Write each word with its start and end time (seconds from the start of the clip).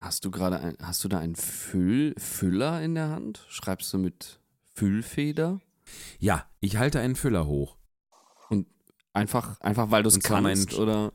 Hast 0.00 0.24
du 0.24 0.30
gerade 0.30 0.58
ein, 0.60 0.76
hast 0.80 1.04
du 1.04 1.08
da 1.08 1.18
einen 1.18 1.36
Füll, 1.36 2.14
Füller 2.16 2.82
in 2.82 2.94
der 2.94 3.10
Hand? 3.10 3.44
Schreibst 3.50 3.92
du 3.92 3.98
mit 3.98 4.40
Füllfeder? 4.74 5.60
Ja, 6.18 6.46
ich 6.60 6.76
halte 6.78 7.00
einen 7.00 7.16
Füller 7.16 7.46
hoch. 7.46 7.76
Und 8.48 8.66
einfach, 9.12 9.60
einfach 9.60 9.90
weil 9.90 10.02
du 10.02 10.08
es 10.08 10.18
kannst, 10.20 10.72
oder? 10.74 11.12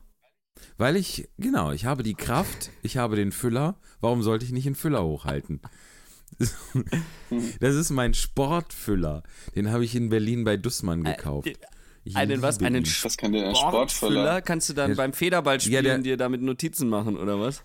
Weil 0.78 0.96
ich, 0.96 1.28
genau, 1.36 1.72
ich 1.72 1.84
habe 1.84 2.04
die 2.04 2.14
Kraft, 2.14 2.70
ich 2.82 2.96
habe 2.96 3.16
den 3.16 3.32
Füller. 3.32 3.74
Warum 4.00 4.22
sollte 4.22 4.44
ich 4.44 4.52
nicht 4.52 4.66
einen 4.66 4.74
Füller 4.76 5.02
hochhalten? 5.04 5.60
Das 6.38 7.74
ist 7.74 7.90
mein 7.90 8.14
Sportfüller. 8.14 9.22
Den 9.56 9.70
habe 9.70 9.84
ich 9.84 9.94
in 9.96 10.10
Berlin 10.10 10.44
bei 10.44 10.56
Dussmann 10.56 11.02
gekauft. 11.02 11.50
Ich 12.04 12.14
Einen 12.16 12.40
was? 12.40 12.60
Einen 12.62 12.84
Sportfüller? 12.84 13.54
Sportfüller? 13.54 14.42
Kannst 14.42 14.68
du 14.68 14.74
dann 14.74 14.90
Ja. 14.90 14.96
beim 14.96 15.12
Federballspielen 15.12 15.84
Ja, 15.84 15.92
der- 15.94 15.98
dir 15.98 16.16
damit 16.16 16.40
Notizen 16.42 16.88
machen, 16.88 17.16
oder 17.16 17.40
was? 17.40 17.64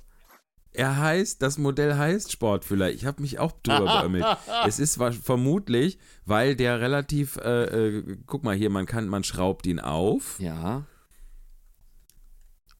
Er 0.73 0.97
heißt, 0.97 1.41
das 1.41 1.57
Modell 1.57 1.95
heißt 1.97 2.31
Sportfüller. 2.31 2.91
Ich 2.91 3.05
habe 3.05 3.21
mich 3.21 3.39
auch 3.39 3.51
drüber 3.63 3.85
beömmelt. 4.01 4.25
Es 4.65 4.79
ist 4.79 4.99
vermutlich, 5.23 5.99
weil 6.25 6.55
der 6.55 6.79
relativ, 6.79 7.35
äh, 7.37 7.63
äh, 7.97 8.17
guck 8.25 8.43
mal 8.43 8.55
hier, 8.55 8.69
man 8.69 8.85
kann, 8.85 9.07
man 9.09 9.23
schraubt 9.25 9.67
ihn 9.67 9.79
auf 9.81 10.39
Ja. 10.39 10.85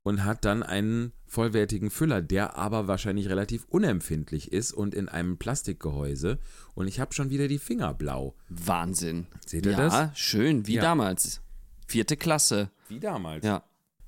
und 0.04 0.24
hat 0.26 0.46
dann 0.46 0.64
einen 0.64 1.12
vollwertigen 1.28 1.90
Füller, 1.90 2.22
der 2.22 2.58
aber 2.58 2.88
wahrscheinlich 2.88 3.30
relativ 3.30 3.66
unempfindlich 3.66 4.52
ist 4.52 4.74
und 4.74 4.96
in 4.96 5.08
einem 5.10 5.38
Plastikgehäuse. 5.38 6.40
Und 6.74 6.88
ich 6.88 7.00
habe 7.00 7.14
schon 7.14 7.30
wieder 7.30 7.48
die 7.48 7.60
Finger 7.60 7.94
blau. 7.94 8.36
Wahnsinn. 8.50 9.28
Seht 9.46 9.66
ihr 9.66 9.74
ja, 9.74 9.78
das? 10.08 10.18
schön, 10.18 10.66
wie 10.68 10.76
Ja. 10.76 10.82
damals. 10.82 11.42
Vierte 11.88 12.16
Klasse. 12.18 12.72
Wie 12.88 13.00
damals. 13.00 13.46
Ja. 13.46 13.64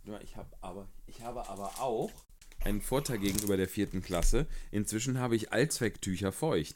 Ja, 0.05 0.19
Ich 0.21 0.35
habe 0.35 0.49
aber, 0.61 0.87
ich 1.05 1.21
habe 1.23 1.47
aber 1.49 1.67
auch 1.79 2.11
einen 2.65 2.81
Vorteil 2.81 3.19
gegenüber 3.19 3.57
der 3.57 3.67
vierten 3.67 4.01
Klasse. 4.01 4.47
Inzwischen 4.71 5.19
habe 5.19 5.35
ich 5.35 5.51
Allzwecktücher 5.51 6.31
feucht. 6.31 6.75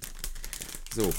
So, 0.93 1.13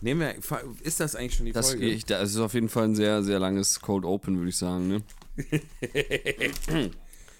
nehmen 0.00 0.20
wir, 0.20 0.34
ist 0.82 1.00
das 1.00 1.14
eigentlich 1.16 1.34
schon 1.36 1.46
die 1.46 1.52
Das, 1.52 1.70
Folge? 1.70 1.86
ich, 1.86 2.04
das 2.04 2.30
ist 2.30 2.38
auf 2.38 2.54
jeden 2.54 2.68
Fall 2.68 2.84
ein 2.84 2.94
sehr, 2.94 3.22
sehr 3.22 3.38
langes 3.38 3.80
Cold 3.80 4.04
Open, 4.04 4.38
würde 4.38 4.50
ich 4.50 4.56
sagen. 4.56 4.88
Ne? 4.88 5.02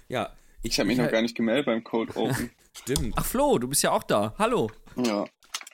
ja, 0.09 0.33
Ich 0.63 0.79
habe 0.79 0.87
mich 0.89 0.99
noch 0.99 1.11
gar 1.11 1.23
nicht 1.23 1.37
gemeldet 1.37 1.67
beim 1.67 1.83
Code 1.85 2.15
Open. 2.17 2.51
Stimmt. 2.77 3.15
Ach 3.17 3.25
Flo, 3.27 3.59
du 3.59 3.69
bist 3.69 3.83
ja 3.83 3.91
auch 3.93 4.03
da. 4.05 4.35
Hallo. 4.39 4.71
Ja, 4.97 5.25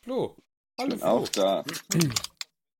Flo. 0.02 0.36
ich 0.38 0.78
Hallo 0.78 0.90
bin 0.90 0.98
Flo. 0.98 1.08
auch 1.08 1.28
da. 1.28 1.64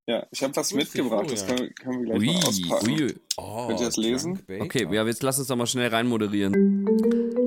Ja, 0.09 0.25
ich 0.31 0.41
habe 0.45 0.55
was 0.55 0.73
mitgebracht, 0.73 1.27
das 1.33 1.45
können, 1.45 1.75
können 1.75 2.05
wir 2.07 2.15
gleich 2.15 2.35
mal 2.35 2.47
auspacken. 2.47 2.91
ui. 2.91 3.15
Oh, 3.39 3.67
Könnt 3.67 3.81
ihr 3.81 3.87
das 3.87 3.97
lesen? 3.97 4.39
Baker. 4.47 4.65
Okay, 4.65 4.87
ja, 4.89 5.05
jetzt 5.05 5.21
lass 5.25 5.41
uns 5.41 5.49
doch 5.49 5.57
mal 5.57 5.67
schnell 5.67 5.89
reinmoderieren. 5.89 6.87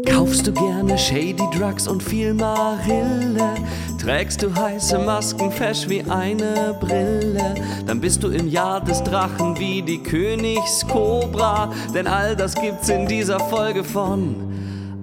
Kaufst 0.05 0.45
du 0.45 0.51
gerne 0.51 0.97
Shady 0.97 1.37
Drugs 1.57 1.87
und 1.87 2.03
viel 2.03 2.33
Marille? 2.33 3.55
Trägst 3.97 4.41
du 4.43 4.53
heiße 4.53 4.99
Masken 4.99 5.53
fesch 5.53 5.87
wie 5.87 6.01
eine 6.03 6.77
Brille? 6.81 7.55
Dann 7.87 8.01
bist 8.01 8.23
du 8.23 8.27
im 8.27 8.49
Jahr 8.49 8.83
des 8.83 9.01
Drachen 9.03 9.57
wie 9.57 9.81
die 9.81 10.03
Königskobra. 10.03 11.71
Denn 11.93 12.07
all 12.07 12.35
das 12.35 12.55
gibt's 12.55 12.89
in 12.89 13.07
dieser 13.07 13.39
Folge 13.39 13.85
von 13.85 14.35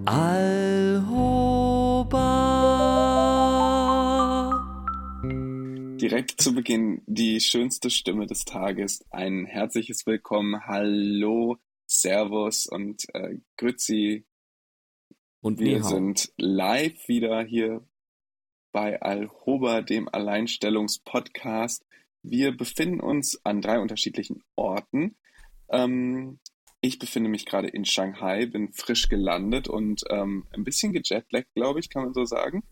Alhoba. 0.05 1.07
Direkt 6.01 6.43
zu 6.43 6.55
Beginn 6.55 7.01
die 7.07 7.41
schönste 7.41 7.89
Stimme 7.89 8.27
des 8.27 8.45
Tages. 8.45 9.03
Ein 9.11 9.47
herzliches 9.47 10.05
Willkommen, 10.05 10.67
Hallo, 10.67 11.57
Servus 11.87 12.67
und 12.67 13.07
äh, 13.15 13.39
Grüezi. 13.57 14.27
Und 15.41 15.59
Wir 15.59 15.79
Nihau. 15.79 15.89
sind 15.89 16.33
live 16.37 17.09
wieder 17.09 17.43
hier 17.45 17.83
bei 18.73 19.01
Alhoba, 19.01 19.81
dem 19.81 20.07
Alleinstellungspodcast. 20.13 21.87
Wir 22.23 22.55
befinden 22.55 23.01
uns 23.01 23.41
an 23.45 23.63
drei 23.63 23.79
unterschiedlichen 23.81 24.43
Orten. 24.55 25.17
Ähm, 25.71 26.41
ich 26.83 26.99
befinde 26.99 27.31
mich 27.31 27.47
gerade 27.47 27.69
in 27.69 27.87
Shanghai, 27.87 28.45
bin 28.45 28.71
frisch 28.75 29.09
gelandet 29.09 29.67
und 29.67 30.05
ähm, 30.11 30.47
ein 30.51 30.63
bisschen 30.63 30.93
gejetlaggt, 30.93 31.55
glaube 31.55 31.81
ich, 31.81 31.89
kann 31.89 32.05
man 32.05 32.13
so 32.13 32.27
sagen. 32.27 32.65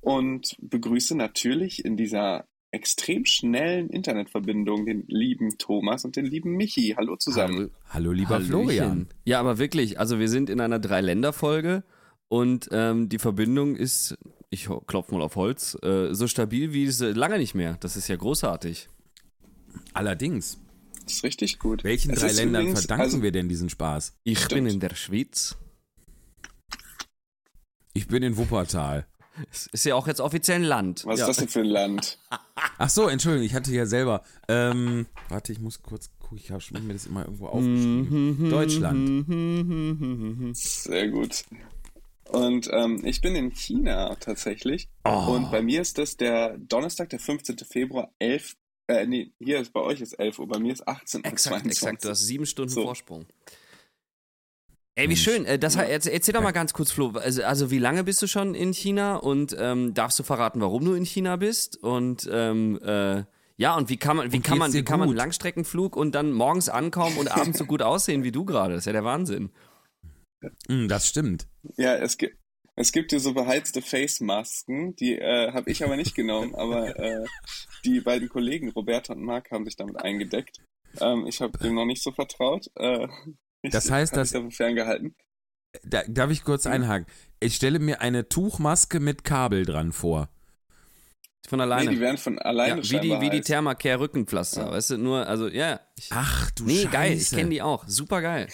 Und 0.00 0.56
begrüße 0.58 1.16
natürlich 1.16 1.84
in 1.84 1.96
dieser 1.96 2.48
extrem 2.72 3.24
schnellen 3.26 3.90
Internetverbindung 3.90 4.86
den 4.86 5.04
lieben 5.06 5.58
Thomas 5.58 6.04
und 6.04 6.16
den 6.16 6.24
lieben 6.26 6.56
Michi. 6.56 6.94
Hallo 6.96 7.16
zusammen. 7.16 7.56
Hallo, 7.56 7.70
hallo 7.90 8.12
lieber 8.12 8.30
Hallöchen. 8.30 8.48
Florian. 8.50 9.08
Ja, 9.24 9.40
aber 9.40 9.58
wirklich, 9.58 10.00
also 10.00 10.18
wir 10.18 10.28
sind 10.28 10.48
in 10.50 10.60
einer 10.60 10.78
Drei-Länder-Folge 10.78 11.84
und 12.28 12.68
ähm, 12.72 13.08
die 13.10 13.18
Verbindung 13.18 13.76
ist, 13.76 14.16
ich 14.48 14.68
ho- 14.70 14.80
klopf 14.80 15.10
mal 15.12 15.20
auf 15.20 15.36
Holz, 15.36 15.76
äh, 15.82 16.14
so 16.14 16.26
stabil 16.26 16.72
wie 16.72 16.84
es 16.84 17.00
äh, 17.02 17.12
lange 17.12 17.38
nicht 17.38 17.54
mehr. 17.54 17.76
Das 17.80 17.96
ist 17.96 18.08
ja 18.08 18.16
großartig. 18.16 18.88
Allerdings, 19.92 20.58
Das 21.04 21.12
ist 21.14 21.24
richtig 21.24 21.58
gut. 21.58 21.84
welchen 21.84 22.12
Es 22.12 22.20
drei 22.20 22.32
Ländern 22.32 22.62
übrigens- 22.62 22.80
verdanken 22.80 23.02
also- 23.02 23.22
wir 23.22 23.32
denn 23.32 23.48
diesen 23.50 23.68
Spaß? 23.68 24.14
Ich 24.24 24.38
Stimmt. 24.38 24.64
bin 24.64 24.66
in 24.74 24.80
der 24.80 24.94
Schweiz. 24.94 25.56
Ich 27.92 28.08
bin 28.08 28.22
in 28.22 28.38
Wuppertal. 28.38 29.06
Es 29.50 29.66
ist 29.68 29.84
ja 29.84 29.94
auch 29.94 30.06
jetzt 30.06 30.20
offiziell 30.20 30.58
ein 30.58 30.64
Land. 30.64 31.06
Was 31.06 31.20
ja. 31.20 31.26
ist 31.26 31.28
das 31.28 31.36
denn 31.38 31.48
für 31.48 31.60
ein 31.60 31.66
Land? 31.66 32.18
Ach 32.78 32.88
so, 32.90 33.08
Entschuldigung, 33.08 33.46
ich 33.46 33.54
hatte 33.54 33.72
ja 33.72 33.86
selber. 33.86 34.22
Ähm, 34.48 35.06
warte, 35.28 35.52
ich 35.52 35.60
muss 35.60 35.82
kurz 35.82 36.10
gucken. 36.18 36.38
Ich 36.38 36.50
habe 36.50 36.62
mir 36.80 36.92
das 36.92 37.06
immer 37.06 37.24
irgendwo 37.24 37.46
aufgeschrieben. 37.46 38.50
Deutschland. 38.50 39.26
Sehr 40.56 41.08
gut. 41.08 41.44
Und 42.32 42.68
ähm, 42.72 43.02
ich 43.04 43.20
bin 43.20 43.36
in 43.36 43.50
China 43.50 44.14
tatsächlich. 44.16 44.88
Oh. 45.04 45.34
Und 45.34 45.50
bei 45.50 45.60
mir 45.62 45.82
ist 45.82 45.98
das 45.98 46.16
der 46.16 46.56
Donnerstag, 46.56 47.10
der 47.10 47.18
15. 47.18 47.58
Februar, 47.58 48.10
11. 48.18 48.56
Äh, 48.88 49.06
nee, 49.06 49.32
hier 49.38 49.60
ist 49.60 49.72
bei 49.72 49.80
euch 49.80 50.00
ist 50.00 50.14
11 50.14 50.38
Uhr, 50.38 50.48
bei 50.48 50.58
mir 50.58 50.72
ist 50.72 50.88
18 50.88 51.20
Uhr. 51.20 51.26
Exakt, 51.26 51.62
22. 51.62 51.70
exakt. 51.70 52.04
Du 52.04 52.08
hast 52.08 52.26
sieben 52.26 52.46
Stunden 52.46 52.70
So. 52.72 52.84
Vorsprung. 52.84 53.26
Ey, 54.94 55.08
wie 55.08 55.16
schön. 55.16 55.46
Äh, 55.46 55.58
Das, 55.58 55.76
erzähl, 55.76 56.34
doch 56.34 56.42
mal 56.42 56.52
ganz 56.52 56.72
kurz, 56.72 56.92
Flo. 56.92 57.10
Also, 57.10 57.42
also 57.44 57.70
wie 57.70 57.78
lange 57.78 58.04
bist 58.04 58.20
du 58.20 58.26
schon 58.26 58.54
in 58.54 58.72
China 58.72 59.16
und 59.16 59.56
ähm, 59.58 59.94
darfst 59.94 60.18
du 60.18 60.22
verraten, 60.22 60.60
warum 60.60 60.84
du 60.84 60.92
in 60.94 61.04
China 61.04 61.36
bist? 61.36 61.82
Und 61.82 62.28
ähm, 62.30 62.78
äh, 62.84 63.24
ja, 63.56 63.76
und 63.76 63.88
wie 63.88 63.96
kann 63.96 64.16
man, 64.16 64.32
wie 64.32 64.36
Und 64.36 64.42
kann 64.42 64.58
man, 64.58 64.72
wie 64.72 64.82
kann 64.82 64.98
man 64.98 65.08
einen? 65.08 65.16
Langstreckenflug 65.16 65.96
und 65.96 66.14
dann 66.14 66.32
morgens 66.32 66.68
ankommen 66.68 67.16
und 67.16 67.28
abends 67.28 67.58
so 67.58 67.64
gut 67.64 67.80
aussehen 67.80 68.22
wie 68.24 68.32
du 68.32 68.44
gerade? 68.44 68.74
Das 68.74 68.82
ist 68.82 68.86
ja 68.86 68.92
der 68.92 69.04
Wahnsinn. 69.04 69.50
Hm, 70.66 70.88
das 70.88 71.08
stimmt. 71.08 71.46
Ja, 71.76 71.94
es 71.96 72.18
gibt. 72.18 72.36
Es 72.74 72.90
gibt 72.90 73.10
hier 73.10 73.20
so 73.20 73.34
beheizte 73.34 73.82
Face-Masken, 73.82 74.96
die 74.96 75.18
äh, 75.18 75.52
habe 75.52 75.70
ich 75.70 75.84
aber 75.84 75.96
nicht 75.96 76.14
genommen, 76.14 76.54
aber 76.56 76.98
äh, 76.98 77.26
die 77.84 78.00
beiden 78.00 78.30
Kollegen, 78.30 78.70
Roberta 78.70 79.12
und 79.12 79.22
Marc, 79.22 79.50
haben 79.50 79.66
sich 79.66 79.76
damit 79.76 79.96
eingedeckt. 79.98 80.56
Ähm, 80.98 81.26
ich 81.26 81.42
habe 81.42 81.58
dem 81.58 81.74
noch 81.74 81.84
nicht 81.84 82.02
so 82.02 82.12
vertraut. 82.12 82.70
Äh, 82.76 83.08
ich 83.62 83.70
Das 83.72 83.90
heißt, 83.90 84.16
dass- 84.16 84.34
ferngehalten. 84.50 85.14
Da, 85.84 86.02
darf 86.06 86.30
ich 86.30 86.44
kurz 86.44 86.66
einhaken? 86.66 87.06
Ich 87.40 87.54
stelle 87.56 87.78
mir 87.78 88.02
eine 88.02 88.28
Tuchmaske 88.28 89.00
mit 89.00 89.24
Kabel 89.24 89.64
dran 89.64 89.92
vor. 89.92 90.28
Von 91.48 91.58
Nee, 91.58 91.62
alleine. 91.64 91.90
die 91.90 92.00
werden 92.00 92.18
von 92.18 92.34
ja, 92.34 92.42
alleine 92.42 92.82
wie 92.82 93.00
die, 93.00 93.20
wie 93.20 93.30
die. 93.30 93.40
Thermacare 93.40 93.98
Rückenpflaster. 94.00 94.70
Weißt 94.70 94.90
du, 94.90 94.98
nur, 94.98 95.26
also, 95.26 95.48
ja. 95.48 95.80
Ich, 95.96 96.08
Ach 96.12 96.50
du 96.52 96.64
nee, 96.64 96.74
Scheiße. 96.82 96.88
geil. 96.88 97.12
Ich 97.14 97.30
kenne 97.30 97.50
die 97.50 97.62
auch. 97.62 97.84
Super 97.88 98.20
geil. 98.22 98.48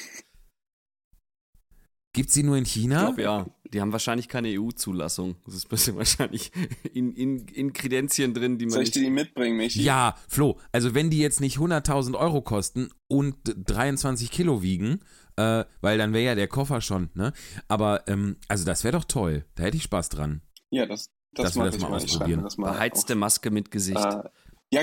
Gibt's 2.13 2.35
die 2.35 2.43
nur 2.43 2.57
in 2.57 2.65
Ich 2.65 2.73
China? 2.73 3.01
glaube, 3.07 3.23
ja. 3.23 3.47
Die 3.73 3.81
haben 3.83 3.93
wahrscheinlich 3.93 4.29
keine 4.29 4.49
EU-Zulassung. 4.59 5.37
Das 5.45 5.55
ist 5.55 5.67
ein 5.67 5.69
bisschen 5.69 5.97
wahrscheinlich 5.99 6.51
in, 6.95 7.13
in, 7.13 7.47
in 7.49 7.73
Kredenzien 7.75 8.33
drin, 8.33 8.57
die 8.59 8.65
man 8.65 8.73
Soll 8.73 8.83
ich 8.83 8.89
nicht 8.89 8.97
dir 8.97 9.03
die 9.03 9.11
mitbringen, 9.11 9.57
Michi? 9.59 9.83
Ja, 9.83 10.17
Flo, 10.27 10.59
also 10.73 10.95
wenn 10.95 11.11
die 11.11 11.19
jetzt 11.19 11.41
nicht 11.41 11.59
100.000 11.59 12.15
Euro 12.19 12.41
kosten 12.41 12.91
und 13.09 13.37
23 13.45 14.31
Kilo 14.31 14.63
wiegen, 14.63 15.01
äh, 15.37 15.65
weil 15.83 15.99
dann 15.99 16.13
wäre 16.15 16.25
ja 16.25 16.35
der 16.35 16.49
Koffer 16.49 16.81
schon, 16.81 17.11
ne? 17.15 17.33
Aber, 17.69 18.09
ähm, 18.09 18.39
also 18.49 18.65
das 18.65 18.85
wäre 18.85 18.97
doch 18.97 19.05
toll. 19.05 19.45
Da 19.55 19.65
hätte 19.65 19.77
ich 19.77 19.83
Spaß 19.83 20.09
dran. 20.09 20.41
Ja, 20.71 20.87
das, 20.87 21.11
das 21.33 21.55
Dass 21.55 21.57
wir 21.57 21.65
das 21.65 21.77
ich 21.77 21.83
mal. 21.83 21.99
Ich 21.99 22.05
ausprobieren. 22.05 22.41
mir 22.41 22.45
das 22.45 22.57
mal 22.57 22.73
Beheizte 22.73 23.15
Maske 23.17 23.51
mit 23.51 23.71
Gesicht. 23.71 23.99
auf. 23.99 24.25
Äh, 24.25 24.31
ja, 24.73 24.83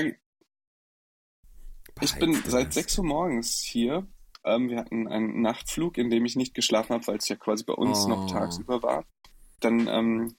ich 2.00 2.14
bin 2.14 2.30
Beheizte 2.32 2.50
seit 2.50 2.66
Maske. 2.68 2.80
6 2.82 2.98
Uhr 2.98 3.04
morgens 3.04 3.58
hier. 3.62 4.06
Ähm, 4.46 4.68
wir 4.70 4.78
hatten 4.78 5.08
einen 5.08 5.42
Nachtflug, 5.42 5.98
in 5.98 6.08
dem 6.10 6.24
ich 6.24 6.36
nicht 6.36 6.54
geschlafen 6.54 6.94
habe, 6.94 7.06
weil 7.08 7.16
es 7.18 7.28
ja 7.28 7.36
quasi 7.36 7.64
bei 7.64 7.74
uns 7.74 8.04
Oh. 8.04 8.08
noch 8.08 8.30
tagsüber 8.30 8.82
war. 8.82 9.04
Dann 9.60 9.88
ähm, 9.88 10.36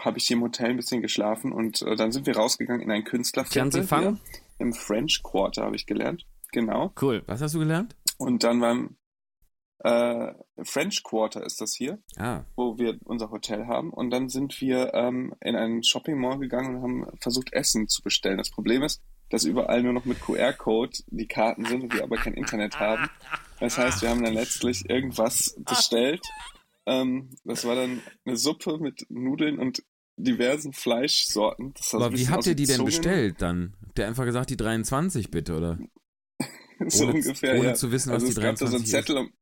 habe 0.00 0.18
ich 0.18 0.26
hier 0.26 0.36
im 0.36 0.42
Hotel 0.42 0.70
ein 0.70 0.76
bisschen 0.76 1.02
geschlafen 1.02 1.52
und 1.52 1.82
äh, 1.82 1.96
dann 1.96 2.12
sind 2.12 2.26
wir 2.26 2.36
rausgegangen 2.36 2.82
in 2.82 2.90
ein 2.90 3.04
Künstlerviertel. 3.04 3.86
Hier. 3.86 4.18
Im 4.58 4.72
French 4.72 5.22
Quarter 5.22 5.64
habe 5.64 5.76
ich 5.76 5.86
gelernt. 5.86 6.26
Genau. 6.52 6.92
Cool. 7.00 7.22
Was 7.26 7.40
hast 7.40 7.54
du 7.54 7.58
gelernt? 7.60 7.96
Und 8.18 8.42
dann 8.44 8.60
beim 8.60 8.96
äh, 9.78 10.32
French 10.62 11.02
Quarter 11.02 11.44
ist 11.44 11.60
das 11.60 11.74
hier. 11.74 11.98
Ah, 12.18 12.42
wo 12.56 12.76
wir 12.78 12.98
unser 13.04 13.30
Hotel 13.30 13.66
haben. 13.66 13.90
Und 13.92 14.10
dann 14.10 14.28
sind 14.28 14.60
wir 14.60 14.92
ähm, 14.94 15.34
in 15.40 15.56
einen 15.56 15.82
Shopping 15.82 16.18
Mall 16.18 16.38
gegangen 16.38 16.76
und 16.76 16.82
haben 16.82 17.18
versucht, 17.20 17.52
Essen 17.52 17.88
zu 17.88 18.02
bestellen. 18.02 18.38
Das 18.38 18.50
Problem 18.50 18.82
ist, 18.82 19.00
dass 19.30 19.44
überall 19.44 19.82
nur 19.82 19.92
noch 19.92 20.04
mit 20.04 20.20
QR-Code 20.20 20.98
die 21.06 21.26
Karten 21.26 21.64
sind 21.64 21.82
und 21.84 21.94
wir 21.94 22.02
aber 22.02 22.16
kein 22.16 22.34
Internet 22.34 22.78
haben. 22.78 23.08
Das 23.60 23.78
heißt, 23.78 24.02
wir 24.02 24.10
haben 24.10 24.22
dann 24.22 24.34
letztlich 24.34 24.88
irgendwas 24.90 25.56
bestellt 25.64 26.22
Ähm, 26.86 27.30
das 27.44 27.64
war 27.64 27.76
dann 27.76 28.02
eine 28.24 28.36
Suppe 28.36 28.78
mit 28.78 29.06
Nudeln 29.10 29.58
und 29.58 29.82
diversen 30.16 30.72
Fleischsorten. 30.72 31.74
Aber 31.92 32.12
wie 32.12 32.28
habt 32.28 32.46
ihr 32.46 32.54
die 32.54 32.66
denn 32.66 32.84
bestellt 32.84 33.36
dann? 33.42 33.76
Habt 33.86 33.98
ihr 33.98 34.06
einfach 34.06 34.24
gesagt, 34.24 34.50
die 34.50 34.56
23 34.56 35.30
bitte, 35.30 35.56
oder? 35.56 35.78
so 36.88 37.04
Ohne- 37.04 37.14
ungefähr, 37.14 37.54
ohne 37.58 37.68
ja. 37.68 37.74
zu 37.74 37.92
wissen, 37.92 38.08
was 38.10 38.22
also 38.22 38.26
die 38.26 38.32
es 38.32 38.36
gab 38.36 38.56
da 38.56 38.66
so 38.66 38.76
einen 38.76 38.84
23. 38.84 38.90
Zettel, 38.90 39.16
und- 39.18 39.32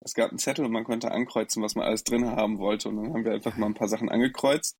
es 0.00 0.14
gab 0.14 0.30
einen 0.30 0.38
Zettel 0.38 0.64
und 0.64 0.72
man 0.72 0.84
konnte 0.84 1.10
ankreuzen, 1.12 1.62
was 1.62 1.76
man 1.76 1.86
alles 1.86 2.04
drin 2.04 2.26
haben 2.26 2.58
wollte. 2.58 2.88
Und 2.88 2.96
dann 2.96 3.14
haben 3.14 3.24
wir 3.24 3.32
einfach 3.32 3.56
mal 3.56 3.66
ein 3.66 3.74
paar 3.74 3.88
Sachen 3.88 4.08
angekreuzt. 4.10 4.76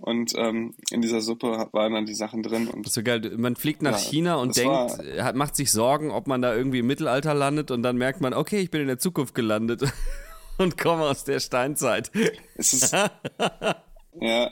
Und 0.00 0.32
ähm, 0.36 0.74
in 0.90 1.02
dieser 1.02 1.20
Suppe 1.20 1.68
waren 1.72 1.92
dann 1.92 2.06
die 2.06 2.14
Sachen 2.14 2.42
drin. 2.42 2.68
Und 2.68 2.86
Das 2.86 2.90
ist 2.90 2.94
so 2.94 3.02
geil. 3.02 3.20
Man 3.36 3.54
fliegt 3.56 3.82
nach 3.82 3.92
Ja, 3.92 3.98
China 3.98 4.34
und 4.36 4.56
denkt, 4.56 4.70
war- 4.72 5.04
äh, 5.04 5.20
hat, 5.22 5.36
macht 5.36 5.54
sich 5.56 5.70
Sorgen, 5.70 6.10
ob 6.10 6.26
man 6.26 6.40
da 6.42 6.54
irgendwie 6.54 6.78
im 6.80 6.86
Mittelalter 6.86 7.34
landet 7.34 7.70
und 7.70 7.82
dann 7.82 7.96
merkt 7.96 8.20
man, 8.20 8.32
okay, 8.34 8.60
ich 8.60 8.70
bin 8.70 8.80
in 8.80 8.86
der 8.86 8.98
Zukunft 8.98 9.34
gelandet 9.34 9.82
und 10.58 10.78
komme 10.78 11.02
aus 11.04 11.24
der 11.24 11.38
Steinzeit. 11.40 12.10
es 12.56 12.72
ist, 12.72 12.92
ja, 14.20 14.50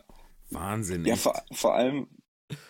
Wahnsinn. 0.51 1.05
ja 1.05 1.17
vor, 1.17 1.35
vor 1.53 1.75
allem, 1.75 2.09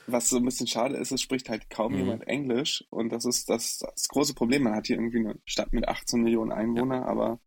was 0.07 0.29
so 0.31 0.37
ein 0.39 0.45
bisschen 0.45 0.67
schade 0.67 0.97
ist, 0.97 1.13
es 1.13 1.21
spricht 1.21 1.49
halt 1.49 1.71
kaum 1.71 1.93
Mhm. 1.93 1.99
jemand 1.99 2.27
Englisch. 2.29 2.85
Und 2.91 3.11
das 3.11 3.25
ist 3.25 3.49
das, 3.49 3.79
das 3.79 4.09
große 4.09 4.35
Problem. 4.35 4.63
Man 4.65 4.75
hat 4.75 4.87
hier 4.87 4.97
irgendwie 4.97 5.19
eine 5.19 5.37
Stadt 5.45 5.73
mit 5.73 5.87
18 5.89 6.23
Millionen 6.23 6.53
Einwohnern, 6.53 7.03
aber 7.05 7.41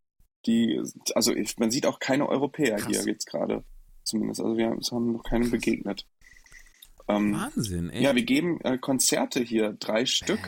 die, 0.45 0.81
also 1.15 1.33
ich, 1.35 1.57
man 1.57 1.71
sieht 1.71 1.85
auch 1.85 1.99
keine 1.99 2.27
Europäer 2.27 2.77
Krass. 2.77 2.87
hier 2.87 3.03
jetzt 3.05 3.27
gerade. 3.27 3.63
Zumindest. 4.03 4.41
Also 4.41 4.57
wir 4.57 4.67
haben, 4.67 4.79
es 4.79 4.91
haben 4.91 5.13
noch 5.13 5.23
keinem 5.23 5.51
begegnet. 5.51 6.05
Ähm, 7.07 7.33
Wahnsinn, 7.33 7.89
echt. 7.89 8.01
Ja, 8.01 8.15
wir 8.15 8.23
geben 8.23 8.59
äh, 8.61 8.77
Konzerte 8.77 9.41
hier, 9.41 9.73
drei 9.73 10.05
Stück, 10.05 10.39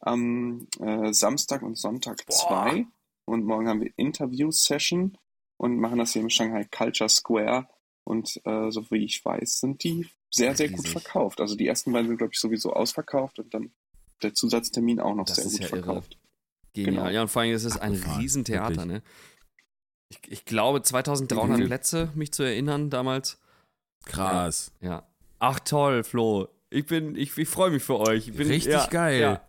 am 0.00 0.66
äh, 0.80 1.12
Samstag 1.12 1.62
und 1.62 1.76
Sonntag 1.76 2.24
zwei. 2.32 2.86
Und 3.24 3.44
morgen 3.44 3.68
haben 3.68 3.80
wir 3.80 3.92
Interview-Session 3.96 5.16
und 5.56 5.78
machen 5.78 5.98
das 5.98 6.12
hier 6.12 6.22
im 6.22 6.30
Shanghai 6.30 6.64
Culture 6.64 7.08
Square. 7.08 7.68
Und 8.04 8.40
äh, 8.44 8.70
so 8.70 8.90
wie 8.90 9.04
ich 9.04 9.24
weiß, 9.24 9.60
sind 9.60 9.84
die 9.84 10.06
sehr, 10.30 10.56
sehr 10.56 10.68
gut 10.70 10.88
verkauft. 10.88 11.40
Also 11.40 11.54
die 11.54 11.66
ersten 11.66 11.92
beiden 11.92 12.08
sind, 12.08 12.16
glaube 12.18 12.32
ich, 12.32 12.40
sowieso 12.40 12.72
ausverkauft 12.72 13.38
und 13.38 13.52
dann 13.54 13.70
der 14.22 14.34
Zusatztermin 14.34 15.00
auch 15.00 15.14
noch 15.14 15.26
Das 15.26 15.36
sehr 15.36 15.46
ist 15.46 15.52
gut 15.52 15.60
ja 15.60 15.66
irre. 15.68 15.84
verkauft. 15.84 16.18
Genial. 16.72 16.94
Genau. 16.94 17.08
Ja, 17.10 17.22
und 17.22 17.28
vor 17.28 17.42
allem, 17.42 17.52
es 17.52 17.64
ist 17.64 17.76
ein 17.78 17.92
Abgefahren, 17.92 18.20
Riesentheater, 18.20 18.76
wirklich. 18.76 18.86
ne? 18.86 19.02
Ich, 20.10 20.20
ich 20.28 20.44
glaube, 20.44 20.82
2300 20.82 21.58
Mhm. 21.60 21.66
Plätze, 21.66 22.10
mich 22.14 22.32
zu 22.32 22.42
erinnern 22.42 22.90
damals. 22.90 23.38
Krass. 24.04 24.72
Ja. 24.80 25.04
Ach 25.38 25.60
toll, 25.60 26.04
Flo. 26.04 26.48
Ich 26.68 26.86
bin, 26.86 27.16
ich, 27.16 27.36
ich 27.38 27.48
freue 27.48 27.70
mich 27.70 27.82
für 27.82 27.98
euch. 27.98 28.28
Ich 28.28 28.36
bin, 28.36 28.48
Richtig 28.48 28.72
ja, 28.72 28.86
geil. 28.86 29.20
Ja. 29.20 29.40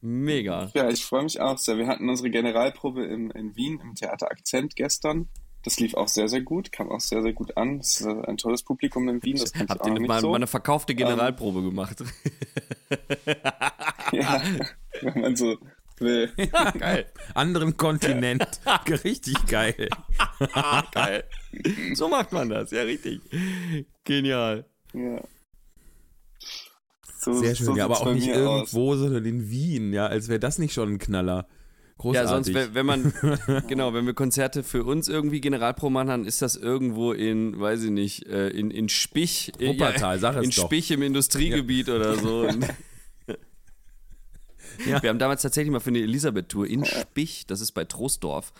Mega. 0.00 0.70
Ja, 0.74 0.88
ich 0.90 1.04
freue 1.04 1.22
mich 1.22 1.40
auch 1.40 1.58
sehr. 1.58 1.78
Wir 1.78 1.86
hatten 1.86 2.08
unsere 2.08 2.30
Generalprobe 2.30 3.04
in, 3.04 3.30
in 3.30 3.56
Wien 3.56 3.80
im 3.80 3.94
Theater 3.94 4.30
Akzent 4.30 4.76
gestern. 4.76 5.28
Das 5.64 5.80
lief 5.80 5.94
auch 5.94 6.06
sehr, 6.06 6.28
sehr 6.28 6.42
gut, 6.42 6.70
kam 6.70 6.90
auch 6.92 7.00
sehr, 7.00 7.22
sehr 7.22 7.32
gut 7.32 7.56
an. 7.56 7.80
Es 7.80 8.00
ist 8.00 8.06
ein 8.06 8.36
tolles 8.36 8.62
Publikum 8.62 9.08
in 9.08 9.22
Wien, 9.24 9.36
das 9.36 9.52
Habt 9.68 9.84
ihr 9.84 10.00
mal, 10.00 10.20
so. 10.20 10.30
mal 10.30 10.36
eine 10.36 10.46
verkaufte 10.46 10.94
Generalprobe 10.94 11.62
gemacht? 11.62 12.04
Ja, 14.12 14.40
wenn 15.02 15.20
man 15.20 15.34
so 15.36 15.56
will. 16.00 16.30
geil. 16.78 17.06
Anderen 17.34 17.76
Kontinent. 17.76 18.60
Richtig 19.04 19.46
geil. 19.46 19.88
Geil. 20.92 21.24
So 21.94 22.08
macht 22.08 22.32
man 22.32 22.48
das, 22.48 22.70
ja, 22.70 22.82
richtig. 22.82 23.20
Genial. 24.04 24.66
Ja. 24.92 25.22
So, 27.18 27.34
Sehr 27.34 27.54
schön. 27.54 27.66
so 27.66 27.76
ja, 27.76 27.86
aber 27.86 28.00
auch 28.00 28.12
nicht 28.12 28.28
irgendwo, 28.28 28.94
sondern 28.96 29.24
in 29.24 29.50
Wien, 29.50 29.92
ja, 29.92 30.06
als 30.06 30.28
wäre 30.28 30.38
das 30.38 30.58
nicht 30.58 30.72
schon 30.74 30.94
ein 30.94 30.98
Knaller. 30.98 31.46
Großartig. 31.98 32.28
Ja, 32.28 32.34
sonst, 32.34 32.54
wenn, 32.54 32.74
wenn 32.74 32.86
man, 32.86 33.12
genau, 33.68 33.94
wenn 33.94 34.04
wir 34.04 34.12
Konzerte 34.12 34.62
für 34.62 34.84
uns 34.84 35.08
irgendwie 35.08 35.40
Generalprobe 35.40 35.92
machen, 35.92 36.08
dann 36.08 36.24
ist 36.26 36.42
das 36.42 36.54
irgendwo 36.54 37.12
in, 37.12 37.58
weiß 37.58 37.84
ich 37.84 37.90
nicht, 37.90 38.26
äh, 38.26 38.48
in, 38.48 38.70
in 38.70 38.90
Spich. 38.90 39.52
Wuppertal, 39.58 40.18
sag 40.18 40.36
es 40.36 40.44
In 40.44 40.50
doch. 40.50 40.66
Spich 40.66 40.90
im 40.90 41.00
Industriegebiet 41.00 41.88
oder 41.88 42.16
so. 42.16 42.48
Ja. 44.86 45.02
Wir 45.02 45.10
haben 45.10 45.18
damals 45.18 45.42
tatsächlich 45.42 45.72
mal 45.72 45.80
für 45.80 45.90
eine 45.90 46.00
Elisabeth-Tour 46.00 46.66
in 46.66 46.84
Spich, 46.84 47.46
das 47.46 47.60
ist 47.60 47.72
bei 47.72 47.84
Troisdorf, 47.84 48.52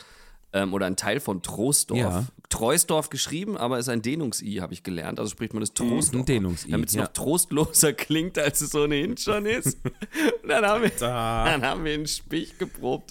ähm, 0.53 0.73
oder 0.73 0.87
ein 0.87 0.97
Teil 0.97 1.20
von 1.20 1.43
Troisdorf. 1.43 1.99
Ja. 1.99 2.25
Treusdorf 2.49 3.11
geschrieben, 3.11 3.56
aber 3.56 3.79
ist 3.79 3.88
ein 3.88 4.00
Dehnungs-I, 4.03 4.56
habe 4.61 4.73
ich 4.73 4.82
gelernt. 4.85 5.19
Also 5.19 5.31
spricht 5.31 5.53
man 5.53 5.61
das 5.61 5.75
Troisdorf. 5.75 6.23
ein 6.23 6.26
Dehnungs-I, 6.26 6.70
Damit 6.70 6.88
es 6.88 6.94
ja. 6.94 7.03
noch 7.03 7.12
trostloser 7.12 7.93
klingt, 7.93 8.38
als 8.38 8.61
es 8.61 8.75
ohnehin 8.75 9.17
schon 9.17 9.44
ist. 9.47 9.79
Dann 10.47 10.64
haben 10.64 10.82
wir, 10.85 10.91
Da. 10.91 11.44
dann 11.44 11.62
haben 11.64 11.85
wir 11.85 11.94
in 11.94 12.06
Spich 12.06 12.56
geprobt 12.58 13.11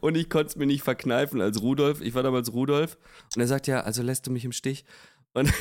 und 0.00 0.16
ich 0.16 0.30
konnte 0.30 0.46
es 0.46 0.56
mir 0.56 0.66
nicht 0.66 0.84
verkneifen 0.84 1.40
als 1.40 1.60
Rudolf. 1.60 2.00
Ich 2.00 2.14
war 2.14 2.22
damals 2.22 2.52
Rudolf 2.52 2.96
und 3.34 3.42
er 3.42 3.48
sagt 3.48 3.66
ja, 3.66 3.80
also 3.80 4.02
lässt 4.02 4.26
du 4.28 4.30
mich 4.30 4.44
im 4.44 4.52
Stich. 4.52 4.84
Und 5.34 5.52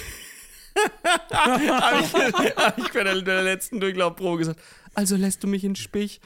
habe 1.33 2.01
ich, 2.01 2.55
hab 2.55 2.77
ich 2.77 2.91
bei 2.93 3.03
der, 3.03 3.21
der 3.21 3.41
letzten 3.41 3.79
Durchlaufprobe 3.79 4.37
gesagt, 4.37 4.59
also 4.97 5.15
lässt 5.15 5.43
du 5.43 5.47
mich 5.47 5.63
in 5.63 5.75
Spich. 5.75 6.19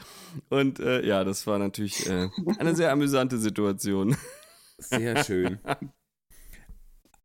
Und 0.48 0.80
äh, 0.80 1.04
ja, 1.06 1.24
das 1.24 1.46
war 1.46 1.58
natürlich 1.58 2.06
äh, 2.08 2.28
eine 2.58 2.74
sehr 2.74 2.90
amüsante 2.90 3.38
Situation. 3.38 4.16
Sehr 4.78 5.22
schön. 5.24 5.58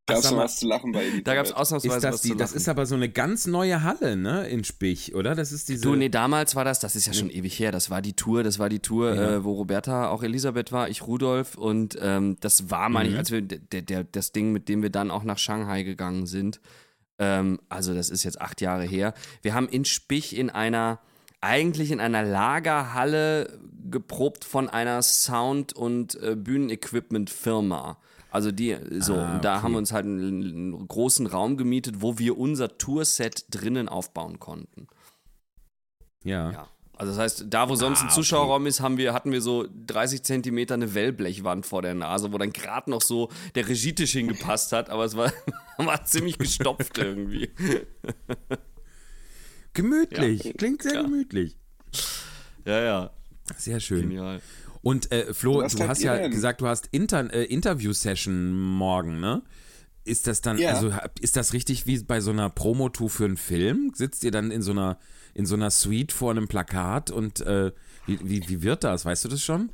Gab 0.09 0.19
es 0.19 0.31
was 0.35 0.55
zu 0.57 0.67
lachen 0.67 0.91
bei 0.94 1.01
Elisabeth? 1.01 1.27
Da 1.27 1.35
gab 1.35 1.45
es 1.45 1.51
ausnahmsweise 1.51 1.95
Ist 1.97 2.03
das, 2.03 2.13
was 2.13 2.21
die, 2.21 2.29
zu 2.29 2.35
das 2.35 2.51
lachen. 2.51 2.57
ist 2.57 2.69
aber 2.69 2.85
so 2.85 2.95
eine 2.95 3.09
ganz 3.09 3.45
neue 3.45 3.83
Halle, 3.83 4.15
ne, 4.15 4.47
in 4.47 4.63
Spich, 4.63 5.13
oder? 5.15 5.35
Das 5.35 5.51
ist 5.51 5.67
diese. 5.67 5.81
Du, 5.81 5.95
nee, 5.95 6.07
damals 6.07 6.55
war 6.55 6.63
das, 6.63 6.79
das 6.79 6.95
ist 6.95 7.07
ja 7.07 7.13
schon 7.13 7.29
ewig 7.29 7.59
her, 7.59 7.73
das 7.73 7.89
war 7.89 8.01
die 8.01 8.13
Tour, 8.13 8.43
das 8.43 8.57
war 8.57 8.69
die 8.69 8.79
Tour, 8.79 9.13
Ja. 9.15 9.35
äh, 9.35 9.43
wo 9.43 9.51
Roberta 9.53 10.07
auch 10.09 10.23
Elisabeth 10.23 10.71
war, 10.71 10.88
ich 10.88 11.05
Rudolf 11.05 11.55
und 11.57 11.97
ähm, 12.01 12.38
das 12.39 12.69
war, 12.69 12.88
meine 12.88 13.09
ich, 13.09 13.13
Mhm. 13.15 13.19
als 13.19 13.31
wir, 13.31 13.41
der, 13.41 13.81
der, 13.81 14.03
das 14.05 14.31
Ding, 14.31 14.53
mit 14.53 14.69
dem 14.69 14.81
wir 14.81 14.89
dann 14.91 15.11
auch 15.11 15.23
nach 15.25 15.38
Shanghai 15.39 15.83
gegangen 15.83 16.25
sind, 16.25 16.61
ähm, 17.19 17.59
also 17.67 17.93
das 17.93 18.09
ist 18.09 18.23
jetzt 18.23 18.39
acht 18.39 18.61
Jahre 18.61 18.85
her, 18.85 19.13
wir 19.41 19.53
haben 19.55 19.67
in 19.67 19.83
Spich 19.83 20.38
in 20.38 20.50
einer, 20.50 21.00
eigentlich 21.47 21.91
in 21.91 21.99
einer 21.99 22.23
Lagerhalle 22.23 23.59
geprobt 23.89 24.44
von 24.45 24.69
einer 24.69 25.01
Sound- 25.01 25.73
und 25.73 26.21
äh, 26.21 26.35
Bühnenequipment-Firma. 26.35 27.97
Also 28.29 28.51
die, 28.51 28.75
so, 28.99 29.15
Ah, 29.15 29.35
und 29.35 29.45
da 29.45 29.55
okay. 29.55 29.63
haben 29.63 29.71
wir 29.71 29.77
uns 29.77 29.94
halt 29.94 30.05
einen, 30.05 30.44
einen 30.44 30.88
großen 30.88 31.25
Raum 31.27 31.55
gemietet, 31.57 32.01
wo 32.01 32.19
wir 32.19 32.38
unser 32.38 32.77
Tourset 32.77 33.45
drinnen 33.49 33.88
aufbauen 33.89 34.39
konnten. 34.39 34.88
ja. 36.23 36.51
Ja. 36.51 36.67
Also 36.99 37.11
das 37.11 37.19
heißt, 37.21 37.45
da 37.51 37.69
wo 37.69 37.75
sonst 37.75 38.01
ein 38.01 38.07
Ah, 38.07 38.11
Zuschauerraum 38.11 38.65
ist, 38.65 38.81
haben 38.81 38.97
wir, 38.97 39.13
hatten 39.13 39.31
wir 39.31 39.39
so 39.39 39.67
30 39.85 40.23
Zentimeter 40.23 40.73
eine 40.73 40.95
Wellblechwand 40.95 41.63
vor 41.67 41.83
der 41.83 41.93
Nase, 41.93 42.33
wo 42.33 42.39
dann 42.39 42.51
gerade 42.51 42.89
noch 42.89 43.03
so 43.03 43.29
der 43.53 43.67
Regietisch 43.69 44.13
hingepasst 44.13 44.71
hat, 44.71 44.89
aber 44.89 45.05
es 45.05 45.15
war, 45.15 45.31
war 45.77 46.03
ziemlich 46.05 46.39
gestopft 46.39 46.97
irgendwie. 46.97 47.51
Gemütlich. 49.77 50.43
Ja. 50.43 50.53
Klingt 50.53 50.81
sehr 50.84 50.96
Ja. 50.96 51.01
gemütlich. 51.03 51.55
Ja, 52.65 52.81
ja, 52.81 53.12
Sehr 53.55 53.79
schön. 53.79 54.01
genial. 54.10 54.41
Und 54.81 55.12
äh, 55.12 55.34
Flo, 55.34 55.60
Was 55.62 55.75
du 55.75 55.88
hast 55.88 56.01
ja 56.01 56.17
denn? 56.17 56.31
gesagt, 56.31 56.62
du 56.62 56.67
hast 56.67 56.88
Inter 56.91 57.34
äh, 57.34 57.43
Interview-Session 57.46 58.51
morgen, 58.53 59.19
ne? 59.19 59.41
Ist 60.03 60.27
das 60.27 60.41
dann, 60.41 60.57
Ja. 60.57 60.69
also 60.74 60.91
ist 61.22 61.36
das 61.36 61.53
richtig 61.53 61.86
wie 61.86 62.00
bei 62.00 62.22
so 62.22 62.31
einer 62.31 62.50
Promotour 62.50 63.10
für 63.10 63.25
einen 63.25 63.38
Film? 63.38 63.91
Sitzt 63.93 64.24
ihr 64.24 64.31
dann 64.31 64.51
in 64.51 64.62
so 64.62 64.72
einer, 64.72 64.98
in 65.34 65.46
so 65.46 65.55
einer 65.55 65.69
Suite 65.72 66.12
vor 66.12 66.31
einem 66.31 66.48
Plakat 66.48 67.12
und 67.12 67.41
äh, 67.41 67.72
wie, 68.05 68.19
wie, 68.24 68.48
wie 68.50 68.62
wird 68.63 68.84
das? 68.84 69.05
Weißt 69.05 69.25
du 69.25 69.29
das 69.29 69.41
schon? 69.43 69.69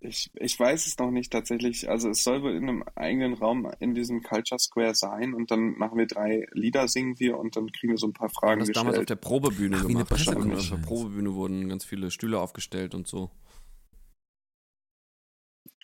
Ich, 0.00 0.30
ich 0.34 0.58
weiß 0.58 0.86
es 0.86 0.96
noch 0.98 1.10
nicht 1.10 1.32
tatsächlich. 1.32 1.88
Also 1.90 2.10
es 2.10 2.22
soll 2.22 2.42
wohl 2.42 2.54
in 2.54 2.68
einem 2.68 2.84
eigenen 2.94 3.34
Raum 3.34 3.68
in 3.80 3.94
diesem 3.94 4.22
Culture 4.22 4.58
Square 4.58 4.94
sein 4.94 5.34
und 5.34 5.50
dann 5.50 5.76
machen 5.76 5.98
wir 5.98 6.06
drei 6.06 6.46
Lieder, 6.52 6.86
singen 6.86 7.18
wir 7.18 7.36
und 7.36 7.56
dann 7.56 7.70
kriegen 7.72 7.92
wir 7.92 7.98
so 7.98 8.06
ein 8.06 8.12
paar 8.12 8.28
Fragen 8.30 8.60
Das 8.60 8.68
damals 8.70 8.96
auf 8.98 9.00
gestellt. 9.00 9.10
der 9.10 9.16
Probebühne 9.16 9.76
Ach, 9.80 9.88
wie 9.88 9.96
eine 9.96 10.04
gemacht. 10.04 10.72
Auf 10.72 10.80
der. 10.80 10.86
Probebühne 10.86 11.34
wurden 11.34 11.68
ganz 11.68 11.84
viele 11.84 12.12
Stühle 12.12 12.40
aufgestellt 12.40 12.94
und 12.94 13.08
so. 13.08 13.30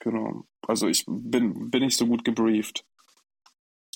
Genau. 0.00 0.44
Also 0.66 0.86
ich 0.86 1.04
bin, 1.08 1.70
bin 1.70 1.82
nicht 1.82 1.96
so 1.98 2.06
gut 2.06 2.24
gebrieft. 2.24 2.84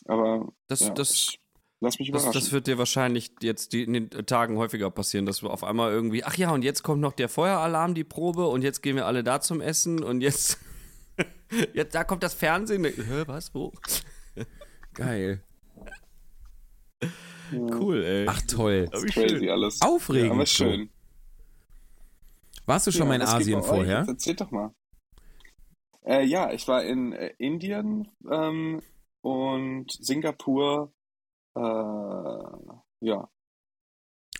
Aber 0.06 0.52
Das, 0.68 0.80
ja, 0.80 0.90
das, 0.90 1.10
ich 1.12 1.40
lass 1.80 1.98
mich 1.98 2.10
das, 2.10 2.22
überraschen. 2.22 2.40
das 2.40 2.52
wird 2.52 2.66
dir 2.66 2.78
wahrscheinlich 2.78 3.32
jetzt 3.40 3.72
die, 3.72 3.82
in 3.84 3.92
den 3.92 4.10
Tagen 4.26 4.56
häufiger 4.58 4.90
passieren, 4.90 5.26
dass 5.26 5.42
wir 5.42 5.50
auf 5.50 5.64
einmal 5.64 5.90
irgendwie, 5.92 6.24
ach 6.24 6.36
ja, 6.36 6.50
und 6.50 6.62
jetzt 6.62 6.82
kommt 6.82 7.00
noch 7.00 7.12
der 7.12 7.28
Feueralarm, 7.28 7.94
die 7.94 8.04
Probe, 8.04 8.46
und 8.46 8.62
jetzt 8.62 8.82
gehen 8.82 8.96
wir 8.96 9.06
alle 9.06 9.22
da 9.24 9.40
zum 9.40 9.60
Essen 9.60 10.02
und 10.02 10.20
jetzt, 10.20 10.58
jetzt 11.74 11.94
da 11.94 12.04
kommt 12.04 12.22
das 12.22 12.34
Fernsehen. 12.34 12.84
Hä, 12.84 13.22
was, 13.26 13.54
wo? 13.54 13.72
Geil. 14.94 15.42
ja, 17.00 17.08
Cool, 17.50 18.02
ey. 18.04 18.26
Ach 18.28 18.42
toll. 18.42 18.88
wie 18.92 19.06
crazy 19.10 19.38
schön. 19.38 19.48
alles. 19.50 19.80
Aufregend, 19.80 20.26
Ja, 20.28 20.32
aber 20.34 20.46
schön. 20.46 20.90
Warst 22.66 22.86
du 22.86 22.92
schon 22.92 23.02
Ja, 23.02 23.06
mal 23.06 23.14
in 23.14 23.22
Asien 23.22 23.62
vorher? 23.62 24.00
Jetzt 24.00 24.08
Erzähl 24.08 24.34
doch 24.36 24.50
mal. 24.50 24.74
Äh, 26.04 26.24
ja, 26.24 26.52
ich 26.52 26.68
war 26.68 26.84
in 26.84 27.12
äh, 27.12 27.32
Indien 27.38 28.08
ähm, 28.30 28.82
und 29.22 29.90
Singapur. 29.92 30.92
Äh, 31.58 33.06
ja, 33.06 33.28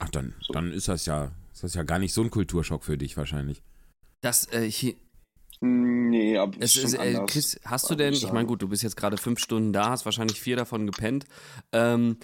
Ach, 0.00 0.08
dann, 0.10 0.34
So. 0.40 0.52
dann 0.52 0.72
ist 0.72 0.88
das 0.88 1.06
ja, 1.06 1.32
ist 1.52 1.64
das 1.64 1.75
ja 1.75 1.82
gar 1.82 1.98
nicht 1.98 2.14
so 2.14 2.22
ein 2.22 2.30
Kulturschock 2.30 2.84
für 2.84 2.96
dich 2.96 3.16
wahrscheinlich. 3.16 3.62
Das, 4.20 4.46
äh, 4.52 4.70
Nee, 5.60 6.36
aber 6.38 6.56
Es 6.60 6.76
ist 6.76 6.94
äh. 6.94 7.18
Chris, 7.26 7.58
hast 7.64 7.90
du 7.90 7.94
denn, 7.96 8.12
ich 8.12 8.22
ich 8.22 8.32
meine, 8.32 8.46
gut, 8.46 8.62
du 8.62 8.68
bist 8.68 8.82
jetzt 8.84 8.96
gerade 8.96 9.16
fünf 9.16 9.40
Stunden 9.40 9.72
da, 9.72 9.90
hast 9.90 10.04
wahrscheinlich 10.04 10.40
vier 10.40 10.54
davon 10.56 10.86
gepennt. 10.86 11.24
Ähm, 11.72 12.16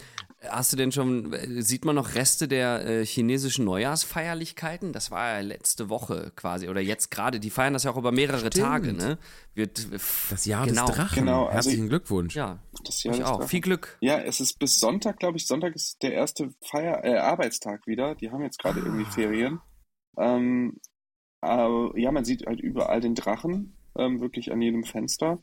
hast 0.49 0.73
du 0.73 0.77
denn 0.77 0.93
schon, 0.93 1.33
äh, 1.33 1.61
sieht 1.63 1.85
man 1.85 1.97
noch 1.97 2.15
Reste 2.15 2.47
der 2.47 2.87
äh, 2.87 3.05
chinesischen 3.05 3.65
Neujahrsfeierlichkeiten? 3.65 4.93
Das 4.93 5.11
war 5.11 5.35
ja 5.35 5.41
letzte 5.41 5.89
Woche 5.89 6.33
quasi 6.37 6.69
oder 6.69 6.81
jetzt 6.81 7.11
gerade. 7.11 7.41
Die 7.41 7.51
feiern 7.51 7.73
das 7.73 7.83
ja 7.83 7.91
auch 7.91 7.97
über 7.97 8.13
mehrere 8.13 8.39
Stimmt. 8.47 8.55
Tage, 8.57 8.93
ne? 8.93 9.19
Wird, 9.55 9.89
Das 10.31 10.45
Jahr 10.45 10.67
genau. 10.67 10.87
des 10.87 10.95
Drachen. 10.97 11.19
Genau, 11.25 11.43
also 11.47 11.55
Herzlichen 11.55 11.89
Glückwunsch. 11.89 12.37
Ja, 12.37 12.61
Das 12.85 13.03
Jahr 13.03 13.15
ich 13.17 13.25
auch. 13.25 13.39
Drachen. 13.39 13.49
Viel 13.49 13.61
Glück. 13.63 13.97
Ja, 14.01 14.19
es 14.19 14.41
ist 14.41 14.59
bis 14.61 14.79
Sonntag, 14.79 15.19
glaube 15.19 15.39
ich. 15.39 15.47
Sonntag 15.47 15.75
ist 15.75 16.03
der 16.03 16.13
erste 16.13 16.51
Feier 16.61 17.05
äh, 17.05 17.17
Arbeitstag 17.19 17.87
wieder. 17.89 18.15
Die 18.15 18.31
haben 18.31 18.43
jetzt 18.43 18.59
gerade 18.61 18.81
Ah. 18.81 18.85
irgendwie 18.87 19.11
Ferien. 19.11 19.61
Ähm, 20.17 20.79
aber, 21.45 21.99
ja, 21.99 22.11
man 22.11 22.25
sieht 22.25 22.47
halt 22.47 22.61
überall 22.61 23.01
den 23.01 23.15
Drachen, 23.15 23.75
ähm, 23.97 24.21
wirklich 24.21 24.53
an 24.53 24.63
jedem 24.63 24.85
Fenster. 24.85 25.39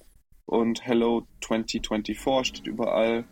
Und 0.46 0.86
Hello 0.86 1.28
2024 1.42 2.48
steht 2.48 2.68
überall. 2.68 3.26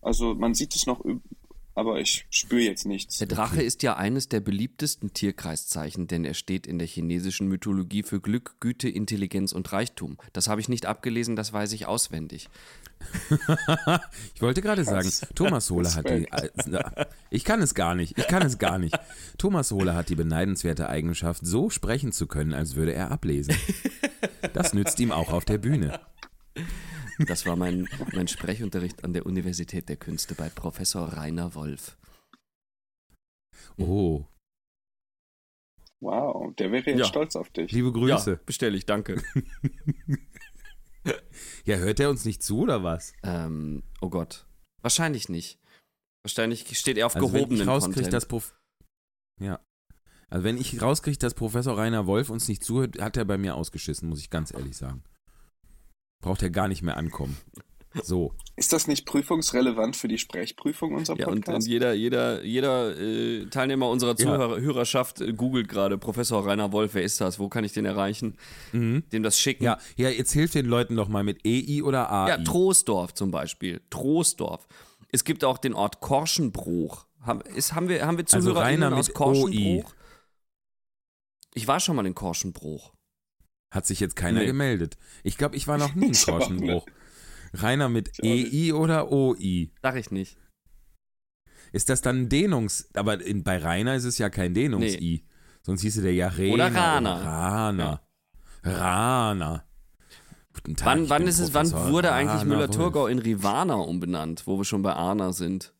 Also 0.00 0.34
man 0.34 0.54
sieht 0.54 0.74
es 0.74 0.86
noch, 0.86 1.04
aber 1.76 2.00
ich 2.00 2.26
spüre 2.30 2.62
jetzt 2.62 2.86
nichts. 2.86 3.18
Der 3.18 3.26
Drache 3.26 3.62
ist 3.62 3.82
ja 3.82 3.96
eines 3.96 4.30
der 4.30 4.40
beliebtesten 4.40 5.12
Tierkreiszeichen, 5.12 6.06
denn 6.06 6.24
er 6.24 6.32
steht 6.32 6.66
in 6.66 6.78
der 6.78 6.88
chinesischen 6.88 7.48
Mythologie 7.48 8.02
für 8.02 8.18
Glück, 8.18 8.56
Güte, 8.60 8.88
Intelligenz 8.88 9.52
und 9.52 9.70
Reichtum. 9.70 10.16
Das 10.32 10.48
habe 10.48 10.58
ich 10.62 10.70
nicht 10.70 10.86
abgelesen, 10.86 11.36
das 11.36 11.52
weiß 11.52 11.72
ich 11.72 11.86
auswendig. 11.86 12.48
Ich 14.34 14.42
wollte 14.42 14.62
gerade 14.62 14.84
sagen. 14.84 15.10
Thomas 15.34 15.70
Hohle 15.70 15.94
hat 15.94 16.08
die. 16.08 16.26
Äh, 16.30 17.06
ich 17.30 17.44
kann 17.44 17.60
es 17.60 17.74
gar 17.74 17.94
nicht. 17.94 18.18
Ich 18.18 18.26
kann 18.26 18.42
es 18.42 18.58
gar 18.58 18.78
nicht. 18.78 18.98
Thomas 19.36 19.70
Hohle 19.70 19.94
hat 19.94 20.08
die 20.08 20.14
beneidenswerte 20.14 20.88
Eigenschaft, 20.88 21.44
so 21.44 21.68
sprechen 21.68 22.12
zu 22.12 22.26
können, 22.26 22.54
als 22.54 22.74
würde 22.74 22.94
er 22.94 23.10
ablesen. 23.10 23.54
Das 24.54 24.72
nützt 24.72 24.98
ihm 24.98 25.12
auch 25.12 25.30
auf 25.30 25.44
der 25.44 25.58
Bühne. 25.58 26.00
Das 27.26 27.46
war 27.46 27.56
mein, 27.56 27.88
mein 28.12 28.28
Sprechunterricht 28.28 29.04
an 29.04 29.12
der 29.12 29.24
Universität 29.26 29.88
der 29.88 29.96
Künste 29.96 30.34
bei 30.34 30.48
Professor 30.48 31.08
Rainer 31.14 31.54
Wolf. 31.54 31.96
Oh, 33.78 34.24
Wow, 36.00 36.54
der 36.56 36.70
wäre 36.72 36.84
jetzt 36.90 36.98
Ja. 36.98 37.04
stolz 37.06 37.36
auf 37.36 37.48
dich. 37.50 37.72
liebe 37.72 37.90
Grüße. 37.90 38.30
Ja, 38.32 38.40
bestelle 38.44 38.76
ich, 38.76 38.84
danke. 38.86 39.22
Ja, 41.64 41.76
hört 41.76 42.00
er 42.00 42.10
uns 42.10 42.24
nicht 42.24 42.42
zu 42.42 42.60
oder 42.60 42.82
was? 42.82 43.12
ähm, 43.22 43.82
oh 44.00 44.08
Gott. 44.10 44.46
Wahrscheinlich 44.82 45.28
nicht. 45.28 45.60
Wahrscheinlich 46.24 46.76
steht 46.78 46.96
er 46.98 47.06
auf 47.06 47.14
Also 47.14 47.28
wenn 47.28 47.34
gehobenen 47.34 47.62
ich 47.62 47.68
rauskriege, 47.68 47.94
Content. 47.94 48.12
dass 48.12 48.26
Prof 48.26 48.58
ja. 49.40 49.60
Also 50.28 50.42
wenn 50.44 50.56
ich 50.58 50.82
rauskriege, 50.82 51.18
dass 51.18 51.34
Professor 51.34 51.78
Rainer 51.78 52.06
Wolf 52.08 52.30
uns 52.30 52.48
nicht 52.48 52.64
zuhört, 52.64 53.00
hat 53.00 53.16
er 53.16 53.24
bei 53.24 53.38
mir 53.38 53.54
ausgeschissen, 53.54 54.08
muss 54.08 54.18
ich 54.20 54.30
ganz 54.30 54.52
ehrlich 54.52 54.76
sagen. 54.76 55.04
Braucht 56.20 56.42
er 56.42 56.50
gar 56.50 56.68
nicht 56.68 56.82
mehr 56.82 56.96
ankommen. 56.96 57.36
So. 58.02 58.32
Ist 58.56 58.72
das 58.72 58.86
nicht 58.86 59.06
prüfungsrelevant 59.06 59.96
für 59.96 60.08
die 60.08 60.18
Sprechprüfung 60.18 60.94
unserer 60.94 61.18
ja, 61.18 61.26
und, 61.26 61.34
und 61.34 61.44
Podcast? 61.44 61.68
jeder, 61.68 61.92
jeder, 61.92 62.42
jeder 62.42 62.98
äh, 62.98 63.46
Teilnehmer 63.46 63.88
unserer 63.88 64.10
Ja. 64.10 64.16
Zuhörerschaft 64.16 65.20
äh, 65.20 65.32
googelt 65.32 65.68
gerade 65.68 65.98
Professor 65.98 66.46
Rainer 66.46 66.72
Wolf, 66.72 66.94
wer 66.94 67.02
ist 67.02 67.20
das? 67.20 67.38
Wo 67.38 67.48
kann 67.48 67.64
ich 67.64 67.72
den 67.72 67.84
erreichen? 67.84 68.36
Mhm. 68.72 69.04
Dem 69.12 69.22
das 69.22 69.38
schicken? 69.38 69.64
Ja, 69.64 69.78
ja, 69.96 70.08
jetzt 70.08 70.32
hilft 70.32 70.54
den 70.54 70.66
Leuten 70.66 70.96
doch 70.96 71.08
mal 71.08 71.22
mit 71.24 71.40
EI 71.46 71.82
oder 71.82 72.10
AI. 72.10 72.28
Ja, 72.30 72.38
Troisdorf 72.38 73.14
zum 73.14 73.30
Beispiel. 73.30 73.80
Troisdorf. 73.90 74.66
Es 75.12 75.24
gibt 75.24 75.44
auch 75.44 75.58
den 75.58 75.74
Ort 75.74 76.00
Korschenbruch. 76.00 77.06
Haben, 77.20 77.40
ist, 77.42 77.74
haben 77.74 77.88
wir, 77.88 78.06
haben 78.06 78.18
wir 78.18 78.24
Also 78.30 78.50
ZuhörerInnen 78.50 78.84
Rainer 78.84 78.96
aus 78.96 79.08
mit 79.08 79.16
Korschenbruch? 79.16 79.94
Ich 81.54 81.66
war 81.66 81.80
schon 81.80 81.96
mal 81.96 82.06
in 82.06 82.14
Korschenbruch. 82.14 82.92
Hat 83.76 83.86
sich 83.86 84.00
jetzt 84.00 84.16
keiner 84.16 84.40
Nee. 84.40 84.46
gemeldet. 84.46 84.96
Ich 85.22 85.36
glaube, 85.36 85.54
ich 85.54 85.68
war 85.68 85.76
noch 85.76 85.94
nie 85.94 86.12
auch 86.14 86.24
Korschenbruch. 86.26 86.86
Rainer 87.52 87.88
mit. 87.90 88.18
EI 88.24 88.72
oder 88.72 89.12
OI? 89.12 89.70
Sag 89.82 89.96
ich 89.96 90.10
nicht. 90.10 90.36
Ist 91.72 91.90
das 91.90 92.00
dann 92.00 92.22
ein 92.22 92.28
Dehnungs... 92.30 92.88
Aber 92.94 93.20
in, 93.22 93.44
bei 93.44 93.58
Rainer 93.58 93.94
ist 93.94 94.04
es 94.04 94.16
ja 94.18 94.30
kein 94.30 94.54
Dehnungs-I. 94.54 95.26
Sonst 95.62 95.82
hieße 95.82 96.00
der 96.00 96.14
ja 96.14 96.28
Rena 96.28 96.54
Oder 96.54 96.74
Rana. 96.74 97.14
Rana. 97.16 98.00
Rana. 98.62 99.64
Guten 100.54 100.76
Tag, 100.76 100.86
Wann, 100.86 101.08
wann 101.10 101.26
ist 101.26 101.38
es, 101.38 101.52
wann 101.52 101.70
wurde 101.72 102.12
eigentlich 102.12 102.40
Rana 102.40 102.44
Müller-Thurgau 102.44 103.02
Wolf. 103.02 103.12
in 103.12 103.18
Rivana 103.18 103.74
umbenannt, 103.74 104.46
wo 104.46 104.56
wir 104.56 104.64
schon 104.64 104.80
bei 104.82 104.94
Arna 104.94 105.32
sind? 105.34 105.74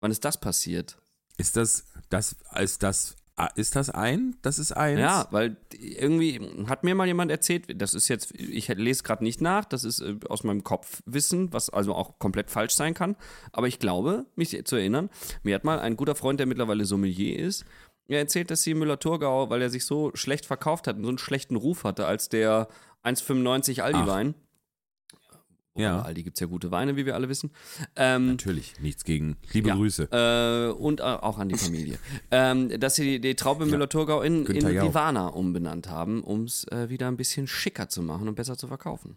Wann 0.00 0.12
ist 0.12 0.24
das 0.24 0.38
passiert? 0.38 0.96
Ist 1.38 1.56
das, 1.56 1.86
das, 2.08 2.36
ist 2.60 2.82
das, 2.84 3.16
ist 3.54 3.76
das 3.76 3.90
ein? 3.90 4.36
Das 4.42 4.58
ist 4.58 4.72
eins? 4.72 5.00
Ja, 5.00 5.26
weil 5.30 5.56
irgendwie 5.72 6.40
hat 6.66 6.84
mir 6.84 6.94
mal 6.94 7.06
jemand 7.06 7.30
erzählt, 7.30 7.80
das 7.80 7.94
ist 7.94 8.08
jetzt, 8.08 8.32
ich 8.34 8.68
lese 8.68 9.02
gerade 9.02 9.24
nicht 9.24 9.40
nach, 9.40 9.64
das 9.64 9.84
ist 9.84 10.00
äh, 10.00 10.16
aus 10.28 10.44
meinem 10.44 10.62
Kopfwissen, 10.64 11.52
was 11.52 11.70
also 11.70 11.94
auch 11.94 12.18
komplett 12.18 12.50
falsch 12.50 12.74
sein 12.74 12.94
kann, 12.94 13.16
aber 13.52 13.68
ich 13.68 13.78
glaube, 13.78 14.26
mich 14.36 14.64
zu 14.64 14.76
erinnern, 14.76 15.10
mir 15.42 15.54
hat 15.54 15.64
mal 15.64 15.80
ein 15.80 15.96
guter 15.96 16.14
Freund, 16.14 16.40
der 16.40 16.46
mittlerweile 16.46 16.84
Sommelier 16.84 17.38
ist, 17.38 17.64
er 18.08 18.18
erzählt, 18.18 18.50
dass 18.50 18.62
sie 18.62 18.74
Müller-Thurgau, 18.74 19.50
weil 19.50 19.62
er 19.62 19.70
sich 19.70 19.86
so 19.86 20.10
schlecht 20.14 20.46
verkauft 20.46 20.86
hat 20.86 20.96
und 20.96 21.04
so 21.04 21.08
einen 21.08 21.18
schlechten 21.18 21.56
Ruf 21.56 21.84
hatte 21.84 22.06
als 22.06 22.28
der 22.28 22.68
1,95 23.04 23.80
Aldi-Wein. 23.80 24.34
Ja. 25.74 25.98
Bei 25.98 26.06
Aldi 26.08 26.22
gibt 26.22 26.36
es 26.36 26.40
ja 26.40 26.46
gute 26.46 26.70
Weine, 26.70 26.96
wie 26.96 27.06
wir 27.06 27.14
alle 27.14 27.28
wissen. 27.30 27.50
Ähm, 27.96 28.26
Natürlich, 28.26 28.78
nichts 28.80 29.04
gegen. 29.04 29.36
Liebe 29.52 29.68
Ja. 29.70 29.74
Grüße. 29.74 30.08
äh, 30.10 30.78
und 30.78 31.00
äh, 31.00 31.04
auch 31.04 31.38
an 31.38 31.48
die 31.48 31.56
Familie. 31.56 31.98
ähm, 32.30 32.78
dass 32.78 32.96
sie 32.96 33.04
die, 33.04 33.20
die 33.20 33.34
Traube 33.36 33.64
Müller-Thurgau 33.64 34.20
in, 34.20 34.40
in 34.40 34.44
Günther 34.44 34.70
Jauch. 34.70 34.88
Rivana 34.90 35.28
umbenannt 35.28 35.88
haben, 35.88 36.22
um 36.22 36.44
es 36.44 36.64
äh, 36.68 36.90
wieder 36.90 37.08
ein 37.08 37.16
bisschen 37.16 37.46
schicker 37.46 37.88
zu 37.88 38.02
machen 38.02 38.28
und 38.28 38.34
besser 38.34 38.58
zu 38.58 38.68
verkaufen. 38.68 39.16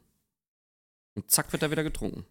Und 1.16 1.30
zack 1.30 1.52
wird 1.52 1.64
er 1.64 1.72
wieder 1.72 1.84
getrunken. 1.84 2.26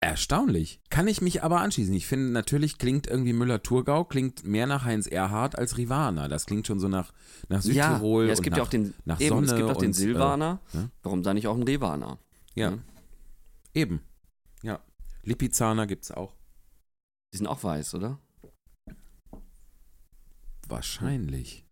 Erstaunlich. 0.00 0.80
Kann 0.90 1.08
ich 1.08 1.20
mich 1.20 1.42
aber 1.42 1.60
anschließen. 1.60 1.92
Ich 1.94 2.06
finde, 2.06 2.30
natürlich 2.30 2.78
klingt 2.78 3.06
irgendwie 3.06 3.32
Müller-Thurgau, 3.32 4.04
klingt 4.04 4.44
mehr 4.44 4.66
nach 4.66 4.84
Heinz 4.84 5.06
Erhardt 5.06 5.58
als 5.58 5.76
Rivana. 5.78 6.28
Das 6.28 6.46
klingt 6.46 6.66
schon 6.66 6.78
so 6.78 6.88
nach, 6.88 7.12
nach 7.48 7.62
Südtirol. 7.62 8.24
ja, 8.24 8.28
ja, 8.28 8.32
es 8.32 8.42
gibt 8.42 8.52
nach, 8.52 8.58
ja 8.58 8.64
auch 8.64 8.68
den, 8.68 8.94
nach 9.04 9.20
eben, 9.20 9.44
es 9.44 9.54
gibt 9.54 9.68
auch 9.70 9.76
den 9.78 9.90
äh, 9.90 9.94
Silvaner. 9.94 10.60
ne? 10.72 10.90
Warum 11.02 11.22
da 11.22 11.34
nicht 11.34 11.48
auch 11.48 11.56
ein 11.56 11.62
Rivana? 11.62 12.18
Ja, 12.56 12.70
Ja. 12.70 12.78
eben. 13.74 14.00
Ja. 14.62 14.80
Lipizzaner 15.22 15.86
gibt 15.86 16.04
es 16.04 16.10
auch. 16.10 16.34
Die 17.32 17.36
sind 17.38 17.46
auch 17.46 17.62
weiß, 17.62 17.94
oder? 17.94 18.18
Wahrscheinlich. 20.68 21.64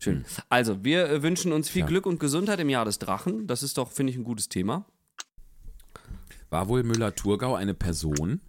Schön. 0.00 0.18
Hm. 0.18 0.24
Also, 0.48 0.84
wir 0.84 1.08
äh, 1.08 1.22
wünschen 1.22 1.52
uns 1.52 1.68
viel 1.68 1.80
Ja. 1.80 1.86
Glück 1.86 2.06
und 2.06 2.20
Gesundheit 2.20 2.60
im 2.60 2.68
Jahr 2.68 2.84
des 2.84 2.98
Drachen. 2.98 3.46
Das 3.46 3.62
ist 3.62 3.78
doch, 3.78 3.90
finde 3.90 4.12
ich, 4.12 4.18
ein 4.18 4.24
gutes 4.24 4.48
Thema. 4.48 4.84
War 6.50 6.68
wohl 6.68 6.82
Müller-Thurgau 6.82 7.54
eine 7.54 7.74
Person? 7.74 8.40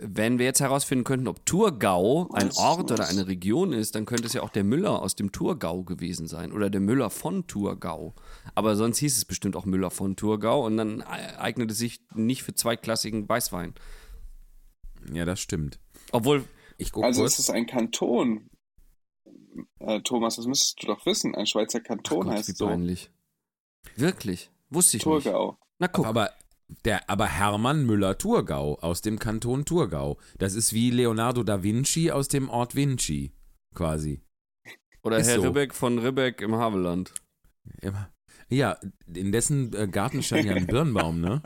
Wenn 0.00 0.38
wir 0.38 0.46
jetzt 0.46 0.60
herausfinden 0.60 1.04
könnten, 1.04 1.28
ob 1.28 1.44
Thurgau 1.46 2.28
ein? 2.32 2.50
Ort 2.56 2.90
oder 2.92 3.08
eine 3.08 3.26
Region 3.26 3.72
ist, 3.72 3.94
dann 3.94 4.06
könnte 4.06 4.26
es 4.26 4.32
ja 4.32 4.42
auch 4.42 4.50
der 4.50 4.64
Müller 4.64 5.02
aus 5.02 5.14
dem 5.16 5.32
Thurgau 5.32 5.82
gewesen 5.82 6.26
sein 6.26 6.52
oder 6.52 6.70
der 6.70 6.80
Müller 6.80 7.10
von 7.10 7.46
Thurgau. 7.46 8.14
Aber 8.54 8.76
sonst 8.76 8.98
hieß 8.98 9.16
es 9.16 9.24
bestimmt 9.24 9.56
auch 9.56 9.64
Müller 9.64 9.90
von 9.90 10.16
Thurgau 10.16 10.64
und 10.66 10.76
dann 10.76 11.00
e- 11.00 11.04
eignet 11.38 11.70
es 11.70 11.78
sich 11.78 12.00
nicht 12.14 12.42
für 12.42 12.54
zweitklassigen 12.54 13.28
Weißwein. 13.28 13.74
Ja, 15.12 15.24
das 15.24 15.40
stimmt. 15.40 15.78
Obwohl, 16.12 16.44
Ich 16.76 16.92
gucke 16.92 17.06
Also 17.06 17.22
kurz. 17.22 17.34
es 17.34 17.38
ist 17.40 17.50
ein 17.50 17.66
Kanton. 17.66 18.48
Äh, 19.80 20.00
Thomas, 20.02 20.36
das 20.36 20.46
müsstest 20.46 20.82
du 20.82 20.86
doch 20.86 21.04
wissen. 21.06 21.34
Ein 21.34 21.46
Schweizer 21.46 21.80
ach 21.82 21.86
Kanton 21.86 22.20
Gott, 22.24 22.32
wie 22.32 22.36
heißt 22.38 22.56
so. 22.56 22.66
peinlich. 22.66 23.10
Wirklich? 23.96 24.50
Wusste 24.70 24.96
ich 24.98 25.06
nicht. 25.06 25.24
Thurgau. 25.24 25.58
Na 25.78 25.88
guck, 25.88 26.06
aber, 26.06 26.30
der, 26.84 27.08
aber 27.08 27.26
Hermann 27.26 27.86
Müller-Thurgau 27.86 28.78
aus 28.80 29.00
dem 29.00 29.18
Kanton 29.18 29.64
Thurgau. 29.64 30.18
Das 30.38 30.54
ist 30.54 30.72
wie 30.72 30.90
Leonardo 30.90 31.42
da 31.42 31.62
Vinci 31.62 32.10
aus 32.10 32.28
dem 32.28 32.48
Ort 32.50 32.74
Vinci, 32.74 33.32
quasi. 33.74 34.20
oder 35.02 35.18
ist 35.18 35.28
Herr 35.28 35.36
so. 35.36 35.42
Ribbeck 35.48 35.74
von 35.74 35.98
Ribbeck 35.98 36.40
im 36.42 36.54
Havelland. 36.54 37.12
Ja, 37.82 38.10
Ja, 38.50 38.78
in 39.14 39.32
dessen 39.32 39.74
äh, 39.74 39.88
Garten 39.88 40.22
stand 40.22 40.44
ja 40.44 40.54
ein 40.54 40.66
Birnbaum, 40.68 41.20
ne? 41.20 41.42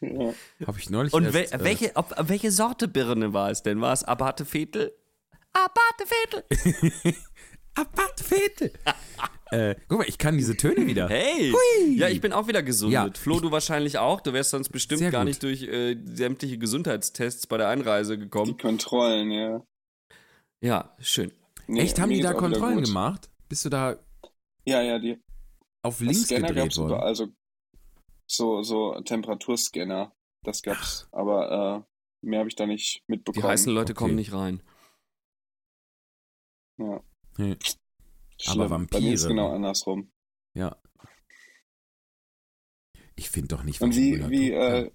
Ja. 0.00 0.34
Habe 0.66 0.78
ich 0.78 0.90
neulich 0.90 1.12
Und 1.12 1.24
erst, 1.24 1.36
wel- 1.36 1.52
äh, 1.60 1.64
welche, 1.64 1.92
ob, 1.96 2.12
welche 2.28 2.50
Sorte 2.50 2.88
Birne 2.88 3.32
war 3.32 3.50
es 3.50 3.62
denn? 3.62 3.80
War 3.80 3.92
es 3.92 4.02
Abate 4.04 4.44
Vetel? 4.44 4.92
Abate 5.52 6.04
Vetel! 6.10 7.14
Abart 7.74 8.20
Vettel. 8.20 8.72
äh, 9.50 9.74
guck 9.88 9.98
mal, 9.98 10.08
ich 10.08 10.18
kann 10.18 10.36
diese 10.36 10.56
Töne 10.56 10.86
wieder. 10.86 11.08
Hey! 11.08 11.52
Ja, 11.96 12.08
ich 12.08 12.20
bin 12.20 12.32
auch 12.32 12.48
wieder 12.48 12.62
gesundet. 12.62 13.16
Ja, 13.16 13.22
Flo, 13.22 13.40
du 13.40 13.50
wahrscheinlich 13.50 13.98
auch. 13.98 14.20
Du 14.20 14.32
wärst 14.32 14.50
sonst 14.50 14.68
bestimmt 14.70 15.10
gar 15.10 15.24
nicht 15.24 15.42
durch 15.42 15.62
äh, 15.62 15.96
sämtliche 16.04 16.58
Gesundheitstests 16.58 17.46
bei 17.46 17.56
der 17.56 17.68
Einreise 17.68 18.16
Die 18.16 18.24
gekommen. 18.24 18.56
Kontrollen, 18.58 19.30
ja. 19.30 19.62
Ja, 20.62 20.96
schön. 21.00 21.32
Nee, 21.66 21.80
Echt, 21.80 21.98
haben 22.00 22.10
die 22.10 22.20
da 22.20 22.34
Kontrollen 22.34 22.82
gemacht? 22.82 23.30
Bist 23.48 23.64
du 23.64 23.68
da 23.68 23.96
Ja, 24.64 24.82
ja, 24.82 24.98
die 24.98 25.18
auf 25.82 25.98
das 25.98 26.06
links 26.06 26.24
Scanner 26.24 26.48
gedreht 26.48 26.76
worden? 26.76 27.00
also 27.00 27.28
so, 28.26 28.62
so 28.62 29.00
Temperaturscanner. 29.00 30.12
Das 30.44 30.62
gab's, 30.62 31.08
aber 31.12 31.84
äh, 32.22 32.26
mehr 32.26 32.40
habe 32.40 32.48
ich 32.48 32.56
da 32.56 32.66
nicht 32.66 32.98
Die 33.08 33.12
mitbekommen. 33.12 33.44
heißen 33.46 33.72
Leute 33.72 33.92
okay. 33.92 33.98
kommen 33.98 34.14
nicht 34.16 34.32
rein. 34.32 34.62
Ja. 36.78 37.00
Nee. 37.38 37.56
Schlimm. 38.38 38.60
Aber 38.60 38.68
Bei 38.90 39.00
mir 39.00 39.12
ist 39.14 39.22
Vampire, 39.22 39.28
genau 39.28 39.54
andersrum. 39.54 40.10
Ja. 40.54 40.76
Ich 43.14 43.30
finde 43.30 43.48
doch 43.48 43.62
nicht, 43.62 43.80
Und 43.80 43.94
warum 43.94 44.30
wie, 44.30 44.30
wie 44.30 44.50
äh, 44.52 44.90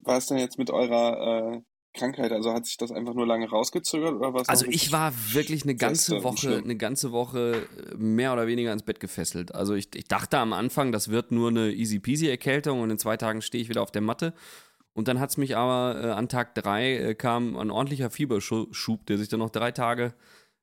war 0.00 0.18
es 0.18 0.26
denn 0.26 0.38
jetzt 0.38 0.58
mit 0.58 0.70
eurer 0.70 1.54
äh, 1.54 1.62
Krankheit? 1.92 2.32
Also 2.32 2.52
hat 2.52 2.66
sich 2.66 2.76
das 2.76 2.92
einfach 2.92 3.14
nur 3.14 3.26
lange 3.26 3.48
rausgezögert 3.48 4.14
oder 4.14 4.32
was? 4.32 4.48
Also 4.48 4.66
ich 4.66 4.92
war 4.92 5.12
wirklich 5.32 5.64
eine 5.64 5.74
ganze 5.74 6.16
und 6.16 6.24
Woche, 6.24 6.56
eine 6.56 6.76
ganze 6.76 7.12
Woche 7.12 7.68
äh, 7.92 7.94
mehr 7.96 8.32
oder 8.32 8.46
weniger 8.46 8.72
ins 8.72 8.84
Bett 8.84 9.00
gefesselt. 9.00 9.54
Also 9.54 9.74
ich, 9.74 9.88
ich 9.94 10.04
dachte 10.04 10.38
am 10.38 10.52
Anfang, 10.52 10.92
das 10.92 11.08
wird 11.08 11.32
nur 11.32 11.50
eine 11.50 11.72
easy 11.72 11.98
peasy 11.98 12.28
Erkältung 12.28 12.80
und 12.80 12.90
in 12.90 12.98
zwei 12.98 13.16
Tagen 13.16 13.42
stehe 13.42 13.62
ich 13.62 13.68
wieder 13.68 13.82
auf 13.82 13.90
der 13.92 14.02
Matte. 14.02 14.34
Und 14.94 15.06
dann 15.08 15.20
hat 15.20 15.30
es 15.30 15.36
mich 15.36 15.56
aber 15.56 16.00
äh, 16.02 16.10
an 16.10 16.28
Tag 16.28 16.54
drei 16.54 16.96
äh, 16.96 17.14
kam 17.14 17.56
ein 17.56 17.70
ordentlicher 17.70 18.10
Fieberschub, 18.10 19.06
der 19.06 19.18
sich 19.18 19.28
dann 19.28 19.40
noch 19.40 19.50
drei 19.50 19.72
Tage, 19.72 20.14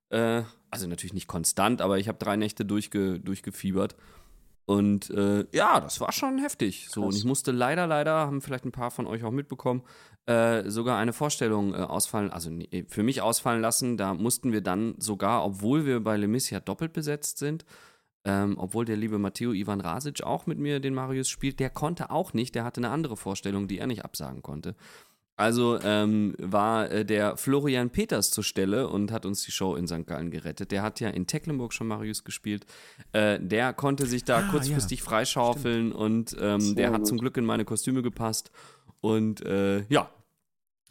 äh, 0.09 0.43
also 0.69 0.87
natürlich 0.87 1.13
nicht 1.13 1.27
konstant, 1.27 1.81
aber 1.81 1.99
ich 1.99 2.07
habe 2.07 2.17
drei 2.17 2.35
Nächte 2.35 2.65
durchge, 2.65 3.19
durchgefiebert. 3.19 3.95
Und 4.65 5.11
äh, 5.11 5.45
ja, 5.51 5.79
das 5.79 5.99
war 6.01 6.11
schon 6.11 6.39
heftig. 6.39 6.87
So, 6.89 7.03
und 7.03 7.15
ich 7.15 7.23
musste 7.23 7.51
leider, 7.51 7.85
leider, 7.85 8.13
haben 8.13 8.41
vielleicht 8.41 8.65
ein 8.65 8.71
paar 8.71 8.89
von 8.89 9.05
euch 9.05 9.23
auch 9.23 9.31
mitbekommen, 9.31 9.83
äh, 10.25 10.67
sogar 10.69 10.97
eine 10.97 11.13
Vorstellung 11.13 11.75
äh, 11.75 11.77
ausfallen, 11.77 12.31
also 12.31 12.49
nee, 12.49 12.85
für 12.87 13.03
mich 13.03 13.21
ausfallen 13.21 13.61
lassen. 13.61 13.95
Da 13.95 14.15
mussten 14.15 14.51
wir 14.51 14.61
dann 14.61 14.95
sogar, 14.97 15.45
obwohl 15.45 15.85
wir 15.85 15.99
bei 15.99 16.17
Lemis 16.17 16.49
ja 16.49 16.59
doppelt 16.59 16.93
besetzt 16.93 17.37
sind, 17.37 17.63
ähm, 18.25 18.55
obwohl 18.57 18.85
der 18.85 18.97
liebe 18.97 19.19
Matteo 19.19 19.53
Ivan 19.53 19.81
Rasic 19.81 20.23
auch 20.23 20.47
mit 20.47 20.57
mir 20.57 20.79
den 20.79 20.95
Marius 20.95 21.29
spielt, 21.29 21.59
der 21.59 21.69
konnte 21.69 22.09
auch 22.09 22.33
nicht, 22.33 22.55
der 22.55 22.63
hatte 22.63 22.79
eine 22.79 22.89
andere 22.89 23.17
Vorstellung, 23.17 23.67
die 23.67 23.77
er 23.77 23.85
nicht 23.85 24.03
absagen 24.03 24.41
konnte. 24.41 24.75
Also 25.37 25.79
ähm, 25.83 26.33
war 26.39 26.89
äh, 26.89 27.03
der 27.05 27.35
Florian 27.35 27.89
Peters 27.89 28.31
zur 28.31 28.43
Stelle 28.43 28.87
und 28.87 29.11
hat 29.11 29.25
uns 29.25 29.43
die 29.43 29.51
Show 29.51 29.75
in 29.75 29.85
St. 29.87 30.07
Gallen 30.07 30.31
gerettet. 30.31 30.71
Der 30.71 30.81
hat 30.81 30.99
ja 31.01 31.09
in 31.09 31.27
Tecklenburg 31.27 31.73
schon 31.73 31.87
Marius 31.87 32.23
gespielt. 32.23 32.65
Äh, 33.11 33.39
der 33.41 33.73
konnte 33.73 34.05
sich 34.05 34.23
da 34.23 34.37
Ah, 34.37 34.51
kurzfristig 34.51 35.01
freischaufeln 35.01 35.91
und 35.91 36.35
ähm, 36.39 36.75
der 36.75 36.91
hat 36.91 36.99
gut. 36.99 37.07
zum 37.07 37.17
Glück 37.17 37.35
in 37.37 37.45
meine 37.45 37.65
Kostüme 37.65 38.01
gepasst. 38.01 38.49
Und 39.01 39.45
äh, 39.45 39.83
ja, 39.89 40.09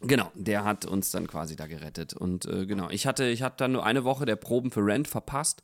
genau, 0.01 0.31
der 0.35 0.63
hat 0.63 0.85
uns 0.85 1.09
dann 1.09 1.25
quasi 1.27 1.55
da 1.55 1.65
gerettet. 1.65 2.13
Und 2.13 2.45
äh, 2.45 2.67
genau, 2.67 2.89
ich 2.91 3.07
hatte, 3.07 3.25
ich 3.25 3.41
hatte 3.41 3.57
dann 3.57 3.71
nur 3.71 3.85
eine 3.85 4.03
Woche 4.03 4.25
der 4.25 4.35
Proben 4.35 4.69
für 4.69 4.85
Rent 4.85 5.07
verpasst. 5.07 5.63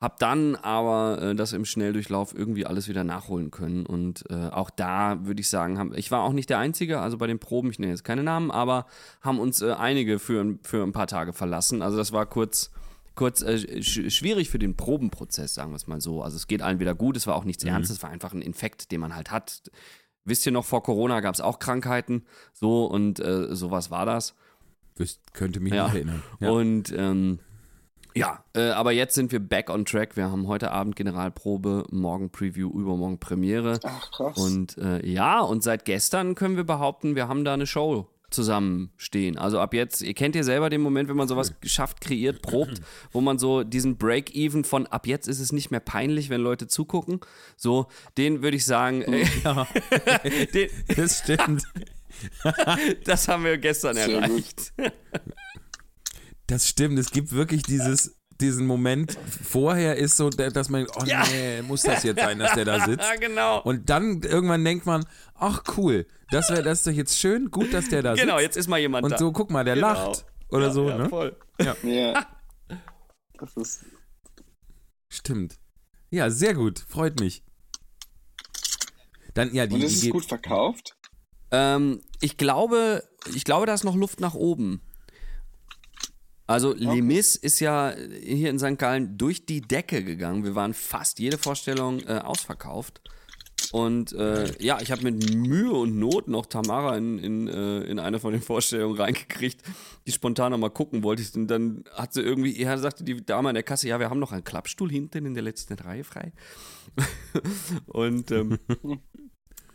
Hab 0.00 0.18
dann 0.18 0.56
aber 0.56 1.20
äh, 1.20 1.34
das 1.34 1.52
im 1.52 1.66
Schnelldurchlauf 1.66 2.34
irgendwie 2.34 2.64
alles 2.64 2.88
wieder 2.88 3.04
nachholen 3.04 3.50
können. 3.50 3.84
Und 3.84 4.24
äh, 4.30 4.48
auch 4.48 4.70
da 4.70 5.26
würde 5.26 5.40
ich 5.42 5.50
sagen, 5.50 5.78
haben, 5.78 5.92
ich 5.94 6.10
war 6.10 6.22
auch 6.22 6.32
nicht 6.32 6.48
der 6.48 6.58
Einzige, 6.58 7.00
also 7.00 7.18
bei 7.18 7.26
den 7.26 7.38
Proben, 7.38 7.70
ich 7.70 7.78
nenne 7.78 7.92
jetzt 7.92 8.04
keine 8.04 8.22
Namen, 8.22 8.50
aber 8.50 8.86
haben 9.20 9.38
uns 9.38 9.60
äh, 9.60 9.72
einige 9.72 10.18
für, 10.18 10.40
ein- 10.42 10.58
für 10.62 10.82
ein 10.82 10.92
paar 10.92 11.06
Tage 11.06 11.34
verlassen. 11.34 11.82
Also 11.82 11.98
das 11.98 12.12
war 12.12 12.24
kurz, 12.24 12.70
kurz 13.14 13.42
äh, 13.42 13.82
sch 13.82 14.10
schwierig 14.10 14.48
für 14.48 14.58
den 14.58 14.74
Probenprozess, 14.74 15.52
sagen 15.52 15.72
wir 15.72 15.76
es 15.76 15.86
mal 15.86 16.00
so. 16.00 16.22
Also 16.22 16.36
es 16.36 16.46
geht 16.46 16.62
allen 16.62 16.80
wieder 16.80 16.94
gut, 16.94 17.18
es 17.18 17.26
war 17.26 17.34
auch 17.36 17.44
nichts 17.44 17.62
Ernstes, 17.64 17.98
es 17.98 18.02
war 18.02 18.08
einfach 18.08 18.32
ein 18.32 18.40
Infekt, 18.40 18.92
den 18.92 19.00
man 19.02 19.14
halt 19.14 19.30
hat. 19.30 19.70
Wisst 20.24 20.46
ihr 20.46 20.52
noch, 20.52 20.64
vor 20.64 20.82
Corona 20.82 21.20
gab 21.20 21.34
es 21.34 21.42
auch 21.42 21.58
Krankheiten, 21.58 22.24
so 22.54 22.86
und 22.86 23.20
äh, 23.20 23.54
sowas 23.54 23.90
war 23.90 24.06
das. 24.06 24.34
Wüs- 24.96 25.18
könnte 25.34 25.60
mich 25.60 25.74
Ja. 25.74 25.84
nicht 25.84 25.94
erinnern. 25.96 26.22
Ja. 26.40 26.50
Und 26.50 26.90
ähm, 26.96 27.38
ja, 28.14 28.44
äh, 28.54 28.70
aber 28.70 28.92
jetzt 28.92 29.14
sind 29.14 29.32
wir 29.32 29.40
back 29.40 29.70
on 29.70 29.84
track. 29.84 30.16
Wir 30.16 30.30
haben 30.30 30.46
heute 30.48 30.70
Abend 30.70 30.96
Generalprobe, 30.96 31.86
morgen 31.90 32.30
Preview, 32.30 32.70
übermorgen 32.70 33.18
Premiere. 33.18 33.78
Ach, 33.84 34.10
krass. 34.10 34.36
Und 34.36 34.78
äh, 34.78 35.06
ja, 35.06 35.40
und 35.40 35.62
seit 35.62 35.84
gestern 35.84 36.34
können 36.34 36.56
wir 36.56 36.64
behaupten, 36.64 37.14
wir 37.14 37.28
haben 37.28 37.44
da 37.44 37.54
eine 37.54 37.66
Show 37.66 38.08
zusammenstehen. 38.30 39.38
Also 39.38 39.58
ab 39.60 39.74
jetzt, 39.74 40.02
ihr 40.02 40.14
kennt 40.14 40.34
ja 40.36 40.42
selber 40.42 40.70
den 40.70 40.80
Moment, 40.80 41.08
wenn 41.08 41.16
man 41.16 41.28
sowas 41.28 41.52
schafft, 41.64 42.00
kreiert, 42.00 42.42
probt, 42.42 42.80
wo 43.12 43.20
man 43.20 43.38
so 43.38 43.64
diesen 43.64 43.96
Break-Even 43.98 44.64
von 44.64 44.86
ab 44.86 45.06
jetzt 45.06 45.28
ist 45.28 45.40
es 45.40 45.52
nicht 45.52 45.70
mehr 45.70 45.80
peinlich, 45.80 46.30
wenn 46.30 46.40
Leute 46.40 46.68
zugucken. 46.68 47.20
So, 47.56 47.88
den 48.16 48.42
würde 48.42 48.56
ich 48.56 48.64
sagen, 48.64 49.02
äh, 49.02 49.26
Ja, 49.44 49.66
den, 50.54 50.70
das 50.96 51.18
stimmt. 51.18 51.64
das 53.04 53.28
haben 53.28 53.44
wir 53.44 53.58
gestern 53.58 53.94
Sehr 53.94 54.28
gut. 54.28 54.72
Das 56.50 56.68
stimmt. 56.68 56.98
Es 56.98 57.10
gibt 57.12 57.30
wirklich 57.32 57.62
dieses, 57.62 58.16
diesen 58.40 58.66
Moment. 58.66 59.16
Vorher 59.44 59.96
ist 59.96 60.16
so, 60.16 60.30
dass 60.30 60.68
man, 60.68 60.86
oh 60.96 61.04
Ja. 61.04 61.24
nee, 61.28 61.62
muss 61.62 61.82
das 61.82 62.02
jetzt 62.02 62.20
sein, 62.20 62.38
dass 62.40 62.54
der 62.54 62.64
da 62.64 62.84
sitzt? 62.84 63.06
Ja, 63.08 63.14
genau. 63.20 63.62
Und 63.62 63.88
dann 63.88 64.22
irgendwann 64.22 64.64
denkt 64.64 64.84
man, 64.84 65.04
ach 65.34 65.62
cool, 65.76 66.06
das 66.30 66.50
wäre 66.50 66.62
das 66.64 66.78
ist 66.80 66.86
doch 66.88 66.92
jetzt 66.92 67.18
schön, 67.18 67.50
gut, 67.50 67.72
dass 67.72 67.88
der 67.88 68.02
da 68.02 68.14
Genau, 68.14 68.34
sitzt. 68.38 68.42
jetzt 68.42 68.56
ist 68.56 68.68
mal 68.68 68.78
jemand 68.80 69.04
Und 69.04 69.12
da. 69.12 69.18
so, 69.18 69.30
guck 69.32 69.50
mal, 69.50 69.64
der 69.64 69.76
Genau. 69.76 69.86
lacht. 69.92 70.26
Oder 70.50 70.66
Ja, 70.66 70.72
so, 70.72 70.88
ja, 70.88 70.98
ne? 70.98 71.08
Voll. 71.08 71.36
Ja. 71.84 72.26
Das 73.38 73.56
ist 73.56 73.84
Stimmt. 75.08 75.58
Ja, 76.10 76.28
sehr 76.30 76.52
gut. 76.54 76.84
Freut 76.88 77.20
mich. 77.20 77.42
Dann, 79.34 79.54
ja, 79.54 79.66
die, 79.66 79.76
Und 79.76 79.82
ist 79.82 80.02
die 80.02 80.08
es 80.08 80.12
gut 80.12 80.26
verkauft? 80.26 80.94
Ähm, 81.50 82.02
ich 82.20 82.36
glaube, 82.36 83.02
ich 83.34 83.44
glaube, 83.44 83.64
da 83.66 83.72
ist 83.74 83.84
noch 83.84 83.94
Luft 83.96 84.20
nach 84.20 84.34
oben. 84.34 84.82
Also 86.50 86.74
Mis 86.74 87.36
ist 87.36 87.60
ja 87.60 87.94
hier 88.22 88.50
in 88.50 88.58
St. 88.58 88.76
Gallen 88.76 89.16
durch 89.16 89.46
die 89.46 89.60
Decke 89.60 90.02
gegangen. 90.02 90.42
Wir 90.42 90.56
waren 90.56 90.74
fast 90.74 91.20
jede 91.20 91.38
Vorstellung 91.38 92.00
äh, 92.00 92.18
ausverkauft. 92.18 93.00
Und 93.70 94.12
äh, 94.14 94.52
ja, 94.60 94.80
ich 94.80 94.90
habe 94.90 95.02
mit 95.02 95.32
Mühe 95.32 95.70
und 95.70 95.96
Not 95.96 96.26
noch 96.26 96.46
Tamara 96.46 96.96
in, 96.96 97.20
in, 97.20 97.46
äh, 97.46 97.82
in 97.82 98.00
eine 98.00 98.18
von 98.18 98.32
den 98.32 98.42
Vorstellungen 98.42 98.96
reingekriegt, 98.96 99.62
die 100.08 100.12
spontan 100.12 100.50
noch 100.50 100.58
mal 100.58 100.70
gucken 100.70 101.04
wollte. 101.04 101.22
Und 101.38 101.46
dann 101.46 101.84
hat 101.94 102.14
sie 102.14 102.22
irgendwie, 102.22 102.60
ja, 102.60 102.76
sagte 102.78 103.04
die 103.04 103.24
Dame 103.24 103.50
an 103.50 103.54
der 103.54 103.62
Kasse, 103.62 103.86
ja, 103.86 104.00
wir 104.00 104.10
haben 104.10 104.18
noch 104.18 104.32
einen 104.32 104.42
Klappstuhl 104.42 104.90
hinten 104.90 105.26
in 105.26 105.34
der 105.34 105.44
letzten 105.44 105.74
Reihe 105.74 106.02
frei. 106.02 106.32
und 107.86 108.32
ähm, 108.32 108.58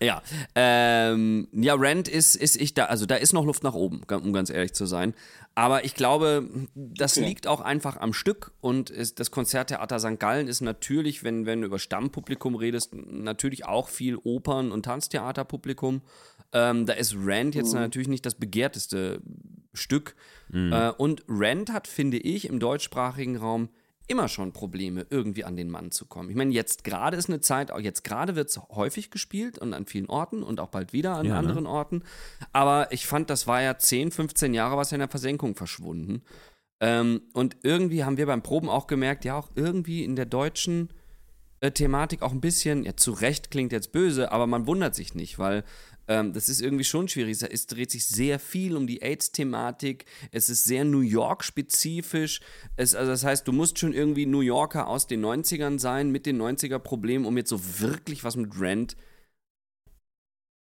ja, 0.02 0.22
ähm, 0.56 1.48
ja, 1.52 1.74
Rent 1.76 2.08
ist, 2.08 2.36
ist 2.36 2.60
ich 2.60 2.74
da, 2.74 2.86
also 2.86 3.06
da 3.06 3.16
ist 3.16 3.34
noch 3.34 3.46
Luft 3.46 3.64
nach 3.64 3.74
oben, 3.74 4.02
um 4.10 4.34
ganz 4.34 4.50
ehrlich 4.50 4.74
zu 4.74 4.86
sein. 4.86 5.14
Aber 5.56 5.86
ich 5.86 5.96
glaube, 5.96 6.50
das 6.76 7.18
Okay. 7.18 7.28
liegt 7.28 7.48
auch 7.48 7.62
einfach 7.62 7.98
am 7.98 8.12
Stück 8.14 8.52
und 8.60 8.90
ist, 8.90 9.20
das 9.22 9.32
Konzerttheater 9.32 10.00
St. 10.00 10.20
Gallen 10.20 10.48
ist 10.50 10.60
natürlich, 10.62 11.24
wenn, 11.24 11.46
wenn 11.46 11.62
du 11.62 11.68
über 11.68 11.80
Stammpublikum 11.80 12.56
redest, 12.56 12.94
natürlich 12.94 13.66
auch 13.66 13.88
viel 13.88 14.18
Opern- 14.18 14.72
und 14.74 14.84
Tanztheaterpublikum. 14.84 16.02
Ähm, 16.52 16.86
da 16.86 16.94
ist 16.94 17.16
Rent 17.16 17.56
jetzt 17.56 17.74
natürlich 17.74 18.10
nicht 18.10 18.26
das 18.26 18.36
begehrteste 18.36 19.22
Stück. 19.74 20.16
Äh, 20.54 20.92
und 20.92 21.24
Rent 21.28 21.72
hat, 21.72 21.88
finde 21.88 22.18
ich, 22.18 22.48
im 22.48 22.60
deutschsprachigen 22.60 23.38
Raum 23.38 23.70
immer 24.08 24.28
schon 24.28 24.54
Probleme, 24.54 25.06
irgendwie 25.10 25.44
an 25.44 25.56
den 25.56 25.70
Mann 25.70 25.92
zu 25.92 26.06
kommen. 26.06 26.30
Ich 26.30 26.36
meine, 26.36 26.54
jetzt 26.54 26.84
gerade 26.84 27.18
ist 27.18 27.30
eine 27.30 27.40
Zeit, 27.40 27.72
auch 27.72 27.80
jetzt 27.80 28.04
gerade 28.04 28.36
wird 28.36 28.50
es 28.50 28.60
häufig 28.70 29.12
gespielt 29.12 29.58
und 29.58 29.74
an 29.74 29.86
vielen 29.86 30.08
Orten 30.08 30.44
und 30.44 30.60
auch 30.60 30.70
bald 30.70 30.94
wieder 30.94 31.16
an 31.16 31.26
Ja, 31.26 31.34
ne? 31.34 31.40
anderen 31.40 31.66
Orten. 31.66 32.04
Aber 32.54 32.92
ich 32.92 33.08
fand, 33.08 33.30
das 33.30 33.48
war 33.48 33.62
ja 33.62 33.78
10, 33.78 34.12
15 34.12 34.54
Jahre 34.54 34.78
was 34.78 34.92
in 34.92 35.00
der 35.00 35.10
Versenkung 35.10 35.56
verschwunden. 35.56 36.24
Ähm, 36.80 37.22
und 37.34 37.58
irgendwie 37.64 38.04
haben 38.04 38.18
wir 38.18 38.26
beim 38.26 38.44
Proben 38.44 38.70
auch 38.70 38.88
gemerkt, 38.88 39.26
ja, 39.26 39.38
auch 39.38 39.50
irgendwie 39.56 40.04
in 40.04 40.16
der 40.16 40.26
deutschen 40.26 40.90
äh, 41.62 41.72
Thematik 41.72 42.22
auch 42.22 42.32
ein 42.32 42.42
bisschen, 42.42 42.84
ja, 42.84 42.96
zu 42.96 43.12
Recht 43.12 43.50
klingt 43.50 43.72
jetzt 43.72 43.92
böse, 43.92 44.32
aber 44.32 44.46
man 44.46 44.68
wundert 44.68 44.94
sich 44.94 45.16
nicht, 45.16 45.40
weil 45.40 45.64
ähm, 46.08 46.34
das 46.34 46.50
ist 46.50 46.62
irgendwie 46.62 46.84
schon 46.84 47.08
schwierig. 47.08 47.42
Es- 47.42 47.68
dreht 47.68 47.92
sich 47.92 48.06
sehr 48.06 48.40
viel 48.40 48.76
um 48.78 48.86
die 48.88 49.02
AIDS-Thematik. 49.02 50.06
Es 50.32 50.50
ist 50.50 50.64
sehr 50.66 50.86
New 50.86 51.00
York-spezifisch. 51.02 52.42
Also 52.78 52.98
das 52.98 53.24
heißt, 53.24 53.48
du 53.48 53.52
musst 53.52 53.80
schon 53.80 53.94
irgendwie 53.94 54.26
New 54.26 54.42
Yorker 54.42 54.88
aus 54.88 55.08
den 55.08 55.22
90ern 55.26 55.80
sein, 55.80 56.12
mit 56.12 56.26
den 56.26 56.38
90er-Problemen, 56.42 57.26
um 57.26 57.38
jetzt 57.38 57.50
so 57.50 57.60
wirklich 57.80 58.24
was 58.24 58.36
mit 58.36 58.60
Rent 58.60 58.96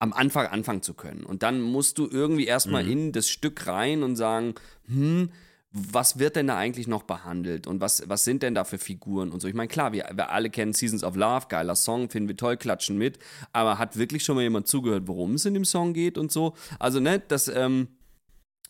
am 0.00 0.12
Anfang 0.12 0.46
anfangen 0.46 0.82
zu 0.82 0.94
können. 0.94 1.24
Und 1.24 1.42
dann 1.42 1.60
musst 1.60 1.98
du 1.98 2.08
irgendwie 2.08 2.46
erstmal 2.46 2.84
Mhm. 2.84 2.90
in 2.90 3.12
das 3.12 3.28
Stück 3.28 3.66
rein 3.66 4.02
und 4.04 4.14
sagen, 4.16 4.54
hm, 4.86 5.30
was 5.70 6.18
wird 6.18 6.36
denn 6.36 6.46
da 6.46 6.56
eigentlich 6.56 6.88
noch 6.88 7.02
behandelt 7.02 7.66
und 7.66 7.80
was, 7.80 8.02
was 8.06 8.24
sind 8.24 8.42
denn 8.42 8.54
da 8.54 8.64
für 8.64 8.78
Figuren 8.78 9.30
und 9.30 9.40
so. 9.40 9.48
Ich 9.48 9.54
meine, 9.54 9.68
klar, 9.68 9.92
wir, 9.92 10.08
wir 10.14 10.30
alle 10.30 10.48
kennen 10.48 10.72
Seasons 10.72 11.04
of 11.04 11.14
Love, 11.14 11.46
geiler 11.48 11.76
Song, 11.76 12.08
finden 12.08 12.28
wir 12.28 12.36
toll, 12.36 12.56
klatschen 12.56 12.96
mit, 12.96 13.18
aber 13.52 13.78
hat 13.78 13.98
wirklich 13.98 14.24
schon 14.24 14.36
mal 14.36 14.42
jemand 14.42 14.66
zugehört, 14.66 15.04
worum 15.06 15.34
es 15.34 15.44
in 15.44 15.54
dem 15.54 15.66
Song 15.66 15.92
geht 15.92 16.16
und 16.16 16.32
so. 16.32 16.54
Also, 16.78 17.00
ne, 17.00 17.20
das, 17.20 17.48
ähm, 17.48 17.88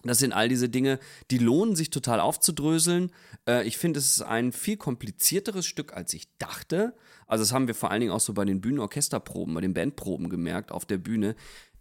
das 0.03 0.19
sind 0.19 0.33
all 0.33 0.49
diese 0.49 0.69
Dinge, 0.69 0.99
die 1.31 1.39
lohnen 1.39 1.77
sich 1.77 1.91
total 1.91 2.19
aufzudröseln. 2.21 3.13
Äh, 3.49 3.67
ich 3.67 3.79
finde, 3.79 4.01
es 4.01 4.07
ist 4.07 4.23
ein 4.23 4.51
viel 4.53 4.77
komplizierteres 4.77 5.67
Stück, 5.67 5.93
als 5.93 6.15
ich 6.15 6.37
dachte. 6.39 6.95
Also, 7.29 7.43
das 7.43 7.53
haben 7.53 7.69
wir 7.69 7.75
vor 7.77 7.93
allen 7.93 8.01
Dingen 8.01 8.13
auch 8.13 8.21
so 8.21 8.33
bei 8.33 8.45
den 8.45 8.61
Bühnenorchesterproben, 8.61 9.55
bei 9.55 9.61
den 9.61 9.75
Bandproben 9.75 10.29
gemerkt 10.31 10.73
auf 10.73 10.85
der 10.85 10.99
Bühne. 10.99 11.37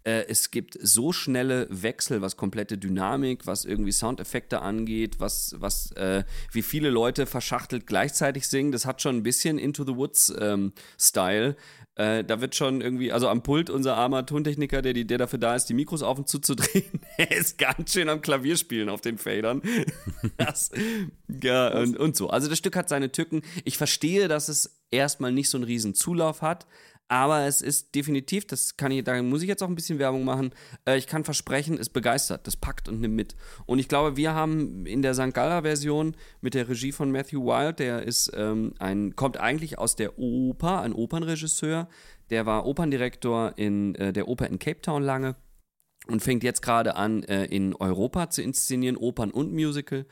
Äh, 0.08 0.26
es 0.30 0.52
gibt 0.52 0.78
so 0.82 1.12
schnelle 1.12 1.68
Wechsel, 1.70 2.22
was 2.22 2.38
komplette 2.38 2.78
Dynamik, 2.78 3.46
was 3.46 3.66
irgendwie 3.66 3.92
Soundeffekte 3.92 4.62
angeht, 4.62 5.20
was, 5.20 5.56
was 5.60 5.92
äh, 5.98 6.24
wie 6.54 6.62
viele 6.62 6.90
Leute 6.90 7.26
verschachtelt 7.26 7.86
gleichzeitig 7.88 8.48
singen. 8.48 8.72
Das 8.72 8.86
hat 8.86 9.02
schon 9.02 9.18
ein 9.18 9.24
bisschen 9.24 9.60
Into 9.60 9.84
the 9.84 9.98
Woods 9.98 10.34
ähm. 10.40 10.72
Äh, 11.96 12.24
da 12.24 12.40
wird 12.40 12.56
schon 12.56 12.80
irgendwie, 12.80 13.12
also 13.12 13.28
am 13.28 13.44
Pult 13.44 13.70
unser 13.70 13.98
armer 13.98 14.26
Tontechniker, 14.26 14.82
der, 14.82 14.94
der 14.94 15.18
dafür 15.18 15.40
da 15.40 15.56
ist, 15.56 15.66
die 15.66 15.74
Mikros 15.74 16.04
auf 16.04 16.20
und 16.20 16.30
zuzudrehen, 16.30 17.02
er 17.18 17.32
ist 17.32 17.58
ganz 17.58 17.92
schön 17.92 18.08
am 18.08 18.22
Klavierspielen 18.22 18.88
auf 18.88 19.02
den 19.02 19.18
Fadern. 19.18 19.62
das, 20.38 20.72
ja, 21.28 21.76
und, 21.80 21.98
und 21.98 22.16
so. 22.16 22.30
Also 22.30 22.48
das 22.48 22.60
Stück 22.60 22.78
hat 22.78 22.88
seine 22.88 23.12
Tücken. 23.12 23.42
Ich 23.66 23.78
verstehe, 23.78 24.30
dass 24.30 24.48
es 24.48 24.80
erstmal 24.90 25.34
nicht 25.34 25.50
so 25.50 25.58
einen 25.58 25.66
riesen 25.66 25.96
Zulauf 25.96 26.42
hat, 26.42 26.66
aber 27.10 27.46
es 27.46 27.62
ist 27.62 27.96
definitiv, 27.96 28.46
das 28.46 28.76
kann 28.76 28.92
ich, 28.92 29.04
da 29.04 29.22
muss 29.22 29.42
ich 29.42 29.48
jetzt 29.48 29.64
auch 29.64 29.70
ein 29.70 29.76
bisschen 29.76 30.00
Werbung 30.00 30.26
machen. 30.26 30.54
Äh, 30.86 30.98
ich 30.98 31.08
kann 31.08 31.24
versprechen, 31.24 31.78
es 31.78 31.90
begeistert, 31.90 32.48
das 32.48 32.58
packt 32.58 32.90
und 32.90 33.00
nimmt 33.00 33.16
mit. 33.16 33.36
Und 33.66 33.80
ich 33.80 33.88
glaube, 33.88 34.18
wir 34.18 34.34
haben 34.34 34.86
in 34.86 35.02
der 35.02 35.14
St. 35.14 35.34
Galler-Version 35.34 36.16
mit 36.42 36.54
der 36.54 36.68
Regie 36.68 36.92
von 36.92 37.12
Matthew 37.12 37.46
Wild, 37.46 37.80
der 37.80 38.04
ist 38.04 38.32
ähm, 38.36 38.74
ein, 38.80 39.16
kommt 39.16 39.38
eigentlich 39.38 39.78
aus 39.78 39.96
der 39.96 40.20
Oper, 40.20 40.82
ein 40.82 40.94
Opernregisseur. 40.94 41.88
Der 42.30 42.46
war 42.46 42.66
Operndirektor 42.66 43.54
in 43.56 43.96
äh, 43.96 44.12
der 44.12 44.28
Oper 44.28 44.48
in 44.48 44.60
Cape 44.60 44.82
Town 44.82 45.04
lange 45.04 45.36
und 46.08 46.22
fängt 46.22 46.44
jetzt 46.44 46.62
gerade 46.62 46.96
an, 46.96 47.24
äh, 47.24 47.46
in 47.46 47.74
Europa 47.74 48.30
zu 48.30 48.42
inszenieren, 48.42 48.98
Opern 48.98 49.32
und 49.32 49.54
Musical. 49.54 50.06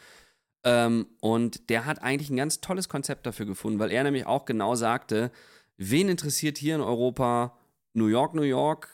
Ähm, 0.64 1.08
und 1.20 1.70
der 1.70 1.86
hat 1.86 2.02
eigentlich 2.02 2.30
ein 2.30 2.38
ganz 2.38 2.62
tolles 2.62 2.90
Konzept 2.90 3.26
dafür 3.26 3.46
gefunden, 3.46 3.80
weil 3.80 3.92
er 3.92 4.04
nämlich 4.04 4.26
auch 4.26 4.46
genau 4.46 4.76
sagte, 4.76 5.32
Wen 5.78 6.10
interessiert 6.10 6.58
hier 6.58 6.76
in 6.76 6.82
Europa 6.82 7.58
New 7.94 8.08
York, 8.08 8.34
New 8.34 8.44
York? 8.44 8.90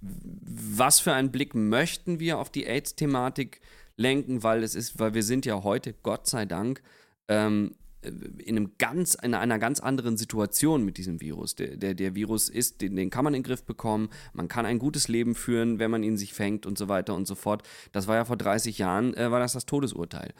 Was 0.00 1.00
für 1.00 1.12
einen 1.12 1.32
Blick 1.32 1.54
möchten 1.54 2.20
wir 2.20 2.38
auf 2.38 2.50
die 2.50 2.66
AIDS-Thematik 2.66 3.60
lenken? 3.96 4.42
Weil 4.42 4.62
es 4.62 4.74
ist, 4.74 4.98
weil 4.98 5.14
wir 5.14 5.22
sind 5.22 5.46
ja 5.46 5.62
heute, 5.62 5.94
Gott 6.02 6.26
sei 6.26 6.44
Dank, 6.44 6.82
ähm, 7.28 7.74
in, 8.02 8.56
einem 8.56 8.72
ganz, 8.78 9.14
in 9.14 9.34
einer 9.34 9.58
ganz 9.58 9.80
anderen 9.80 10.16
Situation 10.16 10.84
mit 10.84 10.98
diesem 10.98 11.20
Virus. 11.20 11.54
Der, 11.56 11.76
der, 11.76 11.94
der 11.94 12.14
Virus 12.14 12.48
ist, 12.48 12.80
den, 12.80 12.96
den, 12.96 13.10
kann 13.10 13.24
man 13.24 13.34
in 13.34 13.42
den 13.42 13.46
Griff 13.46 13.64
bekommen, 13.64 14.10
man 14.32 14.48
kann 14.48 14.66
ein 14.66 14.78
gutes 14.78 15.08
Leben 15.08 15.34
führen, 15.34 15.78
wenn 15.78 15.90
man 15.90 16.02
ihn 16.02 16.16
sich 16.16 16.32
fängt 16.32 16.66
und 16.66 16.78
so 16.78 16.88
weiter 16.88 17.14
und 17.14 17.26
so 17.26 17.34
fort. 17.34 17.62
Das 17.92 18.06
war 18.06 18.16
ja 18.16 18.24
vor 18.24 18.36
30 18.36 18.78
Jahren, 18.78 19.14
äh, 19.14 19.30
war 19.30 19.40
das 19.40 19.54
das 19.54 19.66
Todesurteil. 19.66 20.32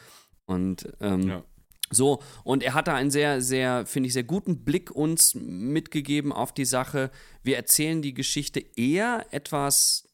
Und 0.45 0.93
ähm, 1.01 1.23
ja. 1.23 1.45
So, 1.91 2.21
und 2.43 2.63
er 2.63 2.75
hat 2.75 2.89
da 2.89 2.95
einen 2.95 3.11
sehr, 3.11 3.41
sehr, 3.41 3.87
finde 3.87 4.09
ich, 4.09 4.13
sehr 4.13 4.25
guten 4.25 4.65
Blick 4.65 4.91
uns 4.91 5.35
mitgegeben 5.35 6.33
auf 6.33 6.53
die 6.53 6.65
Sache. 6.65 7.11
Wir 7.43 7.57
erzählen 7.57 8.03
die 8.03 8.15
Geschichte 8.15 8.65
eher 8.77 9.27
etwas 9.31 10.09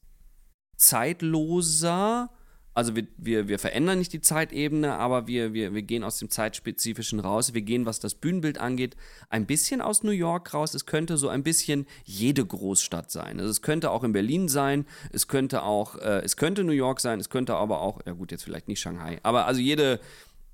zeitloser. 0.77 2.31
Also 2.75 2.97
wir, 2.97 3.07
wir, 3.19 3.49
wir 3.49 3.59
verändern 3.59 3.99
nicht 3.99 4.15
die 4.15 4.23
Zeitebene, 4.23 4.95
aber 4.95 5.27
wir, 5.27 5.53
wir, 5.53 5.75
wir 5.75 5.83
gehen 5.83 6.05
aus 6.05 6.19
dem 6.19 6.31
Zeitspezifischen 6.31 7.21
raus. 7.21 7.53
Wir 7.53 7.61
gehen, 7.61 7.85
was 7.85 8.01
das 8.01 8.15
Bühnenbild 8.15 8.59
angeht, 8.59 8.97
ein 9.29 9.47
bisschen 9.47 9.83
aus 9.83 10.03
New 10.03 10.11
York 10.13 10.55
raus. 10.55 10.73
Es 10.75 10.87
könnte 10.87 11.19
so 11.19 11.29
ein 11.29 11.43
bisschen 11.43 11.87
jede 12.05 12.45
Großstadt 12.45 13.11
sein. 13.11 13.41
Also 13.41 13.51
es 13.51 13.61
könnte 13.61 13.91
auch 13.91 14.05
in 14.05 14.13
Berlin 14.13 14.49
sein, 14.49 14.87
es 15.11 15.29
könnte 15.29 15.63
auch, 15.65 15.97
äh, 15.97 16.23
es 16.25 16.39
könnte 16.39 16.65
New 16.65 16.73
York 16.73 17.01
sein, 17.01 17.21
es 17.21 17.29
könnte 17.29 17.57
aber 17.57 17.83
auch, 17.83 18.01
ja 18.07 18.13
gut, 18.13 18.33
jetzt 18.33 18.45
vielleicht 18.45 18.69
nicht 18.69 18.81
Shanghai, 18.81 19.21
aber 19.23 19.47
also 19.47 19.61
jede, 19.61 20.01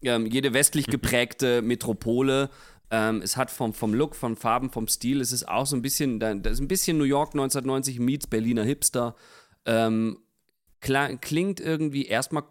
ähm, 0.02 0.26
jede 0.26 0.52
westlich 0.54 0.86
geprägte 0.86 1.62
Metropole. 1.62 2.50
Ähm, 2.90 3.20
es 3.22 3.36
hat 3.36 3.50
vom, 3.50 3.74
vom 3.74 3.94
Look, 3.94 4.14
von 4.14 4.36
Farben, 4.36 4.70
vom 4.70 4.88
Stil, 4.88 5.20
es 5.20 5.32
ist 5.32 5.46
auch 5.48 5.66
so 5.66 5.76
ein 5.76 5.82
bisschen, 5.82 6.20
das 6.20 6.54
ist 6.54 6.60
ein 6.60 6.68
bisschen 6.68 6.96
New 6.96 7.04
York 7.04 7.30
1990 7.30 7.98
meets 8.00 8.26
Berliner 8.26 8.64
Hipster. 8.64 9.14
Ähm, 9.66 10.18
klingt 10.80 11.60
irgendwie 11.60 12.06
erstmal 12.06 12.44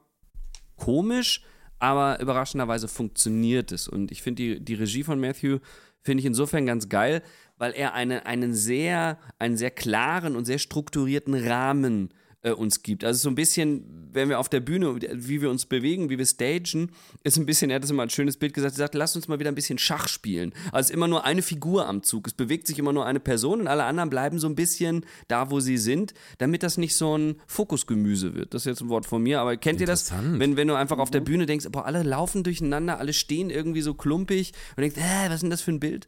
komisch, 0.75 1.43
aber 1.79 2.19
überraschenderweise 2.19 2.87
funktioniert 2.87 3.71
es. 3.71 3.87
Und 3.87 4.11
ich 4.11 4.21
finde 4.21 4.43
die, 4.43 4.59
die 4.63 4.73
Regie 4.75 5.03
von 5.03 5.19
Matthew 5.19 5.59
finde 6.01 6.21
ich 6.21 6.25
insofern 6.25 6.65
ganz 6.65 6.89
geil, 6.89 7.23
weil 7.57 7.73
er 7.73 7.93
eine, 7.93 8.25
einen, 8.25 8.53
sehr, 8.53 9.17
einen 9.39 9.57
sehr 9.57 9.71
klaren 9.71 10.35
und 10.35 10.45
sehr 10.45 10.59
strukturierten 10.59 11.33
Rahmen 11.33 12.09
äh, 12.09 12.13
äh, 12.43 12.51
uns 12.51 12.83
gibt. 12.83 13.03
Also 13.03 13.19
so 13.19 13.29
ein 13.29 13.35
bisschen, 13.35 14.09
wenn 14.13 14.29
wir 14.29 14.39
auf 14.39 14.49
der 14.49 14.59
Bühne, 14.59 14.95
wie 15.13 15.41
wir 15.41 15.49
uns 15.49 15.65
bewegen, 15.65 16.09
wie 16.09 16.17
wir 16.17 16.25
stagen, 16.25 16.91
ist 17.23 17.37
ein 17.37 17.45
bisschen, 17.45 17.69
er 17.69 17.77
hat 17.77 17.83
das 17.83 17.89
immer 17.89 18.03
ein 18.03 18.09
schönes 18.09 18.37
Bild 18.37 18.53
gesagt, 18.53 18.75
er 18.75 18.77
sagt, 18.77 18.95
lass 18.95 19.15
uns 19.15 19.27
mal 19.27 19.39
wieder 19.39 19.51
ein 19.51 19.55
bisschen 19.55 19.77
Schach 19.77 20.07
spielen. 20.07 20.53
Also 20.71 20.93
immer 20.93 21.07
nur 21.07 21.25
eine 21.25 21.41
Figur 21.41 21.87
am 21.87 22.03
Zug. 22.03 22.27
Es 22.27 22.33
bewegt 22.33 22.67
sich 22.67 22.79
immer 22.79 22.93
nur 22.93 23.05
eine 23.05 23.19
Person 23.19 23.61
und 23.61 23.67
alle 23.67 23.85
anderen 23.85 24.09
bleiben 24.09 24.39
so 24.39 24.47
ein 24.47 24.55
bisschen 24.55 25.05
da, 25.27 25.51
wo 25.51 25.59
sie 25.59 25.77
sind, 25.77 26.13
damit 26.37 26.63
das 26.63 26.77
nicht 26.77 26.95
so 26.95 27.17
ein 27.17 27.41
Fokusgemüse 27.47 28.35
wird. 28.35 28.53
Das 28.53 28.63
ist 28.63 28.67
jetzt 28.67 28.81
ein 28.81 28.89
Wort 28.89 29.05
von 29.05 29.21
mir, 29.21 29.41
aber 29.41 29.57
kennt 29.57 29.81
ihr 29.81 29.87
das? 29.87 30.11
Wenn, 30.39 30.57
wenn 30.57 30.67
du 30.67 30.75
einfach 30.75 30.99
auf 30.99 31.11
der 31.11 31.21
Bühne 31.21 31.45
denkst, 31.45 31.67
boah, 31.71 31.85
alle 31.85 32.03
laufen 32.03 32.43
durcheinander, 32.43 32.99
alle 32.99 33.13
stehen 33.13 33.49
irgendwie 33.49 33.81
so 33.81 33.93
klumpig 33.93 34.53
und 34.75 34.81
denkst, 34.81 34.97
äh, 34.97 35.27
was 35.27 35.35
ist 35.35 35.41
denn 35.41 35.49
das 35.49 35.61
für 35.61 35.71
ein 35.71 35.79
Bild? 35.79 36.07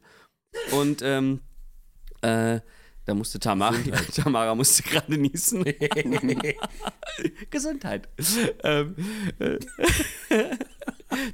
Und 0.72 1.02
ähm, 1.02 1.40
äh, 2.22 2.60
da 3.10 3.14
musste 3.14 3.40
Tamara, 3.40 3.74
Tamara 4.14 4.54
musste 4.54 4.84
gerade 4.84 5.18
niesen. 5.18 5.64
Gesundheit. 7.50 8.08
Ähm, 8.62 8.94
äh, 9.40 9.58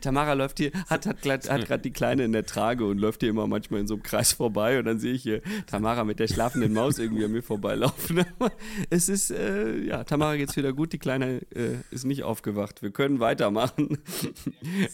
Tamara 0.00 0.32
läuft 0.34 0.58
hier, 0.58 0.72
hat, 0.88 1.06
hat, 1.06 1.24
hat 1.24 1.66
gerade 1.66 1.82
die 1.82 1.92
Kleine 1.92 2.24
in 2.24 2.32
der 2.32 2.46
Trage 2.46 2.84
und 2.84 2.98
läuft 2.98 3.20
hier 3.20 3.30
immer 3.30 3.46
manchmal 3.46 3.80
in 3.80 3.86
so 3.86 3.94
einem 3.94 4.02
Kreis 4.02 4.32
vorbei 4.32 4.78
und 4.78 4.84
dann 4.84 4.98
sehe 4.98 5.12
ich 5.12 5.22
hier 5.22 5.42
Tamara 5.66 6.04
mit 6.04 6.18
der 6.18 6.28
schlafenden 6.28 6.72
Maus 6.72 6.98
irgendwie 6.98 7.24
an 7.24 7.32
mir 7.32 7.42
vorbeilaufen. 7.42 8.24
es 8.90 9.08
ist, 9.08 9.30
äh, 9.30 9.78
ja, 9.78 10.04
Tamara 10.04 10.36
geht's 10.36 10.56
wieder 10.56 10.72
gut, 10.72 10.92
die 10.92 10.98
Kleine 10.98 11.40
äh, 11.54 11.76
ist 11.90 12.04
nicht 12.04 12.22
aufgewacht. 12.22 12.82
Wir 12.82 12.90
können 12.90 13.20
weitermachen. 13.20 13.98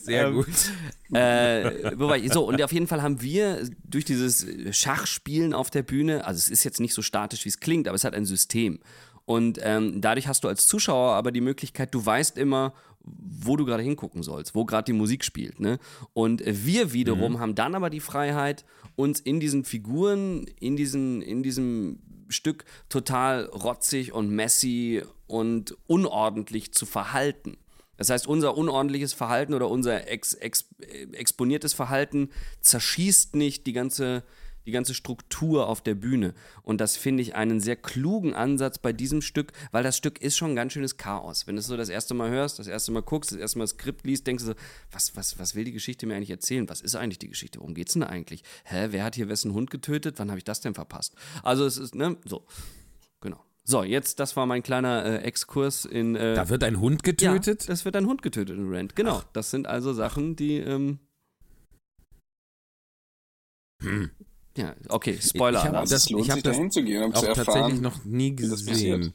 Sehr 0.03 0.29
ähm, 0.29 0.35
gut. 0.35 0.47
Äh, 1.13 1.99
wobei, 1.99 2.27
so, 2.29 2.47
und 2.47 2.63
auf 2.63 2.73
jeden 2.73 2.87
Fall 2.87 3.03
haben 3.03 3.21
wir 3.21 3.69
durch 3.85 4.05
dieses 4.05 4.47
Schachspielen 4.71 5.55
auf 5.55 5.71
der 5.71 5.83
Bühne, 5.83 6.25
also 6.25 6.39
es 6.39 6.49
ist 6.49 6.65
jetzt 6.65 6.81
nicht 6.81 6.95
so 6.95 7.03
statisch, 7.03 7.45
wie 7.45 7.51
es 7.51 7.61
klingt, 7.61 7.89
aber 7.89 7.95
es 7.95 8.05
hat 8.05 8.15
ein 8.15 8.25
System. 8.25 8.81
Und 9.25 9.59
ähm, 9.63 10.01
dadurch 10.01 10.27
hast 10.29 10.45
du 10.45 10.49
als 10.49 10.67
Zuschauer 10.67 11.13
aber 11.13 11.33
die 11.33 11.41
Möglichkeit, 11.41 11.95
du 11.95 12.05
weißt 12.05 12.39
immer, 12.39 12.75
wo 13.05 13.57
du 13.57 13.65
gerade 13.65 13.83
hingucken 13.83 14.23
sollst, 14.23 14.55
wo 14.55 14.65
gerade 14.65 14.87
die 14.87 14.93
Musik 14.93 15.25
spielt. 15.25 15.61
Ne? 15.61 15.79
Und 16.13 16.43
wir 16.45 16.93
wiederum 16.93 17.35
mhm. 17.35 17.41
haben 17.41 17.55
dann 17.55 17.75
aber 17.75 17.91
die 17.91 18.01
Freiheit, 18.01 18.65
uns 18.97 19.21
in 19.21 19.41
diesen 19.41 19.65
Figuren, 19.65 20.47
in, 20.61 20.77
diesen, 20.77 21.23
in 21.23 21.43
diesem 21.43 21.99
Stück 22.29 22.65
total 22.89 23.47
rotzig 23.47 24.13
und 24.13 24.31
messy 24.31 25.03
und 25.27 25.77
unordentlich 25.87 26.73
zu 26.73 26.87
verhalten. 26.87 27.57
Das 27.97 28.11
heißt, 28.11 28.27
unser 28.27 28.57
unordentliches 28.57 29.13
Verhalten 29.13 29.55
oder 29.55 29.69
unser 29.69 30.09
ex, 30.09 30.35
ex, 30.35 30.69
exponiertes 31.13 31.73
Verhalten 31.73 32.31
zerschießt 32.61 33.37
nicht 33.37 33.67
die 33.67 33.73
ganze 33.73 34.25
die 34.67 34.73
ganze 34.73 34.95
Struktur 34.95 35.69
auf 35.69 35.81
der 35.81 35.95
Bühne. 35.95 36.35
Und 36.63 36.81
das 36.81 36.97
finde 36.97 37.23
ich 37.23 37.35
einen 37.35 37.61
sehr 37.61 37.77
klugen 37.77 38.35
Ansatz 38.35 38.79
bei 38.79 38.93
diesem 38.93 39.23
Stück, 39.23 39.53
weil 39.71 39.83
das 39.83 39.97
Stück 39.97 40.21
ist 40.21 40.37
schon 40.37 40.53
ein 40.53 40.57
ganz 40.57 40.73
schönes 40.73 40.97
Chaos. 40.97 41.47
Wenn 41.47 41.57
du 41.57 41.61
es 41.61 41.67
so 41.67 41.77
das 41.77 41.89
erste 41.89 42.15
Mal 42.15 42.31
hörst, 42.31 42.59
das 42.59 42.67
erste 42.67 42.93
Mal 42.93 43.03
guckst, 43.03 43.33
das 43.33 43.39
erste 43.39 43.59
Mal 43.59 43.65
das 43.65 43.73
Skript 43.73 44.07
liest, 44.07 44.27
denkst 44.27 44.45
du 44.45 44.51
so, 44.51 44.57
was, 44.91 45.17
was, 45.17 45.39
was 45.39 45.55
will 45.55 45.65
die 45.65 45.73
Geschichte 45.73 46.07
mir 46.07 46.17
eigentlich 46.17 46.31
erzählen? 46.31 46.69
Was 46.69 46.81
ist 46.81 46.95
eigentlich 46.95 47.19
die 47.19 47.29
Geschichte? 47.29 47.61
Worum 47.61 47.75
geht 47.75 47.89
es 47.89 47.95
denn 47.95 48.03
eigentlich? 48.03 48.43
Hä, 48.65 48.89
wer 48.91 49.05
hat 49.05 49.15
hier 49.15 49.29
wessen 49.29 49.53
Hund 49.53 49.71
getötet? 49.71 50.19
Wann 50.19 50.31
habe 50.31 50.39
ich 50.39 50.45
das 50.45 50.61
denn 50.61 50.75
verpasst? 50.75 51.15
Also 51.43 51.65
es 51.67 51.77
ist, 51.77 51.95
ne, 51.95 52.17
so. 52.25 52.47
Genau. 53.21 53.45
So, 53.65 53.85
jetzt, 53.85 54.19
das 54.19 54.37
war 54.37 54.47
mein 54.47 54.63
kleiner 54.63 55.05
äh, 55.05 55.17
Exkurs 55.19 55.85
in. 55.85 56.17
Äh, 56.17 56.35
da 56.35 56.49
wird 56.49 56.65
ein 56.65 56.81
Hund 56.81 57.05
getötet? 57.05 57.63
Ja, 57.63 57.69
das 57.69 57.85
wird 57.85 57.95
ein 57.95 58.07
Hund 58.07 58.23
getötet 58.23 58.57
in 58.57 58.69
Rent. 58.69 58.97
Genau. 58.97 59.19
Ach. 59.19 59.25
Das 59.33 59.51
sind 59.51 59.67
also 59.67 59.93
Sachen, 59.93 60.35
die. 60.35 60.57
Ähm, 60.59 60.99
hm. 63.83 64.11
Ja, 64.57 64.75
okay, 64.89 65.19
Spoiler. 65.21 65.61
Ich 65.61 65.65
habe 65.65 65.89
das, 65.89 66.11
ich 66.11 66.31
hab 66.31 66.43
das 66.43 66.57
hinzugehen, 66.57 67.05
um 67.05 67.15
auch 67.15 67.23
tatsächlich 67.23 67.81
noch 67.81 68.05
nie 68.05 68.37
gesehen. 68.37 69.15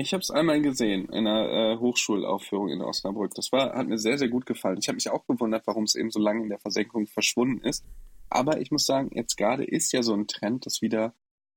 Ich 0.00 0.12
habe 0.12 0.22
es 0.22 0.30
einmal 0.30 0.62
gesehen 0.62 1.06
in 1.06 1.26
einer 1.26 1.48
äh, 1.50 1.76
Hochschulaufführung 1.78 2.68
in 2.68 2.82
Osnabrück. 2.82 3.34
Das 3.34 3.50
war, 3.50 3.74
hat 3.74 3.88
mir 3.88 3.98
sehr, 3.98 4.16
sehr 4.16 4.28
gut 4.28 4.46
gefallen. 4.46 4.78
Ich 4.80 4.86
habe 4.86 4.94
mich 4.94 5.10
auch 5.10 5.26
gewundert, 5.26 5.66
warum 5.66 5.84
es 5.84 5.96
eben 5.96 6.10
so 6.10 6.20
lange 6.20 6.44
in 6.44 6.48
der 6.48 6.60
Versenkung 6.60 7.08
verschwunden 7.08 7.66
ist. 7.66 7.84
Aber 8.30 8.60
ich 8.60 8.70
muss 8.70 8.86
sagen, 8.86 9.10
jetzt 9.12 9.36
gerade 9.36 9.64
ist 9.64 9.92
ja 9.92 10.04
so 10.04 10.14
ein 10.14 10.28
Trend, 10.28 10.66
dass 10.66 10.82
wieder 10.82 11.14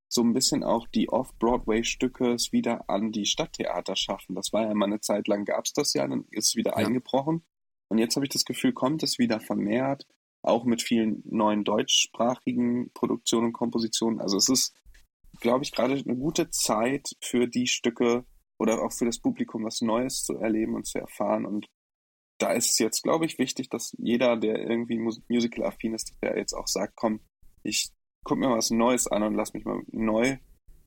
so 0.08 0.22
ein 0.24 0.34
bisschen 0.34 0.64
auch 0.64 0.88
die 0.88 1.10
Off-Broadway-Stücke 1.10 2.34
es 2.34 2.52
wieder 2.52 2.90
an 2.90 3.12
die 3.12 3.26
Stadttheater 3.26 3.96
schaffen. 3.96 4.36
Das 4.36 4.52
war 4.52 4.64
ja 4.64 4.74
mal 4.74 4.86
eine 4.86 5.02
Zeit 5.02 5.28
lang, 5.28 5.46
gab 5.46 5.66
es 5.66 5.74
das 5.74 5.94
ja, 5.94 6.08
dann 6.08 6.26
ist 6.32 6.50
es 6.50 6.56
wieder 6.56 6.72
ja. 6.72 6.88
eingebrochen. 6.88 7.44
Und 7.90 8.00
jetzt 8.00 8.16
habe 8.16 8.26
ich 8.26 8.32
das 8.32 8.46
Gefühl, 8.46 8.74
kommt 8.74 9.04
es 9.04 9.20
wieder 9.20 9.40
vermehrt 9.40 10.08
auch 10.44 10.66
mit 10.66 10.82
vielen 10.82 11.22
neuen 11.26 11.64
deutschsprachigen 11.64 12.92
Produktionen 12.94 13.48
und 13.48 13.54
Kompositionen. 13.54 14.20
Also 14.20 14.38
es 14.38 14.50
ist, 14.50 14.74
glaube 15.40 15.64
ich, 15.64 15.72
gerade 15.72 15.94
eine 15.94 16.16
gute 16.16 16.50
Zeit 16.50 17.10
für 17.22 17.48
die 17.48 17.68
Stücke 17.68 18.26
oder 18.58 18.82
auch 18.82 18.92
für 18.92 19.06
das 19.06 19.20
Publikum 19.20 19.64
was 19.66 19.82
Neues 19.82 20.24
zu 20.24 20.38
erleben 20.38 20.76
und 20.76 20.86
zu 20.86 21.00
erfahren. 21.00 21.46
Und 21.46 21.68
da 22.40 22.54
ist 22.54 22.72
es 22.72 22.80
jetzt, 22.80 23.04
glaube 23.04 23.26
ich, 23.26 23.38
wichtig, 23.40 23.70
dass 23.70 23.96
jeder, 23.98 24.38
der 24.38 24.60
irgendwie 24.60 24.98
musical-affin 24.98 25.94
ist, 25.94 26.14
der 26.24 26.38
jetzt 26.38 26.54
auch 26.54 26.68
sagt, 26.68 26.94
komm, 26.96 27.22
ich 27.64 27.92
guck 28.24 28.38
mir 28.38 28.50
was 28.50 28.72
Neues 28.72 29.08
an 29.08 29.24
und 29.24 29.36
lass 29.36 29.54
mich 29.54 29.66
mal 29.66 29.82
neu 29.92 30.38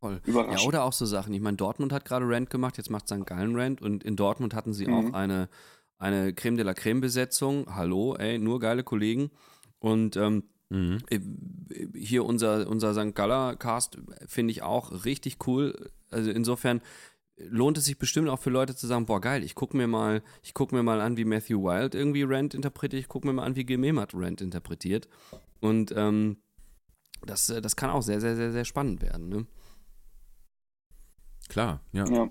Voll. 0.05 0.21
Überraschend. 0.27 0.61
Ja, 0.61 0.69
oder 0.69 0.85
auch 0.85 0.93
so 0.93 1.07
Sachen. 1.07 1.33
Ich 1.33 1.41
meine, 1.41 1.57
Dortmund 1.57 1.91
hat 1.91 2.05
gerade 2.05 2.29
Rant 2.29 2.51
gemacht, 2.51 2.77
jetzt 2.77 2.91
macht 2.91 3.09
St. 3.09 3.25
Gallen 3.25 3.57
Rant 3.57 3.81
und 3.81 4.05
in 4.05 4.17
Dortmund 4.17 4.53
hatten 4.53 4.75
sie 4.75 4.87
Mhm. 4.87 4.93
auch 4.93 5.13
eine, 5.15 5.49
eine 6.05 6.35
Creme 6.35 6.57
de 6.57 6.65
la 6.65 6.75
Creme-Besetzung. 6.75 7.75
Hallo, 7.75 8.15
ey, 8.17 8.39
nur 8.39 8.61
geile 8.61 8.85
Kollegen. 8.85 9.31
Und 9.79 10.17
ähm, 10.17 10.45
Mhm. 10.71 10.99
äh, 11.11 11.21
hier 11.95 12.25
unser, 12.25 12.69
unser 12.69 12.95
St. 12.95 13.15
Galler 13.15 13.55
Cast 13.57 13.99
finde 14.27 14.51
ich 14.51 14.63
auch 14.63 15.05
richtig 15.05 15.47
cool. 15.47 15.91
Also 16.11 16.31
insofern 16.31 16.81
lohnt 17.37 17.77
es 17.79 17.85
sich 17.85 17.99
bestimmt 17.99 18.29
auch 18.29 18.39
für 18.41 18.51
Leute 18.51 18.75
zu 18.75 18.87
sagen, 18.87 19.07
boah 19.07 19.21
geil, 19.21 19.45
ich 19.45 19.55
gucke 19.55 19.77
mir 19.77 19.87
mal, 19.87 20.23
ich 20.43 20.55
gucke 20.55 20.75
mir 20.75 20.83
mal 20.83 21.01
an, 21.01 21.17
wie 21.17 21.25
Matthew 21.25 21.63
Wild 21.63 21.95
irgendwie 21.95 22.23
Rant 22.23 22.55
interpretiert, 22.55 23.01
ich 23.03 23.09
gucke 23.09 23.27
mir 23.27 23.33
mal 23.35 23.45
an, 23.45 23.57
wie 23.57 23.67
Gememat 23.67 24.13
Rant 24.15 24.41
interpretiert. 24.41 25.09
Und 25.61 25.93
ähm, 25.97 26.39
das, 27.27 27.51
äh, 27.51 27.61
das 27.61 27.77
kann 27.77 27.91
auch 27.91 28.03
sehr, 28.03 28.21
sehr, 28.21 28.35
sehr, 28.37 28.53
sehr 28.53 28.65
spannend 28.65 29.03
werden. 29.03 29.29
Ne? 29.29 29.47
Klar, 31.49 31.81
ja. 31.93 32.07
Ja. 32.07 32.29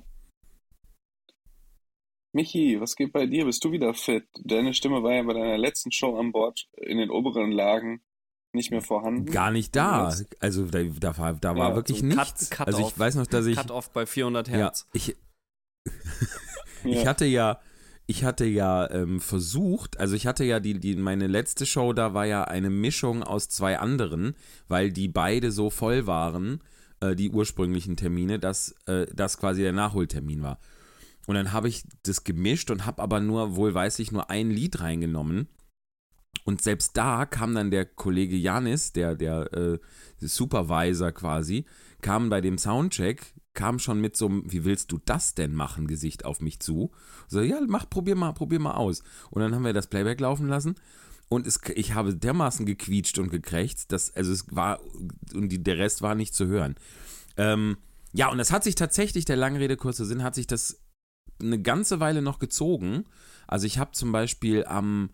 Michi, 2.33 2.79
was 2.81 2.95
geht 2.95 3.13
bei 3.13 3.25
dir? 3.27 3.45
Bist 3.45 3.63
du 3.63 3.71
wieder 3.71 3.93
fit? 3.93 4.25
Deine 4.43 4.73
Stimme 4.73 5.03
war 5.03 5.13
ja 5.13 5.21
bei 5.23 5.33
deiner 5.33 5.57
letzten 5.57 5.91
Show 5.91 6.17
an 6.17 6.31
Bord 6.31 6.67
in 6.77 6.97
den 6.97 7.09
oberen 7.11 7.51
Lagen 7.51 8.01
nicht 8.53 8.71
mehr 8.71 8.81
vorhanden. 8.81 9.25
Gar 9.31 9.51
nicht 9.51 9.75
da. 9.75 10.13
Also 10.39 10.65
da, 10.65 10.83
da 10.83 11.17
war, 11.17 11.33
da 11.33 11.55
war 11.55 11.69
Ja, 11.69 11.75
wirklich 11.75 11.99
so 11.99 12.05
ein 12.05 12.09
Cut- 12.11 12.17
nichts. 12.27 12.49
Cut 12.49 12.67
also 12.67 12.79
ich 12.79 12.85
off. 12.85 12.99
weiß 12.99 13.15
noch, 13.15 13.27
dass 13.27 13.45
ich 13.45 13.55
Cut-off 13.55 13.91
bei 13.91 14.05
400 14.05 14.47
ja, 14.47 14.53
Hertz. 14.55 14.87
ich, 14.93 15.15
Ja. 16.83 16.89
ich 16.91 17.07
hatte 17.07 17.25
ja 17.25 17.59
ich 18.05 18.25
hatte 18.25 18.43
ja 18.45 18.89
ähm, 18.91 19.21
versucht, 19.21 19.97
also 19.97 20.13
ich 20.15 20.27
hatte 20.27 20.43
ja 20.43 20.59
die, 20.59 20.77
die, 20.77 20.97
meine 20.97 21.25
letzte 21.27 21.65
Show, 21.65 21.93
da 21.93 22.13
war 22.13 22.25
ja 22.25 22.43
eine 22.43 22.69
Mischung 22.69 23.23
aus 23.23 23.47
zwei 23.47 23.79
anderen, 23.79 24.35
weil 24.67 24.91
die 24.91 25.07
beide 25.07 25.53
so 25.53 25.69
voll 25.69 26.05
waren, 26.05 26.61
äh, 26.99 27.15
die 27.15 27.29
ursprünglichen 27.29 27.95
Termine, 27.95 28.39
dass 28.39 28.75
äh, 28.87 29.05
das 29.15 29.37
quasi 29.37 29.61
der 29.61 29.71
Nachholtermin 29.71 30.43
war. 30.43 30.59
Und 31.25 31.35
dann 31.35 31.53
habe 31.53 31.69
ich 31.69 31.83
das 32.03 32.23
gemischt 32.23 32.69
und 32.69 32.85
habe 32.85 33.01
aber 33.01 33.19
nur, 33.19 33.55
wohl 33.55 33.73
weiß 33.73 33.99
ich, 33.99 34.11
nur 34.11 34.29
ein 34.29 34.49
Lied 34.51 34.81
reingenommen. 34.81 35.47
Und 36.45 36.61
selbst 36.61 36.97
da 36.97 37.25
kam 37.25 37.55
dann 37.55 37.71
der 37.71 37.85
Kollege 37.85 38.35
Janis, 38.35 38.91
der, 38.91 39.15
der 39.15 39.53
äh, 39.53 39.79
Supervisor 40.19 41.11
quasi, 41.13 41.65
kam 42.01 42.29
bei 42.29 42.41
dem 42.41 42.57
Soundcheck, 42.57 43.33
kam 43.53 43.79
schon 43.79 44.01
mit 44.01 44.17
so 44.17 44.27
einem, 44.27 44.51
wie 44.51 44.65
willst 44.65 44.91
du 44.91 44.99
das 45.05 45.35
denn 45.35 45.53
machen, 45.53 45.87
Gesicht 45.87 46.25
auf 46.25 46.41
mich 46.41 46.59
zu. 46.59 46.91
So, 47.27 47.39
ja, 47.41 47.59
mach, 47.65 47.89
probier 47.89 48.15
mal, 48.15 48.33
probier 48.33 48.59
mal 48.59 48.73
aus. 48.73 49.03
Und 49.29 49.41
dann 49.41 49.55
haben 49.55 49.63
wir 49.63 49.73
das 49.73 49.87
Playback 49.87 50.19
laufen 50.19 50.47
lassen. 50.47 50.75
Und 51.29 51.47
es, 51.47 51.59
ich 51.75 51.93
habe 51.93 52.15
dermaßen 52.15 52.65
gequietscht 52.65 53.17
und 53.19 53.29
gekrächzt, 53.29 53.91
dass, 53.91 54.13
also 54.13 54.31
es 54.31 54.45
war, 54.53 54.79
und 55.33 55.49
die, 55.49 55.63
der 55.63 55.77
Rest 55.77 56.01
war 56.01 56.15
nicht 56.15 56.33
zu 56.35 56.47
hören. 56.47 56.75
Ähm, 57.37 57.77
ja, 58.11 58.29
und 58.29 58.39
es 58.39 58.51
hat 58.51 58.63
sich 58.63 58.75
tatsächlich, 58.75 59.25
der 59.25 59.37
lange 59.37 59.75
kurzer 59.77 60.05
Sinn, 60.05 60.23
hat 60.23 60.35
sich 60.35 60.45
das 60.45 60.82
eine 61.43 61.61
ganze 61.61 61.99
Weile 61.99 62.21
noch 62.21 62.39
gezogen. 62.39 63.05
Also 63.47 63.67
ich 63.67 63.77
habe 63.77 63.91
zum 63.91 64.11
Beispiel 64.11 64.65
am, 64.65 65.09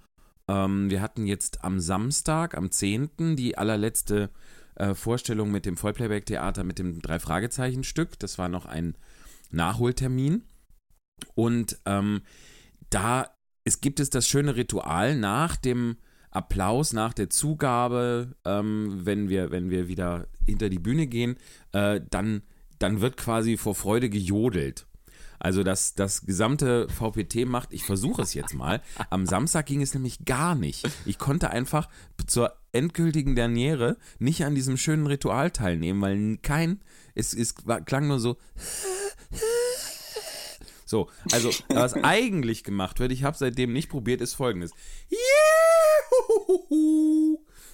ähm, 0.47 0.89
wir 0.89 1.01
hatten 1.01 1.25
jetzt 1.25 1.63
am 1.63 1.79
Samstag, 1.79 2.57
am 2.57 2.71
10. 2.71 3.35
die 3.35 3.57
allerletzte 3.57 4.29
äh, 4.75 4.93
Vorstellung 4.93 5.51
mit 5.51 5.65
dem 5.65 5.77
Vollplayback-Theater 5.77 6.63
mit 6.63 6.79
dem 6.79 7.01
Drei-Fragezeichen-Stück. 7.01 8.19
Das 8.19 8.37
war 8.37 8.49
noch 8.49 8.65
ein 8.65 8.95
Nachholtermin. 9.51 10.43
Und 11.35 11.79
ähm, 11.85 12.21
da 12.89 13.29
es 13.69 13.81
gibt 13.81 13.99
es 13.99 14.09
das 14.09 14.27
schöne 14.27 14.55
Ritual 14.55 15.15
nach 15.15 15.55
dem 15.55 15.97
Applaus, 16.31 16.93
nach 16.93 17.13
der 17.13 17.29
Zugabe, 17.29 18.35
ähm, 18.45 19.01
wenn, 19.03 19.29
wir, 19.29 19.51
wenn 19.51 19.69
wir 19.69 19.87
wieder 19.87 20.27
hinter 20.45 20.69
die 20.69 20.79
Bühne 20.79 21.07
gehen, 21.07 21.37
äh, 21.71 22.01
dann, 22.09 22.41
dann 22.79 23.01
wird 23.01 23.17
quasi 23.17 23.57
vor 23.57 23.75
Freude 23.75 24.09
gejodelt. 24.09 24.87
Also 25.39 25.63
das, 25.63 25.95
das 25.95 26.25
gesamte 26.25 26.88
VPT 26.89 27.45
macht, 27.45 27.73
ich 27.73 27.84
versuche 27.84 28.21
es 28.21 28.34
jetzt 28.34 28.54
mal. 28.54 28.82
Am 29.10 29.25
Samstag 29.25 29.65
ging 29.65 29.82
es 29.82 29.93
nämlich 29.93 30.25
gar 30.25 30.56
nicht. 30.56 30.88
Ich 31.06 31.17
konnte 31.17 31.49
einfach 31.49 31.89
zur 32.28 32.54
endgültigen 32.71 33.36
Derniere 33.36 33.97
nicht 34.19 34.43
an 34.43 34.56
diesem 34.56 34.78
schönen 34.78 35.08
Ritual 35.08 35.52
teilnehmen, 35.52 36.02
weil 36.02 36.38
kein, 36.38 36.82
es, 37.15 37.34
es 37.34 37.56
klang 37.86 38.08
nur 38.08 38.19
so. 38.19 38.38
So, 40.86 41.08
also 41.32 41.52
was 41.67 41.93
eigentlich 41.93 42.63
gemacht 42.63 42.99
wird, 42.99 43.12
ich 43.12 43.23
habe 43.23 43.38
seitdem 43.38 43.73
nicht 43.73 43.89
probiert, 43.89 44.21
ist 44.21 44.34
folgendes. 44.34 44.71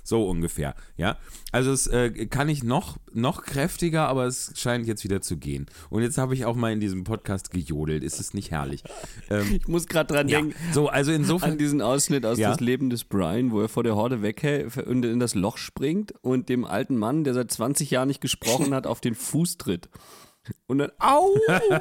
So 0.07 0.29
ungefähr, 0.29 0.75
ja. 0.97 1.17
Also 1.51 1.71
es 1.71 1.87
äh, 1.87 2.27
kann 2.27 2.47
ich 2.47 2.63
noch, 2.63 2.97
noch 3.11 3.41
kräftiger, 3.43 4.07
aber 4.07 4.25
es 4.25 4.53
scheint 4.55 4.85
jetzt 4.85 5.03
wieder 5.03 5.19
zu 5.19 5.37
gehen. 5.37 5.65
Und 5.89 6.03
jetzt 6.03 6.19
habe 6.19 6.35
ich 6.35 6.45
auch 6.45 6.55
mal 6.55 6.71
in 6.71 6.79
diesem 6.79 7.03
Podcast 7.03 7.49
gejodelt. 7.49 8.03
Ist 8.03 8.19
es 8.19 8.35
nicht 8.35 8.51
herrlich? 8.51 8.83
Ähm, 9.31 9.55
Ich 9.59 9.67
muss 9.67 9.87
gerade 9.87 10.13
dran 10.13 10.27
ja, 10.29 10.39
denken, 10.39 10.55
so, 10.73 10.89
also 10.89 11.11
insofern. 11.11 11.53
an 11.53 11.57
diesen 11.57 11.81
Ausschnitt 11.81 12.23
aus 12.23 12.37
Ja. 12.37 12.51
Das 12.51 12.59
Leben 12.59 12.91
des 12.91 13.03
Brian, 13.03 13.51
wo 13.51 13.61
er 13.61 13.67
vor 13.67 13.83
der 13.83 13.95
Horde 13.95 14.21
weghält 14.21 14.77
und 14.77 15.03
in 15.03 15.19
das 15.19 15.33
Loch 15.33 15.57
springt 15.57 16.13
und 16.21 16.49
dem 16.49 16.65
alten 16.65 16.97
Mann, 16.97 17.23
der 17.23 17.33
seit 17.33 17.51
20 17.51 17.89
Jahren 17.89 18.07
nicht 18.07 18.21
gesprochen 18.21 18.75
hat, 18.75 18.85
auf 18.85 19.01
den 19.01 19.15
Fuß 19.15 19.57
tritt. 19.57 19.89
Und 20.67 20.77
dann, 20.77 20.91
au, 20.99 21.33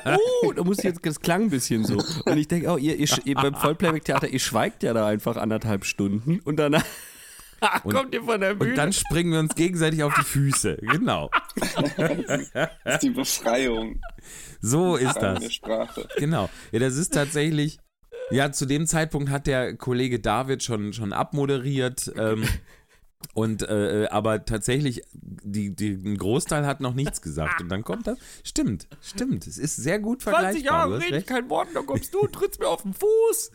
au, 0.07 0.53
da 0.53 0.65
muss 0.65 0.83
jetzt, 0.83 1.05
das 1.05 1.21
klang 1.21 1.43
ein 1.43 1.51
bisschen 1.51 1.85
so. 1.85 2.03
Und 2.25 2.39
ich 2.39 2.49
denke, 2.49 2.71
oh, 2.71 2.79
ihr, 2.79 2.97
ihr, 2.97 3.09
ihr 3.27 3.35
beim 3.35 3.55
Vollplayback-Theater, 3.55 4.29
ihr 4.29 4.39
schweigt 4.39 4.83
ja 4.83 4.95
da 4.95 5.07
einfach 5.07 5.37
anderthalb 5.37 5.85
Stunden 5.85 6.41
und 6.41 6.57
danach 6.57 6.85
kommt 7.83 8.15
ihr 8.15 8.23
von 8.23 8.41
der 8.41 8.55
Bühne. 8.55 8.71
Und 8.71 8.77
dann 8.77 8.93
springen 8.93 9.33
wir 9.33 9.41
uns 9.41 9.55
gegenseitig 9.55 10.03
auf 10.03 10.15
die 10.15 10.25
Füße. 10.25 10.79
Genau. 10.95 11.31
Das 11.97 12.95
ist 12.95 13.03
die 13.03 13.11
Befreiung 13.11 14.01
So 14.61 14.97
ist 14.97 15.17
das. 15.17 15.53
Sprache. 15.53 16.07
Genau. 16.17 16.49
Ja, 16.73 16.79
das 16.79 16.97
ist 16.97 17.13
tatsächlich. 17.15 17.79
Ja, 18.31 18.53
zu 18.53 18.65
dem 18.65 18.87
Zeitpunkt 18.87 19.29
hat 19.31 19.47
der 19.47 19.77
Kollege 19.77 20.21
David 20.21 20.63
schon, 20.63 20.93
schon 20.93 21.13
abmoderiert. 21.13 22.13
Ähm, 22.17 22.45
und 23.35 23.63
äh, 23.63 24.07
aber 24.11 24.45
tatsächlich, 24.45 25.03
die, 25.13 25.75
die, 25.75 25.93
ein 25.93 26.17
Großteil 26.17 26.65
hat 26.65 26.81
noch 26.81 26.95
nichts 26.95 27.23
gesagt. 27.23 27.61
Und 27.61 27.69
dann 27.69 27.83
kommt 27.83 28.07
das. 28.07 28.19
Stimmt, 28.45 28.87
stimmt. 29.03 29.47
Es 29.47 29.59
ist 29.59 29.77
sehr 29.77 29.99
gut 29.99 30.23
20 30.23 30.41
vergleichbar. 30.41 30.73
Jahre 30.73 30.91
du 30.91 30.97
hast 30.97 31.07
rede 31.07 31.19
ich 31.19 31.27
kein 31.27 31.51
Wort, 31.51 31.69
und 31.69 31.75
dann 31.75 31.87
kommst 31.87 32.15
du, 32.15 32.27
trittst 32.29 32.61
mir 32.61 32.69
auf 32.69 32.83
den 32.83 32.95
Fuß. 32.95 33.51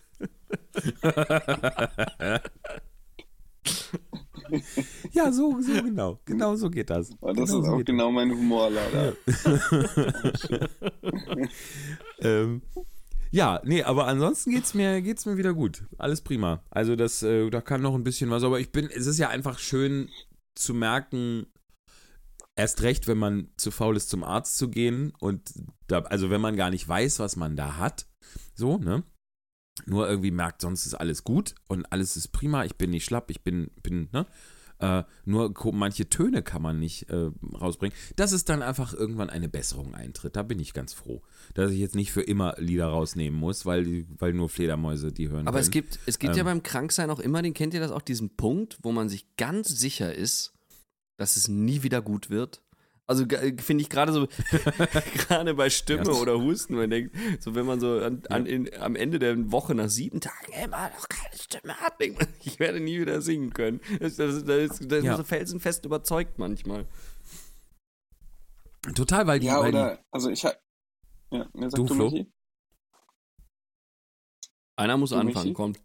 Ja, 5.11 5.31
so, 5.31 5.61
so 5.61 5.73
genau. 5.73 6.19
Genau 6.25 6.55
so 6.55 6.71
geht 6.71 6.89
das. 6.89 7.11
Aber 7.21 7.33
das 7.33 7.49
genau 7.49 7.61
ist 7.61 7.65
so 7.67 7.73
auch 7.73 7.85
genau 7.85 8.11
mein 8.11 8.31
Humor 8.31 8.69
leider. 8.71 9.13
Ähm, 12.21 12.61
ja, 13.31 13.61
nee, 13.63 13.83
aber 13.83 14.07
ansonsten 14.07 14.51
geht's 14.51 14.73
mir, 14.73 15.01
geht's 15.01 15.25
mir 15.25 15.37
wieder 15.37 15.53
gut. 15.53 15.85
Alles 15.97 16.21
prima. 16.21 16.63
Also 16.69 16.95
das, 16.95 17.23
äh, 17.23 17.49
da 17.49 17.61
kann 17.61 17.81
noch 17.81 17.95
ein 17.95 18.03
bisschen 18.03 18.29
was, 18.29 18.43
aber 18.43 18.59
ich 18.59 18.71
bin, 18.71 18.89
es 18.89 19.05
ist 19.07 19.19
ja 19.19 19.29
einfach 19.29 19.59
schön 19.59 20.09
zu 20.55 20.73
merken, 20.73 21.45
erst 22.55 22.81
recht, 22.81 23.07
wenn 23.07 23.17
man 23.17 23.49
zu 23.55 23.71
faul 23.71 23.95
ist, 23.95 24.09
zum 24.09 24.23
Arzt 24.23 24.57
zu 24.57 24.69
gehen 24.69 25.13
und 25.19 25.53
da, 25.87 25.99
also 25.99 26.29
wenn 26.29 26.41
man 26.41 26.57
gar 26.57 26.69
nicht 26.71 26.87
weiß, 26.87 27.19
was 27.19 27.35
man 27.35 27.55
da 27.55 27.77
hat, 27.77 28.07
so, 28.53 28.77
ne? 28.77 29.03
Nur 29.85 30.09
irgendwie 30.09 30.31
merkt, 30.31 30.61
sonst 30.61 30.85
ist 30.85 30.93
alles 30.95 31.23
gut 31.23 31.55
und 31.67 31.91
alles 31.91 32.17
ist 32.17 32.29
prima, 32.29 32.65
ich 32.65 32.75
bin 32.75 32.89
nicht 32.91 33.05
schlapp, 33.05 33.29
ich 33.31 33.41
bin, 33.41 33.71
bin, 33.83 34.09
ne? 34.11 34.25
Äh, 34.81 35.03
nur 35.25 35.53
manche 35.73 36.07
Töne 36.07 36.41
kann 36.41 36.61
man 36.61 36.79
nicht 36.79 37.09
äh, 37.09 37.29
rausbringen. 37.59 37.95
Dass 38.15 38.31
es 38.31 38.45
dann 38.45 38.61
einfach 38.61 38.93
irgendwann 38.93 39.29
eine 39.29 39.49
Besserung 39.49 39.93
eintritt. 39.93 40.37
Da 40.37 40.43
bin 40.43 40.57
ich 40.57 40.73
ganz 40.73 40.93
froh. 40.93 41.21
Dass 41.53 41.71
ich 41.71 41.79
jetzt 41.79 41.95
nicht 41.95 42.13
für 42.13 42.21
immer 42.21 42.55
Lieder 42.57 42.87
rausnehmen 42.87 43.37
muss, 43.37 43.65
weil, 43.65 44.05
weil 44.17 44.31
nur 44.33 44.47
Fledermäuse 44.47 45.11
die 45.11 45.27
hören 45.27 45.49
Aber 45.49 45.59
es 45.59 45.65
können. 45.69 45.83
gibt, 45.85 45.99
es 46.05 46.17
gibt 46.17 46.35
ja 46.37 46.41
Ähm. 46.41 46.45
beim 46.45 46.63
Kranksein 46.63 47.09
auch 47.09 47.19
immer, 47.19 47.41
den 47.41 47.53
kennt 47.53 47.73
ihr 47.73 47.81
das 47.81 47.91
auch, 47.91 48.01
diesen 48.01 48.37
Punkt, 48.37 48.77
wo 48.81 48.93
man 48.93 49.09
sich 49.09 49.35
ganz 49.35 49.67
sicher 49.67 50.15
ist, 50.15 50.53
dass 51.17 51.35
es 51.35 51.49
nie 51.49 51.83
wieder 51.83 52.01
gut 52.01 52.29
wird. 52.29 52.61
Also 53.09 53.25
finde 53.27 53.81
ich 53.81 53.89
gerade 53.89 54.13
so, 54.13 54.27
gerade 55.27 55.55
bei 55.55 55.71
Stimme 55.71 56.03
Ja. 56.05 56.11
oder 56.13 56.39
Husten, 56.39 56.75
man 56.75 56.91
denkt, 56.91 57.15
so 57.39 57.55
wenn 57.55 57.65
man 57.65 57.79
so 57.79 57.97
an, 58.03 58.21
an, 58.29 58.45
in, 58.45 58.71
am 58.75 58.95
Ende 58.95 59.17
der 59.17 59.51
Woche 59.51 59.73
nach 59.73 59.89
sieben 59.89 60.21
Tagen 60.21 60.53
immer 60.63 60.89
noch 60.89 61.09
keine 61.09 61.35
Stimme 61.35 61.73
hat, 61.77 61.99
denkt 61.99 62.19
man, 62.19 62.27
ich 62.43 62.59
werde 62.59 62.79
nie 62.79 62.99
wieder 62.99 63.19
singen 63.23 63.51
können. 63.51 63.81
Das, 63.99 64.15
das, 64.17 64.45
das, 64.45 64.77
das 64.79 64.99
ist 64.99 65.05
Ja. 65.05 65.17
so 65.17 65.23
felsenfest 65.23 65.85
überzeugt 65.85 66.37
manchmal. 66.37 66.85
Total, 68.93 69.25
weil 69.25 69.39
die, 69.39 69.47
Ja, 69.47 69.59
weil 69.59 69.71
die 69.71 69.77
oder, 69.79 70.05
also 70.11 70.29
ich 70.29 70.45
hab, 70.45 70.61
ja, 71.31 71.45
Du, 71.53 71.67
du, 71.85 71.87
Flo? 71.87 72.11
Michi? 72.11 72.31
Einer 74.75 74.97
muss 74.97 75.09
Du, 75.09 75.15
anfangen, 75.15 75.45
Michi? 75.45 75.53
kommt. 75.53 75.79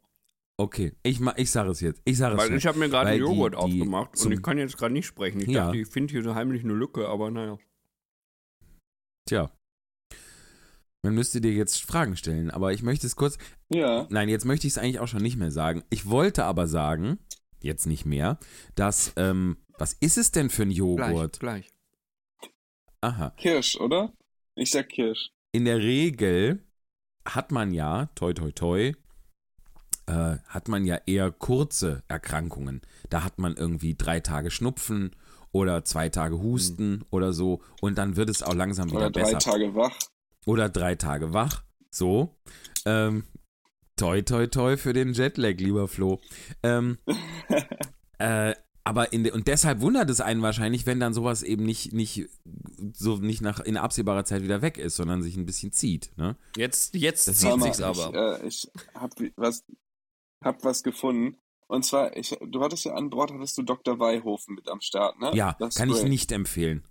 Okay, 0.57 0.93
ich, 1.03 1.19
ma- 1.19 1.35
ich 1.37 1.51
sage 1.51 1.71
es 1.71 1.81
jetzt. 1.81 2.01
Ich 2.05 2.17
sage 2.17 2.37
es 2.37 2.41
Weil 2.43 2.57
ich 2.57 2.65
habe 2.67 2.79
mir 2.79 2.89
gerade 2.89 3.11
einen 3.11 3.21
Joghurt 3.21 3.55
die 3.55 3.57
aufgemacht 3.59 4.21
und 4.25 4.31
ich 4.33 4.41
kann 4.43 4.57
jetzt 4.57 4.77
gerade 4.79 4.93
nicht 4.95 5.07
sprechen. 5.07 5.41
Ich 5.41 5.49
Ja. 5.49 5.67
dachte, 5.67 5.79
ich 5.79 5.89
finde 5.89 6.13
hier 6.13 6.23
so 6.23 6.35
heimlich 6.37 6.63
eine 6.63 6.75
Lücke, 6.75 7.09
aber 7.09 7.31
naja. 7.31 7.59
Tja. 9.29 9.51
Man 11.03 11.15
müsste 11.15 11.41
dir 11.41 11.53
jetzt 11.53 11.83
Fragen 11.83 12.17
stellen, 12.17 12.51
aber 12.51 12.73
ich 12.73 12.83
möchte 12.83 13.07
es 13.07 13.17
kurz. 13.17 13.37
Ja, 13.69 14.07
Nein, 14.11 14.29
jetzt 14.29 14.45
möchte 14.45 14.67
ich 14.67 14.75
es 14.75 14.79
eigentlich 14.79 15.01
auch 15.01 15.09
schon 15.09 15.23
nicht 15.23 15.37
mehr 15.37 15.51
sagen. 15.51 15.83
Ich 15.91 16.07
wollte 16.09 16.45
aber 16.45 16.67
sagen, 16.67 17.19
jetzt 17.61 17.87
nicht 17.87 18.07
mehr, 18.07 18.39
dass, 18.75 19.13
ähm, 19.17 19.59
was 19.77 19.93
ist 19.95 20.17
es 20.19 20.31
denn 20.31 20.51
für 20.51 20.63
ein 20.63 20.69
Gleich, 20.71 20.79
Joghurt? 20.79 21.41
gleich. 21.41 21.69
Aha. 23.01 23.31
Kirsch, 23.37 23.77
oder? 23.81 24.13
Ich 24.55 24.71
sag 24.71 24.89
Kirsch. 24.89 25.31
In 25.53 25.65
der 25.67 25.79
Regel 25.79 26.65
hat 27.27 27.51
man 27.53 27.73
ja, 27.73 28.07
toi 28.15 28.33
toi 28.33 28.51
toi, 28.53 28.93
äh, 30.07 30.37
hat 30.47 30.69
man 30.69 30.85
ja 30.85 30.99
eher 31.07 31.31
kurze 31.31 32.03
Erkrankungen. 32.09 32.83
Da 33.11 33.25
hat 33.25 33.39
man 33.39 33.57
irgendwie 33.57 33.95
drei 33.95 34.21
Tage 34.21 34.51
Schnupfen 34.51 35.15
oder 35.53 35.85
zwei 35.85 36.09
Tage 36.09 36.39
Husten 36.41 37.05
oder 37.11 37.33
so 37.33 37.63
und 37.81 37.97
dann 37.97 38.17
wird 38.17 38.29
es 38.29 38.43
auch 38.43 38.55
langsam 38.55 38.89
wieder 38.91 39.07
Oder 39.07 39.11
drei 39.11 39.23
besser. 39.23 39.39
Tage 39.39 39.75
wach. 39.75 39.97
Oder 40.47 40.69
drei 40.69 40.95
Tage 40.97 41.33
wach. 41.33 41.63
So. 41.91 42.37
Ähm, 42.85 43.25
toi, 43.97 44.21
toi, 44.23 44.47
toi 44.49 44.77
für 44.77 44.93
den 44.93 45.13
Jetlag, 45.15 45.55
lieber 45.59 45.89
Flo. 45.89 46.21
Ähm, 46.63 46.99
äh, 48.19 48.55
aber 48.87 49.15
in 49.15 49.25
de, 49.25 49.33
und 49.33 49.47
deshalb 49.49 49.81
wundert 49.81 50.11
es 50.11 50.21
einen 50.21 50.43
wahrscheinlich, 50.43 50.85
wenn 50.85 51.01
dann 51.01 51.15
sowas 51.15 51.43
eben 51.43 51.65
nicht, 51.65 51.95
nicht 51.95 52.29
so 52.93 53.17
nicht 53.17 53.41
nach 53.41 53.61
in 53.61 53.79
absehbarer 53.79 54.27
Zeit 54.27 54.43
wieder 54.43 54.61
weg 54.61 54.77
ist, 54.77 54.97
sondern 54.97 55.23
sich 55.23 55.37
ein 55.39 55.47
bisschen 55.47 55.73
zieht. 55.73 56.11
Ne? 56.19 56.37
Jetzt, 56.57 56.95
jetzt 56.95 57.27
Das 57.27 57.39
zieht 57.39 57.63
sich's 57.63 57.81
aber. 57.81 58.11
Ich, 58.11 58.43
äh, 58.43 58.47
ich 58.47 58.71
hab 58.95 59.19
wie- 59.19 59.33
was, 59.37 59.65
hab 60.45 60.65
was 60.65 60.83
gefunden. 60.83 61.37
Und 61.67 61.85
zwar, 61.85 62.17
ich, 62.17 62.37
du 62.41 62.61
hattest 62.61 62.85
ja 62.85 62.95
an 62.95 63.11
Bord, 63.11 63.33
hattest 63.33 63.57
du 63.59 63.63
Dr. 63.63 63.99
Weihofen 63.99 64.55
mit 64.55 64.69
am 64.69 64.81
Start, 64.81 65.19
ne? 65.19 65.31
Ja, 65.35 65.57
Das 65.59 65.75
kann 65.77 65.89
ich 65.89 65.97
Spray. 65.97 66.09
nicht 66.11 66.31
empfehlen. 66.31 66.85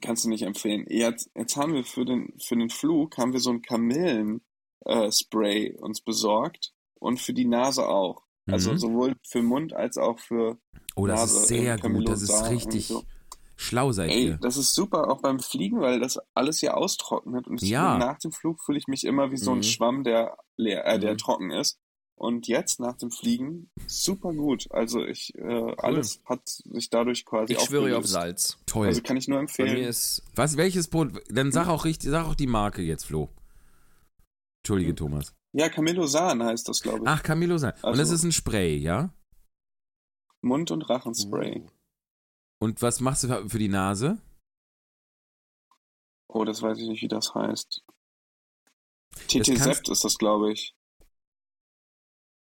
Kannst 0.00 0.24
du 0.24 0.28
nicht 0.28 0.42
empfehlen. 0.42 0.84
Jetzt, 0.88 1.30
jetzt 1.34 1.56
haben 1.56 1.74
wir 1.74 1.82
für 1.84 2.04
den, 2.04 2.32
für 2.38 2.56
den 2.56 2.70
Flug, 2.70 3.16
haben 3.18 3.32
wir 3.32 3.40
so 3.40 3.50
ein 3.50 3.62
Kamillen-Spray 3.62 5.76
uns 5.78 6.00
besorgt 6.02 6.72
und 7.00 7.18
für 7.20 7.32
die 7.32 7.46
Nase 7.46 7.88
auch. 7.88 8.22
Also 8.46 8.72
Mhm. 8.72 8.78
sowohl 8.78 9.16
für 9.28 9.42
Mund 9.42 9.72
als 9.72 9.96
auch 9.98 10.18
für 10.18 10.58
Oh, 10.96 11.06
das 11.06 11.20
Nase, 11.20 11.36
ist 11.38 11.48
sehr 11.48 11.74
äh, 11.74 11.78
gut. 11.78 12.08
Das 12.08 12.22
ist 12.22 12.50
richtig 12.50 12.88
so. 12.88 13.04
Schlau 13.62 13.92
seid 13.92 14.10
Ey, 14.10 14.26
ihr. 14.28 14.38
das 14.38 14.56
ist 14.56 14.74
super, 14.74 15.10
auch 15.10 15.20
beim 15.22 15.38
Fliegen, 15.40 15.80
weil 15.80 16.00
das 16.00 16.18
alles 16.34 16.60
hier 16.60 16.76
austrocknet. 16.76 17.46
Und 17.46 17.62
Ja. 17.62 17.96
nach 17.98 18.18
dem 18.18 18.32
Flug 18.32 18.60
fühle 18.62 18.78
ich 18.78 18.86
mich 18.88 19.04
immer 19.04 19.30
wie 19.30 19.36
so 19.36 19.52
ein 19.52 19.58
Mhm. 19.58 19.62
Schwamm, 19.62 20.04
der 20.04 20.36
leer, 20.56 20.84
äh, 20.86 20.98
der 20.98 21.12
Mhm. 21.14 21.18
trocken 21.18 21.50
ist. 21.50 21.78
Und 22.14 22.46
jetzt 22.46 22.78
nach 22.78 22.96
dem 22.98 23.10
Fliegen 23.10 23.70
super 23.86 24.32
gut. 24.32 24.68
Also 24.70 25.04
ich, 25.04 25.34
äh, 25.36 25.74
alles 25.78 26.20
hat 26.26 26.40
sich 26.46 26.88
dadurch 26.90 27.24
quasi 27.24 27.54
Ich 27.54 27.60
schwöre 27.60 27.96
auf. 27.96 28.06
Salz. 28.06 28.58
Toll. 28.66 28.86
Also 28.86 29.02
kann 29.02 29.16
ich 29.16 29.26
nur 29.26 29.38
Bei 29.38 29.42
empfehlen. 29.42 29.72
mir 29.74 29.88
ist 29.88 30.22
Was, 30.36 30.56
welches 30.56 30.88
Produkt? 30.88 31.24
Dann 31.30 31.50
sag 31.50 31.66
auch 31.68 31.84
richtig, 31.84 32.10
sag 32.10 32.26
auch 32.26 32.34
die 32.36 32.46
Marke 32.46 32.82
jetzt, 32.82 33.04
Flo. 33.06 33.28
Entschuldige, 34.62 34.92
Mhm. 34.92 34.96
Thomas. 34.96 35.34
ja, 35.52 35.68
Camillosan 35.68 36.42
heißt 36.44 36.68
das, 36.68 36.80
glaube 36.82 36.98
ich. 37.00 37.08
Ach, 37.08 37.22
Camilo 37.22 37.58
sein. 37.58 37.72
Und 37.82 37.92
das 37.96 38.00
Also- 38.00 38.14
ist 38.14 38.22
ein 38.24 38.32
Spray, 38.32 38.76
ja? 38.76 39.12
Mund- 40.42 40.70
und 40.70 40.82
Rachenspray. 40.88 41.64
Und 42.62 42.80
was 42.80 43.00
machst 43.00 43.24
du 43.24 43.48
für- 43.48 43.58
die 43.58 43.68
Nase? 43.68 44.18
Oh, 46.28 46.44
das 46.44 46.62
weiß 46.62 46.78
ich 46.78 46.86
nicht, 46.88 47.02
wie 47.02 47.08
das 47.08 47.34
heißt. 47.34 47.82
Das 49.14 49.26
TT 49.26 49.46
kannst- 49.56 49.64
Sept 49.64 49.88
ist 49.88 50.04
das, 50.04 50.16
glaube 50.16 50.52
ich. 50.52 50.72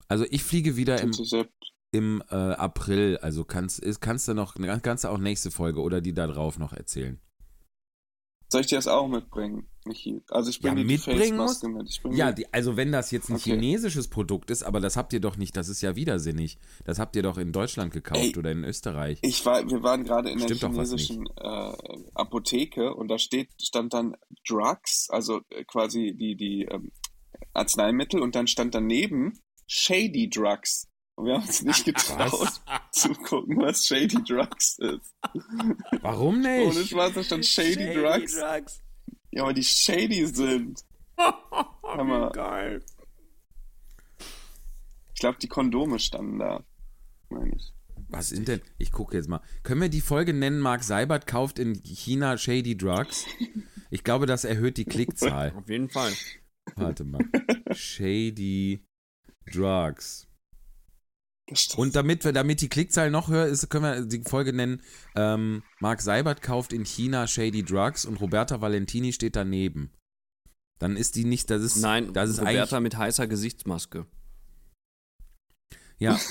Also 0.08 0.24
ich 0.28 0.42
fliege 0.42 0.74
wieder 0.74 1.00
im, 1.00 1.12
im 1.92 2.22
äh, 2.30 2.34
April, 2.34 3.18
also 3.18 3.44
kannst, 3.44 3.78
ist- 3.78 4.00
kannst 4.00 4.26
du 4.26 4.34
noch, 4.34 4.56
kannst 4.82 5.04
du 5.04 5.08
auch 5.08 5.18
nächste 5.18 5.52
Folge 5.52 5.80
oder 5.80 6.00
die 6.00 6.14
da 6.14 6.26
drauf 6.26 6.58
noch 6.58 6.72
erzählen. 6.72 7.20
Soll 8.50 8.62
ich 8.62 8.66
dir 8.66 8.76
das 8.78 8.88
auch 8.88 9.06
mitbringen, 9.06 9.70
Michi? 9.88 10.22
Also 10.30 10.50
ich 10.50 10.56
Ja, 10.60 10.70
bringe 10.72 10.82
dir 10.82 10.86
die 10.88 10.92
mitbringen 10.94 11.38
Face-Maske 11.38 11.68
mit. 11.68 12.00
Ja, 12.16 12.30
die, 12.32 12.52
also 12.52 12.76
wenn 12.76 12.92
das 12.92 13.10
jetzt 13.10 13.28
ein 13.30 13.36
Okay. 13.36 13.52
chinesisches 13.54 14.08
Produkt 14.08 14.50
ist, 14.50 14.62
aber 14.62 14.78
das 14.80 14.96
habt 14.96 15.12
ihr 15.12 15.20
doch 15.20 15.36
nicht, 15.36 15.56
das 15.56 15.68
ist 15.68 15.80
ja 15.82 15.96
widersinnig. 15.96 16.58
Das 16.84 16.98
habt 16.98 17.16
ihr 17.16 17.22
doch 17.22 17.38
in 17.38 17.52
Deutschland 17.52 17.92
gekauft 17.92 18.20
Ey. 18.20 18.36
oder 18.38 18.52
in 18.52 18.62
Österreich. 18.64 19.18
Ich 19.22 19.44
war, 19.44 19.68
wir 19.68 19.82
waren 19.82 20.04
gerade 20.04 20.30
in 20.30 20.38
der 20.38 20.46
Stimmt 20.54 20.76
was 20.76 20.90
chinesischen 20.90 21.26
äh, 21.36 21.72
Apotheke 22.14 22.94
und 22.94 23.08
da 23.08 23.18
steht, 23.18 23.48
stand 23.60 23.94
dann 23.94 24.16
Drugs, 24.46 25.08
also 25.10 25.40
äh, 25.50 25.64
quasi 25.64 26.14
die, 26.16 26.36
die 26.36 26.68
ähm, 26.70 26.92
Arzneimittel 27.54 28.20
und 28.20 28.34
dann 28.34 28.46
stand 28.46 28.74
daneben 28.74 29.38
Shady 29.66 30.28
Drugs. 30.30 30.86
Und 31.14 31.26
wir 31.26 31.34
haben 31.34 31.46
uns 31.46 31.62
nicht 31.62 31.84
getraut 31.84 32.60
zu 32.92 33.08
gucken, 33.14 33.56
was 33.60 33.86
Shady 33.86 34.22
Drugs 34.22 34.78
ist. 34.78 35.14
Warum 36.00 36.36
Ohne 36.36 36.68
nicht? 36.68 36.90
Spaß, 36.90 37.12
da 37.14 37.22
stand 37.24 37.44
Shady, 37.44 37.92
Drugs. 37.94 38.36
Ja, 39.30 39.44
weil 39.44 39.54
die 39.54 39.64
shady 39.64 40.26
sind. 40.26 40.84
Hammer. 41.82 42.30
Geil. 42.30 42.82
Ich 45.14 45.20
glaube, 45.20 45.38
die 45.40 45.48
Kondome 45.48 45.98
standen 45.98 46.38
da. 46.38 46.64
Meine 47.28 47.54
ich. 47.56 47.74
Was 48.08 48.28
sind 48.28 48.48
denn? 48.48 48.62
Ich 48.78 48.92
gucke 48.92 49.16
jetzt 49.16 49.28
mal. 49.28 49.40
Können 49.62 49.80
wir 49.80 49.88
die 49.88 50.00
Folge 50.00 50.32
nennen, 50.32 50.60
Mark 50.60 50.82
Seibert 50.82 51.26
kauft 51.26 51.58
in 51.58 51.74
China 51.82 52.38
Shady 52.38 52.76
Drugs? 52.76 53.26
Ich 53.90 54.04
glaube, 54.04 54.26
das 54.26 54.44
erhöht 54.44 54.76
die 54.76 54.84
Klickzahl. 54.84 55.52
Auf 55.56 55.68
jeden 55.68 55.88
Fall. 55.88 56.12
Warte 56.76 57.04
mal. 57.04 57.24
Shady 57.72 58.84
Drugs. 59.52 60.27
Und 61.76 61.96
damit 61.96 62.24
wir, 62.24 62.32
damit 62.32 62.60
die 62.60 62.68
Klickzahl 62.68 63.10
noch 63.10 63.28
höher 63.28 63.46
ist, 63.46 63.68
können 63.70 63.84
wir 63.84 64.04
die 64.04 64.22
Folge 64.22 64.52
nennen, 64.52 64.82
ähm, 65.16 65.62
Mark 65.80 66.02
Seibert 66.02 66.42
kauft 66.42 66.72
in 66.72 66.84
China 66.84 67.26
Shady 67.26 67.62
Drugs 67.62 68.04
und 68.04 68.20
Roberta 68.20 68.60
Valentini 68.60 69.12
steht 69.12 69.36
daneben. 69.36 69.92
Dann 70.78 70.96
ist 70.96 71.16
die 71.16 71.24
nicht, 71.24 71.50
das 71.50 71.62
ist, 71.62 71.76
Nein, 71.76 72.12
das 72.12 72.30
ist 72.30 72.40
Roberta 72.40 72.80
mit 72.80 72.96
heißer 72.96 73.26
Gesichtsmaske. 73.26 74.06
ja. 75.98 76.18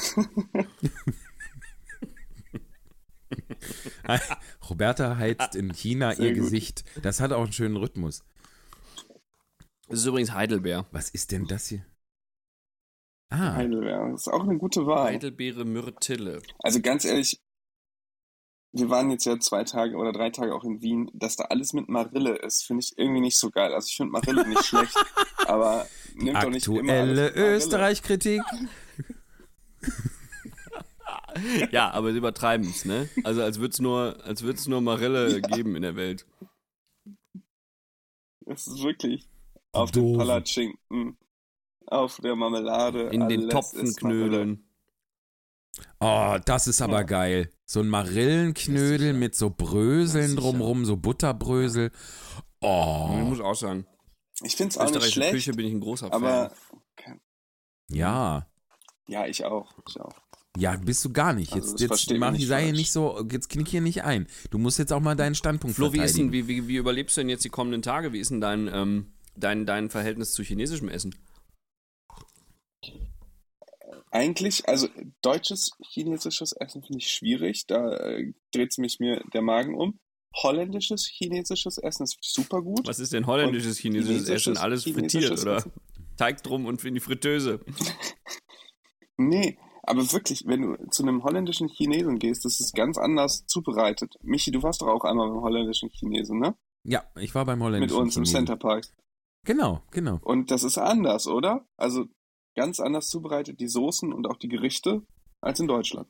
Roberta 4.70 5.18
heizt 5.18 5.56
in 5.56 5.74
China 5.74 6.14
Sehr 6.16 6.28
ihr 6.28 6.34
gut. 6.34 6.44
Gesicht. 6.44 6.84
Das 7.02 7.20
hat 7.20 7.32
auch 7.32 7.44
einen 7.44 7.54
schönen 7.54 7.78
Rhythmus. 7.78 8.24
Das 9.90 10.00
ist 10.00 10.06
übrigens 10.06 10.32
Heidelbeer. 10.34 10.86
Was 10.92 11.10
ist 11.10 11.32
denn 11.32 11.46
das 11.46 11.68
hier? 11.68 11.86
Ah, 13.30 13.56
Heidelbeer. 13.56 14.10
Das 14.12 14.22
ist 14.22 14.34
auch 14.34 14.44
eine 14.44 14.58
gute 14.58 14.86
Wahl. 14.86 15.14
Heidelbeere 15.14 15.66
Myrtille. 15.66 16.42
Also 16.60 16.82
ganz 16.82 17.04
ehrlich, 17.04 17.42
wir 18.72 18.90
waren 18.90 19.12
jetzt 19.12 19.26
ja 19.26 19.40
zwei 19.40 19.64
Tage 19.64 19.98
oder 19.98 20.12
drei 20.12 20.30
Tage 20.30 20.54
auch 20.54 20.64
in 20.64 20.82
Wien, 20.82 21.10
dass 21.14 21.36
da 21.36 21.46
alles 21.46 21.74
mit 21.74 21.90
Marille 21.90 22.36
ist, 22.36 22.64
finde 22.66 22.84
ich 22.84 22.98
irgendwie 22.98 23.22
nicht 23.22 23.38
so 23.38 23.50
geil. 23.50 23.74
Also 23.74 23.88
ich 23.88 23.98
finde 23.98 24.12
Marille 24.12 24.48
nicht 24.48 24.64
schlecht, 24.66 24.96
aber 25.46 25.88
nimmt 26.16 26.42
doch 26.42 26.50
nicht 26.50 26.68
immer 26.68 26.78
aktuelle. 26.78 27.34
Österreich-Kritik. 27.36 28.42
Ja, 31.72 31.92
aber 31.92 32.12
sie 32.12 32.18
übertreiben 32.18 32.68
es, 32.68 32.84
ne? 32.84 33.10
Also 33.24 33.44
als 33.44 33.60
würde 33.60 33.72
es 33.72 33.80
nur, 33.80 34.18
als 34.24 34.42
würd's 34.42 34.68
nur 34.68 34.82
Marille 34.82 35.40
geben 35.42 35.76
in 35.76 35.84
der 35.84 35.96
Welt. 35.96 36.26
Das 38.42 38.66
ist 38.66 38.82
wirklich 38.82 39.30
auf 39.72 39.92
dem. 39.92 40.18
Palatschinken, 40.18 41.18
auf 41.88 42.18
der 42.22 42.36
Marmelade. 42.36 43.04
In 43.10 43.28
den 43.28 43.42
alles 43.42 43.54
Topfen 43.54 43.82
ist 43.82 44.02
Marille. 44.04 44.28
knödeln. 44.30 44.64
Oh, 46.00 46.38
das 46.46 46.68
ist 46.68 46.82
aber 46.82 47.00
Ja. 47.00 47.04
geil. 47.04 47.50
So 47.66 47.82
ein 47.82 47.88
Marillenknödel 47.90 49.14
mit 49.14 49.36
so 49.36 49.50
Bröseln 49.50 50.36
drumrum, 50.36 50.86
so 50.86 50.98
Butterbrösel. 50.98 51.92
Ich 51.92 52.42
Oh, 52.62 53.08
muss 53.10 53.40
auch 53.40 53.54
sagen, 53.56 53.86
Ich 54.44 54.56
finde 54.56 54.72
es 54.72 54.78
auch 54.78 54.84
nicht 54.86 54.90
österreichische 54.96 55.14
schlecht, 55.14 55.32
Küche 55.34 55.52
bin 55.54 55.68
ich 55.68 55.74
ein 55.74 55.80
großer 55.80 56.12
aber 56.12 56.52
Fan. 56.96 57.20
ja. 57.90 58.48
ja, 59.08 59.26
ich 59.28 59.46
auch. 59.46 59.74
Ich 59.88 60.00
auch. 60.00 60.16
Ja, 60.58 60.76
bist 60.76 61.06
du 61.06 61.12
gar 61.14 61.34
nicht. 61.34 61.54
Also, 61.54 61.70
Jetzt, 61.78 61.92
das 61.92 62.06
jetzt 62.08 62.20
mach 62.20 62.32
nicht 62.32 62.48
Sei 62.48 62.64
hier 62.64 62.72
nicht 62.74 62.92
so, 62.92 63.24
jetzt 63.32 63.50
knick 63.50 63.68
hier 63.68 63.82
nicht 63.82 64.04
ein. 64.04 64.26
Du 64.50 64.58
musst 64.58 64.80
jetzt 64.80 64.92
auch 64.92 65.00
mal 65.00 65.14
deinen 65.16 65.36
Standpunkt 65.36 65.76
Flo, 65.76 65.94
wie, 65.94 66.00
ist 66.00 66.18
denn, 66.18 66.32
wie, 66.32 66.48
wie, 66.48 66.68
wie 66.68 66.78
überlebst 66.78 67.16
du 67.18 67.22
denn 67.22 67.30
jetzt 67.30 67.46
die 67.46 67.50
kommenden 67.50 67.84
Tage? 67.84 68.12
Wie 68.14 68.20
ist 68.20 68.32
denn 68.32 68.42
dein, 68.42 68.68
ähm, 68.74 69.14
dein, 69.36 69.68
dein 69.68 69.92
Verhältnis 69.92 70.32
zu 70.34 70.42
chinesischem 70.42 70.90
Essen? 70.90 71.14
Eigentlich, 74.12 74.68
also 74.68 74.88
deutsches, 75.22 75.72
chinesisches 75.90 76.54
Essen 76.54 76.82
finde 76.84 77.00
ich 77.00 77.10
schwierig. 77.12 77.66
Da 77.68 77.92
äh, 77.96 78.34
dreht 78.54 78.72
es 78.72 78.78
mich 78.78 79.00
mir 79.00 79.22
der 79.34 79.42
Magen 79.42 79.76
um. 79.76 80.00
Holländisches, 80.36 81.08
chinesisches 81.08 81.78
Essen 81.78 82.04
ist 82.04 82.18
super 82.22 82.62
gut. 82.62 82.88
Was 82.88 83.00
ist 83.00 83.14
denn 83.14 83.26
holländisches, 83.28 83.78
Und 83.78 83.82
chinesisches 83.82 84.30
Essen? 84.30 84.54
chinesisches- 84.54 84.60
Alles 84.62 84.84
frittiert, 84.84 85.12
chinesisches 85.12 85.42
oder? 85.44 85.56
Essen? 85.58 85.72
Teig 86.18 86.44
drum 86.44 86.66
und 86.66 86.84
in 86.84 86.94
die 86.96 87.00
Fritteuse. 87.00 87.60
Nee, 89.18 89.58
aber 89.84 90.12
wirklich, 90.14 90.44
wenn 90.46 90.62
du 90.62 90.90
zu 90.92 91.04
einem 91.04 91.24
holländischen 91.24 91.68
Chinesen 91.70 92.20
gehst, 92.20 92.46
das 92.46 92.60
ist 92.60 92.76
ganz 92.76 92.98
anders 92.98 93.46
zubereitet. 93.48 94.14
Michi, 94.22 94.52
du 94.52 94.62
warst 94.62 94.82
doch 94.82 94.88
auch 94.88 95.04
einmal 95.06 95.30
beim 95.30 95.42
holländischen 95.42 95.90
Chinesen, 95.90 96.40
ne? 96.40 96.56
Ja, 96.84 97.04
ich 97.20 97.34
war 97.34 97.46
beim 97.46 97.58
Mit 97.60 97.66
holländischen 97.66 97.98
uns 97.98 98.16
im 98.16 98.24
Chinesen. 98.24 98.46
Center 98.46 98.58
Park. 98.58 98.86
Genau, 99.44 99.82
genau. 99.92 100.20
Und 100.22 100.52
das 100.52 100.64
ist 100.64 100.78
anders, 100.78 101.26
oder? 101.28 101.66
Also 101.78 102.06
ganz 102.58 102.82
anders 102.82 103.08
zubereitet, 103.08 103.62
die 103.62 103.70
Soßen 103.70 104.12
und 104.12 104.28
auch 104.28 104.36
die 104.38 104.50
Gerichte, 104.50 105.04
als 105.40 105.60
in 105.62 105.68
Deutschland. 105.68 106.08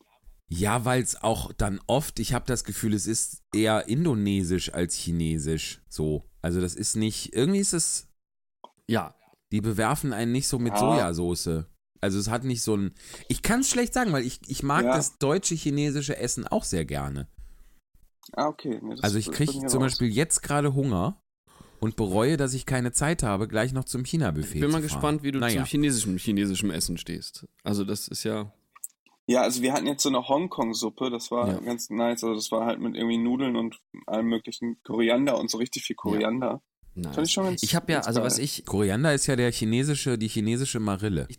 Ja, 0.49 0.85
weil 0.85 1.03
es 1.03 1.21
auch 1.21 1.51
dann 1.53 1.79
oft, 1.87 2.19
ich 2.19 2.33
habe 2.33 2.45
das 2.47 2.63
Gefühl, 2.63 2.93
es 2.93 3.05
ist 3.05 3.43
eher 3.53 3.87
indonesisch 3.89 4.73
als 4.73 4.95
chinesisch. 4.95 5.81
So. 5.89 6.23
Also 6.41 6.61
das 6.61 6.73
ist 6.73 6.95
nicht, 6.95 7.33
irgendwie 7.35 7.59
ist 7.59 7.73
es, 7.73 8.07
Ja, 8.87 9.13
die 9.51 9.59
bewerfen 9.61 10.13
einen 10.13 10.31
nicht 10.31 10.47
so 10.47 10.57
mit 10.57 10.73
Ja. 10.73 10.79
Sojasauce. 10.79 11.65
Also 11.99 12.19
es 12.19 12.29
hat 12.29 12.43
nicht 12.45 12.61
so 12.61 12.77
ein, 12.77 12.93
ich 13.27 13.41
kann 13.41 13.59
es 13.59 13.69
schlecht 13.69 13.93
sagen, 13.93 14.13
weil 14.13 14.23
ich, 14.25 14.39
ich 14.47 14.63
mag 14.63 14.85
Ja. 14.85 14.95
das 14.95 15.17
deutsche 15.17 15.55
chinesische 15.55 16.15
Essen 16.17 16.47
auch 16.47 16.63
sehr 16.63 16.85
gerne. 16.85 17.27
Ah, 18.33 18.47
okay. 18.47 18.79
Nee, 18.81 18.95
Also 19.01 19.17
ich 19.17 19.29
kriege 19.31 19.51
zum 19.51 19.63
raus. 19.63 19.73
Beispiel 19.91 20.07
jetzt 20.09 20.41
gerade 20.43 20.73
Hunger 20.73 21.21
und 21.79 21.95
bereue, 21.95 22.37
dass 22.37 22.53
ich 22.53 22.65
keine 22.65 22.91
Zeit 22.91 23.23
habe, 23.23 23.47
gleich 23.47 23.73
noch 23.73 23.83
zum 23.85 24.03
China-Buffet 24.03 24.55
Ich 24.55 24.61
bin 24.61 24.71
mal 24.71 24.81
zu 24.81 24.87
fahren. 24.89 24.99
gespannt, 25.17 25.23
wie 25.23 25.31
du 25.31 25.39
naja. 25.39 25.57
zum 25.57 25.65
chinesischen, 25.65 26.17
chinesischen 26.17 26.71
Essen 26.71 26.97
stehst. 26.97 27.45
Also 27.63 27.83
das 27.83 28.07
ist 28.07 28.23
ja. 28.23 28.51
Ja, 29.29 29.41
also 29.41 29.61
wir 29.61 29.73
hatten 29.73 29.87
jetzt 29.87 30.03
so 30.03 30.09
eine 30.09 30.27
Hongkong-Suppe, 30.27 31.09
das 31.09 31.31
war 31.31 31.47
Ja. 31.49 31.59
ganz 31.59 31.89
nice. 31.89 32.23
Also 32.23 32.33
das 32.35 32.49
war 32.51 32.65
halt 32.65 32.79
mit 32.79 32.95
irgendwie 32.95 33.17
Nudeln 33.17 33.55
und 33.57 33.79
allem 34.05 34.27
möglichen 34.27 34.81
Koriander 34.83 35.37
und 35.37 35.51
so 35.51 35.57
richtig 35.57 35.83
viel 35.83 35.95
Koriander. 35.97 36.61
Nice. 36.95 37.13
Fand 37.13 37.27
ich 37.27 37.33
schon 37.33 37.43
ganz- 37.43 37.61
ich 37.61 37.75
habe 37.75 37.91
ja, 37.91 37.99
also 37.99 38.19
geil. 38.21 38.25
was 38.25 38.37
ich, 38.39 38.65
Koriander 38.65 39.13
ist 39.13 39.27
ja 39.27 39.35
der 39.35 39.51
chinesische, 39.51 40.17
die 40.17 40.29
chinesische 40.29 40.79
Marille. 40.79 41.27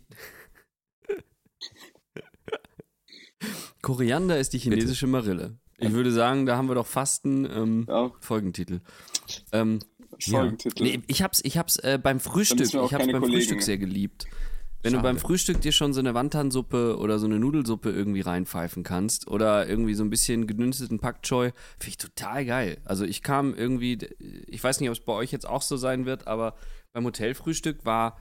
Koriander 3.81 4.37
ist 4.39 4.53
die 4.53 4.59
chinesische 4.59 5.07
Marille. 5.07 5.57
Ich 5.77 5.91
würde 5.93 6.11
sagen, 6.11 6.45
da 6.45 6.57
haben 6.57 6.67
wir 6.67 6.75
doch 6.75 6.85
fast 6.85 7.23
einen 7.25 7.45
ähm, 7.45 7.85
Ja, 7.87 8.11
Folgentitel. 8.19 8.81
Ähm, 9.53 9.79
Folgentitel. 10.19 10.83
nee, 10.83 11.01
ich 11.07 11.21
hab's, 11.21 11.41
ich 11.43 11.57
hab's 11.57 11.77
äh, 11.77 11.99
beim 12.01 12.19
Frühstück, 12.19 12.61
ich 12.61 12.75
hab's 12.75 12.91
beim 12.91 13.19
Kollegen. 13.19 13.31
Frühstück 13.31 13.61
sehr 13.61 13.77
geliebt. 13.77 14.27
Wenn 14.81 14.93
du 14.93 14.99
Schade. 14.99 15.09
beim 15.09 15.17
Frühstück 15.19 15.59
dir 15.59 15.73
schon 15.73 15.93
so 15.93 15.99
eine 15.99 16.13
Wandtansuppe 16.13 16.97
oder 16.99 17.19
so 17.19 17.25
eine 17.25 17.37
Nudelsuppe 17.37 17.89
irgendwie 17.89 18.21
reinpfeifen 18.21 18.83
kannst 18.83 19.27
oder 19.27 19.67
irgendwie 19.67 19.93
so 19.93 20.05
ein 20.05 20.09
bisschen 20.09 20.47
gedünsteten 20.47 20.99
Pak 20.99 21.21
Choi, 21.23 21.51
finde 21.77 21.89
ich 21.89 21.97
total 21.97 22.45
geil. 22.45 22.77
Also 22.85 23.03
ich 23.03 23.21
kam 23.21 23.53
irgendwie, 23.53 23.97
ich 24.47 24.63
weiß 24.63 24.79
nicht, 24.79 24.89
ob 24.89 24.95
es 24.95 25.03
bei 25.03 25.11
euch 25.11 25.33
jetzt 25.33 25.47
auch 25.47 25.63
so 25.63 25.75
sein 25.75 26.05
wird, 26.05 26.27
aber 26.27 26.55
beim 26.93 27.03
Hotelfrühstück 27.03 27.85
war, 27.85 28.19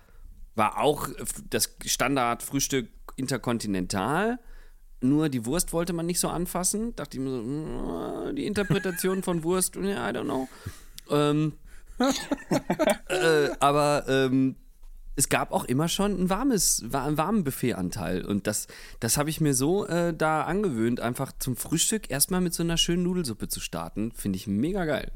war 0.56 0.80
auch 0.80 1.08
das 1.48 1.76
Standardfrühstück 1.86 2.88
interkontinental. 3.14 4.40
Nur 5.00 5.28
die 5.28 5.46
Wurst 5.46 5.72
wollte 5.72 5.92
man 5.92 6.06
nicht 6.06 6.18
so 6.18 6.28
anfassen. 6.28 6.96
Dachte 6.96 7.18
ich 7.18 7.22
mir 7.22 7.30
so, 7.30 7.42
mm, 7.42 8.34
die 8.34 8.46
Interpretation 8.46 9.22
von 9.22 9.44
Wurst, 9.44 9.76
ja, 9.82 10.10
I 10.10 10.12
don't 10.12 10.24
know. 10.24 10.48
Ähm, 11.08 11.52
äh, 13.08 13.48
aber 13.60 14.04
ähm, 14.08 14.56
es 15.16 15.28
gab 15.28 15.52
auch 15.52 15.64
immer 15.64 15.88
schon 15.88 16.12
ein 16.20 16.30
warmes, 16.30 16.84
wa- 16.86 17.04
einen 17.04 17.18
warmen 17.18 17.44
Buffetanteil. 17.44 18.24
Und 18.24 18.46
das, 18.46 18.68
das 19.00 19.16
habe 19.16 19.30
ich 19.30 19.40
mir 19.40 19.54
so 19.54 19.86
äh, 19.86 20.14
da 20.14 20.42
angewöhnt, 20.42 21.00
einfach 21.00 21.32
zum 21.38 21.56
Frühstück 21.56 22.10
erstmal 22.10 22.40
mit 22.40 22.54
so 22.54 22.62
einer 22.62 22.76
schönen 22.76 23.02
Nudelsuppe 23.02 23.48
zu 23.48 23.60
starten. 23.60 24.12
Finde 24.12 24.36
ich 24.36 24.46
mega 24.46 24.84
geil. 24.84 25.10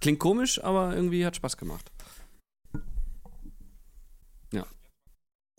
Klingt 0.00 0.18
komisch, 0.18 0.62
aber 0.62 0.94
irgendwie 0.94 1.24
hat 1.24 1.36
Spaß 1.36 1.56
gemacht. 1.56 1.90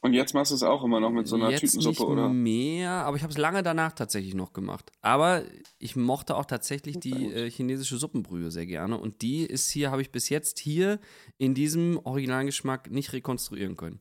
Und 0.07 0.13
jetzt 0.13 0.33
machst 0.33 0.51
du 0.51 0.55
es 0.55 0.63
auch 0.63 0.83
immer 0.83 0.99
noch 0.99 1.11
mit 1.11 1.27
so 1.27 1.35
einer 1.35 1.49
Jetzt 1.49 1.61
Tütensuppe, 1.61 1.89
nicht 1.89 2.01
oder? 2.01 2.29
mehr, 2.29 2.91
aber 3.05 3.15
ich 3.17 3.23
habe 3.23 3.31
es 3.31 3.37
lange 3.37 3.61
danach 3.63 3.91
tatsächlich 3.93 4.33
noch 4.33 4.53
gemacht. 4.53 4.91
Aber 5.01 5.43
ich 5.79 5.95
mochte 5.95 6.35
auch 6.35 6.45
tatsächlich 6.45 6.99
die 6.99 7.31
äh, 7.31 7.49
chinesische 7.49 7.97
Suppenbrühe 7.97 8.49
sehr 8.51 8.65
gerne. 8.65 8.97
Und 8.97 9.21
die 9.21 9.43
ist 9.45 9.69
hier, 9.69 9.91
habe 9.91 10.01
ich 10.01 10.11
bis 10.11 10.29
jetzt 10.29 10.59
hier 10.59 10.99
in 11.37 11.53
diesem 11.53 11.99
Originalgeschmack 12.03 12.89
nicht 12.89 13.13
rekonstruieren 13.13 13.75
können. 13.77 13.99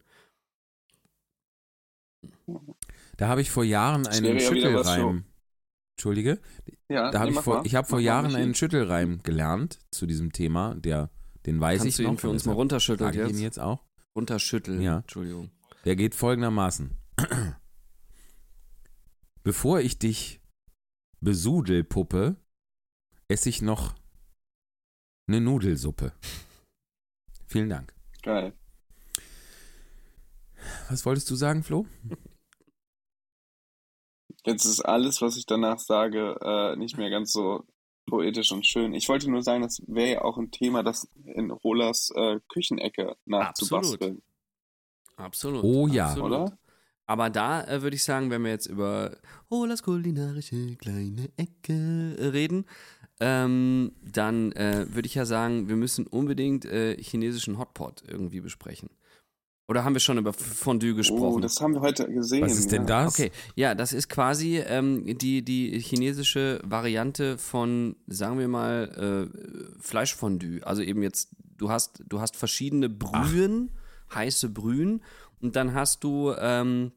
Da 3.16 3.28
habe 3.28 3.40
ich 3.40 3.50
vor 3.50 3.64
Jahren 3.64 4.06
einen 4.06 4.40
Schüttelreim. 4.40 5.24
Entschuldige? 5.96 6.40
Ja, 6.88 7.10
Da 7.10 7.24
nee, 7.24 7.30
ich 7.30 7.40
vor, 7.40 7.62
ich 7.64 7.74
habe 7.74 7.86
vor 7.88 8.00
Jahren 8.00 8.34
einen 8.34 8.54
Schüttelreim 8.54 9.22
gelernt 9.22 9.78
zu 9.90 10.06
diesem 10.06 10.32
Thema, 10.32 10.74
der 10.74 11.10
den 11.46 11.60
weiß 11.60 11.82
Kannst 11.82 11.98
ich 11.98 12.04
du 12.04 12.10
noch. 12.10 12.16
ihn 12.16 12.18
für 12.18 12.28
und 12.28 12.34
uns 12.34 12.44
mal 12.44 12.52
runterschütteln 12.52 13.12
frage 13.12 13.22
ich 13.24 13.30
ihn 13.30 13.34
jetzt? 13.36 13.56
jetzt 13.56 13.60
auch. 13.60 13.84
Runterschütteln, 14.14 14.80
Ja. 14.82 14.98
Entschuldigung. 14.98 15.50
Der 15.86 15.94
geht 15.94 16.16
folgendermaßen. 16.16 16.96
Bevor 19.44 19.78
ich 19.78 20.00
dich 20.00 20.40
besudel, 21.20 21.84
Puppe, 21.84 22.34
esse 23.28 23.48
ich 23.48 23.62
noch 23.62 23.94
eine 25.28 25.40
Nudelsuppe. 25.40 26.12
Vielen 27.46 27.70
Dank. 27.70 27.94
Geil. 28.22 28.52
Was 30.90 31.06
wolltest 31.06 31.30
du 31.30 31.36
sagen, 31.36 31.62
Flo? 31.62 31.86
Jetzt 34.44 34.64
ist 34.64 34.80
alles, 34.80 35.22
was 35.22 35.36
ich 35.36 35.46
danach 35.46 35.78
sage, 35.78 36.36
äh, 36.40 36.74
nicht 36.74 36.96
mehr 36.96 37.10
ganz 37.10 37.32
so 37.32 37.64
poetisch 38.06 38.50
und 38.50 38.66
schön. 38.66 38.92
Ich 38.92 39.08
wollte 39.08 39.30
nur 39.30 39.44
sagen, 39.44 39.62
das 39.62 39.80
wäre 39.86 40.10
ja 40.14 40.22
auch 40.22 40.36
ein 40.36 40.50
Thema, 40.50 40.82
das 40.82 41.08
in 41.22 41.52
Rolas 41.52 42.10
äh, 42.16 42.40
Küchenecke 42.48 43.16
nachzubasteln. 43.24 44.00
Absolut. 44.00 44.35
Oh 45.18 45.86
ja. 45.88 46.06
absolut. 46.06 46.32
Oder? 46.32 46.58
Aber 47.06 47.30
da 47.30 47.62
äh, 47.64 47.82
würde 47.82 47.96
ich 47.96 48.02
sagen, 48.02 48.30
wenn 48.30 48.42
wir 48.42 48.50
jetzt 48.50 48.66
über 48.66 49.16
Rolas 49.50 49.82
kulinarische 49.82 50.76
kleine 50.76 51.28
Ecke 51.36 52.16
reden, 52.32 52.66
ähm, 53.20 53.92
dann 54.02 54.52
äh, 54.52 54.86
würde 54.90 55.06
ich 55.06 55.14
ja 55.14 55.24
sagen, 55.24 55.68
wir 55.68 55.76
müssen 55.76 56.06
unbedingt 56.06 56.64
äh, 56.64 57.00
chinesischen 57.00 57.58
Hotpot 57.58 58.02
irgendwie 58.06 58.40
besprechen. 58.40 58.90
Oder 59.68 59.84
haben 59.84 59.94
wir 59.94 60.00
schon 60.00 60.18
über 60.18 60.32
Fondue 60.32 60.92
Oh, 60.92 60.96
gesprochen? 60.96 61.42
das 61.42 61.60
haben 61.60 61.74
wir 61.74 61.80
heute 61.80 62.08
gesehen. 62.12 62.42
Was 62.44 62.56
ist 62.56 62.70
denn 62.70 62.82
ja. 62.82 63.04
das? 63.04 63.18
Okay, 63.18 63.32
ja, 63.56 63.74
das 63.74 63.92
ist 63.92 64.08
quasi 64.08 64.58
ähm, 64.58 65.18
die, 65.18 65.42
die 65.42 65.80
chinesische 65.80 66.60
Variante 66.64 67.36
von, 67.36 67.96
sagen 68.06 68.38
wir 68.38 68.46
mal, 68.46 69.30
äh, 69.34 69.80
Fleischfondue. 69.80 70.60
Also 70.62 70.82
eben 70.82 71.02
jetzt, 71.02 71.30
du 71.56 71.68
hast, 71.70 72.02
du 72.06 72.20
hast 72.20 72.36
verschiedene 72.36 72.88
Brühen, 72.88 73.70
heiße 74.14 74.48
Brühen, 74.50 75.02
und 75.40 75.56
dann 75.56 75.74
hast 75.74 76.02
du 76.02 76.32
ähm, 76.38 76.92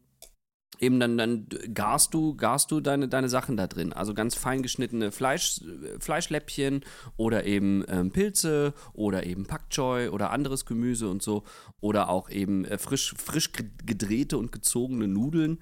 eben 0.80 1.00
dann, 1.00 1.18
dann 1.18 1.48
garst 1.74 2.14
du, 2.14 2.36
garst 2.36 2.72
du 2.72 2.80
deine, 2.80 3.08
deine 3.08 3.30
Sachen 3.30 3.58
da 3.58 3.68
drin. 3.68 3.94
Also 3.94 4.14
ganz 4.14 4.36
fein 4.36 4.64
geschnittene 4.64 5.12
Fleisch, 5.12 5.62
Fleischläppchen 6.00 6.86
oder 7.18 7.46
eben 7.46 7.84
ähm, 7.90 8.12
Pilze 8.12 8.74
oder 8.94 9.26
eben 9.26 9.46
Pak 9.46 9.70
Choi 9.70 10.10
oder 10.10 10.32
anderes 10.32 10.66
Gemüse 10.66 11.10
und 11.10 11.22
so. 11.22 11.44
Oder 11.82 12.10
auch 12.10 12.30
eben 12.30 12.66
äh, 12.66 12.78
frisch, 12.78 13.14
frisch 13.18 13.52
gedrehte 13.86 14.38
und 14.38 14.52
gezogene 14.52 15.08
Nudeln. 15.08 15.60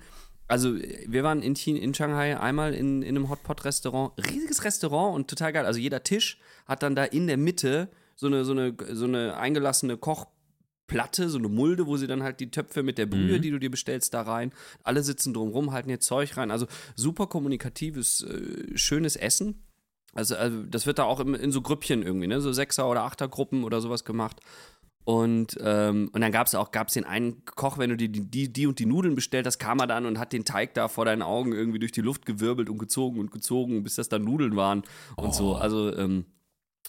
Also, 0.50 0.76
wir 0.76 1.24
waren 1.24 1.42
in, 1.42 1.56
China, 1.56 1.80
in 1.80 1.94
Shanghai 1.94 2.40
einmal 2.40 2.74
in, 2.74 3.02
in 3.02 3.18
einem 3.18 3.30
Hotpot-Restaurant. 3.30 4.14
Riesiges 4.18 4.64
Restaurant 4.64 5.14
und 5.14 5.28
total 5.28 5.52
geil. 5.52 5.66
Also, 5.66 5.80
jeder 5.80 6.04
Tisch 6.04 6.40
hat 6.66 6.84
dann 6.84 6.96
da 6.96 7.04
in 7.04 7.28
der 7.28 7.36
Mitte 7.36 7.90
so 8.16 8.28
eine, 8.28 8.46
so 8.46 8.54
eine, 8.54 8.74
so 8.94 9.06
eine 9.06 9.36
eingelassene 9.36 9.98
Kochplatte, 10.88 11.30
so 11.30 11.38
eine 11.38 11.50
Mulde, 11.50 11.86
wo 11.86 11.98
sie 11.98 12.08
dann 12.08 12.24
halt 12.24 12.40
die 12.40 12.50
Töpfe 12.50 12.82
mit 12.84 12.98
der 12.98 13.06
Brühe, 13.06 13.38
Mhm. 13.38 13.42
die 13.42 13.52
du 13.52 13.60
dir 13.60 13.70
bestellst, 13.70 14.14
da 14.14 14.22
rein. 14.22 14.52
Alle 14.84 15.04
sitzen 15.04 15.34
drumrum, 15.34 15.72
halten 15.72 15.90
ihr 15.90 16.00
Zeug 16.00 16.38
rein. 16.38 16.50
Also, 16.52 16.66
super 16.96 17.28
kommunikatives, 17.28 18.24
äh, 18.24 18.78
schönes 18.78 19.16
Essen. 19.16 19.64
Also, 20.14 20.36
also, 20.36 20.64
das 20.64 20.86
wird 20.86 21.00
da 21.00 21.04
auch 21.04 21.20
im, 21.20 21.36
in 21.36 21.52
so 21.52 21.62
Grüppchen 21.62 22.04
irgendwie, 22.04 22.28
ne? 22.28 22.40
So 22.42 22.52
Sechser- 22.52 22.90
oder 22.90 23.04
Achtergruppen 23.04 23.64
oder 23.64 23.82
sowas 23.82 24.04
gemacht. 24.06 24.40
Und, 25.04 25.58
ähm, 25.62 26.10
und 26.12 26.20
dann 26.22 26.32
gab 26.34 26.48
es 26.48 26.56
auch 26.56 26.72
gab's 26.72 26.94
den 26.94 27.06
einen 27.06 27.46
Koch, 27.46 27.78
wenn 27.78 27.90
du 27.90 27.96
die, 27.98 28.10
die, 28.10 28.52
die 28.52 28.68
und 28.68 28.80
die 28.80 28.86
Nudeln 28.86 29.16
bestellt 29.16 29.46
hast, 29.46 29.58
kam 29.58 29.80
er 29.80 29.88
dann 29.88 30.06
und 30.06 30.20
hat 30.20 30.34
den 30.34 30.44
Teig 30.44 30.74
da 30.74 30.88
vor 30.90 31.06
deinen 31.06 31.22
Augen 31.22 31.54
irgendwie 31.54 31.80
durch 31.80 31.94
die 31.94 32.02
Luft 32.02 32.26
gewirbelt 32.26 32.70
und 32.70 32.78
gezogen 32.78 33.20
und 33.20 33.32
gezogen, 33.32 33.84
bis 33.84 33.96
das 33.96 34.10
dann 34.10 34.24
Nudeln 34.24 34.56
waren 34.58 34.84
und 35.16 35.34
so. 35.34 35.56
Also, 35.56 35.96
ähm, 35.96 36.26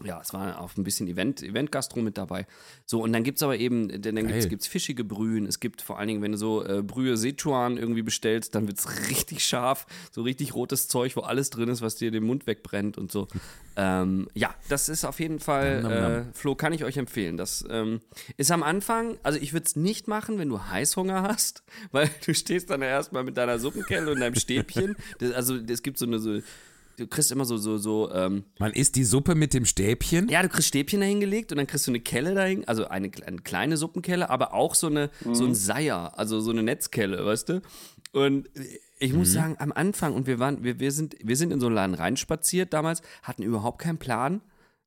ja, 0.05 0.20
es 0.20 0.32
war 0.32 0.61
auch 0.61 0.76
ein 0.76 0.84
bisschen 0.84 1.09
Event, 1.09 1.42
Event-Gastro 1.42 2.01
mit 2.01 2.18
dabei. 2.18 2.46
So, 2.84 3.03
und 3.03 3.12
dann 3.12 3.24
gibt 3.24 3.38
es 3.38 3.42
aber 3.42 3.57
eben, 3.57 3.88
dann 3.88 4.16
dann 4.16 4.26
gibt's, 4.26 4.44
Geil. 4.44 4.49
gibt's 4.51 4.66
fischige 4.66 5.05
Brühen. 5.05 5.46
Es 5.46 5.61
gibt 5.61 5.82
vor 5.82 5.99
allen 5.99 6.09
Dingen, 6.09 6.22
wenn 6.22 6.32
du 6.32 6.38
so 6.38 6.64
äh, 6.64 6.82
Brühe 6.82 7.16
Sichuan 7.16 7.76
irgendwie 7.76 8.03
bestellst, 8.03 8.55
dann 8.55 8.66
wird 8.66 8.78
es 8.78 8.88
richtig 9.11 9.44
scharf, 9.44 9.86
so 10.11 10.22
richtig 10.22 10.55
rotes 10.55 10.88
Zeug, 10.88 11.16
wo 11.16 11.20
alles 11.20 11.51
drin 11.51 11.68
ist, 11.68 11.82
was 11.82 11.96
dir 11.96 12.11
den 12.11 12.24
Mund 12.24 12.46
wegbrennt 12.46 12.99
und 12.99 13.11
so. 13.11 13.28
ähm, 13.76 14.28
ja, 14.34 14.55
das 14.68 14.88
ist 14.88 15.05
auf 15.05 15.20
jeden 15.20 15.40
Fall, 15.40 15.82
Nam, 15.82 15.92
nam, 15.92 16.03
nam. 16.03 16.12
äh, 16.12 16.24
Flo, 16.32 16.55
kann 16.55 16.72
ich 16.72 16.84
euch 16.84 16.96
empfehlen. 16.96 17.36
Das 17.36 17.64
ähm, 17.70 18.01
ist 18.36 18.51
am 18.51 18.62
Anfang, 18.62 19.18
also 19.22 19.38
ich 19.38 19.53
würde 19.53 19.66
es 19.66 19.76
nicht 19.76 20.09
machen, 20.09 20.38
wenn 20.38 20.49
du 20.49 20.61
Heißhunger 20.61 21.22
hast, 21.22 21.62
weil 21.92 22.11
du 22.24 22.34
stehst 22.34 22.70
dann 22.70 22.82
erstmal 22.82 23.24
mit 23.24 23.36
deiner 23.36 23.59
Suppenkelle 23.59 24.11
und 24.12 24.20
deinem 24.20 24.34
Stäbchen. 24.34 24.96
Das, 25.18 25.32
also 25.32 25.57
es 25.57 25.82
gibt 25.82 25.99
so 25.99 26.07
eine, 26.07 26.18
so, 26.18 26.40
du 26.99 27.07
kriegst 27.07 27.32
immer 27.32 27.44
so, 27.44 27.57
so, 27.57 27.78
so, 27.78 28.12
ähm, 28.12 28.44
Man 28.59 28.72
isst 28.72 28.96
die 28.96 29.05
Suppe 29.05 29.34
mit 29.34 29.55
dem 29.55 29.64
Stäbchen? 29.64 30.28
ja, 30.28 30.42
du 30.42 30.49
kriegst 30.49 30.68
Stäbchen 30.68 31.01
dahingelegt 31.01 31.53
und 31.53 31.59
dann 31.59 31.66
kriegst 31.66 31.86
du 31.86 31.90
eine 31.90 32.01
Kelle 32.01 32.34
dahin, 32.34 32.66
also 32.66 32.88
eine, 32.88 33.11
eine 33.26 33.38
kleine 33.38 33.76
Suppenkelle, 33.76 34.28
aber 34.28 34.53
auch 34.53 34.74
so 34.74 34.88
eine 34.88 35.11
so 35.32 35.44
ein 35.44 35.55
Seier, 35.55 36.12
also 36.18 36.40
so 36.40 36.51
eine 36.51 36.62
Netzkelle, 36.62 37.24
weißt 37.24 37.49
du? 37.49 37.62
Und 38.12 38.49
ich 38.99 39.12
muss 39.12 39.32
sagen, 39.32 39.57
am 39.59 39.72
Anfang 39.72 40.14
und 40.14 40.26
wir 40.26 40.38
waren 40.38 40.64
wir, 40.64 40.80
wir 40.80 40.90
sind 40.92 41.16
wir 41.22 41.36
sind 41.36 41.53
in 41.53 41.61
so 41.61 41.66
einen 41.66 41.76
Laden 41.76 41.94
reinspaziert 41.94 42.72
damals, 42.72 43.03
hatten 43.22 43.42
überhaupt 43.42 43.80
keinen 43.80 43.99
Plan. 43.99 44.40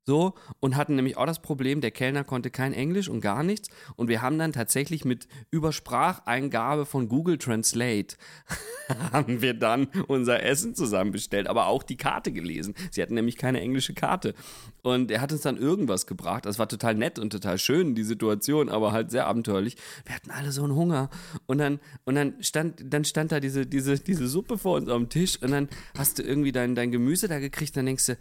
So, 0.04 0.34
und 0.58 0.76
hatten 0.76 0.96
nämlich 0.96 1.16
auch 1.16 1.26
das 1.26 1.40
Problem, 1.40 1.80
der 1.80 1.92
Kellner 1.92 2.24
konnte 2.24 2.50
kein 2.50 2.72
Englisch 2.72 3.08
und 3.08 3.20
gar 3.20 3.44
nichts. 3.44 3.68
Und 3.94 4.08
wir 4.08 4.20
haben 4.20 4.36
dann 4.36 4.52
tatsächlich 4.52 5.04
mit 5.04 5.28
Überspracheingabe 5.52 6.86
von 6.86 7.08
Google 7.08 7.38
Translate 7.38 8.16
haben 9.12 9.42
wir 9.42 9.54
dann 9.54 9.86
unser 10.08 10.42
Essen 10.42 10.74
zusammen 10.74 11.12
bestellt, 11.12 11.46
aber 11.46 11.66
auch 11.66 11.84
die 11.84 11.96
Karte 11.96 12.32
gelesen. 12.32 12.74
Sie 12.90 13.00
hatten 13.00 13.14
nämlich 13.14 13.36
keine 13.36 13.60
englische 13.60 13.94
Karte. 13.94 14.34
Und 14.82 15.12
er 15.12 15.20
hat 15.20 15.30
uns 15.30 15.42
dann 15.42 15.56
irgendwas 15.56 16.08
gebracht. 16.08 16.46
Das 16.46 16.58
war 16.58 16.68
total 16.68 16.96
nett 16.96 17.20
und 17.20 17.30
total 17.30 17.58
schön, 17.58 17.94
die 17.94 18.02
Situation, 18.02 18.68
aber 18.68 18.90
halt 18.90 19.12
sehr 19.12 19.28
abenteuerlich. 19.28 19.76
Wir 20.04 20.16
hatten 20.16 20.32
alle 20.32 20.50
so 20.50 20.64
einen 20.64 20.74
Hunger. 20.74 21.10
Und 21.46 21.58
dann, 21.58 21.78
und 22.04 22.16
dann 22.16 22.42
stand, 22.42 22.82
dann 22.92 23.04
stand 23.04 23.30
da 23.30 23.38
diese, 23.38 23.66
diese, 23.66 24.00
diese 24.00 24.26
Suppe 24.26 24.58
vor 24.58 24.76
uns 24.76 24.86
dem 24.86 25.08
Tisch 25.08 25.40
und 25.40 25.52
dann 25.52 25.68
hast 25.96 26.18
du 26.18 26.24
irgendwie 26.24 26.50
dein, 26.50 26.74
dein 26.74 26.90
Gemüse 26.90 27.28
da 27.28 27.38
gekriegt, 27.38 27.76
dann 27.76 27.86
denkst 27.86 28.06
du, 28.06 28.16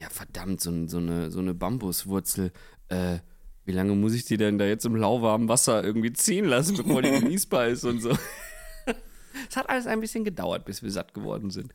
ja 0.00 0.08
verdammt, 0.10 0.60
so, 0.60 0.86
so, 0.86 0.98
eine, 0.98 1.30
so 1.30 1.40
eine 1.40 1.54
Bambuswurzel, 1.54 2.52
äh, 2.88 3.18
wie 3.64 3.72
lange 3.72 3.94
muss 3.94 4.14
ich 4.14 4.24
die 4.24 4.36
denn 4.36 4.58
da 4.58 4.66
jetzt 4.66 4.84
im 4.84 4.96
lauwarmen 4.96 5.48
Wasser 5.48 5.82
irgendwie 5.82 6.12
ziehen 6.12 6.44
lassen, 6.44 6.76
bevor 6.76 7.02
die 7.02 7.10
genießbar 7.10 7.68
ist 7.68 7.84
und 7.84 8.00
so. 8.00 8.16
Es 9.50 9.56
hat 9.56 9.68
alles 9.68 9.86
ein 9.86 10.00
bisschen 10.00 10.24
gedauert, 10.24 10.64
bis 10.64 10.82
wir 10.82 10.90
satt 10.92 11.12
geworden 11.12 11.50
sind. 11.50 11.74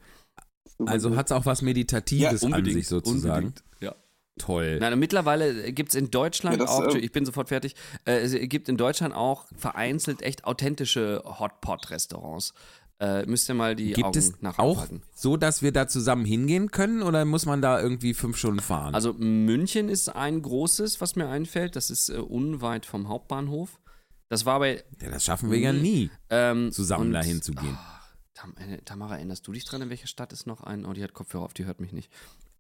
Also 0.86 1.16
hat 1.16 1.26
es 1.26 1.32
auch 1.34 1.46
was 1.46 1.62
Meditatives 1.62 2.44
an 2.44 2.64
sich 2.64 2.88
sozusagen. 2.88 3.48
Unbedingt, 3.48 3.64
ja. 3.82 3.96
Toll. 4.38 4.80
Nein, 4.80 4.98
mittlerweile 4.98 5.74
gibt 5.74 5.90
es 5.90 5.96
in 5.96 6.10
Deutschland 6.10 6.58
Ja, 6.58 6.66
das, 6.66 6.72
auch, 6.72 6.96
äh, 6.96 7.00
ich 7.00 7.12
bin 7.12 7.26
sofort 7.26 7.50
fertig, 7.50 7.76
äh, 8.06 8.20
es 8.22 8.34
gibt 8.50 8.70
in 8.70 8.78
Deutschland 8.78 9.14
auch 9.14 9.46
vereinzelt 9.56 10.22
echt 10.22 10.46
authentische 10.46 11.22
Hotpot-Restaurants. 11.26 12.54
Äh, 13.02 13.26
müsst 13.26 13.48
ihr 13.50 13.56
mal 13.56 13.76
die 13.78 13.94
Gibt 13.94 14.08
Augen 14.08 14.18
es 14.18 14.42
nach 14.42 14.60
auch 14.60 14.78
aufhalten. 14.78 15.04
so, 15.16 15.38
dass 15.38 15.62
wir 15.62 15.72
da 15.72 15.88
zusammen 15.88 16.26
hingehen 16.26 16.70
können 16.70 17.02
oder 17.02 17.24
muss 17.24 17.46
man 17.46 17.62
da 17.62 17.80
irgendwie 17.82 18.14
fünf 18.14 18.36
Stunden 18.38 18.60
fahren? 18.60 18.94
Also 18.94 19.14
München 19.14 19.88
ist 19.88 20.10
ein 20.10 20.42
großes, 20.42 21.00
was 21.00 21.16
mir 21.16 21.30
einfällt. 21.30 21.76
Das 21.78 21.90
ist 21.90 22.10
äh, 22.10 22.18
unweit 22.18 22.86
vom 22.86 23.08
Hauptbahnhof. 23.08 23.80
Das 24.28 24.46
war 24.46 24.60
bei 24.60 24.84
ja, 25.02 25.10
das 25.10 25.24
schaffen 25.24 25.50
wir 25.50 25.58
ja 25.60 25.72
nie, 25.74 26.10
ähm, 26.30 26.72
zusammen 26.74 27.14
dahin 27.14 27.42
zu 27.42 27.54
gehen. 27.54 27.78
Ah, 27.80 28.02
Tam 28.34 28.54
äh, 28.58 28.78
Tamara, 28.84 29.16
erinnerst 29.16 29.48
du 29.48 29.54
dich 29.54 29.64
dran, 29.64 29.82
in 29.82 29.90
welcher 29.90 30.08
Stadt 30.08 30.34
ist 30.34 30.46
noch 30.46 30.62
ein? 30.62 30.86
Oh, 30.86 30.92
die 30.94 31.04
hat 31.04 31.14
Kopfhörer 31.14 31.46
auf, 31.46 31.54
die 31.54 31.66
hört 31.66 31.80
mich 31.80 31.94
nicht. 31.94 32.12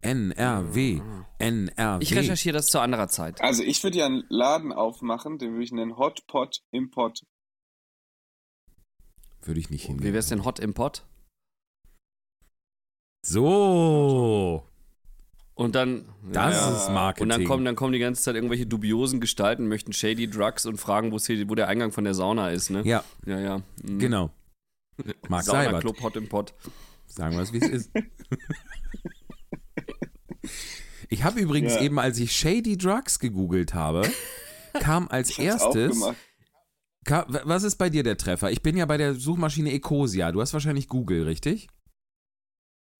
NRW, 0.02 1.02
NRW. 1.40 2.02
Ich 2.02 2.16
recherchiere 2.16 2.54
das 2.54 2.68
zu 2.68 2.80
anderer 2.80 3.10
Zeit. 3.10 3.42
Also 3.42 3.64
ich 3.64 3.84
würde 3.84 3.98
ja 3.98 4.06
einen 4.06 4.24
Laden 4.30 4.72
aufmachen, 4.72 5.38
den 5.38 5.52
würde 5.52 5.64
ich 5.66 5.74
nennen 5.74 5.98
Hot 5.98 6.26
Pot 6.28 6.62
Import. 6.72 7.24
Würde 9.44 9.60
ich 9.60 9.70
nicht 9.70 9.86
hingehen. 9.86 10.06
Wie 10.08 10.14
wär's 10.14 10.28
denn 10.28 10.46
Hot 10.46 10.60
im 10.60 10.74
Pot? 10.74 11.04
So, 13.26 14.64
Und 15.56 15.76
dann. 15.76 16.06
das 16.32 16.56
Ja. 16.56 16.76
ist 16.78 16.90
Marketing. 16.90 17.24
Und 17.24 17.30
dann 17.30 17.44
kommen, 17.44 17.66
dann 17.66 17.76
kommen 17.76 17.92
die 17.94 18.00
ganze 18.00 18.22
Zeit 18.22 18.36
irgendwelche 18.36 18.66
dubiosen 18.66 19.20
Gestalten, 19.20 19.68
möchten 19.68 19.92
Shady 19.92 20.30
Drugs 20.30 20.66
und 20.66 20.78
fragen, 20.78 21.16
hier, 21.18 21.50
wo 21.50 21.56
der 21.56 21.68
Eingang 21.68 21.92
von 21.92 22.06
der 22.06 22.14
Sauna 22.14 22.50
ist, 22.52 22.70
ne? 22.70 22.82
ja, 22.86 23.04
Ja, 23.26 23.40
ja. 23.40 23.62
Mhm. 23.84 24.00
genau. 24.00 24.32
Marc 25.28 25.44
Sauna 25.44 25.64
Seibert. 25.66 25.82
Club 25.82 26.02
Hot 26.02 26.16
im 26.16 26.30
Pot. 26.30 26.54
Sagen 27.08 27.36
wir 27.36 27.44
es, 27.44 27.52
wie 27.54 27.58
es 27.60 27.68
ist. 27.70 27.92
Ich 31.12 31.24
habe 31.24 31.40
übrigens 31.40 31.74
Ja. 31.74 31.82
eben, 31.82 31.98
als 32.00 32.20
ich 32.20 32.32
Shady 32.34 32.78
Drugs 32.78 33.18
gegoogelt 33.18 33.74
habe, 33.74 34.08
kam 34.74 35.08
als 35.08 35.40
erstes. 35.40 36.00
Was 37.10 37.64
ist 37.64 37.78
bei 37.78 37.89
dir 37.89 38.03
der 38.03 38.18
Treffer? 38.18 38.51
Ich 38.51 38.62
bin 38.62 38.78
ja 38.78 38.86
bei 38.86 38.97
der 38.97 39.16
Suchmaschine 39.16 39.72
Ecosia. 39.72 40.32
Du 40.32 40.41
hast 40.41 40.53
wahrscheinlich 40.53 40.88
Google, 40.88 41.24
richtig? 41.24 41.68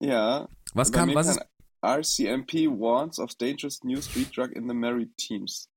Ja. 0.02 0.48
Was 0.74 0.92
kam, 0.92 1.14
was 1.14 1.28
kann 1.28 1.38
ist. 1.38 1.50
RCMP 1.82 2.68
warns 2.68 3.20
of 3.20 3.36
dangerous 3.36 3.84
new 3.84 4.02
street 4.02 4.36
drug 4.36 4.52
in 4.52 4.68
the 4.68 4.74
Maritimes. 4.74 5.70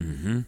Mhm. 0.00 0.46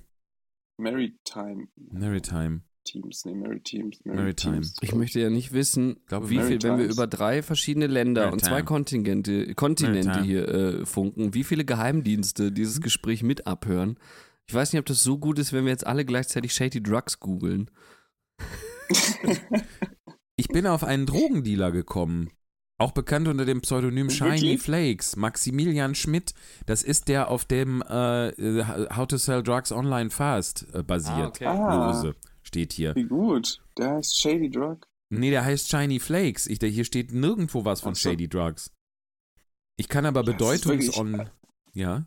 Maritime 0.77 1.68
Maritime. 1.77 2.62
Teams, 2.85 3.25
nee, 3.25 3.35
Maritimes. 3.35 4.05
Maritime. 4.05 4.61
Ich 4.83 4.95
möchte 4.95 5.18
ja 5.18 5.31
nicht 5.31 5.53
wissen, 5.53 5.97
glaube, 6.07 6.29
wie 6.29 6.39
viel, 6.39 6.62
wenn 6.62 6.62
wir 6.62 6.70
Maritimes. 6.70 6.97
über 6.97 7.07
drei 7.07 7.43
verschiedene 7.43 7.87
Länder 7.87 8.31
und 8.31 8.41
zwei 8.41 8.51
Maritime. 8.51 8.66
Kontingente, 8.66 9.55
Kontinente 9.55 10.09
Maritime. 10.09 10.27
hier 10.27 10.49
äh, 10.49 10.87
funken, 10.87 11.33
wie 11.33 11.45
viele 11.45 11.64
Geheimdienste 11.64 12.53
dieses 12.53 12.83
Gespräch 12.83 13.22
mit 13.22 13.47
abhören. 13.47 13.99
Ich 14.49 14.55
weiß 14.55 14.73
nicht, 14.73 14.81
ob 14.81 14.87
das 14.87 15.03
so 15.03 15.19
gut 15.19 15.39
ist, 15.39 15.53
wenn 15.53 15.65
wir 15.65 15.73
jetzt 15.73 15.87
alle 15.87 16.05
gleichzeitig 16.05 16.53
Shady 16.53 16.83
Drugs 16.83 17.19
googeln. 17.21 17.71
Ich 20.37 20.49
bin 20.49 20.67
auf 20.67 20.83
einen 20.83 21.07
Drogendealer 21.07 21.71
gekommen. 21.71 22.31
Auch 22.79 22.91
bekannt 22.91 23.29
unter 23.29 23.45
dem 23.45 23.61
Pseudonym 23.61 24.11
Shiny? 24.11 24.59
Flakes. 24.59 25.15
Maximilian 25.15 25.95
Schmidt. 25.95 26.35
Das 26.67 26.83
ist 26.83 27.07
der, 27.07 27.31
auf 27.31 27.45
dem 27.45 27.83
äh, 27.83 28.65
How 28.97 29.07
to 29.07 29.17
Sell 29.17 29.45
Drugs 29.45 29.71
Online 29.71 30.11
Fast 30.11 30.67
äh, 30.75 30.83
basiert. 30.83 31.41
Ah. 31.43 31.87
Lose. 31.93 32.17
Steht 32.43 32.73
hier. 32.73 32.97
Wie 32.97 33.05
gut. 33.05 33.63
Der 33.79 33.93
heißt 33.93 34.21
Shady 34.21 34.51
Drug. 34.51 34.79
Nee, 35.09 35.31
der 35.31 35.45
heißt 35.45 35.69
Shiny 35.69 36.01
Flakes. 36.01 36.49
Ich, 36.49 36.59
der, 36.59 36.69
hier 36.69 36.85
steht 36.85 37.13
nirgendwo 37.13 37.65
was 37.65 37.81
von 37.81 37.95
so. 37.95 38.11
Shady 38.11 38.29
Drugs. 38.29 38.73
Ich 39.77 39.89
kann 39.89 40.05
aber 40.05 40.25
Das 40.25 40.33
ist 40.35 40.39
Bedeutungs... 40.39 40.87
wirklich- 40.87 40.99
on 40.99 41.31
ja. 41.75 42.07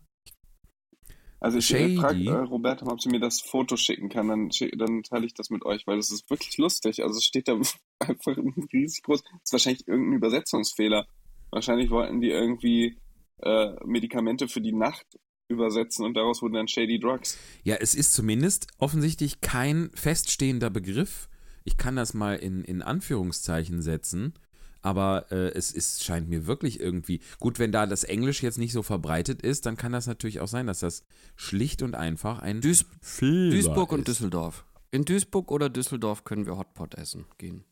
Also 1.40 1.60
ich 1.60 1.68
Shady. 1.68 1.98
frage 1.98 2.24
äh, 2.26 2.32
Roberta, 2.32 2.86
mal, 2.86 2.94
ob 2.94 3.02
sie 3.02 3.10
mir 3.10 3.20
das 3.20 3.42
Foto 3.42 3.78
schicken 3.78 4.10
kann, 4.10 4.28
dann, 4.28 4.50
dann 4.78 5.04
teile 5.04 5.26
ich 5.26 5.34
das 5.34 5.50
mit 5.50 5.64
euch, 5.66 5.86
weil 5.86 5.98
das 5.98 6.12
ist 6.12 6.30
wirklich 6.30 6.58
lustig. 6.58 7.04
Also 7.04 7.18
es 7.18 7.26
steht 7.26 7.48
da 7.48 7.60
einfach 8.00 8.38
riesig 8.74 9.04
groß. 9.04 9.24
Das 9.24 9.32
ist 9.44 9.52
wahrscheinlich 9.54 9.88
irgendein 9.88 10.18
Übersetzungsfehler. 10.18 11.06
Wahrscheinlich 11.52 11.90
wollten 11.92 12.22
die 12.22 12.30
irgendwie 12.30 12.98
äh, 13.42 13.74
Medikamente 13.86 14.48
für 14.48 14.62
die 14.62 14.74
Nacht 14.74 15.06
übersetzen 15.48 16.06
und 16.06 16.16
daraus 16.16 16.42
wurden 16.42 16.56
dann 16.56 16.68
Shady 16.68 17.00
Drugs. 17.00 17.38
Ja, 17.64 17.76
es 17.76 17.96
ist 17.96 18.14
zumindest 18.14 18.68
offensichtlich 18.80 19.40
kein 19.40 19.92
feststehender 19.94 20.70
Begriff. 20.70 21.30
Ich 21.64 21.78
kann 21.78 21.96
das 21.96 22.14
mal 22.14 22.36
in, 22.38 22.64
in 22.64 22.82
Anführungszeichen 22.82 23.82
setzen. 23.82 24.34
Aber 24.82 25.32
äh, 25.32 25.50
es 25.50 25.72
ist, 25.72 26.04
scheint 26.04 26.30
mir 26.30 26.46
wirklich 26.48 26.80
irgendwie. 26.80 27.22
Gut, 27.40 27.60
wenn 27.60 27.72
da 27.72 27.86
das 27.86 28.04
Englisch 28.04 28.44
jetzt 28.44 28.58
nicht 28.58 28.74
so 28.74 28.84
verbreitet 28.84 29.42
ist, 29.42 29.66
dann 29.66 29.78
kann 29.78 29.92
das 29.92 30.08
natürlich 30.08 30.40
auch 30.40 30.48
sein, 30.48 30.68
dass 30.68 30.80
das 30.80 31.04
schlicht 31.36 31.82
und 31.82 31.96
einfach 31.96 32.40
ein 32.40 32.62
Duis 32.62 32.86
Fehler 33.02 33.52
Duisburg 33.52 33.92
und 33.92 34.00
ist. 34.00 34.08
Düsseldorf. 34.08 34.66
In 34.92 35.04
Duisburg 35.06 35.52
oder 35.52 35.70
Düsseldorf 35.70 36.24
können 36.24 36.46
wir 36.46 36.58
Hotpot 36.58 36.96
essen 36.96 37.26
gehen. 37.38 37.64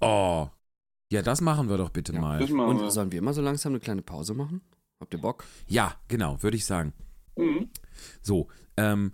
Oh. 0.00 0.48
Ja, 1.12 1.22
das 1.22 1.40
machen 1.40 1.68
wir 1.68 1.76
doch 1.76 1.90
bitte 1.90 2.12
Ja. 2.14 2.20
mal. 2.20 2.42
Und 2.42 2.80
wir. 2.80 2.90
sollen 2.90 3.12
wir 3.12 3.20
mal 3.20 3.34
so 3.34 3.42
langsam 3.42 3.72
eine 3.72 3.80
kleine 3.80 4.02
Pause 4.02 4.34
machen? 4.34 4.60
Habt 5.00 5.12
ihr 5.14 5.20
Bock? 5.20 5.44
Ja, 5.66 6.00
genau, 6.08 6.42
würde 6.42 6.56
ich 6.56 6.64
sagen. 6.64 6.92
Mhm. 7.36 7.70
So, 8.22 8.48
ähm, 8.76 9.12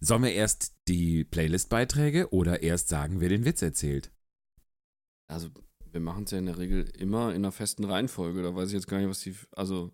sollen 0.00 0.22
wir 0.24 0.32
erst 0.32 0.74
die 0.88 1.24
Playlist-Beiträge 1.24 2.30
oder 2.32 2.62
erst 2.62 2.88
sagen, 2.88 3.20
wer 3.20 3.28
den 3.28 3.44
Witz 3.44 3.62
erzählt? 3.62 4.10
Also, 5.28 5.48
wir 5.94 6.00
machen 6.00 6.24
es 6.24 6.32
ja 6.32 6.38
in 6.38 6.46
der 6.46 6.58
Regel 6.58 6.84
immer 6.98 7.30
in 7.30 7.36
einer 7.36 7.52
festen 7.52 7.84
Reihenfolge. 7.84 8.42
Da 8.42 8.54
weiß 8.54 8.68
ich 8.68 8.74
jetzt 8.74 8.88
gar 8.88 8.98
nicht, 8.98 9.08
was 9.08 9.20
die. 9.20 9.34
Also, 9.52 9.90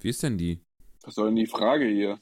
Wie 0.00 0.08
ist 0.08 0.22
denn 0.22 0.38
die? 0.38 0.60
Was 1.02 1.14
soll 1.16 1.26
denn 1.26 1.36
die 1.36 1.46
Frage 1.46 1.84
hier? 1.86 2.18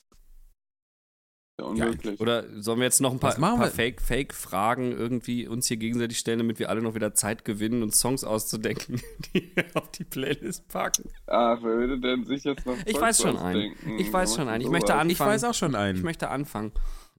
Ja, 1.59 1.67
unmöglich. 1.67 2.21
oder 2.21 2.45
sollen 2.61 2.81
wir 2.81 2.85
jetzt 2.85 3.01
noch 3.01 3.13
ein 3.13 3.19
paar, 3.19 3.35
paar 3.35 3.59
wir? 3.59 3.67
Fake- 3.71 4.03
Fake-Fragen 4.03 4.93
irgendwie 4.93 5.49
uns 5.49 5.67
hier 5.69 5.79
gegenseitig 5.79 6.19
stellen, 6.19 6.39
damit 6.41 6.59
wir 6.59 6.69
alle 6.69 6.83
noch 6.83 6.95
wieder 6.95 7.15
Zeit 7.15 7.47
gewinnen, 7.47 7.83
uns 7.83 7.99
Songs 7.99 8.25
auszudenken, 8.25 9.01
die 9.35 9.51
wir 9.55 9.65
auf 9.75 9.91
die 9.91 10.05
Playlist 10.05 10.69
packen? 10.69 11.09
Ach, 11.27 11.59
wer 11.63 11.77
würde 11.79 11.99
denn 11.99 12.25
sich 12.25 12.45
jetzt 12.45 12.67
noch 12.67 12.77
Ich 12.85 13.01
weiß 13.01 13.23
schon 13.23 13.39
einen. 13.39 13.75
Ich 13.99 14.13
weiß 14.13 14.35
schon 14.35 14.49
einen. 14.49 14.63
Ich 14.65 14.69
möchte 14.71 14.95
an- 14.95 15.09
Ich 15.09 15.15
Anfangen. 15.19 15.31
weiß 15.31 15.45
auch 15.45 15.55
schon 15.55 15.71
Ich 15.71 15.77
einen. 15.79 16.03
möchte 16.03 16.29
anfangen. 16.29 16.73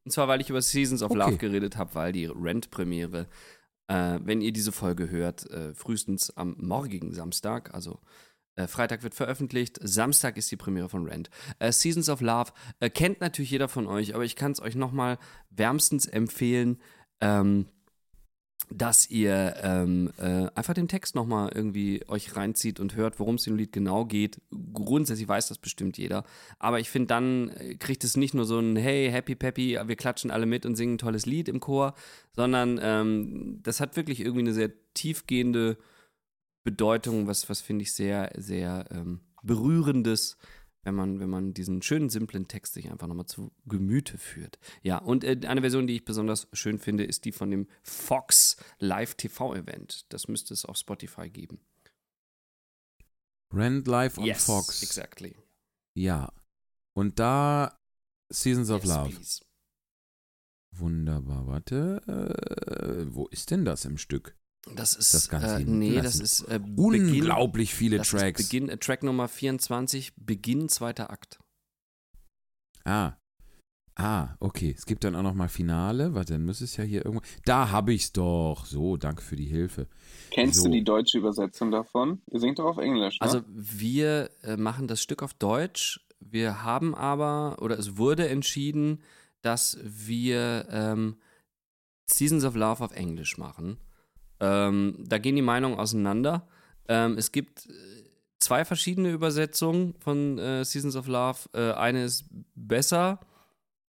Und 0.06 0.12
zwar, 0.12 0.28
weil 0.28 0.40
ich 0.40 0.52
über 0.52 0.62
Seasons 0.62 1.02
of 1.02 1.10
Okay. 1.12 1.20
Love 1.20 1.38
geredet 1.38 1.76
habe, 1.78 1.96
weil 1.96 2.12
die 2.14 2.26
Rent-Premiere, 2.28 3.28
äh, 3.88 4.20
wenn 4.22 4.42
ihr 4.42 4.52
diese 4.52 4.72
Folge 4.72 5.10
hört, 5.10 5.50
äh, 5.50 5.74
frühestens 5.74 6.36
am 6.36 6.56
morgigen 6.60 7.14
Samstag, 7.14 7.74
also 7.74 8.00
äh, 8.56 8.68
Freitag 8.68 9.04
wird 9.04 9.16
veröffentlicht, 9.16 9.80
Samstag 9.82 10.36
ist 10.38 10.52
die 10.52 10.58
Premiere 10.58 10.90
von 10.90 11.06
Rent. 11.06 11.30
Äh, 11.60 11.72
Seasons 11.72 12.10
of 12.10 12.22
Love 12.22 12.52
äh, 12.80 12.90
kennt 12.90 13.22
natürlich 13.22 13.52
jeder 13.52 13.70
von 13.70 13.88
euch, 13.88 14.16
aber 14.16 14.26
ich 14.26 14.36
kann 14.36 14.52
es 14.52 14.62
euch 14.62 14.76
nochmal 14.76 15.18
wärmstens 15.50 16.06
empfehlen, 16.06 16.82
ähm, 17.22 17.68
dass 18.70 19.10
ihr 19.10 19.56
ähm, 19.62 20.12
äh, 20.18 20.48
einfach 20.54 20.74
den 20.74 20.88
Text 20.88 21.16
nochmal 21.16 21.52
irgendwie 21.54 22.04
euch 22.08 22.36
reinzieht 22.36 22.80
und 22.80 22.96
hört, 22.96 23.20
worum 23.20 23.36
es 23.36 23.48
im 23.48 23.56
Lied 23.56 23.72
genau 23.72 24.06
geht. 24.06 24.42
Grundsätzlich 24.74 25.28
weiß 25.28 25.48
das 25.48 25.58
bestimmt 25.58 25.98
jeder. 25.98 26.26
Aber 26.60 26.80
ich 26.80 26.90
finde, 26.90 27.08
dann 27.08 27.50
äh, 27.50 27.76
kriegt 27.76 28.04
es 28.04 28.18
nicht 28.18 28.34
nur 28.34 28.46
so 28.46 28.60
ein 28.60 28.76
Hey, 28.76 29.10
happy 29.10 29.36
peppy, 29.36 29.80
wir 29.86 29.96
klatschen 29.96 30.32
alle 30.32 30.46
mit 30.46 30.66
und 30.66 30.76
singen 30.76 30.96
ein 30.96 30.98
tolles 30.98 31.26
Lied 31.26 31.48
im 31.48 31.60
Chor, 31.60 31.94
sondern 32.36 32.80
ähm, 32.82 33.60
das 33.64 33.80
hat 33.80 33.96
wirklich 33.96 34.20
irgendwie 34.20 34.42
eine 34.42 34.54
sehr 34.54 34.72
tiefgehende 34.94 35.78
Bedeutung, 36.64 37.28
was, 37.28 37.50
was 37.50 37.62
finde 37.62 37.84
ich 37.84 37.94
sehr, 37.94 38.32
sehr 38.36 38.86
ähm, 38.92 39.22
berührendes, 39.44 40.38
wenn 40.84 40.96
man, 40.96 41.20
wenn 41.20 41.30
man 41.30 41.54
diesen 41.54 41.82
schönen, 41.82 42.10
simplen 42.10 42.48
Text 42.48 42.74
sich 42.74 42.90
einfach 42.90 43.08
nochmal 43.08 43.26
zu 43.26 43.52
Gemüte 43.66 44.18
führt. 44.18 44.58
Ja, 44.84 44.98
und 45.00 45.24
äh, 45.24 45.40
eine 45.48 45.62
Version, 45.62 45.88
die 45.88 45.96
ich 45.96 46.06
besonders 46.06 46.48
schön 46.54 46.80
finde, 46.80 47.04
ist 47.04 47.26
die 47.26 47.32
von 47.32 47.52
dem 47.52 47.68
Fox 47.84 48.58
Live 48.80 49.16
TV 49.16 49.56
Event. 49.56 50.06
Das 50.10 50.28
müsste 50.28 50.54
es 50.54 50.66
auf 50.66 50.78
Spotify 50.78 51.30
geben. 51.30 51.60
Rand 53.52 53.88
Live 53.88 54.18
on 54.18 54.26
yes, 54.26 54.46
Fox. 54.46 54.84
exactly. 54.84 55.36
Ja. 55.94 56.32
Und 56.94 57.20
da 57.20 57.78
Seasons 58.30 58.70
of 58.70 58.84
Yes, 58.84 58.90
Love. 58.96 59.10
please. 59.10 59.42
Wunderbar. 60.72 61.48
Warte. 61.48 62.02
Äh, 62.08 63.14
wo 63.14 63.28
ist 63.28 63.52
denn 63.52 63.66
das 63.66 63.86
im 63.86 63.98
Stück? 63.98 64.38
Das 64.76 64.94
ist, 64.94 65.14
Das 65.14 65.30
Ganze 65.30 65.58
äh, 65.58 65.64
nee, 65.64 66.02
das 66.02 66.20
ist 66.20 66.42
äh, 66.44 66.60
Beginn, 66.60 67.10
Unglaublich 67.10 67.74
viele 67.74 67.98
das 67.98 68.10
Tracks. 68.10 68.42
Ist 68.42 68.50
Beginn, 68.50 68.70
äh, 68.70 68.78
Track 68.78 69.04
Nummer 69.04 69.28
24, 69.28 70.14
Beginn 70.18 70.70
zweiter 70.70 71.10
Akt. 71.10 71.40
Ah. 72.84 73.14
Ah, 74.00 74.36
okay. 74.40 74.76
Es 74.78 74.86
gibt 74.86 75.04
dann 75.04 75.16
auch 75.16 75.24
noch 75.24 75.34
mal 75.34 75.50
Finale. 75.50 76.14
Warte, 76.14 76.34
dann 76.34 76.46
müsste 76.46 76.66
es 76.66 76.78
ja 76.78 76.84
hier 76.84 77.04
irgendwo. 77.04 77.26
Da 77.46 77.72
habe 77.72 77.94
ich's 77.94 78.12
doch. 78.14 78.66
So, 78.68 78.96
danke 78.96 79.24
für 79.24 79.36
die 79.36 79.46
Hilfe. 79.46 79.88
Kennst 80.30 80.60
So. 80.60 80.66
du 80.66 80.72
die 80.72 80.84
deutsche 80.84 81.18
Übersetzung 81.18 81.72
davon? 81.72 82.22
Ihr 82.32 82.40
singt 82.40 82.60
doch 82.60 82.66
auf 82.66 82.78
Englisch, 82.78 83.20
ne? 83.20 83.26
Also 83.26 83.42
wir 83.48 84.30
äh, 84.44 84.56
machen 84.56 84.88
das 84.88 85.02
Stück 85.02 85.24
auf 85.24 85.34
Deutsch. 85.34 86.00
Wir 86.20 86.64
haben 86.64 86.94
aber, 86.94 87.58
oder 87.60 87.80
es 87.80 87.98
wurde 87.98 88.28
entschieden, 88.30 89.02
dass 89.42 89.80
wir 89.84 90.68
ähm, 90.70 91.18
Seasons 92.06 92.44
of 92.44 92.56
Love 92.56 92.84
auf 92.84 92.92
Englisch 92.92 93.38
machen. 93.40 93.78
Ähm, 94.40 94.96
da 95.00 95.18
gehen 95.18 95.36
die 95.36 95.42
Meinungen 95.42 95.80
auseinander. 95.80 96.48
Ähm, 96.88 97.18
es 97.18 97.32
gibt 97.32 97.66
äh, 97.68 97.72
zwei 98.40 98.66
verschiedene 98.66 99.12
Übersetzungen 99.12 99.96
von 100.00 100.38
äh, 100.38 100.64
Seasons 100.64 100.96
of 100.96 101.08
Love. 101.08 101.40
Äh, 101.54 101.74
eine 101.74 102.04
ist 102.04 102.26
besser 102.56 103.20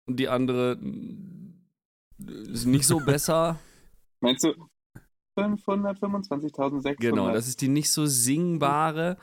und 0.06 0.18
die 0.18 0.30
andere 0.30 0.78
äh, 0.82 2.52
ist 2.52 2.66
nicht 2.66 2.88
so 2.88 3.00
besser. 3.00 3.60
Meinst 4.22 4.44
du 4.44 4.54
525.600? 5.38 6.96
Genau, 7.00 7.32
das 7.32 7.48
ist 7.48 7.62
die 7.62 7.70
nicht 7.70 7.92
so 7.92 8.06
singbare. 8.06 9.18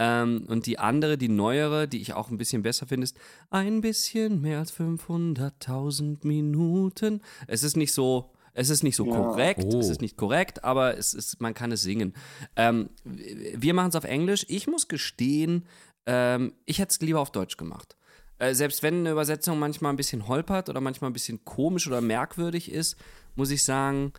Ähm, 0.00 0.44
und 0.48 0.66
die 0.66 0.78
andere, 0.78 1.18
die 1.18 1.28
neuere, 1.28 1.88
die 1.88 2.00
ich 2.00 2.14
auch 2.14 2.30
ein 2.30 2.38
bisschen 2.38 2.62
besser 2.62 2.86
finde, 2.86 3.04
ist 3.04 3.18
ein 3.50 3.80
bisschen 3.80 4.40
mehr 4.40 4.60
als 4.60 4.72
500.000 4.72 6.24
Minuten. 6.24 7.20
Es 7.48 7.64
ist 7.64 7.76
nicht 7.76 7.92
so, 7.92 8.30
es 8.58 8.70
ist 8.70 8.82
nicht 8.82 8.96
so 8.96 9.06
Ja. 9.06 9.12
korrekt, 9.16 9.64
Oh. 9.72 9.78
es 9.78 9.88
ist 9.88 10.00
nicht 10.00 10.16
korrekt, 10.16 10.64
aber 10.64 10.96
es 10.98 11.14
ist, 11.14 11.40
man 11.40 11.54
kann 11.54 11.70
es 11.72 11.82
singen. 11.82 12.12
Ähm, 12.56 12.90
wir 13.04 13.72
machen 13.72 13.90
es 13.90 13.96
auf 13.96 14.04
Englisch. 14.04 14.44
Ich 14.48 14.66
muss 14.66 14.88
gestehen, 14.88 15.64
ähm, 16.06 16.52
ich 16.66 16.78
hätte 16.80 16.90
es 16.90 17.00
lieber 17.00 17.20
auf 17.20 17.30
Deutsch 17.30 17.56
gemacht. 17.56 17.96
Äh, 18.38 18.54
selbst 18.54 18.82
wenn 18.82 18.94
eine 19.00 19.10
Übersetzung 19.12 19.58
manchmal 19.58 19.92
ein 19.92 19.96
bisschen 19.96 20.26
holpert 20.28 20.68
oder 20.68 20.80
manchmal 20.80 21.10
ein 21.10 21.12
bisschen 21.12 21.44
komisch 21.44 21.86
oder 21.86 22.00
merkwürdig 22.00 22.70
ist, 22.72 22.96
muss 23.36 23.50
ich 23.50 23.62
sagen, 23.64 24.12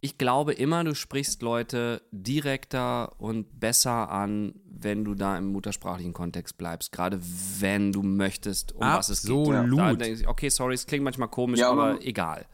ich 0.00 0.18
glaube 0.18 0.52
immer, 0.52 0.84
du 0.84 0.94
sprichst 0.94 1.40
Leute 1.40 2.02
direkter 2.12 3.18
und 3.18 3.58
besser 3.58 4.10
an, 4.10 4.54
wenn 4.66 5.04
du 5.04 5.14
da 5.14 5.38
im 5.38 5.46
muttersprachlichen 5.52 6.12
Kontext 6.12 6.58
bleibst. 6.58 6.92
Gerade 6.92 7.18
wenn 7.60 7.92
du 7.92 8.02
möchtest, 8.02 8.72
um 8.72 8.80
was 8.82 9.08
es 9.08 9.22
geht. 9.22 9.30
Absolut. 9.30 10.26
Okay, 10.26 10.48
sorry, 10.50 10.74
es 10.74 10.84
klingt 10.86 11.04
manchmal 11.04 11.28
komisch, 11.28 11.60
Ja, 11.60 11.70
aber 11.70 11.92
aber- 11.92 12.02
egal. 12.04 12.44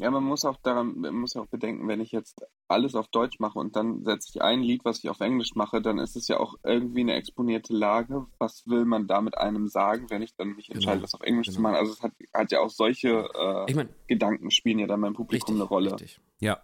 Ja, 0.00 0.10
man 0.12 0.22
muss 0.22 0.44
auch 0.44 0.56
daran, 0.62 0.98
man 0.98 1.14
muss 1.14 1.34
auch 1.36 1.46
bedenken, 1.46 1.88
wenn 1.88 2.00
ich 2.00 2.12
jetzt 2.12 2.44
alles 2.68 2.94
auf 2.94 3.08
Deutsch 3.08 3.40
mache 3.40 3.58
und 3.58 3.74
dann 3.74 4.04
setze 4.04 4.28
ich 4.32 4.42
ein 4.42 4.62
Lied, 4.62 4.84
was 4.84 4.98
ich 4.98 5.10
auf 5.10 5.20
Englisch 5.20 5.54
mache, 5.56 5.82
dann 5.82 5.98
ist 5.98 6.14
es 6.14 6.28
ja 6.28 6.38
auch 6.38 6.54
irgendwie 6.62 7.00
eine 7.00 7.14
exponierte 7.14 7.72
Lage. 7.72 8.26
Was 8.38 8.62
will 8.66 8.84
man 8.84 9.08
da 9.08 9.20
mit 9.20 9.36
einem 9.36 9.66
sagen, 9.66 10.06
wenn 10.10 10.22
ich 10.22 10.36
dann 10.36 10.54
mich 10.54 10.70
entscheide, 10.70 10.98
Genau, 10.98 11.02
das 11.02 11.14
auf 11.14 11.22
Englisch 11.22 11.48
zu 11.48 11.56
genau. 11.56 11.70
machen? 11.70 11.80
Also 11.80 11.92
es 11.94 12.02
hat, 12.02 12.12
hat 12.32 12.52
ja 12.52 12.60
auch 12.60 12.70
solche 12.70 13.08
äh, 13.34 13.64
Ich 13.68 13.74
meine, 13.74 13.88
Gedanken 14.06 14.50
spielen 14.52 14.78
ja 14.78 14.86
dann 14.86 15.00
beim 15.00 15.14
Publikum 15.14 15.54
richtig, 15.54 15.54
eine 15.56 15.64
Rolle. 15.64 15.92
richtig. 15.92 16.20
Ja. 16.40 16.58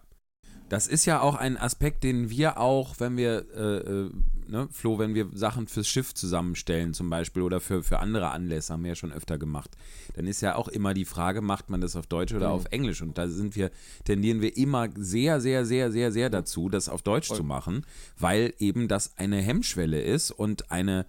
Das 0.69 0.87
ist 0.87 1.05
ja 1.05 1.21
auch 1.21 1.35
ein 1.35 1.57
Aspekt, 1.57 2.03
den 2.03 2.29
wir 2.29 2.59
auch, 2.59 2.95
wenn 2.99 3.17
wir, 3.17 3.45
äh, 3.53 3.77
äh, 4.05 4.11
ne, 4.47 4.67
Flo, 4.71 4.97
wenn 4.99 5.13
wir 5.15 5.29
Sachen 5.33 5.67
fürs 5.67 5.87
Schiff 5.87 6.13
zusammenstellen 6.13 6.93
zum 6.93 7.09
Beispiel 7.09 7.41
oder 7.41 7.59
für, 7.59 7.83
für 7.83 7.99
andere 7.99 8.29
Anlässe, 8.29 8.73
haben 8.73 8.83
wir 8.83 8.89
ja 8.89 8.95
schon 8.95 9.11
öfter 9.11 9.37
gemacht, 9.37 9.71
dann 10.15 10.27
ist 10.27 10.41
ja 10.41 10.55
auch 10.55 10.67
immer 10.67 10.93
die 10.93 11.05
Frage, 11.05 11.41
macht 11.41 11.69
man 11.69 11.81
das 11.81 11.95
auf 11.95 12.07
Deutsch 12.07 12.33
oder 12.33 12.47
Mhm. 12.49 12.53
auf 12.53 12.65
Englisch? 12.71 13.01
Und 13.01 13.17
da 13.17 13.27
sind 13.27 13.55
wir, 13.55 13.71
tendieren 14.03 14.41
wir 14.41 14.55
immer 14.57 14.89
sehr, 14.95 15.41
sehr, 15.41 15.65
sehr, 15.65 15.91
sehr, 15.91 16.11
sehr 16.11 16.29
dazu, 16.29 16.69
das 16.69 16.89
auf 16.89 17.01
Deutsch 17.01 17.27
Voll. 17.27 17.37
zu 17.37 17.43
machen, 17.43 17.85
weil 18.17 18.53
eben 18.59 18.87
das 18.87 19.17
eine 19.17 19.41
Hemmschwelle 19.41 20.01
ist 20.01 20.31
und 20.31 20.71
eine, 20.71 21.05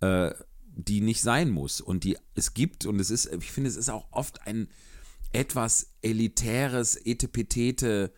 äh, 0.00 0.30
die 0.78 1.00
nicht 1.00 1.22
sein 1.22 1.50
muss. 1.50 1.80
Und 1.80 2.04
die 2.04 2.18
es 2.34 2.52
gibt, 2.54 2.86
und 2.86 3.00
es 3.00 3.10
ist, 3.10 3.26
ich 3.32 3.50
finde, 3.52 3.70
es 3.70 3.76
ist 3.76 3.88
auch 3.90 4.06
oft 4.10 4.46
ein 4.46 4.68
etwas 5.32 5.88
elitäres, 6.02 6.96
etepetete 6.96 8.12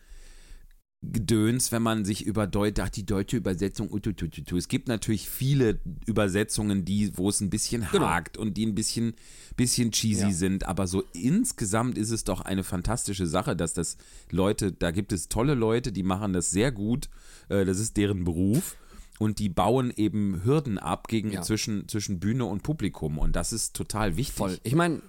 Gedöns, 1.01 1.71
wenn 1.71 1.81
man 1.81 2.03
sich 2.03 2.25
über 2.25 2.45
Deut 2.45 2.77
ach, 2.81 2.89
die 2.89 3.05
deutsche 3.05 3.37
Übersetzung, 3.37 3.89
ututututu. 3.89 4.57
es 4.57 4.67
gibt 4.67 4.89
natürlich 4.89 5.29
viele 5.29 5.79
Übersetzungen, 6.05 6.83
die, 6.83 7.17
wo 7.17 7.29
es 7.29 7.39
ein 7.39 7.49
bisschen 7.49 7.87
Genau. 7.89 8.05
hakt 8.09 8.35
und 8.37 8.57
die 8.57 8.65
ein 8.65 8.75
bisschen, 8.75 9.13
bisschen 9.55 9.91
cheesy 9.91 10.23
Ja. 10.23 10.31
sind, 10.31 10.65
aber 10.67 10.87
so 10.87 11.03
insgesamt 11.13 11.97
ist 11.97 12.11
es 12.11 12.25
doch 12.25 12.41
eine 12.41 12.65
fantastische 12.65 13.27
Sache, 13.27 13.55
dass 13.55 13.73
das 13.73 13.95
Leute, 14.29 14.73
da 14.73 14.91
gibt 14.91 15.13
es 15.13 15.29
tolle 15.29 15.53
Leute, 15.53 15.93
die 15.93 16.03
machen 16.03 16.33
das 16.33 16.51
sehr 16.51 16.73
gut, 16.73 17.07
äh, 17.47 17.63
das 17.63 17.79
ist 17.79 17.95
deren 17.95 18.25
Beruf 18.25 18.75
und 19.19 19.39
die 19.39 19.47
bauen 19.47 19.93
eben 19.95 20.41
Hürden 20.43 20.77
ab 20.77 21.07
gegen, 21.07 21.31
Ja. 21.31 21.41
zwischen, 21.43 21.87
zwischen 21.87 22.19
Bühne 22.19 22.43
und 22.43 22.61
Publikum 22.61 23.17
und 23.19 23.37
das 23.37 23.53
ist 23.53 23.73
total 23.73 24.17
wichtig. 24.17 24.35
Voll. 24.35 24.59
Ich 24.63 24.75
meine, 24.75 25.01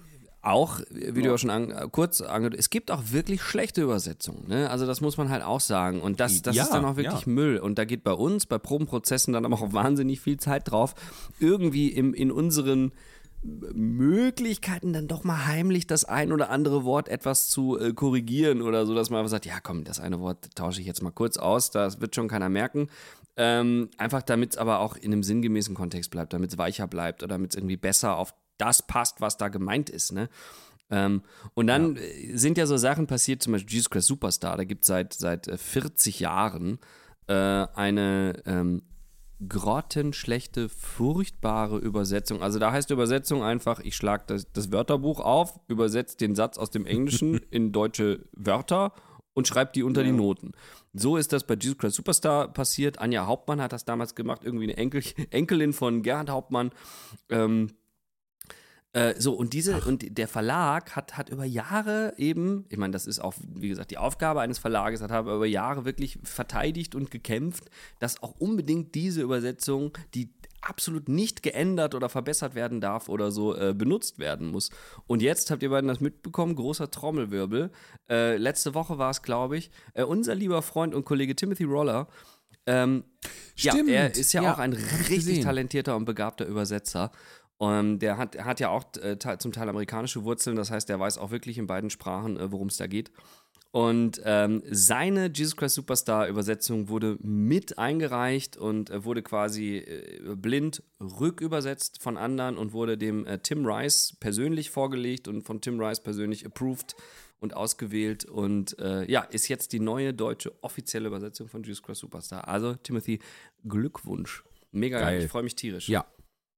auch, 0.43 0.81
wie 0.91 1.23
du 1.23 1.29
ja 1.29 1.39
schon 1.39 1.51
an, 1.51 1.91
kurz 1.93 2.21
angedeutet 2.21 2.61
es 2.61 2.71
gibt 2.71 2.91
auch 2.91 3.03
wirklich 3.11 3.43
schlechte 3.43 3.83
Übersetzungen. 3.83 4.49
Ne? 4.49 4.71
Also 4.71 4.87
das 4.87 5.01
muss 5.01 5.17
man 5.17 5.29
halt 5.29 5.43
auch 5.45 5.61
sagen. 5.61 6.01
Und 6.01 6.19
das, 6.21 6.41
das 6.43 6.57
Ja, 6.57 6.63
ist 6.65 6.71
dann 6.71 6.85
auch 6.85 6.97
wirklich 6.97 7.27
ja. 7.27 7.33
Müll. 7.33 7.59
Und 7.59 7.79
da 7.79 7.85
geht 7.85 8.05
bei 8.05 8.13
uns, 8.13 8.47
bei 8.47 8.59
Probenprozessen 8.59 9.35
dann 9.35 9.45
aber 9.45 9.57
auch 9.57 9.73
wahnsinnig 9.73 10.21
viel 10.21 10.39
Zeit 10.39 10.71
drauf, 10.71 10.95
irgendwie 11.39 11.89
im, 11.89 12.15
in 12.15 12.31
unseren 12.33 12.93
Möglichkeiten 13.43 14.93
dann 14.93 15.09
doch 15.09 15.25
mal 15.25 15.47
heimlich 15.47 15.87
das 15.87 16.05
ein 16.05 16.33
oder 16.33 16.51
andere 16.51 16.85
Wort 16.85 17.09
etwas 17.09 17.49
zu 17.49 17.79
äh, 17.79 17.93
korrigieren 17.93 18.61
oder 18.61 18.85
so, 18.85 18.95
dass 18.95 19.09
man 19.09 19.21
einfach 19.21 19.31
sagt, 19.31 19.47
ja 19.47 19.61
komm, 19.63 19.85
das 19.85 19.99
eine 19.99 20.21
Wort 20.21 20.55
tausche 20.55 20.81
ich 20.81 20.87
jetzt 20.87 21.03
mal 21.03 21.11
kurz 21.11 21.39
aus, 21.39 21.71
das 21.71 22.01
wird 22.01 22.15
schon 22.15 22.29
keiner 22.29 22.49
merken. 22.51 22.89
Ähm, 23.37 23.89
einfach 23.97 24.21
damit 24.23 24.53
es 24.53 24.59
aber 24.59 24.81
auch 24.81 24.97
in 24.97 25.13
einem 25.13 25.23
sinngemäßen 25.23 25.75
Kontext 25.75 26.11
bleibt, 26.11 26.35
damit 26.35 26.51
es 26.51 26.59
weicher 26.59 26.87
bleibt 26.87 27.23
oder 27.23 27.35
damit 27.35 27.53
es 27.53 27.57
irgendwie 27.57 27.79
besser 27.79 28.17
auf 28.19 28.35
das 28.61 28.83
passt, 28.83 29.21
was 29.21 29.37
da 29.37 29.49
gemeint 29.49 29.91
ist. 29.91 30.13
Ne? 30.13 30.29
Ähm, 30.91 31.23
und 31.55 31.67
dann 31.69 31.97
äh, 31.97 32.37
sind 32.37 32.59
ja 32.59 32.67
so 32.67 32.77
Sachen 32.77 33.07
passiert, 33.07 33.43
zum 33.43 33.53
Beispiel 33.53 33.75
Jesus 33.75 33.91
Christ 33.91 34.09
Superstar, 34.09 34.57
da 34.57 34.65
gibt 34.65 34.83
es 34.83 34.89
seit, 34.89 35.13
seit 35.15 35.49
äh, 35.49 35.57
40 35.57 36.21
Jahren 36.21 36.79
äh, 37.29 37.33
eine 37.33 38.43
ähm, 38.45 38.83
grottenschlechte, 39.49 40.69
furchtbare 40.69 41.79
Übersetzung. 41.79 42.43
Also 42.43 42.59
da 42.59 42.73
heißt 42.73 42.91
Übersetzung 42.91 43.43
einfach, 43.43 43.81
ich 43.81 43.97
schlage 43.97 44.25
das, 44.27 44.53
das 44.53 44.73
Wörterbuch 44.73 45.21
auf, 45.21 45.61
übersetze 45.69 46.17
den 46.19 46.35
Satz 46.35 46.59
aus 46.59 46.71
dem 46.71 46.87
Englischen 46.87 47.39
in 47.51 47.73
deutsche 47.73 48.27
Wörter 48.33 48.93
und 49.33 49.47
schreibe 49.47 49.71
die 49.75 49.85
unter 49.85 50.03
die 50.03 50.13
Noten. 50.13 50.53
So 50.93 51.17
ist 51.17 51.33
das 51.33 51.47
bei 51.47 51.55
Jesus 51.55 51.79
Christ 51.79 51.97
Superstar 51.97 52.53
passiert. 52.53 52.99
Anja 52.99 53.27
Hauptmann 53.27 53.63
hat 53.63 53.73
das 53.73 53.85
damals 53.85 54.15
gemacht, 54.15 54.43
irgendwie 54.45 54.65
eine 54.65 54.77
Enkel, 54.77 55.03
Enkelin 55.31 55.73
von 55.73 56.03
Gerhard 56.03 56.31
Hauptmann. 56.31 56.73
Ähm, 57.29 57.71
äh, 58.93 59.15
so, 59.19 59.35
und 59.35 59.53
diese, 59.53 59.81
und 59.83 60.19
der 60.19 60.27
Verlag 60.27 60.97
hat, 60.97 61.17
hat 61.17 61.29
über 61.31 61.45
Jahre 61.45 62.13
eben, 62.17 62.65
ich 62.71 62.77
meine, 62.77 62.93
das 62.93 63.07
ist 63.07 63.21
auch, 63.21 63.35
wie 63.47 63.69
gesagt, 63.69 63.93
die 63.93 63.99
Aufgabe 63.99 64.41
eines 64.41 64.59
Verlages, 64.59 65.01
hat 65.01 65.13
aber 65.13 65.37
über 65.37 65.47
Jahre 65.47 65.85
wirklich 65.85 66.19
verteidigt 66.25 66.97
und 66.97 67.11
gekämpft, 67.11 67.71
dass 68.01 68.21
auch 68.23 68.35
unbedingt 68.39 68.97
diese 68.97 69.23
Übersetzung, 69.23 69.97
die 70.15 70.33
absolut 70.61 71.09
nicht 71.09 71.43
geändert 71.43 71.95
oder 71.95 72.09
verbessert 72.09 72.55
werden 72.55 72.81
darf 72.81 73.09
oder 73.09 73.31
so, 73.31 73.55
äh, 73.57 73.75
benutzt 73.75 74.19
werden 74.19 74.49
muss. 74.49 74.71
Und 75.07 75.23
jetzt 75.23 75.51
habt 75.51 75.63
ihr 75.63 75.71
beiden 75.71 75.89
das 75.89 76.01
mitbekommen, 76.01 76.57
großer 76.57 76.91
Trommelwirbel. 76.91 77.71
Äh, 78.11 78.37
letzte 78.37 78.75
Woche 78.75 78.99
war 78.99 79.11
es, 79.11 79.23
glaube 79.23 79.57
ich, 79.57 79.71
äh, 79.95 80.03
unser 80.03 80.35
lieber 80.35 80.63
Freund 80.63 80.95
und 80.95 81.05
Kollege 81.05 81.37
Timothy 81.37 81.65
Roller. 81.65 82.09
Ähm, 82.67 83.05
Stimmt, 83.57 83.89
Ja, 83.89 83.95
er 83.95 84.15
ist 84.15 84.33
ja, 84.33 84.43
ja, 84.43 84.55
auch 84.55 84.59
ein 84.59 84.73
richtig 84.73 85.17
gesehen. 85.17 85.45
talentierter 85.45 85.97
und 85.97 86.05
begabter 86.05 86.47
Übersetzer. 86.47 87.11
Und 87.61 87.99
der 87.99 88.17
hat, 88.17 88.37
er 88.37 88.47
hat 88.47 88.59
ja 88.59 88.71
auch 88.71 88.85
äh, 89.03 89.19
zum 89.19 89.53
Teil 89.53 89.69
amerikanische 89.69 90.25
Wurzeln, 90.25 90.57
das 90.57 90.71
heißt, 90.71 90.89
der 90.89 90.99
weiß 90.99 91.19
auch 91.19 91.31
wirklich 91.31 91.59
in 91.59 91.67
beiden 91.67 91.91
Sprachen, 91.91 92.39
äh, 92.39 92.51
worum 92.51 92.69
es 92.69 92.79
da 92.79 92.87
geht. 92.87 93.13
Und 93.71 94.23
ähm, 94.25 94.63
seine 94.71 95.31
Jesus 95.31 95.57
Christ 95.57 95.75
Superstar 95.75 96.27
Übersetzung 96.27 96.89
wurde 96.89 97.19
mit 97.21 97.79
eingereicht 97.79 98.57
und 98.57 98.89
äh, 98.89 99.05
wurde 99.05 99.23
quasi 99.23 99.77
äh, 99.77 100.35
blind 100.37 100.83
rückübersetzt 101.01 102.03
von 102.03 102.17
anderen 102.17 102.57
und 102.57 102.73
wurde 102.73 102.97
dem 102.97 103.27
äh, 103.27 103.39
Tim 103.41 103.67
Rice 103.67 104.17
persönlich 104.19 104.71
vorgelegt 104.71 105.29
und 105.29 105.43
von 105.43 105.61
Tim 105.61 105.79
Rice 105.79 106.01
persönlich 106.01 106.47
approved 106.47 106.97
und 107.41 107.53
ausgewählt 107.53 108.25
und 108.25 108.79
äh, 108.79 109.05
ja, 109.05 109.21
ist 109.21 109.49
jetzt 109.49 109.75
die 109.75 109.81
neue 109.81 110.15
deutsche 110.15 110.51
offizielle 110.63 111.09
Übersetzung 111.09 111.49
von 111.49 111.63
Jesus 111.63 111.83
Christ 111.83 112.01
Superstar. 112.01 112.49
Also 112.49 112.75
Timothy, 112.75 113.21
Glückwunsch. 113.69 114.45
Mega 114.73 114.99
geil. 114.99 115.17
Geil. 115.17 115.25
Ich 115.25 115.31
freue 115.31 115.43
mich 115.43 115.57
tierisch. 115.57 115.91
Ja, 115.91 116.07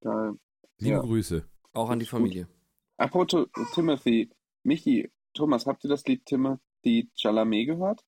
Geil. 0.01 0.35
Liebe 0.83 0.97
Ja. 0.97 1.01
Grüße. 1.01 1.45
Auch 1.73 1.91
an 1.91 1.99
die. 2.01 2.07
Familie. 2.07 2.49
Apropos 2.99 3.49
Timothy, 3.75 4.31
Michi, 4.65 5.11
Thomas, 5.35 5.67
habt 5.67 5.83
ihr 5.85 5.91
das 5.91 6.05
Lied 6.07 6.25
Timothy 6.27 7.11
Chalamet 7.17 7.67
gehört? 7.67 8.05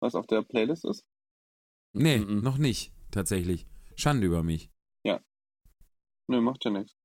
Was 0.00 0.14
auf 0.14 0.26
der 0.26 0.42
Playlist 0.42 0.84
ist? 0.84 1.04
Nee, 1.94 2.18
Mhm. 2.18 2.42
noch 2.42 2.58
nicht, 2.58 2.92
tatsächlich. 3.10 3.66
Schande 3.96 4.26
über 4.26 4.42
mich. 4.42 4.70
Nö, 6.28 6.40
macht 6.40 6.64
ja 6.64 6.72
nichts. 6.72 6.96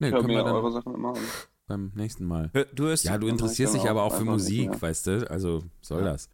Nee, 0.00 0.10
können 0.10 0.26
mir 0.26 0.38
wir 0.38 0.42
dann 0.44 0.56
eure 0.56 0.72
Sachen 0.72 0.92
immer 0.92 1.10
an. 1.14 1.22
beim 1.68 1.92
nächsten 1.94 2.24
Mal. 2.24 2.50
Du 2.74 2.84
hörst, 2.86 3.04
Ja, 3.04 3.16
du 3.18 3.28
interessierst 3.28 3.72
dich 3.74 3.88
aber 3.88 4.02
auch 4.02 4.12
für 4.14 4.22
nicht 4.24 4.30
Musik, 4.32 4.70
mehr. 4.70 4.82
weißt 4.82 5.06
du? 5.06 5.30
Also 5.30 5.62
soll 5.80 6.00
Ja. 6.02 6.10
das. 6.12 6.28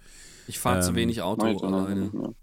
ich 0.47 0.59
fahre 0.59 0.81
zu 0.81 0.89
ähm, 0.91 0.97
wenig 0.97 1.20
Auto 1.20 1.45
alleine. 1.45 2.35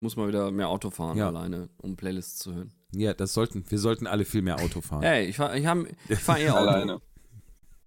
Muss 0.00 0.16
mal 0.16 0.26
wieder 0.28 0.50
mehr 0.50 0.70
Auto 0.70 0.88
fahren 0.90 1.18
Ja. 1.18 1.26
alleine, 1.28 1.68
um 1.76 1.96
Playlists 1.96 2.38
zu 2.38 2.54
hören. 2.54 2.72
Ja, 2.92 3.14
das 3.14 3.34
sollten, 3.34 3.68
wir 3.70 3.78
sollten 3.78 4.06
alle 4.06 4.24
viel 4.24 4.42
mehr 4.42 4.60
Auto 4.60 4.80
fahren. 4.80 5.02
Ey, 5.02 5.26
ich 5.26 5.36
fahre 5.36 5.58
ich 5.58 5.66
hab, 5.66 5.78
ich 6.08 6.18
fahr 6.18 6.38
eh 6.38 6.50
Auto. 6.50 6.58
Alleine. 6.68 7.00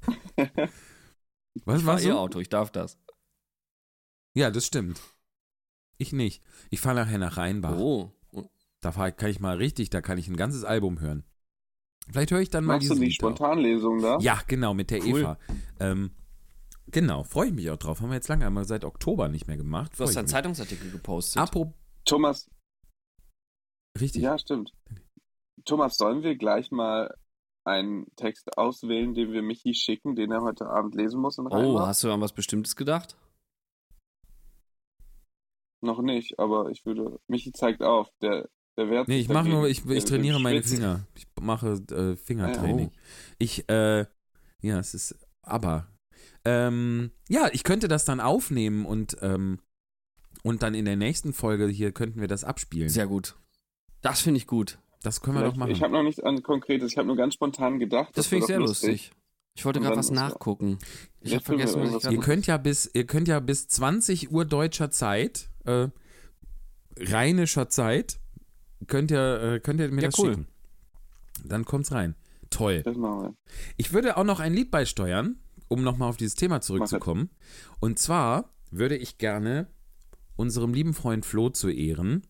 Was 1.65 1.79
Ich 1.79 1.85
fahre 1.85 2.01
eh? 2.01 2.11
Auto, 2.11 2.39
ich 2.39 2.49
darf 2.49 2.71
das. 2.71 2.97
Ja, 4.33 4.51
das 4.51 4.65
stimmt. 4.65 4.99
Ich 5.97 6.13
nicht. 6.13 6.41
Ich 6.69 6.79
fahre 6.79 6.95
nachher 6.95 7.17
nach 7.17 7.37
Rheinbach. 7.37 7.77
Oh. 7.77 8.11
Da 8.81 8.93
fahr, 8.93 9.11
kann 9.11 9.29
ich 9.29 9.39
mal 9.41 9.57
richtig, 9.57 9.89
da 9.89 10.01
kann 10.01 10.17
ich 10.17 10.27
ein 10.29 10.37
ganzes 10.37 10.63
Album 10.63 11.01
hören. 11.01 11.23
Vielleicht 12.11 12.31
höre 12.31 12.39
ich 12.39 12.49
dann 12.49 12.63
mal 12.63 12.75
Machst 12.75 12.89
du 12.89 12.93
dieses 12.93 13.07
die. 13.07 13.11
Spontanlesung 13.13 14.01
da? 14.01 14.17
Ja, 14.19 14.39
genau, 14.47 14.73
mit 14.73 14.89
der 14.89 15.03
Cool. 15.03 15.21
Eva. 15.21 15.37
Ähm, 15.79 16.11
genau, 16.87 17.23
freue 17.23 17.47
ich 17.49 17.53
mich 17.53 17.69
auch 17.69 17.77
drauf. 17.77 17.99
Haben 17.99 18.09
wir 18.09 18.15
jetzt 18.15 18.29
lange 18.29 18.45
einmal 18.47 18.63
seit 18.65 18.85
Oktober 18.85 19.27
nicht 19.27 19.47
mehr 19.47 19.57
gemacht. 19.57 19.91
Du 19.97 20.03
hast 20.03 20.15
einen 20.15 20.25
mich. 20.25 20.31
Zeitungsartikel 20.31 20.89
gepostet. 20.91 21.41
Apropos, 21.41 21.73
Thomas, 22.05 22.49
richtig. 23.99 24.23
ja, 24.23 24.37
stimmt. 24.37 24.73
Thomas, 25.65 25.97
sollen 25.97 26.23
wir 26.23 26.35
gleich 26.35 26.71
mal 26.71 27.13
einen 27.65 28.07
Text 28.15 28.57
auswählen, 28.57 29.13
den 29.13 29.31
wir 29.31 29.41
Michi 29.41 29.73
schicken, 29.73 30.15
den 30.15 30.31
er 30.31 30.41
heute 30.41 30.67
Abend 30.67 30.95
lesen 30.95 31.21
muss 31.21 31.37
oh, 31.39 31.43
Rheinbach? 31.43 31.87
hast 31.87 32.03
du 32.03 32.11
an 32.11 32.21
was 32.21 32.33
Bestimmtes 32.33 32.75
gedacht? 32.75 33.15
Noch 35.81 36.01
nicht, 36.01 36.39
aber 36.39 36.69
ich 36.69 36.85
würde. 36.85 37.19
Michi 37.27 37.51
zeigt 37.51 37.83
auf. 37.83 38.09
Der, 38.21 38.49
der 38.77 38.89
wehrt 38.89 39.07
Nee, 39.07 39.19
ich 39.19 39.29
mache 39.29 39.47
nur, 39.47 39.67
ich, 39.67 39.85
ich 39.85 40.05
trainiere 40.05 40.39
meine. 40.39 40.61
Finger. 40.61 41.07
Ich 41.15 41.25
mache 41.39 41.81
äh, 41.91 42.15
Fingertraining. 42.17 42.89
Oh. 42.91 42.97
Ich, 43.37 43.69
äh, 43.69 44.05
ja, 44.61 44.79
es 44.79 44.93
ist, 44.93 45.15
aber, 45.41 45.87
ähm, 46.43 47.11
ja, 47.29 47.49
ich 47.53 47.63
könnte 47.63 47.87
das 47.87 48.03
dann 48.03 48.19
aufnehmen 48.19 48.85
und, 48.85 49.17
ähm, 49.21 49.59
und 50.43 50.63
dann 50.63 50.73
in 50.73 50.85
der 50.85 50.97
nächsten 50.97 51.31
Folge 51.31 51.67
hier 51.67 51.93
könnten 51.93 52.19
wir 52.19 52.27
das 52.27 52.43
abspielen. 52.43 52.89
Sehr 52.89 53.07
gut. 53.07 53.35
Das 54.01 54.21
finde 54.21 54.37
ich 54.37 54.47
gut. 54.47 54.79
Das 55.03 55.21
können 55.21 55.37
wir 55.37 55.43
doch 55.45 55.55
machen. 55.55 55.71
Ich 55.71 55.81
habe 55.81 55.93
noch 55.93 56.03
nichts 56.03 56.21
an 56.21 56.41
Konkretes, 56.43 56.91
ich 56.91 56.97
habe 56.97 57.07
nur 57.07 57.15
ganz 57.15 57.33
spontan 57.33 57.79
gedacht. 57.79 58.11
Das 58.15 58.27
finde 58.27 58.43
ich 58.43 58.47
sehr 58.47 58.59
lustig. 58.59 59.11
Ich 59.55 59.65
wollte 59.65 59.79
gerade 59.79 59.97
was 59.97 60.11
nachgucken. 60.11 60.77
Ich 61.21 61.33
habe 61.33 61.43
vergessen, 61.43 61.81
was 61.81 61.89
ich 61.89 62.01
gerade 62.01 62.15
Ihr 62.15 62.21
könnt 62.21 62.47
ja 62.47 62.57
bis, 62.57 62.89
ihr 62.93 63.05
könnt 63.05 63.27
ja 63.27 63.39
bis 63.39 63.67
20 63.67 64.31
Uhr 64.31 64.45
deutscher 64.45 64.89
Zeit, 64.91 65.49
äh, 65.65 65.87
rheinischer 66.97 67.69
Zeit, 67.69 68.19
könnt 68.87 69.11
ihr, 69.11 69.41
äh, 69.41 69.59
könnt 69.59 69.79
ihr 69.79 69.89
mir 69.89 70.01
Ja, 70.01 70.07
das 70.09 70.19
cool. 70.19 70.29
schicken. 70.29 70.47
Dann 71.45 71.65
kommt's 71.65 71.91
rein. 71.91 72.15
Toll. 72.49 72.81
Das 72.83 72.97
machen 72.97 73.21
wir. 73.21 73.33
Ich 73.77 73.93
würde 73.93 74.17
auch 74.17 74.23
noch 74.23 74.39
ein 74.39 74.53
Lied 74.53 74.71
beisteuern, 74.71 75.37
um 75.67 75.83
nochmal 75.83 76.09
auf 76.09 76.17
dieses 76.17 76.35
Thema 76.35 76.61
zurückzukommen. 76.61 77.29
Und 77.79 77.99
zwar 77.99 78.53
würde 78.71 78.97
ich 78.97 79.17
gerne 79.17 79.67
unserem 80.35 80.73
lieben 80.73 80.93
Freund 80.93 81.25
Flo 81.25 81.49
zu 81.49 81.69
Ehren, 81.69 82.25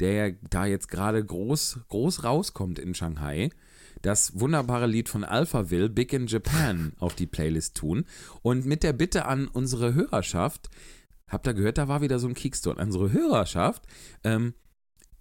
der 0.00 0.12
ja 0.28 0.34
da 0.50 0.66
jetzt 0.66 0.88
gerade 0.88 1.24
groß, 1.24 1.80
groß 1.88 2.24
rauskommt 2.24 2.78
in 2.78 2.94
Shanghai, 2.94 3.50
das 4.02 4.38
wunderbare 4.38 4.86
Lied 4.86 5.08
von 5.08 5.24
Alphaville, 5.24 5.88
Big 5.88 6.12
in 6.12 6.26
Japan, 6.26 6.92
auf 6.98 7.14
die 7.14 7.26
Playlist 7.26 7.76
tun. 7.76 8.04
Und 8.42 8.66
mit 8.66 8.82
der 8.82 8.92
Bitte 8.92 9.26
an 9.26 9.48
unsere 9.48 9.94
Hörerschaft, 9.94 10.68
habt 11.28 11.46
ihr 11.46 11.54
gehört, 11.54 11.78
da 11.78 11.88
war 11.88 12.02
wieder 12.02 12.18
so 12.18 12.28
ein 12.28 12.34
Kickstone, 12.34 12.78
an 12.78 12.88
unsere 12.88 13.12
Hörerschaft, 13.12 13.84
ähm, 14.24 14.54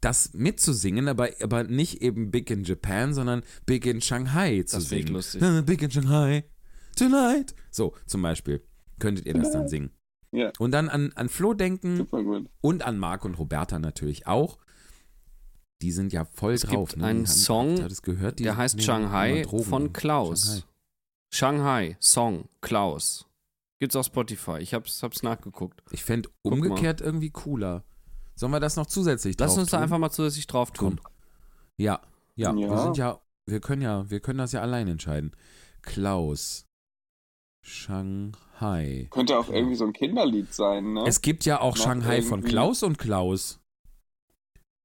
das 0.02 0.34
mitzusingen, 0.34 1.08
aber, 1.08 1.30
aber 1.42 1.64
nicht 1.64 2.02
eben 2.02 2.30
Big 2.30 2.52
in 2.52 2.66
Japan, 2.66 3.14
sondern 3.14 3.42
Big 3.66 3.86
in 3.86 4.02
Shanghai 4.02 4.64
zu 4.64 4.76
Das 4.78 4.90
singen. 4.90 5.14
lustig. 5.14 5.42
Big 5.66 5.82
in 5.82 5.92
Shanghai, 5.92 6.44
tonight. 6.98 7.56
So, 7.72 7.96
zum 8.06 8.22
Beispiel. 8.22 8.62
Könntet 9.00 9.26
ihr 9.26 9.34
das 9.34 9.52
dann 9.52 9.68
singen. 9.70 9.92
Ja. 10.34 10.52
Und 10.60 10.72
dann 10.72 10.90
an, 10.90 11.12
an 11.16 11.30
Flo 11.30 11.54
denken 11.54 11.98
Super 11.98 12.24
gut. 12.24 12.50
und 12.62 12.84
an 12.84 12.98
Marc 12.98 13.24
und 13.24 13.36
Roberta 13.38 13.80
natürlich 13.80 14.26
auch. 14.28 14.58
Die 15.82 15.92
sind 15.92 16.12
ja 16.14 16.26
voll 16.26 16.54
Es 16.54 16.62
drauf. 16.62 16.90
gibt 16.90 17.02
ne? 17.02 17.08
einen 17.08 17.26
Song, 17.26 17.76
gehört? 18.02 18.40
Der 18.40 18.58
heißt 18.58 18.76
nehmen 18.76 18.86
Shanghai 18.86 19.46
von 19.46 19.94
Klaus. 19.94 20.46
Shanghai. 20.46 20.68
Shanghai, 21.32 21.98
Song, 22.00 22.50
Klaus. 22.62 23.28
Gibt's 23.80 23.96
auf 23.96 24.06
Spotify. 24.06 24.58
Ich 24.60 24.74
hab's, 24.74 25.04
hab's 25.04 25.24
nachgeguckt. 25.24 25.84
Ich 25.92 26.04
fände 26.04 26.30
umgekehrt 26.42 27.02
irgendwie 27.02 27.32
cooler. 27.32 27.84
Sollen 28.36 28.52
wir 28.52 28.60
das 28.60 28.76
noch 28.76 28.86
zusätzlich 28.88 29.38
Lass 29.40 29.52
drauf 29.52 29.60
uns 29.60 29.72
da 29.72 29.78
tun? 29.78 29.84
einfach 29.84 29.98
mal 29.98 30.10
zusätzlich 30.12 30.48
drauf 30.48 30.72
tun. 30.72 31.00
Ja, 31.78 32.02
ja, 32.36 32.56
wir 32.56 32.68
Ja. 32.68 32.84
sind 32.84 32.98
ja, 32.98 33.20
wir 33.46 33.60
können 33.60 33.82
ja, 33.82 34.10
wir 34.10 34.20
können 34.22 34.38
das 34.40 34.52
ja 34.54 34.62
allein 34.62 34.88
entscheiden. 34.88 35.36
Klaus. 35.82 36.66
Shanghai. 37.62 38.38
Könnte 39.10 39.38
auch 39.38 39.50
irgendwie 39.50 39.76
so 39.76 39.86
ein 39.86 39.94
Kinderlied 39.94 40.54
sein, 40.54 40.94
ne? 40.94 41.04
Es 41.08 41.22
gibt 41.22 41.46
ja 41.46 41.60
auch 41.62 41.76
Noch 41.76 41.84
Shanghai 41.84 42.22
von 42.22 42.40
irgendwie- 42.40 42.50
Klaus 42.52 42.84
und 42.84 42.98
Klaus. 42.98 43.60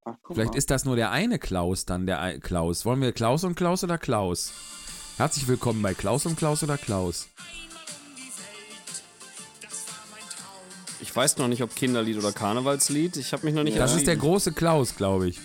Ach, 0.05 0.17
Vielleicht 0.33 0.53
mal. 0.53 0.59
ist 0.59 0.71
das 0.71 0.85
nur 0.85 0.97
der 0.97 1.11
eine 1.11 1.39
Klaus 1.39 1.85
dann, 1.85 2.07
der 2.07 2.21
ein- 2.21 2.41
Klaus. 2.41 2.85
Wollen 2.85 3.01
wir 3.01 3.13
Klaus 3.13 3.45
und 3.45 3.55
Klaus 3.57 3.85
oder 3.85 3.99
Klaus? 3.99 4.53
Herzlich 5.17 5.47
willkommen 5.49 5.83
bei 5.83 5.95
Klaus 5.95 6.27
und 6.27 6.37
Klaus 6.37 6.63
oder 6.63 6.79
Klaus. 6.79 7.29
Ich 11.01 11.15
weiß 11.15 11.39
noch 11.39 11.49
nicht, 11.49 11.63
ob 11.63 11.75
Kinderlied 11.75 12.19
oder 12.19 12.33
Karnevalslied. 12.33 13.17
Ich 13.17 13.33
habe 13.33 13.47
mich 13.47 13.55
noch 13.55 13.63
nicht 13.63 13.75
Ja. 13.75 13.81
Das 13.83 13.95
ist 13.95 14.07
der 14.07 14.17
große 14.17 14.53
Klaus, 14.53 14.97
glaube 14.97 15.29
ich. 15.29 15.39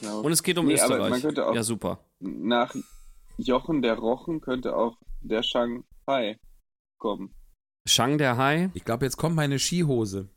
Ja. 0.00 0.14
Und 0.18 0.30
es 0.32 0.42
geht 0.42 0.58
um 0.58 0.66
Nee, 0.66 0.78
aber 0.80 0.98
man 1.08 1.12
Österreich. 1.14 1.54
Ja, 1.54 1.62
super. 1.62 1.98
Nach 2.20 2.74
Jochen 3.38 3.82
der 3.82 3.94
Rochen 3.94 4.40
könnte 4.40 4.76
auch 4.76 4.96
der 5.22 5.42
Shanghai 5.42 6.38
kommen. 7.04 7.34
Shang 7.86 8.16
der 8.16 8.38
Hai. 8.38 8.70
Ich 8.72 8.84
glaube, 8.86 9.04
jetzt 9.04 9.18
kommt 9.18 9.36
meine 9.36 9.58
Skihose. 9.58 10.30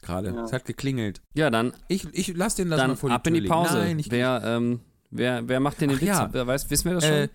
Gerade. 0.00 0.30
Ja. 0.34 0.44
Es 0.44 0.54
hat 0.54 0.64
geklingelt. 0.64 1.20
Ja, 1.34 1.50
dann, 1.50 1.74
Ich, 1.88 2.06
ich 2.14 2.34
lass 2.34 2.54
den 2.54 2.70
das 2.70 2.78
mal 2.80 2.88
dann 2.88 2.96
vor 2.96 3.10
die 3.10 3.14
ab 3.14 3.26
in 3.26 3.34
die 3.34 3.40
Tür. 3.42 3.50
Pause. 3.50 3.78
Nein, 3.78 3.98
ich, 3.98 4.10
wer, 4.10 4.42
ähm, 4.42 4.80
wer, 5.10 5.46
wer 5.46 5.60
macht 5.60 5.82
denn 5.82 5.90
den 5.90 5.98
Ach 5.98 6.00
Witz? 6.00 6.08
ja. 6.08 6.28
Wer 6.32 6.46
weiß, 6.46 6.70
wissen 6.70 6.86
wir 6.86 6.94
das 6.94 7.04
schon? 7.04 7.12
äh, 7.12 7.28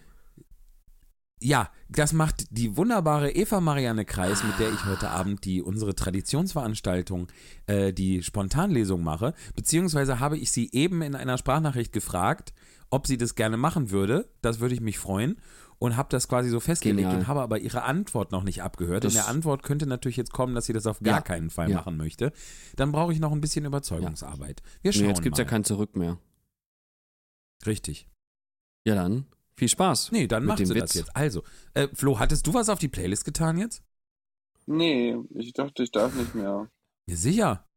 ja, 1.40 1.70
das 1.88 2.14
macht 2.14 2.46
die 2.50 2.76
wunderbare 2.78 3.30
Eva 3.30 3.60
Marianne 3.62 4.06
Kreis, 4.06 4.44
mit 4.44 4.58
der 4.58 4.74
ich 4.74 4.86
heute 4.86 5.12
Abend 5.12 5.46
die 5.46 5.62
unsere 5.62 5.94
Traditionsveranstaltung, 5.94 7.28
äh, 7.68 7.94
die 7.94 8.24
Spontanlesung 8.24 9.04
mache. 9.04 9.36
Beziehungsweise 9.56 10.20
habe 10.20 10.40
ich 10.40 10.52
sie 10.52 10.72
eben 10.72 11.04
in 11.04 11.14
einer 11.14 11.38
Sprachnachricht 11.38 11.94
gefragt, 11.94 12.54
ob 12.90 13.06
sie 13.06 13.18
das 13.18 13.36
gerne 13.36 13.58
machen 13.58 13.92
würde. 13.92 14.30
Das 14.42 14.60
würde 14.60 14.74
ich 14.74 14.82
mich 14.82 14.98
freuen. 14.98 15.38
Und 15.78 15.98
habe 15.98 16.08
das 16.10 16.28
quasi 16.28 16.50
so 16.50 16.60
festgelegt 16.62 17.00
Genial. 17.02 17.18
und 17.20 17.28
habe 17.28 17.42
aber 17.42 17.60
ihre 17.60 17.84
Antwort 17.84 18.32
noch 18.32 18.44
nicht 18.44 18.64
abgehört. 18.64 19.04
Das- 19.04 19.14
In 19.14 19.20
der 19.20 19.28
Antwort 19.28 19.62
könnte 19.62 19.86
natürlich 19.86 20.16
jetzt 20.18 20.32
kommen, 20.32 20.56
dass 20.56 20.66
sie 20.66 20.74
das 20.74 20.88
auf 20.88 21.00
gar 21.02 21.16
Ja. 21.18 21.22
keinen 21.22 21.50
Fall 21.50 21.70
Ja. 21.70 21.78
machen 21.78 21.98
möchte. 21.98 22.32
Dann 22.78 22.92
brauche 22.92 23.12
ich 23.14 23.20
noch 23.20 23.32
ein 23.34 23.42
bisschen 23.42 23.66
Überzeugungsarbeit. 23.66 24.62
Wir 24.82 24.94
schauen 24.94 25.04
nee, 25.04 25.08
jetzt 25.10 25.22
gibt's 25.22 25.38
mal. 25.38 25.44
ja 25.44 25.50
kein 25.50 25.64
Zurück 25.66 25.96
mehr. 25.96 26.18
Richtig. 27.66 28.08
Ja, 28.88 28.96
dann. 28.96 29.26
Viel 29.58 29.70
Spaß. 29.70 30.12
Nee, 30.12 30.28
dann 30.28 30.46
macht 30.46 30.60
sie 30.60 30.66
das 30.66 30.76
Witz. 30.76 30.94
jetzt. 30.96 31.16
Also, 31.16 31.44
äh, 31.74 31.88
Flo, 31.94 32.20
hattest 32.20 32.46
du 32.48 32.54
was 32.54 32.70
auf 32.70 32.80
die 32.80 32.90
Playlist 32.90 33.26
getan 33.26 33.58
jetzt? 33.58 33.84
Nee, 34.66 35.16
ich 35.36 35.54
dachte, 35.54 35.84
ich 35.84 35.92
darf 35.92 36.14
nicht 36.16 36.36
mehr. 36.36 36.70
Ja, 37.08 37.16
sicher. 37.16 37.68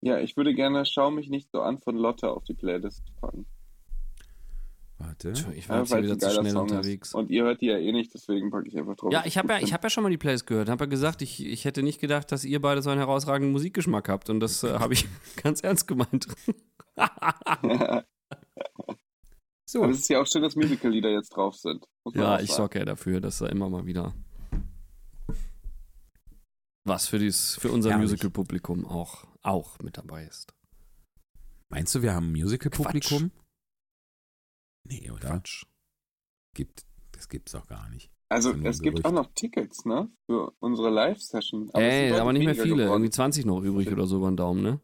Ja, 0.00 0.18
ich 0.18 0.36
würde 0.36 0.54
gerne 0.54 0.84
Schau 0.86 1.10
mich 1.10 1.28
nicht 1.28 1.50
so 1.50 1.62
an 1.62 1.78
von 1.80 1.96
Lotte 1.96 2.30
auf 2.30 2.44
die 2.44 2.54
Playlist 2.54 3.02
packen. 3.20 3.46
Warte. 4.98 5.30
Ich 5.56 5.68
war 5.68 5.84
Ja, 5.84 6.02
wieder 6.02 6.18
zu 6.18 6.30
schnell 6.30 6.52
Song 6.52 6.62
unterwegs. 6.62 7.08
ist. 7.08 7.14
Und 7.14 7.28
ihr 7.30 7.42
hört 7.44 7.60
die 7.60 7.66
ja 7.66 7.78
eh 7.78 7.92
nicht, 7.92 8.14
deswegen 8.14 8.50
packe 8.50 8.68
ich 8.68 8.78
einfach 8.78 8.94
drauf. 8.96 9.12
Ja, 9.12 9.24
ich 9.26 9.36
habe 9.36 9.52
ja, 9.52 9.58
ich 9.58 9.72
hab 9.72 9.82
ja 9.82 9.90
schon 9.90 10.02
mal 10.04 10.10
die 10.10 10.18
Plays 10.18 10.46
gehört. 10.46 10.68
Habe 10.68 10.84
ja 10.84 10.88
gesagt, 10.90 11.20
ich, 11.22 11.44
ich 11.44 11.64
hätte 11.64 11.82
nicht 11.82 12.00
gedacht, 12.00 12.30
dass 12.30 12.44
ihr 12.44 12.60
beide 12.60 12.80
so 12.80 12.90
einen 12.90 13.00
herausragenden 13.00 13.52
Musikgeschmack 13.52 14.08
habt. 14.08 14.30
Und 14.30 14.40
das 14.40 14.62
äh, 14.62 14.78
habe 14.78 14.92
ich 14.94 15.06
ganz 15.42 15.60
ernst 15.60 15.88
gemeint. 15.88 16.28
Aber 16.96 18.04
So. 19.66 19.84
es 19.86 19.98
ist 20.00 20.08
ja 20.08 20.20
auch 20.20 20.26
schön, 20.26 20.42
dass 20.42 20.54
Musical-Lieder 20.54 21.10
jetzt 21.10 21.30
drauf 21.30 21.56
sind. 21.56 21.84
ja, 22.12 22.38
ich 22.38 22.52
sorge 22.52 22.78
ja 22.78 22.84
dafür, 22.84 23.20
dass 23.20 23.38
da 23.38 23.46
immer 23.46 23.68
mal 23.68 23.86
wieder 23.86 24.14
was 26.84 27.08
für, 27.08 27.18
dies, 27.18 27.56
für 27.58 27.72
unser. 27.72 27.96
Musical-Publikum 27.96 28.84
auch, 28.86 29.24
auch 29.42 29.78
mit 29.80 29.96
dabei 29.96 30.24
ist. 30.24 30.52
Meinst 31.70 31.94
du, 31.94 32.02
wir 32.02 32.14
haben 32.14 32.28
ein 32.28 32.32
Musical-Publikum? 32.32 33.30
Nee, 34.84 35.10
oder? 35.10 35.28
Quatsch. 35.28 35.64
Gibt, 36.54 36.84
das 37.12 37.28
gibt's 37.28 37.52
doch 37.52 37.66
gar 37.66 37.88
nicht. 37.90 38.10
Also, 38.28 38.52
es 38.64 38.80
gibt 38.80 38.96
Gerücht. 38.96 39.06
auch 39.06 39.12
noch 39.12 39.32
Tickets, 39.34 39.84
ne? 39.84 40.08
Für 40.26 40.52
unsere 40.60 40.90
Live-Session. 40.90 41.70
Aber 41.72 41.82
Ey, 41.82 42.12
aber 42.12 42.32
nicht 42.32 42.44
mehr 42.44 42.54
viele. 42.54 42.76
geworden. 42.76 42.90
Irgendwie 42.90 43.10
20 43.10 43.44
noch 43.44 43.60
übrig 43.62 43.90
oder 43.92 44.06
so 44.06 44.16
über 44.16 44.30
den 44.30 44.36
Daumen, 44.36 44.62
ne? 44.62 44.80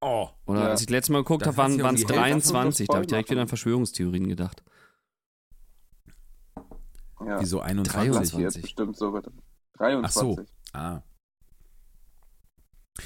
Oh. 0.00 0.28
Oder 0.46 0.60
Ja. 0.60 0.66
als 0.68 0.80
ich 0.82 0.86
das 0.86 0.92
letzte 0.92 1.12
Mal 1.12 1.18
geguckt 1.18 1.46
habe, 1.46 1.56
waren 1.56 1.72
es 1.72 1.78
die 1.78 1.82
Hälfte 1.84 2.12
23. 2.12 2.86
Da 2.88 2.94
habe 2.94 3.04
ich 3.04 3.08
direkt 3.08 3.30
wieder 3.30 3.40
an. 3.40 3.48
Verschwörungstheorien 3.48 4.28
gedacht. 4.28 4.62
Ja, 7.24 7.40
Wieso 7.40 7.58
das 7.58 7.66
21? 7.66 8.32
wird 8.38 8.42
jetzt 8.54 8.62
bestimmt 8.62 8.96
so. 8.96 9.12
wird. 9.12 9.26
23. 9.78 10.46
Ah. 10.72 11.02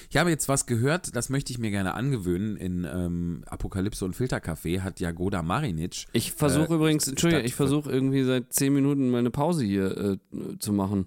Ich 0.08 0.16
habe 0.16 0.30
jetzt 0.30 0.48
was 0.48 0.66
gehört, 0.66 1.14
das 1.16 1.28
möchte 1.28 1.52
ich 1.52 1.58
mir 1.58 1.70
gerne 1.70 1.94
angewöhnen. 1.94 2.56
In 2.56 2.84
ähm, 2.84 3.44
Apokalypse 3.46 4.04
und 4.04 4.16
Filtercafé 4.16 4.80
hat 4.80 5.00
Jagoda 5.00 5.42
Marinic. 5.42 6.06
Ich 6.12 6.32
versuche 6.32 6.72
Äh, 6.72 6.76
übrigens, 6.76 7.08
Entschuldigung, 7.08 7.44
ich 7.44 7.54
versuche 7.54 7.90
irgendwie 7.90 8.24
seit 8.24 8.52
10 8.52 8.72
Minuten 8.72 9.10
meine 9.10 9.30
Pause 9.30 9.64
hier 9.64 9.96
äh, 9.96 10.58
zu 10.58 10.72
machen. 10.72 11.06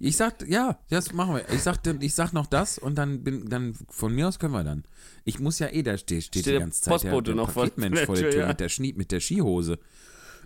Ich 0.00 0.16
sag, 0.16 0.46
ja, 0.48 0.78
das 0.90 1.12
machen 1.12 1.36
wir. 1.36 1.48
Ich 1.54 1.62
sag, 1.62 1.78
ich 2.00 2.14
sag 2.14 2.32
noch 2.32 2.46
das 2.46 2.78
und 2.78 2.96
dann 2.96 3.22
bin, 3.22 3.48
dann 3.48 3.74
von 3.88 4.14
mir 4.14 4.28
aus 4.28 4.38
können 4.38 4.52
wir 4.52 4.64
dann. 4.64 4.84
Ich 5.24 5.38
muss 5.38 5.58
ja 5.58 5.68
eh, 5.68 5.82
da 5.82 5.96
steht, 5.96 6.24
steht, 6.24 6.42
Steht 6.42 6.46
die 6.46 6.50
der 6.50 6.60
ganze 6.60 6.82
Zeit 6.82 6.92
Postbote 6.92 7.24
der, 7.24 7.34
der 7.34 7.42
noch 7.42 7.50
vor 7.50 7.64
Paketmensch 7.64 7.98
der 7.98 8.06
vor 8.06 8.14
der 8.14 8.24
Tür, 8.24 8.30
Tür 8.32 8.40
ja. 8.40 8.48
mit 8.48 8.60
der 8.60 8.68
Schnie, 8.68 8.92
mit 8.94 9.12
der 9.12 9.20
Skihose. 9.20 9.78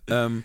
Ähm, 0.06 0.44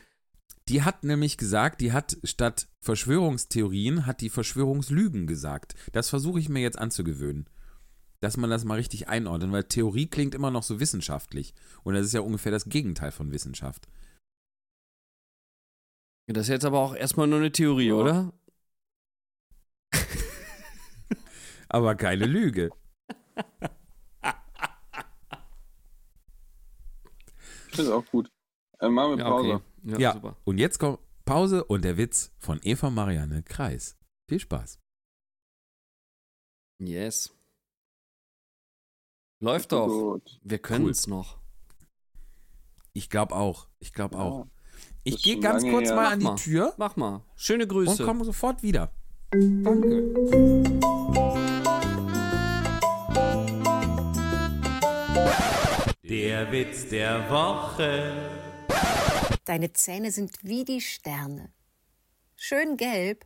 die 0.69 0.83
hat 0.83 1.03
nämlich 1.03 1.37
gesagt, 1.37 1.81
die 1.81 1.91
hat 1.91 2.17
statt 2.23 2.67
Verschwörungstheorien, 2.81 4.05
hat 4.05 4.21
die 4.21 4.29
Verschwörungslügen 4.29 5.27
gesagt. 5.27 5.75
Das 5.91 6.09
versuche 6.09 6.39
ich 6.39 6.49
mir 6.49 6.61
jetzt 6.61 6.79
anzugewöhnen. 6.79 7.49
Dass 8.21 8.37
man 8.37 8.49
das 8.49 8.63
mal 8.63 8.75
richtig 8.75 9.09
einordnet, 9.09 9.51
weil 9.51 9.65
Theorie 9.65 10.07
klingt 10.07 10.33
immer 10.33 10.49
noch 10.51 10.63
so 10.63 10.79
wissenschaftlich. 10.79 11.53
Und 11.83 11.95
das 11.95 12.05
ist 12.05 12.13
ja 12.13 12.21
ungefähr 12.21 12.53
das 12.53 12.65
Gegenteil 12.69 13.11
von 13.11 13.31
Wissenschaft. 13.33 13.87
Das 16.27 16.43
ist 16.43 16.49
jetzt 16.49 16.63
aber 16.65 16.79
auch 16.79 16.95
erstmal 16.95 17.27
nur 17.27 17.39
eine 17.39 17.51
Theorie, 17.51 17.87
Ja. 17.89 17.95
oder? 17.95 18.33
Aber 21.67 21.95
keine 21.95 22.25
Lüge. 22.25 22.69
Finde 27.67 27.81
es 27.83 27.89
auch 27.89 28.05
gut. 28.05 28.31
Äh, 28.79 28.87
machen 28.89 29.17
wir 29.17 29.23
Ja, 29.25 29.29
Pause. 29.29 29.53
okay. 29.55 29.63
Ja, 29.83 29.97
Ja. 29.99 30.13
super. 30.13 30.35
Und 30.45 30.57
jetzt 30.57 30.79
kommt 30.79 30.99
Pause 31.25 31.63
und 31.63 31.83
der 31.83 31.97
Witz 31.97 32.31
von 32.39 32.59
Eva 32.63 32.89
Marianne 32.89 33.43
Kreis. 33.43 33.97
Viel 34.27 34.39
Spaß. 34.39 34.79
Yes. 36.79 37.33
Läuft 39.41 39.71
doch. 39.71 39.87
Gut. 39.87 40.39
Wir 40.43 40.57
können 40.59 40.85
Cool. 40.85 40.91
es 40.91 41.07
noch. 41.07 41.37
Ich 42.93 43.09
glaube 43.09 43.35
auch. 43.35 43.67
Ich 43.79 43.93
glaube 43.93 44.17
auch. 44.17 44.45
Ja. 44.45 44.51
Ich 45.03 45.21
gehe 45.23 45.39
ganz 45.39 45.63
kurz 45.63 45.89
her. 45.89 45.95
mal 45.95 46.03
Mach 46.03 46.11
an 46.13 46.19
die 46.19 46.25
mal. 46.25 46.35
Tür 46.35 46.73
Mach 46.77 46.95
mal. 46.95 47.25
Schöne 47.35 47.63
und 47.63 47.69
Grüße. 47.69 48.05
komme 48.05 48.23
sofort 48.25 48.63
wieder. 48.63 48.91
Danke. 49.31 50.73
Der 56.03 56.51
Witz 56.51 56.89
der 56.89 57.29
Woche. 57.29 58.42
Deine 59.45 59.73
Zähne 59.73 60.11
sind 60.11 60.37
wie 60.41 60.63
die 60.63 60.79
Sterne. 60.79 61.51
Schön 62.35 62.77
gelb 62.77 63.25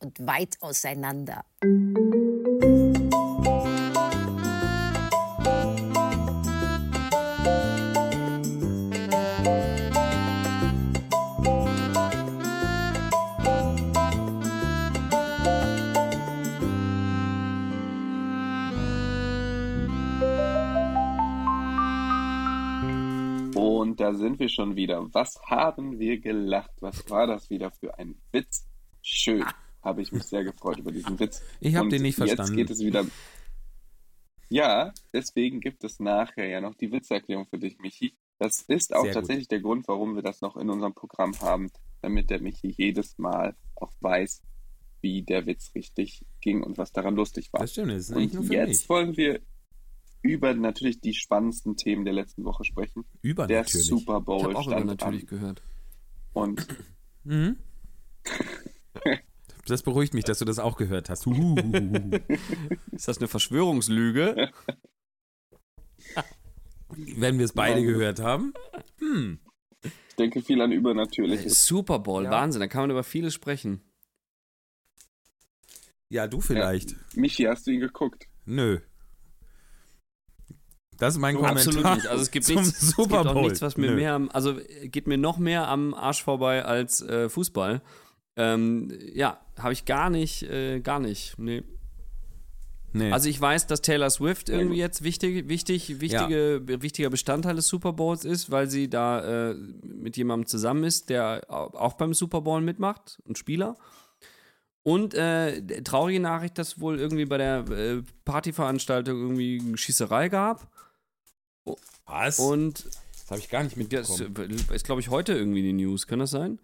und 0.00 0.26
weit 0.26 0.60
auseinander. 0.60 1.44
Da 24.04 24.12
sind 24.12 24.38
wir 24.38 24.50
schon 24.50 24.76
wieder. 24.76 25.08
Was 25.14 25.40
haben 25.46 25.98
wir 25.98 26.20
gelacht? 26.20 26.72
Was 26.80 27.08
war 27.08 27.26
das 27.26 27.48
wieder 27.48 27.70
für 27.70 27.98
ein 27.98 28.16
Witz? 28.32 28.66
Schön. 29.00 29.42
Habe 29.82 30.02
ich 30.02 30.12
mich 30.12 30.24
sehr 30.24 30.44
gefreut 30.44 30.76
über 30.78 30.92
diesen 30.92 31.18
Witz. 31.18 31.40
Ich 31.60 31.74
habe 31.76 31.88
den 31.88 32.02
nicht 32.02 32.18
Jetzt 32.18 32.28
verstanden. 32.34 32.56
geht 32.56 32.68
es 32.68 32.80
wieder. 32.80 33.06
Ja, 34.50 34.92
deswegen 35.14 35.60
gibt 35.60 35.84
es 35.84 36.00
nachher 36.00 36.46
ja 36.46 36.60
noch 36.60 36.74
die 36.74 36.92
Witzerklärung 36.92 37.46
für 37.46 37.58
dich, 37.58 37.78
Michi. 37.78 38.14
Das 38.38 38.60
ist 38.68 38.94
auch 38.94 39.04
Sehr 39.04 39.12
gut. 39.12 39.14
tatsächlich 39.14 39.48
der 39.48 39.60
Grund, 39.60 39.88
warum 39.88 40.16
wir 40.16 40.22
das 40.22 40.42
noch 40.42 40.58
in 40.58 40.68
unserem 40.68 40.92
Programm 40.92 41.32
haben, 41.40 41.70
damit 42.02 42.28
der 42.28 42.42
Michi 42.42 42.74
jedes 42.76 43.16
Mal 43.16 43.56
auch 43.76 43.92
weiß, 44.00 44.42
wie 45.00 45.22
der 45.22 45.46
Witz 45.46 45.70
richtig 45.74 46.26
ging 46.42 46.62
und 46.62 46.76
was 46.76 46.92
daran 46.92 47.14
lustig 47.16 47.50
war. 47.54 47.60
Das 47.62 47.72
stimmt, 47.72 47.92
das 47.92 48.10
ist 48.10 48.16
nicht 48.16 48.32
Und 48.32 48.34
nur 48.34 48.44
für 48.44 48.52
jetzt 48.54 48.68
mich. 48.68 48.88
wollen 48.90 49.16
wir 49.16 49.40
über 50.24 50.54
natürlich 50.54 51.00
die 51.00 51.14
spannendsten 51.14 51.76
Themen 51.76 52.04
der 52.04 52.14
letzten 52.14 52.44
Woche 52.44 52.64
sprechen. 52.64 53.04
Über 53.22 53.46
Der 53.46 53.60
natürlich. 53.62 53.86
Super 53.86 54.18
Ich 54.18 54.24
Bowl 54.24 54.42
habe 54.42 54.56
auch 54.56 54.62
stand 54.64 54.86
natürlich 54.86 55.22
an. 55.22 55.26
gehört. 55.28 55.62
Und 56.32 56.66
Mhm. 57.24 57.56
Das 59.66 59.82
beruhigt 59.82 60.12
mich, 60.12 60.24
dass 60.24 60.40
du 60.40 60.44
das 60.44 60.58
auch 60.58 60.76
gehört 60.76 61.08
hast. 61.08 61.24
Huhuhuhu. 61.24 61.54
Ist 62.92 63.08
das 63.08 63.16
eine 63.18 63.28
Verschwörungslüge? 63.28 64.50
Wenn 66.88 67.38
wir 67.38 67.44
es 67.46 67.52
beide 67.52 67.80
Ja. 67.80 67.86
gehört 67.86 68.20
haben. 68.20 68.52
Hm. 68.98 69.38
ich 69.82 70.16
denke 70.16 70.42
viel 70.42 70.60
an 70.60 70.70
Übernatürliches. 70.70 71.66
Super 71.66 71.98
Bowl, 71.98 72.24
Ja. 72.24 72.30
Wahnsinn. 72.30 72.60
Da 72.60 72.66
kann 72.68 72.82
man 72.82 72.90
über 72.90 73.04
vieles 73.04 73.32
sprechen. 73.34 73.80
Ja, 76.10 76.26
du 76.28 76.40
vielleicht. 76.42 76.94
Michi, 77.16 77.44
hast 77.44 77.66
du 77.66 77.70
ihn 77.72 77.80
geguckt? 77.80 78.26
Nö. 78.44 78.80
Das 80.98 81.14
ist 81.14 81.20
mein 81.20 81.34
Kommentar. 81.34 81.56
Absolut 81.56 81.94
nicht. 81.96 82.06
Also 82.06 82.22
es 82.22 82.30
gibt 82.30 82.48
nichts, 82.48 82.82
es 82.82 82.96
gibt 82.96 83.12
auch 83.12 83.34
nichts, 83.42 83.62
was 83.62 83.76
mir 83.76 83.90
Nö. 83.90 83.96
mehr, 83.96 84.20
also 84.32 84.58
äh, 84.58 84.88
geht 84.88 85.06
mir 85.06 85.18
noch 85.18 85.38
mehr 85.38 85.68
am 85.68 85.94
Arsch 85.94 86.22
vorbei 86.22 86.64
als 86.64 87.00
äh, 87.02 87.28
Fußball. 87.28 87.82
Ähm, 88.36 88.92
ja, 89.12 89.38
habe 89.58 89.72
ich 89.72 89.84
gar 89.84 90.10
nicht, 90.10 90.42
äh, 90.44 90.80
gar 90.80 91.00
nicht. 91.00 91.38
Nee. 91.38 91.62
Nee. 92.96 93.10
Also 93.10 93.28
ich 93.28 93.40
weiß, 93.40 93.66
dass 93.66 93.82
Taylor 93.82 94.08
Swift 94.08 94.48
irgendwie 94.48 94.76
jetzt 94.76 95.02
wichtig, 95.02 95.48
wichtig, 95.48 96.00
wichtige, 96.00 96.62
wichtiger 96.64 97.10
Bestandteil 97.10 97.56
des 97.56 97.66
Super 97.66 97.92
Bowls 97.92 98.24
ist, 98.24 98.52
weil 98.52 98.70
sie 98.70 98.88
da 98.88 99.50
äh, 99.50 99.54
mit 99.82 100.16
jemandem 100.16 100.46
zusammen 100.46 100.84
ist, 100.84 101.10
der 101.10 101.42
au- 101.48 101.76
auch 101.76 101.94
beim 101.94 102.14
Super 102.14 102.40
Bowl 102.40 102.60
mitmacht, 102.60 103.20
ein 103.28 103.34
Spieler. 103.34 103.76
Und 104.84 105.14
äh, 105.14 105.82
traurige 105.82 106.20
Nachricht, 106.20 106.56
dass 106.56 106.78
wohl 106.78 107.00
irgendwie 107.00 107.24
bei 107.24 107.38
der 107.38 107.64
äh, 107.70 108.02
Partyveranstaltung 108.24 109.18
irgendwie 109.20 109.60
eine 109.66 109.76
Schießerei 109.76 110.28
gab. 110.28 110.68
Was? 112.06 112.38
Und 112.38 112.84
das 112.84 113.30
habe 113.30 113.40
ich 113.40 113.48
gar 113.48 113.62
nicht 113.62 113.76
das 113.92 114.18
mitbekommen. 114.20 114.64
ist, 114.72 114.84
glaube 114.84 115.00
ich, 115.00 115.08
heute 115.08 115.32
irgendwie 115.32 115.62
die 115.62 115.72
News. 115.72 116.06
Kann 116.06 116.18
das 116.18 116.30
sein? 116.30 116.58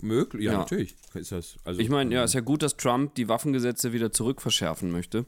Möglich, 0.00 0.44
ja, 0.44 0.52
Ja. 0.52 0.58
natürlich. 0.58 0.96
Ist 1.14 1.30
das, 1.30 1.56
also, 1.64 1.80
Ich 1.80 1.88
meine, 1.88 2.12
ja, 2.12 2.24
ist 2.24 2.34
ja 2.34 2.40
gut, 2.40 2.62
dass 2.62 2.76
Trump 2.76 3.14
die 3.14 3.28
Waffengesetze 3.28 3.92
wieder 3.92 4.10
zurück 4.10 4.42
verschärfen 4.42 4.90
möchte. 4.90 5.26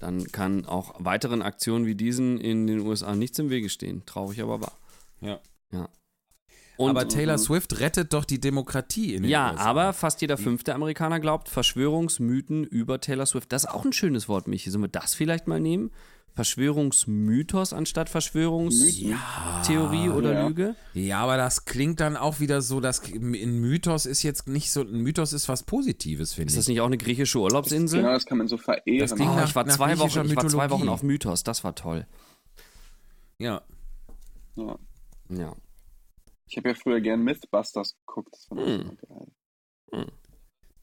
Dann 0.00 0.24
kann 0.32 0.64
auch 0.66 0.94
weiteren 0.98 1.42
Aktionen 1.42 1.86
wie 1.86 1.94
diesen 1.94 2.40
in 2.40 2.66
den 2.66 2.80
USA 2.80 3.14
nichts 3.14 3.38
im 3.38 3.50
Wege 3.50 3.68
stehen. 3.68 4.02
Traurig, 4.06 4.40
aber 4.42 4.60
wahr. 4.62 4.72
Ja. 5.20 5.40
Ja. 5.70 5.88
Und, 6.78 6.88
Aber 6.90 7.06
Taylor 7.06 7.36
Swift 7.36 7.78
rettet 7.78 8.14
doch 8.14 8.24
die 8.24 8.40
Demokratie 8.40 9.14
in 9.14 9.22
den 9.24 9.30
ja, 9.30 9.52
USA. 9.52 9.62
aber 9.64 9.92
fast 9.92 10.22
jeder 10.22 10.38
fünfte 10.38 10.74
Amerikaner 10.74 11.20
glaubt 11.20 11.50
Verschwörungsmythen 11.50 12.64
über 12.64 12.98
Taylor 13.02 13.26
Swift. 13.26 13.52
Das 13.52 13.64
ist 13.64 13.70
auch 13.70 13.84
ein 13.84 13.92
schönes 13.92 14.28
Wort, 14.30 14.48
Michi. 14.48 14.70
Sollen 14.70 14.84
wir 14.84 14.88
das 14.88 15.14
vielleicht 15.14 15.46
mal 15.46 15.60
nehmen? 15.60 15.90
Verschwörungsmythos 16.34 17.72
anstatt 17.72 18.08
Verschwörungstheorie 18.08 20.08
oder 20.10 20.32
Ja. 20.32 20.46
Lüge? 20.48 20.74
Ja, 20.94 21.20
aber 21.20 21.36
das 21.36 21.64
klingt 21.64 22.00
dann 22.00 22.16
auch 22.16 22.40
wieder 22.40 22.62
so, 22.62 22.80
dass 22.80 23.02
ein 23.04 23.60
Mythos 23.60 24.06
ist 24.06 24.22
jetzt 24.22 24.48
nicht 24.48 24.70
so, 24.72 24.82
ein 24.82 25.00
Mythos 25.02 25.32
ist 25.32 25.48
was 25.48 25.62
Positives, 25.64 26.32
finde 26.34 26.48
Ist 26.48 26.54
ich. 26.54 26.58
das 26.60 26.68
nicht 26.68 26.80
auch 26.80 26.86
eine 26.86 26.98
griechische 26.98 27.38
Urlaubsinsel? 27.40 28.00
Genau, 28.00 28.12
das 28.12 28.26
kann 28.26 28.38
man 28.38 28.48
so 28.48 28.56
verehren. 28.58 28.98
Das 29.00 29.14
klingt 29.14 29.30
Oh, 29.30 29.34
nach- 29.34 29.48
ich 29.48 29.54
war, 29.54 29.64
nach 29.64 29.76
zwei 29.76 29.98
Wochen, 29.98 30.26
ich 30.26 30.36
war 30.36 30.48
zwei. 30.48 30.70
Wochen 30.70 30.88
auf 30.88 31.02
Mythos. 31.02 31.42
Das 31.44 31.62
war 31.64 31.74
toll. 31.74 32.06
ja. 33.38 33.62
ja. 34.56 34.78
Ja. 35.28 35.54
Ich 36.48 36.56
habe 36.56 36.70
ja 36.70 36.74
früher 36.74 37.00
gern 37.00 37.22
Mythbusters 37.22 37.94
geguckt. 38.06 38.30
Das 38.32 38.46
fand 38.46 38.60
ich 38.62 38.66
Hm. 38.66 38.80
immer 38.80 38.96
geil. 38.96 39.26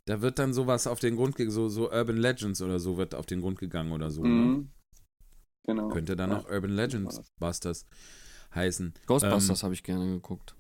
Da 0.05 0.21
wird 0.21 0.39
dann 0.39 0.53
sowas 0.53 0.87
auf 0.87 0.99
den 1.01 1.17
Grund 1.17 1.35
gegangen, 1.35 1.51
so, 1.53 1.67
so 1.67 1.91
Urban 1.91 2.15
Legends 2.15 2.61
oder 2.61 2.79
so 2.79 2.95
wird 2.97 3.13
auf 3.13 3.25
den 3.25 3.41
Grund 3.41 3.59
gegangen 3.59 3.91
oder 3.91 4.09
so. 4.09 4.23
Ne? 4.23 4.65
Genau. 5.67 5.89
Könnte 5.89 6.15
dann 6.15 6.31
ja. 6.31 6.39
auch 6.39 6.49
Urban 6.49 6.71
Legends 6.71 7.21
Busters 7.39 7.85
heißen. 8.55 8.93
Ghostbusters 9.05 9.61
Ähm, 9.61 9.65
habe 9.65 9.73
ich 9.73 9.83
gerne 9.83 10.05
geguckt. 10.07 10.55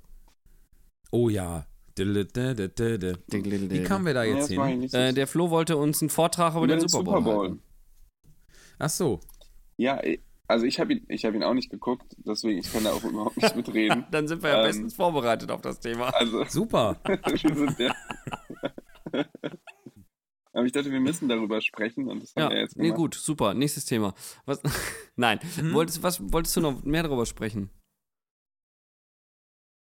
Oh 1.11 1.29
ja. 1.29 1.65
Wie 1.97 3.83
kamen 3.83 4.05
wir 4.05 4.13
da 4.13 4.23
Ja, 4.23 4.35
jetzt 4.35 4.55
war 4.55 4.67
hin? 4.67 4.83
Äh, 4.93 5.13
der 5.13 5.25
Flo 5.25 5.49
wollte 5.49 5.77
uns 5.77 6.01
einen 6.01 6.09
Vortrag 6.09 6.55
über, 6.55 6.67
den, 6.67 6.79
den 6.79 6.89
Super 6.89 7.03
Bowl. 7.03 7.15
Super 7.15 7.31
Bowl. 7.31 7.47
halten. 7.47 7.61
Ach 8.77 8.89
so. 8.89 9.19
Ja, 9.77 9.99
also 10.47 10.65
ich 10.65 10.79
habe 10.79 10.93
ihn, 10.93 11.05
ich 11.07 11.25
habe 11.25 11.35
ihn 11.35 11.43
auch 11.43 11.55
nicht 11.55 11.71
geguckt, 11.71 12.15
deswegen 12.17 12.59
ich 12.59 12.71
kann 12.71 12.83
da 12.83 12.91
auch 12.91 13.03
überhaupt 13.03 13.37
nicht 13.37 13.55
mitreden. 13.55 14.05
Dann 14.11 14.27
sind 14.27 14.43
wir 14.43 14.49
ja 14.51 14.59
Ähm, 14.59 14.67
bestens 14.67 14.93
vorbereitet 14.93 15.49
auf 15.49 15.61
das 15.61 15.79
Thema. 15.79 16.09
Also 16.09 16.43
Super. 16.45 16.97
wir 17.05 17.55
sind 17.55 17.79
ja. 17.79 17.95
Aber 20.57 20.65
ich 20.65 20.71
dachte, 20.71 20.91
wir 20.91 20.99
müssen 20.99 21.29
darüber 21.29 21.61
sprechen 21.61 22.07
und 22.09 22.23
das 22.23 22.35
haben 22.35 22.43
Ja, 22.45 22.49
wir 22.49 22.57
jetzt 22.61 22.75
nee, 22.77 22.85
gemacht. 22.85 22.97
gut, 22.97 23.13
super. 23.13 23.53
Nächstes 23.53 23.85
Thema. 23.85 24.15
Was? 24.45 24.59
Nein, 25.15 25.39
Mhm. 25.61 25.73
wolltest, 25.73 26.01
was 26.01 26.19
wolltest 26.33 26.55
du 26.57 26.61
noch 26.61 26.83
mehr 26.83 27.03
darüber 27.03 27.27
sprechen? 27.27 27.69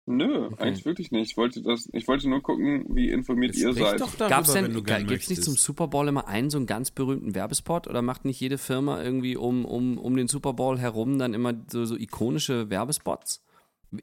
Nö, 0.10 0.46
Okay. 0.48 0.64
eigentlich 0.64 0.86
wirklich 0.86 1.12
nicht. 1.12 1.32
Ich 1.32 1.38
wollte 1.38 1.62
das, 1.62 1.90
ich 1.94 2.08
wollte 2.08 2.30
nur 2.30 2.42
gucken, 2.42 2.86
wie 2.96 3.10
informiert 3.10 3.56
ihr 3.56 3.72
Sprich 3.72 3.84
seid. 3.86 4.00
doch 4.02 4.14
darüber, 4.16 4.36
Gab's 4.38 4.54
wenn 4.54 4.66
denn, 4.74 5.08
gibt 5.08 5.24
es 5.24 5.30
nicht 5.30 5.44
zum. 5.44 5.56
Super 5.56 5.88
Bowl 5.88 6.08
immer 6.08 6.28
einen 6.28 6.50
so 6.50 6.58
einen 6.58 6.66
ganz 6.66 6.92
berühmten 6.92 7.34
Werbespot 7.36 7.88
oder 7.88 8.02
macht 8.02 8.24
nicht 8.26 8.40
jede 8.40 8.58
Firma 8.58 9.02
irgendwie 9.02 9.36
um, 9.38 9.64
um, 9.66 9.98
um 9.98 10.16
den 10.18 10.28
Super 10.30 10.52
Bowl 10.54 10.78
herum 10.80 11.18
dann 11.18 11.34
immer 11.34 11.54
so, 11.70 11.86
so 11.86 11.96
ikonische 11.98 12.70
Werbespots? 12.70 13.42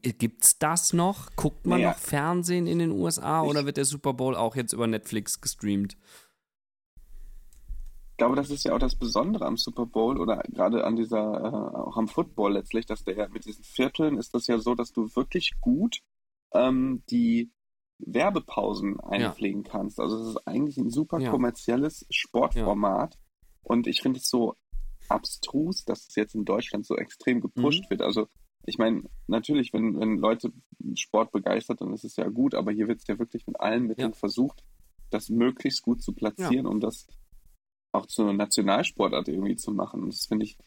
Gibt's 0.02 0.58
das 0.58 0.94
noch? 0.94 1.34
Guckt 1.36 1.66
man 1.66 1.80
Naja. 1.80 1.90
noch 1.92 1.98
Fernsehen 1.98 2.66
in 2.66 2.78
den 2.78 2.90
USA 2.90 3.42
Ich- 3.42 3.48
oder 3.50 3.66
wird 3.66 3.76
der 3.76 3.84
Super 3.84 4.14
Bowl 4.14 4.34
auch 4.34 4.56
jetzt 4.56 4.72
über 4.72 4.86
Netflix 4.86 5.40
gestreamt? 5.42 5.96
Ich 8.14 8.18
glaube, 8.18 8.36
das 8.36 8.48
ist 8.50 8.62
ja 8.64 8.72
auch 8.72 8.78
das 8.78 8.94
Besondere 8.94 9.44
am 9.44 9.56
Super 9.56 9.86
Bowl 9.86 10.20
oder 10.20 10.36
gerade 10.48 10.84
an 10.84 10.94
dieser, 10.94 11.18
äh, 11.18 11.76
auch 11.76 11.96
am 11.96 12.06
Football 12.06 12.52
letztlich, 12.52 12.86
dass 12.86 13.02
der 13.02 13.16
ja 13.16 13.28
mit 13.28 13.44
diesen 13.44 13.64
Vierteln 13.64 14.18
ist 14.18 14.32
das 14.34 14.46
ja 14.46 14.58
so, 14.58 14.76
dass 14.76 14.92
du 14.92 15.08
wirklich 15.16 15.54
gut 15.60 15.98
ähm, 16.52 17.02
die 17.10 17.50
Werbepausen 17.98 19.00
einpflegen 19.00 19.64
kannst. 19.64 19.98
Also 19.98 20.16
es 20.20 20.28
ist 20.28 20.46
eigentlich 20.46 20.76
ein 20.76 20.90
super 20.90 21.18
Ja. 21.18 21.30
kommerzielles 21.30 22.06
Sportformat 22.08 23.18
und 23.64 23.88
ich 23.88 24.00
finde 24.00 24.20
es 24.20 24.28
so 24.28 24.54
abstrus, 25.08 25.84
dass 25.84 26.06
es 26.06 26.14
jetzt 26.14 26.36
in 26.36 26.44
Deutschland 26.44 26.86
so 26.86 26.96
extrem 26.96 27.40
gepusht 27.40 27.82
Mhm. 27.86 27.90
wird. 27.90 28.02
Also 28.02 28.28
ich 28.64 28.78
meine, 28.78 29.02
natürlich, 29.26 29.72
wenn, 29.72 29.98
wenn 29.98 30.18
Leute 30.18 30.52
Sport 30.94 31.32
begeistert, 31.32 31.80
dann 31.80 31.92
ist 31.92 32.04
es 32.04 32.14
ja 32.14 32.28
gut, 32.28 32.54
aber 32.54 32.70
hier 32.70 32.86
wird 32.86 33.00
es 33.00 33.08
ja 33.08 33.18
wirklich 33.18 33.44
mit 33.48 33.58
allen 33.58 33.88
Mitteln 33.88 34.12
Ja. 34.12 34.16
versucht, 34.16 34.62
das 35.10 35.30
möglichst 35.30 35.82
gut 35.82 36.00
zu 36.00 36.12
platzieren, 36.12 36.66
um 36.66 36.78
das 36.78 37.08
auch 37.94 38.06
zur 38.06 38.32
Nationalsportart 38.32 39.28
irgendwie 39.28 39.56
zu 39.56 39.72
machen. 39.72 40.06
Das 40.06 40.26
finde 40.26 40.44
ich 40.44 40.58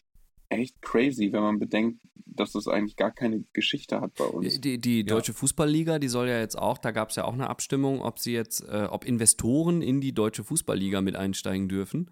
echt 0.48 0.80
crazy, 0.80 1.32
wenn 1.32 1.42
man 1.42 1.58
bedenkt, 1.58 2.00
dass 2.14 2.52
das 2.52 2.68
eigentlich 2.68 2.96
gar 2.96 3.10
keine 3.10 3.44
Geschichte 3.52 4.00
hat 4.00 4.14
bei 4.14 4.24
uns. 4.24 4.60
Die, 4.60 4.78
die 4.80 5.00
Ja. 5.00 5.06
Deutsche 5.06 5.34
Fußballliga, 5.34 5.98
die 5.98 6.08
soll 6.08 6.28
ja 6.28 6.38
jetzt 6.38 6.58
auch, 6.58 6.78
da 6.78 6.90
gab 6.90 7.10
es 7.10 7.16
ja 7.16 7.24
auch 7.24 7.34
eine 7.34 7.50
Abstimmung, 7.50 8.00
ob 8.00 8.18
sie 8.18 8.32
jetzt, 8.32 8.62
äh, 8.62 8.86
ob 8.90 9.04
Investoren 9.04 9.82
in 9.82 10.00
die 10.00 10.12
Deutsche 10.12 10.44
Fußballliga 10.44 11.00
mit 11.00 11.16
einsteigen 11.16 11.68
dürfen. 11.68 12.10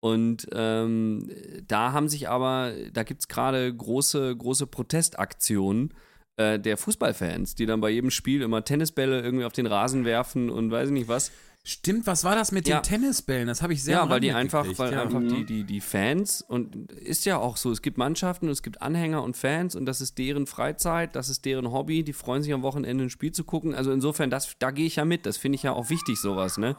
Und 0.00 0.46
ähm, 0.52 1.30
da 1.66 1.92
haben 1.92 2.08
sich 2.08 2.28
aber, 2.28 2.72
da 2.92 3.02
gibt 3.02 3.20
es 3.20 3.28
gerade 3.28 3.74
große, 3.74 4.34
große 4.34 4.66
Protestaktionen 4.66 5.94
äh, 6.36 6.58
der 6.58 6.78
Fußballfans, 6.78 7.54
die 7.54 7.66
dann 7.66 7.80
bei 7.80 7.90
jedem 7.90 8.10
Spiel 8.10 8.40
immer 8.40 8.64
Tennisbälle 8.64 9.20
irgendwie 9.20 9.44
auf 9.44 9.52
den 9.52 9.66
Rasen 9.66 10.04
werfen 10.06 10.48
und 10.48 10.70
weiß 10.70 10.88
ich 10.88 10.94
nicht 10.94 11.08
was. 11.08 11.30
Stimmt, 11.62 12.06
was 12.06 12.24
war 12.24 12.34
das 12.34 12.52
mit 12.52 12.66
Ja. 12.66 12.80
den 12.80 12.84
Tennisbällen? 12.84 13.46
Das 13.46 13.60
habe 13.60 13.74
ich 13.74 13.84
sehr 13.84 13.96
Ja, 13.98 14.08
weil 14.08 14.20
die 14.20 14.32
einfach, 14.32 14.66
weil 14.78 14.92
ja. 14.94 15.02
einfach 15.02 15.20
Mhm. 15.20 15.28
die, 15.28 15.44
die, 15.44 15.64
die 15.64 15.80
Fans 15.82 16.40
und 16.40 16.90
ist 16.92 17.26
ja 17.26 17.36
auch 17.36 17.58
so, 17.58 17.70
es 17.70 17.82
gibt 17.82 17.98
Mannschaften 17.98 18.46
und 18.46 18.52
es 18.52 18.62
gibt 18.62 18.80
Anhänger 18.80 19.22
und 19.22 19.36
Fans 19.36 19.76
und 19.76 19.84
das 19.84 20.00
ist 20.00 20.16
deren 20.16 20.46
Freizeit, 20.46 21.14
das 21.14 21.28
ist 21.28 21.44
deren 21.44 21.70
Hobby, 21.70 22.02
die 22.02 22.14
freuen 22.14 22.42
sich 22.42 22.54
am 22.54 22.62
Wochenende 22.62 23.04
ein 23.04 23.10
Spiel 23.10 23.32
zu 23.32 23.44
gucken. 23.44 23.74
Also 23.74 23.92
insofern, 23.92 24.30
das, 24.30 24.56
da 24.58 24.70
gehe 24.70 24.86
ich 24.86 24.96
ja 24.96 25.04
mit, 25.04 25.26
das 25.26 25.36
finde 25.36 25.56
ich 25.56 25.62
ja 25.62 25.72
auch 25.74 25.90
wichtig, 25.90 26.18
sowas, 26.18 26.56
ne? 26.56 26.76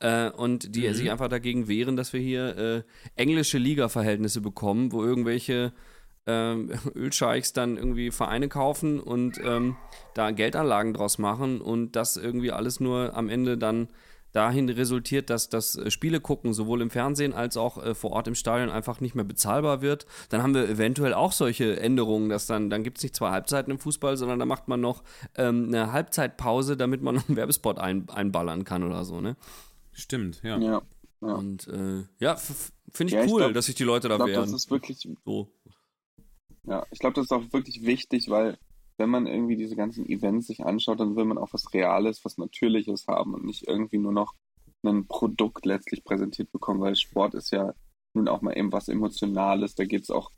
Äh, 0.00 0.30
und 0.30 0.74
die 0.74 0.88
Mhm. 0.88 0.94
sich 0.94 1.10
einfach 1.12 1.28
dagegen 1.28 1.68
wehren, 1.68 1.94
dass 1.94 2.12
wir 2.12 2.20
hier 2.20 2.56
äh, 2.58 2.82
englische 3.14 3.58
Liga-Verhältnisse 3.58 4.40
bekommen, 4.40 4.90
wo 4.90 5.04
irgendwelche 5.04 5.72
ähm, 6.26 6.72
Ölscheichs 6.96 7.52
dann 7.52 7.76
irgendwie 7.76 8.10
Vereine 8.10 8.48
kaufen 8.48 8.98
und 8.98 9.38
ähm, 9.44 9.76
da 10.14 10.32
Geldanlagen 10.32 10.92
draus 10.92 11.18
machen 11.18 11.60
und 11.60 11.92
das 11.92 12.16
irgendwie 12.16 12.50
alles 12.50 12.80
nur 12.80 13.14
am 13.16 13.28
Ende 13.28 13.56
dann 13.58 13.88
dahin 14.34 14.68
resultiert, 14.68 15.30
dass 15.30 15.48
das 15.48 15.76
äh, 15.76 15.90
Spiele 15.90 16.20
gucken, 16.20 16.52
sowohl 16.52 16.82
im 16.82 16.90
Fernsehen 16.90 17.32
als 17.32 17.56
auch 17.56 17.82
äh, 17.82 17.94
vor 17.94 18.10
Ort 18.12 18.28
im 18.28 18.34
Stadion 18.34 18.68
einfach 18.68 19.00
nicht 19.00 19.14
mehr 19.14 19.24
bezahlbar 19.24 19.80
wird. 19.80 20.04
Dann 20.28 20.42
haben 20.42 20.52
wir 20.54 20.68
eventuell 20.68 21.14
auch 21.14 21.32
solche 21.32 21.80
Änderungen, 21.80 22.28
dass 22.28 22.46
dann, 22.46 22.68
dann 22.68 22.82
gibt 22.84 22.98
es 22.98 23.02
nicht 23.04 23.16
zwei 23.16 23.30
Halbzeiten 23.30 23.70
im 23.70 23.78
Fußball, 23.78 24.16
sondern 24.16 24.38
da 24.38 24.44
macht 24.44 24.68
man 24.68 24.80
noch 24.80 25.02
ähm, 25.36 25.68
eine 25.68 25.92
Halbzeitpause, 25.92 26.76
damit 26.76 27.00
man 27.00 27.16
einen 27.18 27.36
Werbespot 27.36 27.78
ein, 27.78 28.08
einballern 28.10 28.64
kann 28.64 28.82
oder 28.82 29.04
so, 29.04 29.20
ne? 29.20 29.36
Stimmt, 29.92 30.42
ja. 30.42 30.58
Ja, 30.58 30.82
ja. 31.20 31.34
Und 31.34 31.68
äh, 31.68 32.02
ja, 32.18 32.36
finde 32.36 33.08
ich 33.08 33.12
Ja, 33.12 33.24
ich 33.24 33.30
cool, 33.30 33.38
glaub- 33.42 33.54
dass 33.54 33.66
sich 33.66 33.76
die 33.76 33.84
Leute 33.84 34.08
da 34.08 34.14
Ich 34.14 34.18
glaube, 34.18 34.32
das 34.32 34.46
wehren. 34.48 34.54
ist 34.56 34.70
wirklich 34.70 35.08
So. 35.24 35.48
Ja, 36.66 36.84
ich 36.90 36.98
glaube, 36.98 37.14
das 37.14 37.24
ist 37.26 37.32
auch 37.32 37.52
wirklich 37.52 37.84
wichtig, 37.86 38.28
weil 38.30 38.58
wenn 38.96 39.10
man 39.10 39.26
irgendwie 39.26 39.56
diese 39.56 39.76
ganzen 39.76 40.08
Events 40.08 40.46
sich 40.46 40.64
anschaut, 40.64 41.00
dann 41.00 41.16
will 41.16 41.24
man 41.24 41.38
auch 41.38 41.52
was 41.52 41.72
Reales, 41.74 42.24
was 42.24 42.38
Natürliches 42.38 43.06
haben 43.08 43.34
und 43.34 43.44
nicht 43.44 43.66
irgendwie 43.66 43.98
nur 43.98 44.12
noch 44.12 44.34
ein 44.84 45.06
Produkt 45.06 45.66
letztlich 45.66 46.04
präsentiert 46.04 46.52
bekommen, 46.52 46.80
weil 46.80 46.94
Sport 46.94 47.34
ist 47.34 47.50
ja 47.50 47.72
nun 48.14 48.28
auch 48.28 48.42
mal 48.42 48.56
eben 48.56 48.72
was 48.72 48.88
Emotionales, 48.88 49.74
da 49.74 49.84
geht 49.84 50.02
es 50.02 50.10
auch 50.10 50.30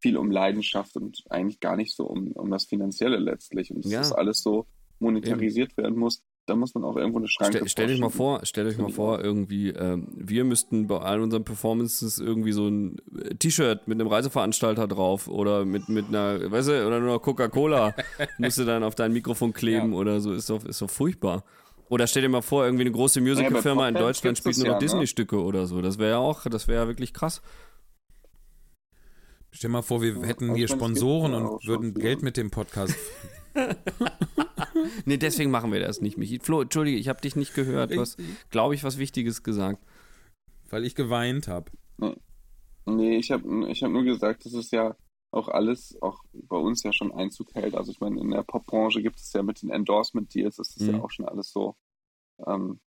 viel 0.00 0.16
um 0.16 0.30
Leidenschaft 0.30 0.96
und 0.96 1.24
eigentlich 1.30 1.60
gar 1.60 1.76
nicht 1.76 1.96
so 1.96 2.06
um, 2.06 2.32
um 2.32 2.50
das 2.50 2.66
Finanzielle 2.66 3.16
letztlich. 3.16 3.70
Und 3.72 3.84
dass 3.84 3.92
Ja. 3.92 3.98
das 4.00 4.12
alles 4.12 4.42
so 4.42 4.66
monetarisiert 4.98 5.76
werden 5.76 5.98
muss, 5.98 6.22
da 6.46 6.54
muss 6.54 6.74
man 6.74 6.84
auch 6.84 6.96
irgendwo 6.96 7.18
eine 7.18 7.28
Schranke 7.28 7.58
Stell, 7.58 7.68
stellt 7.68 7.90
euch 7.90 8.00
mal 8.00 8.10
vor, 8.10 8.44
stellt 8.44 8.68
euch 8.68 8.78
mal 8.78 8.90
vor, 8.90 9.22
irgendwie, 9.22 9.70
ähm, 9.70 10.08
wir 10.14 10.44
müssten 10.44 10.86
bei 10.86 10.98
all 10.98 11.20
unseren 11.20 11.44
Performances 11.44 12.18
irgendwie 12.18 12.52
so 12.52 12.68
ein 12.68 12.96
äh, 13.18 13.34
T-Shirt 13.34 13.88
mit 13.88 14.00
einem 14.00 14.08
Reiseveranstalter 14.08 14.86
drauf 14.86 15.26
oder 15.26 15.64
mit, 15.64 15.88
mit 15.88 16.06
einer, 16.08 16.50
weißt 16.50 16.68
du, 16.68 16.86
oder 16.86 17.00
nur 17.00 17.14
noch 17.14 17.22
Coca-Cola 17.22 17.94
musst 18.38 18.58
du 18.58 18.64
dann 18.64 18.84
auf 18.84 18.94
dein 18.94 19.12
Mikrofon 19.12 19.52
kleben 19.52 19.92
oder 19.92 20.20
so, 20.20 20.32
ist 20.32 20.48
doch, 20.48 20.64
ist 20.64 20.80
doch 20.80 20.90
furchtbar. 20.90 21.44
Oder 21.88 22.06
stell 22.06 22.22
dir 22.22 22.28
mal 22.28 22.42
vor, 22.42 22.64
irgendwie 22.64 22.82
eine 22.82 22.92
große 22.92 23.20
Musicalfirma 23.20 23.88
in 23.88 23.94
Popband 23.94 24.08
Deutschland 24.08 24.38
spielt 24.38 24.56
nur 24.58 24.66
noch 24.66 24.72
ja, 24.74 24.78
ne? 24.80 24.84
Disney-Stücke 24.86 25.40
oder 25.40 25.66
so. 25.66 25.82
Das 25.82 25.98
wäre 25.98 26.10
ja 26.10 26.18
auch, 26.18 26.44
das 26.44 26.66
wäre 26.68 26.82
ja 26.82 26.88
wirklich 26.88 27.12
krass. 27.12 27.42
Stell 29.52 29.70
mal 29.70 29.82
vor, 29.82 30.02
wir 30.02 30.14
Ja, 30.16 30.22
hätten 30.24 30.54
hier 30.54 30.68
Sponsoren 30.68 31.32
ja 31.32 31.38
und 31.38 31.66
würden. 31.66 31.94
Geld 31.94 32.22
mit 32.22 32.36
dem 32.36 32.50
Podcast. 32.50 32.94
Nee, 35.04 35.16
deswegen 35.16 35.50
machen 35.50 35.72
wir 35.72 35.80
das 35.80 36.00
nicht, 36.00 36.16
Michi. 36.18 36.38
Flo, 36.40 36.62
entschuldige, 36.62 36.96
ich 36.98 37.08
habe 37.08 37.20
dich 37.20 37.36
nicht 37.36 37.54
gehört. 37.54 37.90
Du 37.92 38.00
hast, 38.00 38.18
glaube 38.50 38.74
ich, 38.74 38.84
was 38.84 38.98
Wichtiges 38.98 39.42
gesagt. 39.42 39.82
weil 40.68 40.84
ich 40.84 40.94
geweint 40.94 41.48
habe. 41.48 41.70
Nee, 42.88 43.16
ich 43.16 43.30
habe 43.32 43.68
ich 43.70 43.82
hab 43.82 43.90
nur 43.90 44.04
gesagt, 44.04 44.44
dass 44.46 44.52
es 44.52 44.70
ja 44.70 44.96
auch 45.32 45.48
alles, 45.48 45.96
auch 46.02 46.22
bei 46.32 46.56
uns 46.56 46.82
ja 46.84 46.92
schon 46.92 47.12
Einzug 47.12 47.52
hält. 47.54 47.74
Also 47.74 47.90
ich 47.90 48.00
meine, 48.00 48.20
in 48.20 48.30
der 48.30 48.42
Popbranche 48.44 49.02
gibt 49.02 49.18
es 49.18 49.32
ja 49.32 49.42
mit 49.42 49.60
den 49.62 49.70
Endorsement-Deals, 49.70 50.56
das 50.56 50.76
ist 50.76 50.82
Mhm. 50.82 50.94
ja 50.94 51.02
auch 51.02 51.10
schon 51.10 51.28
alles 51.28 51.50
so. 51.50 51.74
Ähm, 52.46 52.78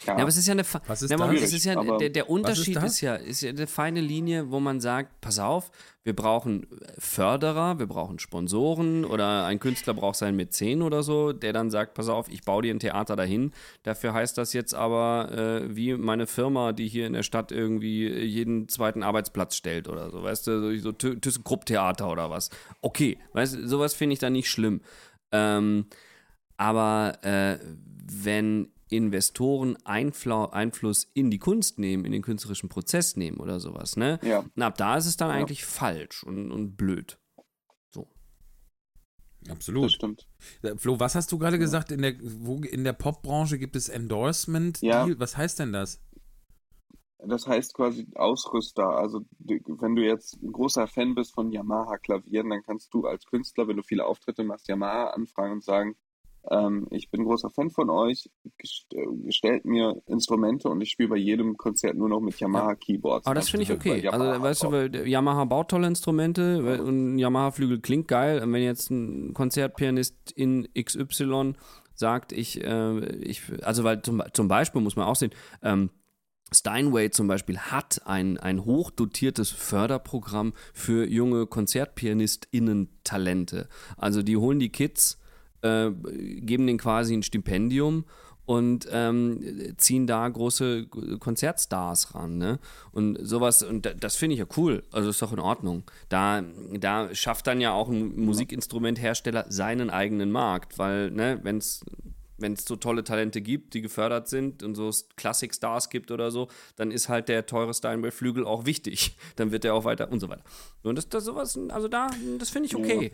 ja, 0.00 0.14
Ja, 0.14 0.16
aber 0.18 0.28
es 0.28 0.36
ist 0.36 0.46
ja 0.48 0.52
eine. 0.52 0.64
Was 0.86 1.02
ist 1.02 1.10
ja, 1.10 1.16
das? 1.16 1.42
es 1.42 1.52
ist 1.52 1.64
ja 1.64 1.78
Aber 1.78 1.98
der, 1.98 2.10
der 2.10 2.28
Unterschied 2.30 2.76
das? 2.76 2.84
ist, 2.94 3.00
ja 3.02 3.14
ist 3.14 3.42
ja 3.42 3.50
eine 3.50 3.66
feine 3.66 4.00
Linie, 4.00 4.50
wo 4.50 4.58
man 4.60 4.80
sagt, 4.80 5.20
pass 5.20 5.38
auf, 5.38 5.70
wir 6.02 6.16
brauchen 6.16 6.66
Förderer, 6.98 7.78
wir 7.78 7.86
brauchen 7.86 8.18
Sponsoren 8.18 9.04
oder 9.04 9.44
ein 9.44 9.60
Künstler 9.60 9.94
braucht 9.94 10.16
seinen 10.16 10.34
Mäzen 10.36 10.82
oder 10.82 11.04
so, 11.04 11.32
der 11.32 11.52
dann 11.52 11.70
sagt, 11.70 11.94
pass 11.94 12.08
auf, 12.08 12.28
ich 12.28 12.42
baue 12.42 12.62
dir 12.62 12.74
ein 12.74 12.80
Theater 12.80 13.14
dahin. 13.14 13.52
Dafür 13.84 14.12
heißt 14.12 14.36
das 14.36 14.52
jetzt 14.52 14.74
aber 14.74 15.30
äh, 15.30 15.76
wie 15.76 15.94
meine 15.94 16.26
Firma, 16.26 16.72
die 16.72 16.88
hier 16.88 17.06
in 17.06 17.12
der 17.12 17.22
Stadt 17.22 17.52
irgendwie 17.52 18.08
jeden 18.08 18.68
zweiten 18.68 19.04
Arbeitsplatz 19.04 19.54
stellt 19.54 19.88
oder 19.88 20.10
so, 20.10 20.22
weißt 20.24 20.46
du, 20.48 20.60
so, 20.60 20.82
so 20.82 20.92
Thy- 20.92 21.20
ThyssenKrupp-Theater 21.20 22.10
oder 22.10 22.30
was. 22.30 22.50
Okay, 22.80 23.18
weißt 23.34 23.54
du, 23.54 23.68
sowas 23.68 23.94
finde 23.94 24.14
ich 24.14 24.18
dann 24.18 24.32
nicht 24.32 24.50
schlimm. 24.50 24.80
Ähm, 25.30 25.86
aber 26.56 27.18
äh, 27.22 27.58
wenn 28.04 28.71
Investoren 28.92 29.76
Einfla 29.84 30.46
Einfluss 30.46 31.10
in 31.14 31.30
die 31.30 31.38
Kunst 31.38 31.78
nehmen, 31.78 32.04
in 32.04 32.12
den 32.12 32.22
künstlerischen 32.22 32.68
Prozess 32.68 33.16
nehmen 33.16 33.38
oder 33.38 33.58
sowas, 33.60 33.96
ne? 33.96 34.18
ja, 34.22 34.44
Na, 34.54 34.66
ab 34.68 34.76
da 34.76 34.96
ist 34.96 35.06
es 35.06 35.16
dann 35.16 35.30
Ja. 35.30 35.36
eigentlich 35.36 35.64
falsch 35.64 36.22
und, 36.24 36.50
und 36.52 36.76
blöd. 36.76 37.18
das 39.44 39.50
Absolut. 39.50 39.90
stimmt. 39.92 40.28
Äh, 40.62 40.76
Flo, 40.76 41.00
was 41.00 41.14
hast 41.16 41.32
du 41.32 41.38
gerade 41.38 41.58
gesagt? 41.58 41.90
In 41.90 42.02
der, 42.02 42.14
wo, 42.22 42.56
in 42.58 42.84
der 42.84 42.92
Popbranche 42.92 43.58
gibt 43.58 43.74
es 43.76 43.88
Endorsement 43.88 44.80
Ja. 44.82 45.04
Deal? 45.04 45.18
Was 45.18 45.36
heißt 45.36 45.58
denn 45.58 45.72
das? 45.72 46.00
Das 47.24 47.46
heißt 47.46 47.74
quasi 47.74 48.06
Ausrüster. 48.14 48.88
Also 48.88 49.24
wenn 49.38 49.94
du 49.94 50.02
jetzt 50.04 50.40
ein 50.42 50.52
großer 50.52 50.86
Fan 50.88 51.14
bist 51.14 51.34
von 51.34 51.52
Yamaha 51.52 51.98
Klavieren, 51.98 52.50
dann 52.50 52.62
kannst 52.62 52.92
du 52.94 53.06
als 53.06 53.26
Künstler, 53.26 53.68
wenn 53.68 53.76
du 53.76 53.82
viele 53.82 54.04
Auftritte 54.06 54.42
machst, 54.44 54.68
Yamaha 54.68 55.10
anfragen 55.10 55.52
und 55.54 55.64
sagen, 55.64 55.96
ähm, 56.50 56.86
ich 56.90 57.10
bin 57.10 57.24
großer 57.24 57.50
Fan 57.50 57.70
von 57.70 57.90
euch, 57.90 58.30
gest 58.58 58.86
äh, 58.94 59.06
gestellt 59.24 59.64
mir 59.64 60.02
Instrumente 60.06 60.68
und 60.68 60.80
ich 60.80 60.90
spiele 60.90 61.10
bei 61.10 61.16
jedem 61.16 61.56
Konzert 61.56 61.96
nur 61.96 62.08
noch 62.08 62.20
mit 62.20 62.38
Yamaha 62.40 62.74
Keyboards. 62.74 63.26
Aber 63.26 63.34
das 63.34 63.48
finde 63.48 63.64
ich 63.64 63.72
okay. 63.72 64.08
Also, 64.08 64.24
Yamaha 64.24 64.42
weißt 64.42 64.62
du, 64.64 64.72
weil 64.72 65.08
Yamaha 65.08 65.44
baut 65.44 65.70
tolle 65.70 65.86
Instrumente 65.86 66.64
weil- 66.64 66.80
und 66.80 67.14
ein 67.14 67.18
Yamaha-Flügel 67.18 67.80
klingt 67.80 68.08
geil. 68.08 68.42
Und 68.42 68.52
wenn 68.52 68.62
jetzt 68.62 68.90
ein 68.90 69.34
Konzertpianist 69.34 70.32
in 70.32 70.68
XY 70.74 71.54
sagt, 71.94 72.32
ich, 72.32 72.62
äh, 72.64 73.16
ich 73.16 73.42
also, 73.62 73.84
weil 73.84 74.02
zum, 74.02 74.22
zum 74.32 74.48
Beispiel 74.48 74.80
muss 74.80 74.96
man 74.96 75.06
auch 75.06 75.16
sehen, 75.16 75.32
ähm, 75.62 75.90
Steinway 76.54 77.10
zum 77.10 77.28
Beispiel 77.28 77.58
hat 77.58 78.02
ein, 78.04 78.38
ein 78.38 78.64
hochdotiertes 78.64 79.50
Förderprogramm 79.50 80.54
für 80.74 81.06
junge 81.08 81.46
KonzertpianistInnen-Talente. 81.46 83.68
Also 83.96 84.22
die 84.22 84.36
holen 84.36 84.58
die 84.58 84.70
Kids, 84.70 85.18
äh, 85.62 85.90
geben 86.40 86.66
denen 86.66 86.78
quasi 86.78 87.14
ein 87.14 87.22
Stipendium 87.22 88.04
und 88.44 88.88
ähm, 88.90 89.74
ziehen 89.76 90.06
da 90.08 90.28
große 90.28 90.86
Konzertstars 91.20 92.14
ran. 92.14 92.38
Ne? 92.38 92.58
Und 92.90 93.16
sowas, 93.22 93.62
und 93.62 93.86
da- 93.86 93.94
das 93.94 94.16
finde 94.16 94.34
ich 94.34 94.40
ja 94.40 94.46
cool. 94.56 94.82
Also 94.90 95.10
ist 95.10 95.22
doch 95.22 95.32
in 95.32 95.38
Ordnung. 95.38 95.84
Da, 96.08 96.42
da 96.72 97.14
schafft 97.14 97.46
dann 97.46 97.60
ja 97.60 97.72
auch 97.72 97.88
ein 97.88 98.16
Musikinstrumenthersteller 98.24 99.46
seinen 99.48 99.90
eigenen 99.90 100.32
Markt, 100.32 100.78
weil, 100.78 101.10
ne, 101.10 101.38
wenn 101.42 101.58
es 101.58 101.80
wenn 102.38 102.54
es 102.54 102.64
so 102.64 102.74
tolle 102.74 103.04
Talente 103.04 103.40
gibt, 103.40 103.72
die 103.72 103.82
gefördert 103.82 104.26
sind 104.28 104.64
und 104.64 104.74
so 104.74 104.90
Classic-Stars 105.14 105.90
gibt 105.90 106.10
oder 106.10 106.32
so, 106.32 106.48
dann 106.74 106.90
ist 106.90 107.08
halt 107.08 107.28
der 107.28 107.46
teure 107.46 107.72
Steinway-Flügel 107.72 108.44
auch 108.44 108.66
wichtig. 108.66 109.16
Dann 109.36 109.52
wird 109.52 109.62
der 109.62 109.74
auch 109.74 109.84
weiter 109.84 110.10
und 110.10 110.18
so 110.18 110.28
weiter. 110.28 110.42
Und 110.82 110.96
das, 110.98 111.08
das 111.08 111.22
sowas, 111.24 111.56
also 111.68 111.86
da, 111.86 112.08
das 112.40 112.50
finde 112.50 112.66
ich 112.66 112.74
okay. 112.74 113.12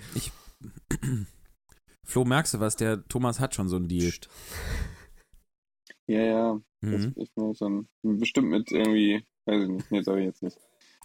Flo, 2.08 2.24
merkst 2.24 2.54
du 2.54 2.60
was? 2.60 2.74
Der 2.74 3.06
Thomas 3.06 3.38
hat 3.38 3.54
schon 3.54 3.68
so 3.68 3.76
einen 3.76 3.88
Deal. 3.88 4.10
Ja, 6.10 6.22
ja. 6.22 6.60
Das 6.80 7.02
Mhm. 7.02 7.12
ist 7.16 7.36
nur 7.36 7.54
so 7.54 7.68
ein, 7.68 7.86
bestimmt 8.02 8.48
mit 8.48 8.72
irgendwie, 8.72 9.22
weiß 9.44 9.62
ich 9.64 9.68
nicht, 9.68 9.90
nee, 9.90 9.98
ich 10.00 10.06
jetzt 10.24 10.42
nicht. 10.42 10.56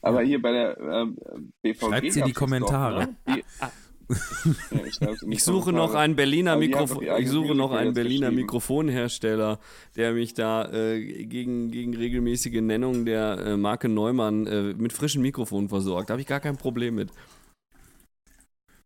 Aber 0.02 0.22
hier 0.22 0.42
bei 0.42 0.54
der 0.54 0.78
äh, 0.78 1.06
BVG. 1.62 1.80
Schreibt 1.90 2.14
sie 2.14 2.20
in 2.22 2.26
die 2.28 2.32
das 2.32 2.40
Kommentare. 2.40 3.10
Doch, 3.26 3.36
ne? 3.36 3.44
die, 3.44 3.44
ja, 4.72 4.86
ich, 4.86 5.28
Ich 5.30 5.44
suche 5.44 5.74
noch 5.74 5.94
einen 5.94 6.16
Berliner 6.16 6.56
Mikrofon. 6.56 7.06
Ich 7.20 7.30
suche 7.30 7.54
noch 7.54 7.72
einen 7.72 7.94
Berliner. 7.94 8.32
Mikrofonhersteller, 8.32 9.60
der 9.98 10.14
mich 10.14 10.34
da 10.34 10.72
äh, 10.72 11.26
gegen, 11.26 11.72
gegen 11.72 11.96
regelmäßige 11.96 12.62
Nennung 12.62 13.06
der 13.06 13.40
äh, 13.40 13.58
Marke 13.58 13.90
Neumann 13.90 14.48
äh, 14.48 14.74
mit 14.74 14.94
frischen 14.94 15.22
Mikrofonen 15.22 15.68
versorgt. 15.68 16.10
Da 16.10 16.14
habe 16.14 16.22
ich 16.22 16.28
gar 16.28 16.40
kein 16.40 16.56
Problem 16.56 16.96
mit. 16.96 17.12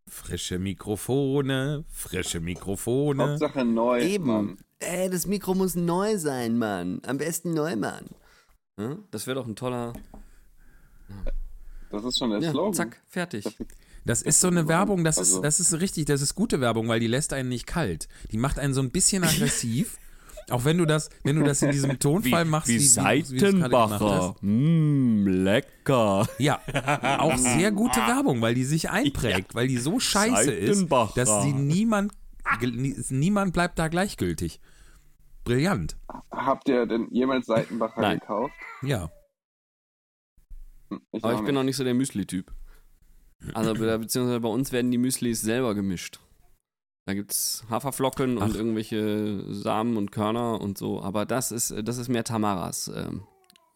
Frische 0.08 0.58
Mikrofone, 0.58 1.84
frische 1.90 2.40
Mikrofone. 2.40 3.30
Hauptsache 3.30 3.64
neu. 3.64 4.18
Mann. 4.20 4.58
Ey, 4.80 5.10
das 5.10 5.26
Mikro 5.26 5.54
muss 5.54 5.74
neu 5.74 6.18
sein, 6.18 6.56
Mann. 6.58 7.00
Am 7.06 7.18
besten 7.18 7.52
Neumann. 7.52 8.06
Ja, 8.78 8.96
das 9.10 9.26
wäre 9.26 9.36
doch 9.40 9.46
ein 9.46 9.56
toller. 9.56 9.92
Das 11.90 12.04
ist 12.04 12.18
schon 12.18 12.30
der 12.30 12.40
Ja, 12.40 12.50
Slogan. 12.50 12.74
zack, 12.74 13.02
fertig. 13.06 13.44
Das 14.04 14.22
ist 14.22 14.40
so 14.40 14.48
eine 14.48 14.68
Werbung, 14.68 15.04
das 15.04 15.18
Also- 15.18 15.36
ist, 15.36 15.42
das 15.44 15.60
ist 15.60 15.80
richtig, 15.80 16.06
das 16.06 16.22
ist 16.22 16.34
gute 16.34 16.60
Werbung, 16.60 16.88
weil 16.88 17.00
die 17.00 17.06
lässt 17.06 17.32
einen 17.32 17.48
nicht 17.48 17.66
kalt. 17.66 18.08
Die 18.30 18.38
macht 18.38 18.58
einen 18.58 18.74
so 18.74 18.80
ein 18.80 18.90
bisschen 18.90 19.22
aggressiv. 19.24 19.98
Auch 20.50 20.64
wenn 20.64 20.78
du 20.78 20.86
das, 20.86 21.10
wenn 21.24 21.36
du 21.36 21.42
das 21.44 21.60
in 21.62 21.70
diesem 21.70 21.98
Tonfall 22.00 22.44
machst, 22.44 22.68
wie 22.68 22.78
wie, 22.78 23.30
wie, 23.30 23.40
wie 23.42 23.60
gemacht 23.60 24.00
hast. 24.00 24.42
Mmm, 24.42 25.26
lecker. 25.26 26.26
Ja, 26.38 26.60
auch 27.18 27.36
sehr 27.36 27.70
gute 27.72 28.00
Werbung, 28.06 28.40
weil 28.40 28.54
die 28.54 28.64
sich 28.64 28.90
einprägt, 28.90 29.54
weil 29.54 29.68
die 29.68 29.76
so 29.78 30.00
scheiße 30.00 30.50
ist, 30.52 30.76
Seitenbacher. 30.78 31.12
dass 31.16 31.42
sie 31.42 31.52
niemand, 31.52 32.12
niemand 33.10 33.52
bleibt 33.52 33.78
da 33.78 33.88
gleichgültig. 33.88 34.60
Brillant. 35.44 35.96
Habt 36.30 36.68
ihr 36.68 36.86
denn 36.86 37.08
jemals 37.10 37.46
Seitenbacher 37.46 38.00
Nein. 38.00 38.18
gekauft? 38.20 38.54
Ja. 38.82 39.10
Ich 41.12 41.22
Aber 41.24 41.34
ich 41.34 41.40
bin 41.42 41.54
noch 41.54 41.62
nicht 41.62 41.76
so 41.76 41.84
der 41.84 41.94
Müsli-Typ. 41.94 42.52
Also 43.54 43.74
be- 43.74 43.98
beziehungsweise 43.98 44.40
bei 44.40 44.48
uns 44.48 44.72
werden 44.72 44.90
die 44.90 44.98
Müslis 44.98 45.40
selber 45.42 45.74
gemischt. 45.74 46.18
Da 47.08 47.14
gibt 47.14 47.32
es 47.32 47.64
Haferflocken 47.70 48.36
und 48.36 48.52
Ach. 48.52 48.54
irgendwelche 48.54 49.42
Samen 49.48 49.96
und 49.96 50.12
Körner 50.12 50.60
und 50.60 50.76
so. 50.76 51.00
Aber 51.00 51.24
das 51.24 51.52
ist, 51.52 51.74
das 51.82 51.96
ist 51.96 52.08
mehr 52.08 52.22
Tamaras 52.22 52.92
ähm, 52.94 53.22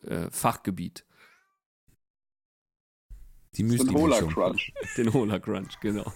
äh, 0.02 0.28
Fachgebiet. 0.30 1.06
Die 3.56 3.62
ist 3.62 3.88
ein 3.88 3.94
Hola. 3.94 4.20
Crunch. 4.20 4.74
Den 4.98 5.14
Hola 5.14 5.38
Crunch, 5.38 5.80
genau. 5.80 6.12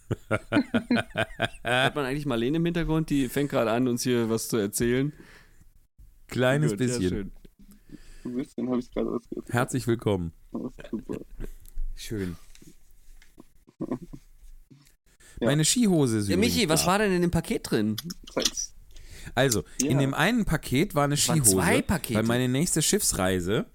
Hat 0.30 1.94
man 1.94 2.06
eigentlich 2.06 2.24
Marlene 2.24 2.56
im 2.56 2.64
Hintergrund? 2.64 3.10
Die 3.10 3.28
fängt 3.28 3.50
gerade 3.50 3.70
an, 3.70 3.86
uns 3.86 4.02
hier 4.02 4.30
was 4.30 4.48
zu 4.48 4.56
erzählen. 4.56 5.12
Kleines 6.28 6.70
Gut, 6.70 6.80
ja, 6.80 6.86
bisschen. 6.86 7.08
schön. 7.10 7.32
Ein 8.24 8.36
bisschen 8.36 8.70
habe 8.70 8.78
ich 8.78 8.90
gerade 8.90 9.10
ausgehört. 9.10 9.50
Herzlich 9.50 9.86
willkommen. 9.86 10.32
Ist 10.54 10.90
super. 10.90 11.18
Schön. 11.94 12.38
Ja. 15.40 15.46
Meine 15.46 15.64
Skihose 15.64 16.18
ist 16.18 16.28
Ja, 16.28 16.36
Michi, 16.36 16.68
was 16.68 16.82
da. 16.82 16.86
war 16.88 16.98
denn 16.98 17.12
in 17.12 17.22
dem 17.22 17.30
Paket 17.30 17.70
drin? 17.70 17.96
Also, 19.34 19.64
Ja. 19.80 19.90
in 19.90 19.98
dem 19.98 20.14
einen 20.14 20.44
Paket 20.44 20.94
war 20.94 21.04
eine 21.04 21.16
waren 21.16 21.36
Skihose. 21.42 21.52
zwei 21.52 21.82
Pakete. 21.82 22.18
Weil 22.18 22.24
meine 22.26 22.48
nächste 22.48 22.82
Schiffsreise, 22.82 23.66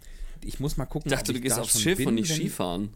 ich 0.44 0.60
muss 0.60 0.78
mal 0.78 0.86
gucken, 0.86 1.10
Ich 1.12 1.18
dachte, 1.18 1.32
du 1.34 1.40
gehst 1.40 1.58
da 1.58 1.62
aufs 1.62 1.80
Schiff 1.82 1.98
bin, 2.00 2.08
und 2.10 2.16
nicht 2.16 2.34
Skifahren. 2.34 2.90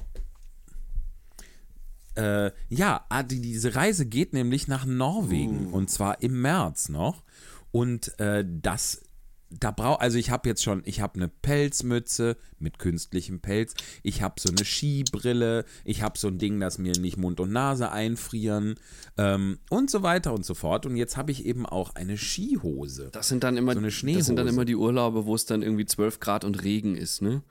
Äh, 2.15 2.51
ja, 2.69 3.05
ah, 3.09 3.21
die, 3.23 3.41
diese 3.41 3.75
Reise 3.75 4.05
geht 4.07 4.33
nämlich 4.33 4.67
nach 4.67 4.85
Norwegen 4.85 5.67
Uh. 5.67 5.75
und 5.75 5.89
zwar 5.91 6.21
im 6.21 6.41
März 6.41 6.89
noch. 6.89 7.23
Und 7.71 8.17
äh, 8.19 8.43
das, 8.47 9.03
da 9.49 9.71
brauch, 9.71 9.99
also 9.99 10.17
ich 10.17 10.29
habe 10.29 10.49
jetzt 10.49 10.63
schon, 10.63 10.81
ich 10.85 10.99
habe 11.01 11.15
eine 11.15 11.27
Pelzmütze 11.29 12.35
mit 12.59 12.79
künstlichem 12.79 13.39
Pelz, 13.39 13.73
ich 14.03 14.21
habe 14.21 14.35
so 14.39 14.49
eine 14.49 14.65
Skibrille, 14.65 15.63
ich 15.85 16.01
habe 16.01 16.17
so 16.19 16.27
ein 16.27 16.37
Ding, 16.37 16.59
das 16.59 16.77
mir 16.77 16.93
nicht 16.99 17.17
Mund 17.17 17.39
und 17.39 17.51
Nase 17.51 17.91
einfrieren 17.91 18.75
ähm, 19.17 19.59
und 19.69 19.89
so 19.89 20.03
weiter 20.03 20.33
und 20.33 20.45
so 20.45 20.53
fort. 20.53 20.85
Und 20.85 20.97
jetzt 20.97 21.17
habe 21.17 21.31
ich 21.31 21.45
eben 21.45 21.65
auch 21.65 21.95
eine 21.95 22.17
Skihose. 22.17 23.09
Das 23.11 23.29
sind 23.29 23.43
dann 23.43 23.57
immer, 23.57 23.73
So 23.73 23.79
eine 23.79 23.87
das 23.87 23.95
sind 23.99 24.13
dann 24.13 24.25
Schneehose. 24.25 24.49
immer 24.49 24.65
die 24.65 24.75
Urlaube, 24.75 25.25
wo 25.25 25.35
es 25.35 25.45
dann 25.45 25.61
irgendwie 25.61 25.85
12 25.85 26.19
Grad 26.19 26.43
und 26.43 26.63
Regen 26.63 26.95
ist, 26.95 27.21
ne? 27.21 27.41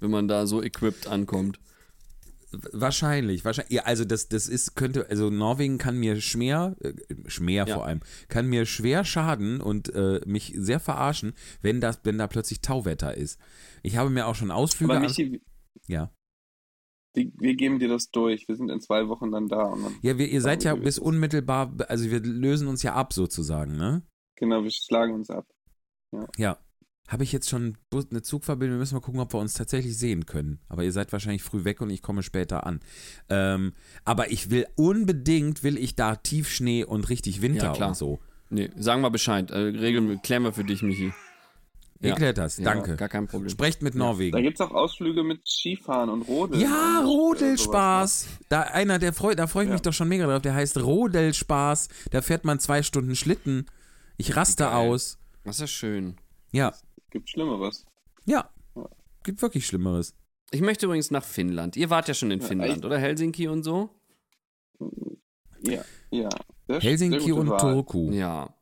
Wenn 0.00 0.10
man 0.10 0.28
da 0.28 0.46
so 0.46 0.62
equipped 0.62 1.06
ankommt. 1.06 1.58
Wahrscheinlich, 2.72 3.44
wahrscheinlich. 3.44 3.72
Ja, 3.72 3.82
also 3.84 4.04
das, 4.04 4.28
das 4.28 4.48
ist, 4.48 4.74
könnte, 4.76 5.08
also 5.08 5.30
Norwegen 5.30 5.78
kann 5.78 5.96
mir 5.98 6.20
schwer, 6.20 6.76
äh, 6.80 6.94
schwer 7.26 7.66
Ja. 7.66 7.74
vor 7.74 7.86
allem, 7.86 8.00
kann 8.28 8.46
mir 8.48 8.66
schwer 8.66 9.04
schaden 9.04 9.60
und 9.60 9.92
äh, 9.94 10.20
mich 10.26 10.52
sehr 10.56 10.80
verarschen, 10.80 11.34
wenn 11.62 11.80
das, 11.80 12.00
wenn 12.04 12.18
da 12.18 12.26
plötzlich 12.26 12.60
Tauwetter 12.60 13.16
ist. 13.16 13.38
Ich 13.82 13.96
habe 13.96 14.10
mir 14.10 14.26
auch 14.26 14.34
schon 14.34 14.50
Ausflüge 14.50 14.92
Aber 14.92 15.00
Michi, 15.00 15.40
ja. 15.86 16.12
wir, 17.14 17.30
wir 17.38 17.54
geben 17.54 17.78
dir 17.78 17.88
das 17.88 18.10
durch. 18.10 18.46
Wir 18.48 18.56
sind 18.56 18.70
in 18.70 18.80
zwei 18.80 19.08
Wochen 19.08 19.30
dann 19.30 19.48
da. 19.48 19.70
Dann, 19.70 19.94
Ja, 20.02 20.18
wir, 20.18 20.28
ihr 20.28 20.40
seid 20.40 20.64
ja 20.64 20.74
bis 20.74 20.98
unmittelbar, 20.98 21.74
also 21.88 22.10
wir 22.10 22.20
lösen 22.20 22.68
uns 22.68 22.82
ja 22.82 22.94
ab 22.94 23.12
sozusagen, 23.12 23.76
ne? 23.76 24.02
genau, 24.36 24.62
wir 24.62 24.70
schlagen 24.70 25.14
uns 25.14 25.30
ab. 25.30 25.46
Ja. 26.36 26.58
Habe 27.08 27.22
ich 27.22 27.32
jetzt 27.32 27.48
schon 27.48 27.76
Bus- 27.90 28.08
eine 28.10 28.22
Zugverbindung? 28.22 28.76
Wir 28.76 28.80
müssen 28.80 28.94
mal 28.94 29.00
gucken, 29.00 29.20
ob 29.20 29.32
wir 29.32 29.38
uns 29.38 29.54
tatsächlich 29.54 29.96
sehen 29.96 30.26
können. 30.26 30.58
Aber 30.68 30.82
ihr 30.82 30.90
seid 30.92 31.12
wahrscheinlich 31.12 31.42
früh 31.42 31.64
weg 31.64 31.80
und 31.80 31.90
ich 31.90 32.02
komme 32.02 32.22
später 32.22 32.66
an. 32.66 32.80
Ähm, 33.28 33.74
aber 34.04 34.30
ich 34.32 34.50
will 34.50 34.66
unbedingt, 34.76 35.62
will 35.62 35.78
ich 35.78 35.94
da 35.94 36.16
Tiefschnee 36.16 36.84
und 36.84 37.08
richtig 37.08 37.42
Winter 37.42 37.66
Ja, 37.66 37.72
klar. 37.72 37.88
und 37.90 37.94
so. 37.96 38.18
Nee, 38.50 38.70
sagen 38.76 39.02
wir 39.02 39.10
Bescheid. 39.10 39.50
Äh, 39.50 39.56
regeln 39.58 40.08
wir, 40.08 40.16
klären 40.18 40.42
wir 40.42 40.52
für 40.52 40.64
dich, 40.64 40.82
Michi. 40.82 41.12
Ja. 42.00 42.10
Erklärt 42.10 42.36
das, 42.38 42.58
Ja, 42.58 42.64
danke. 42.64 42.94
Gar 42.96 43.08
kein 43.08 43.26
Problem. 43.26 43.48
Sprecht 43.48 43.80
mit 43.82 43.94
Da 43.94 43.98
Norwegen. 43.98 44.42
gibt 44.42 44.60
es 44.60 44.66
auch 44.66 44.72
Ausflüge 44.72 45.22
mit 45.22 45.40
Skifahren 45.48 46.10
und 46.10 46.22
Rodeln. 46.22 46.60
Ja, 46.60 47.00
äh, 47.00 47.04
Rodelspaß. 47.04 48.26
Da 48.50 48.60
einer, 48.62 48.98
der 48.98 49.12
freut, 49.12 49.38
da 49.38 49.46
freue 49.46 49.64
ich 49.64 49.68
Ja. 49.68 49.72
mich 49.74 49.82
doch 49.82 49.92
schon 49.94 50.08
mega 50.08 50.26
drauf. 50.26 50.42
Der 50.42 50.54
heißt 50.54 50.76
Rodelspaß. 50.82 51.88
Da 52.10 52.20
fährt 52.20 52.44
man 52.44 52.58
zwei 52.60 52.82
Stunden 52.82 53.16
Schlitten. 53.16 53.66
Ich 54.18 54.36
raste 54.36 54.64
Geil. 54.64 54.72
aus. 54.74 55.18
Das 55.44 55.60
ist 55.60 55.70
schön. 55.70 56.16
Ja. 56.52 56.74
Gibt 57.10 57.28
Schlimmeres. 57.30 57.84
ja. 58.24 58.50
Gibt 59.22 59.42
wirklich 59.42 59.66
Schlimmeres. 59.66 60.14
Ich 60.52 60.60
möchte 60.60 60.86
übrigens 60.86 61.10
nach 61.10 61.24
Finnland. 61.24 61.76
Ihr 61.76 61.90
wart 61.90 62.06
ja 62.06 62.14
schon 62.14 62.30
in 62.30 62.38
Ja, 62.40 62.46
Finnland, 62.46 62.84
oder? 62.84 62.96
Helsinki 62.96 63.48
und 63.48 63.64
so? 63.64 63.90
Ja, 65.62 65.84
ja. 66.12 66.28
Sehr- 66.68 66.80
Helsinki 66.80 67.20
sehr 67.20 67.34
und 67.34 67.48
Wahl. 67.48 67.58
Turku. 67.58 68.12
Ja. 68.12 68.54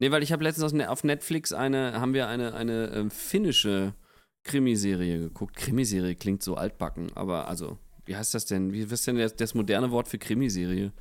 Nee, 0.00 0.10
weil 0.10 0.22
ich 0.22 0.30
habe 0.32 0.44
letztens 0.44 0.74
auf 0.86 1.04
Netflix 1.04 1.54
eine, 1.54 1.98
haben 1.98 2.12
wir 2.12 2.28
eine, 2.28 2.52
eine 2.52 2.88
ähm, 2.88 3.10
finnische 3.10 3.94
Krimiserie 4.42 5.18
geguckt. 5.18 5.56
Krimiserie 5.56 6.14
klingt 6.14 6.42
so 6.42 6.56
altbacken, 6.56 7.10
aber 7.14 7.48
also, 7.48 7.78
wie 8.04 8.14
heißt 8.14 8.34
das 8.34 8.44
denn? 8.44 8.72
Wie 8.74 8.80
ist 8.82 9.06
denn 9.06 9.16
das, 9.16 9.34
das 9.34 9.54
moderne 9.54 9.90
Wort 9.92 10.08
für 10.08 10.18
Krimiserie? 10.18 10.92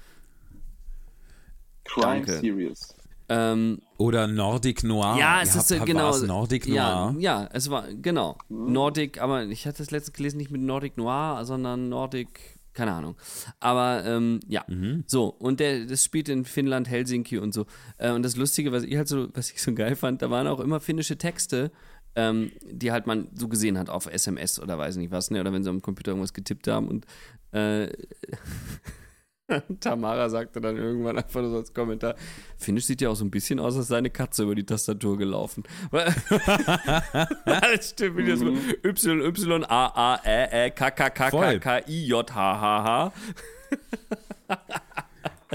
Crime 1.84 2.06
Danke. 2.26 2.39
Series. 2.39 2.96
Ähm, 3.34 3.79
Oder 3.97 4.27
Nordic 4.27 4.84
Noir. 4.84 5.15
ja, 5.17 5.41
es 5.41 5.55
Ihr 5.55 5.61
ist 5.61 5.71
habt- 5.71 5.82
äh, 5.82 5.86
genau. 5.86 6.17
Nordic 6.17 6.67
ja, 6.67 7.11
Noir. 7.11 7.21
ja, 7.21 7.49
es 7.53 7.69
war 7.69 7.86
genau 7.93 8.38
Nordic, 8.49 9.21
aber 9.21 9.45
ich 9.45 9.65
hatte 9.65 9.77
das 9.77 9.91
letzte 9.91 10.11
gelesen 10.11 10.38
nicht 10.38 10.51
mit 10.51 10.61
Nordic 10.61 10.97
Noir, 10.97 11.45
sondern 11.45 11.88
Nordic, 11.89 12.59
keine 12.73 12.91
Ahnung. 12.93 13.15
Aber 13.59 14.03
ähm, 14.05 14.39
ja, 14.47 14.63
Mhm. 14.67 15.03
so 15.07 15.27
und 15.27 15.59
der, 15.59 15.86
das 15.86 16.03
spielt 16.03 16.29
in 16.29 16.43
Finnland, 16.45 16.89
Helsinki 16.89 17.38
und 17.38 17.53
so. 17.53 17.65
Äh, 17.97 18.11
und 18.11 18.23
das 18.23 18.36
Lustige, 18.36 18.71
was 18.71 18.84
ich 18.84 18.97
halt 18.97 19.07
so, 19.07 19.27
was 19.34 19.51
ich 19.51 19.61
so 19.61 19.73
geil 19.73 19.95
fand, 19.95 20.21
da 20.21 20.29
waren 20.29 20.47
auch 20.47 20.59
immer 20.59 20.79
finnische 20.79 21.17
Texte. 21.17 21.71
Ähm, 22.13 22.51
die 22.69 22.91
halt 22.91 23.07
man 23.07 23.29
so 23.36 23.47
gesehen 23.47 23.77
hat 23.77 23.89
auf 23.89 24.05
SMS 24.05 24.59
oder 24.59 24.77
weiß 24.77 24.97
nicht 24.97 25.11
was, 25.11 25.32
ne? 25.32 25.39
Oder 25.39 25.53
wenn 25.53 25.63
sie 25.63 25.69
am 25.69 25.82
Computer 25.82 26.11
irgendwas 26.11 26.34
getippt 26.34 26.67
haben 26.67 26.89
und 26.89 27.05
äh, 27.53 27.88
Tamara 29.80 30.30
sagte 30.30 30.62
dann 30.62 30.78
irgendwann 30.78 31.17
einfach 31.17 31.42
nur 31.42 31.51
so 31.51 31.58
als 31.58 31.74
Kommentar, 31.74 32.16
Finnisch 32.58 32.86
sieht 32.86 33.01
ja 33.01 33.09
auch 33.09 33.16
so 33.16 33.25
ein 33.25 33.32
bisschen 33.32 33.59
aus, 33.59 33.75
als 33.78 33.88
sei 33.88 33.97
eine 33.97 34.09
Katze 34.09 34.43
über 34.43 34.55
die 34.55 34.66
Tastatur 34.66 35.17
gelaufen. 35.17 35.63
Stimmt, 37.82 38.17
wie 38.17 38.25
das 38.28 38.39
so 38.39 38.47
Y, 38.84 39.21
Y, 39.21 39.63
A, 39.66 40.13
A, 40.13 40.16
Ä, 40.25 40.50
Ä, 40.67 40.70
K, 40.71 40.92
K, 40.92 41.09
K, 41.09 41.30
K. 41.30 41.59
K, 41.59 41.80
I, 41.88 42.05
J, 42.08 42.34
H, 42.34 42.62
H, 42.62 43.12
H. 44.50 44.55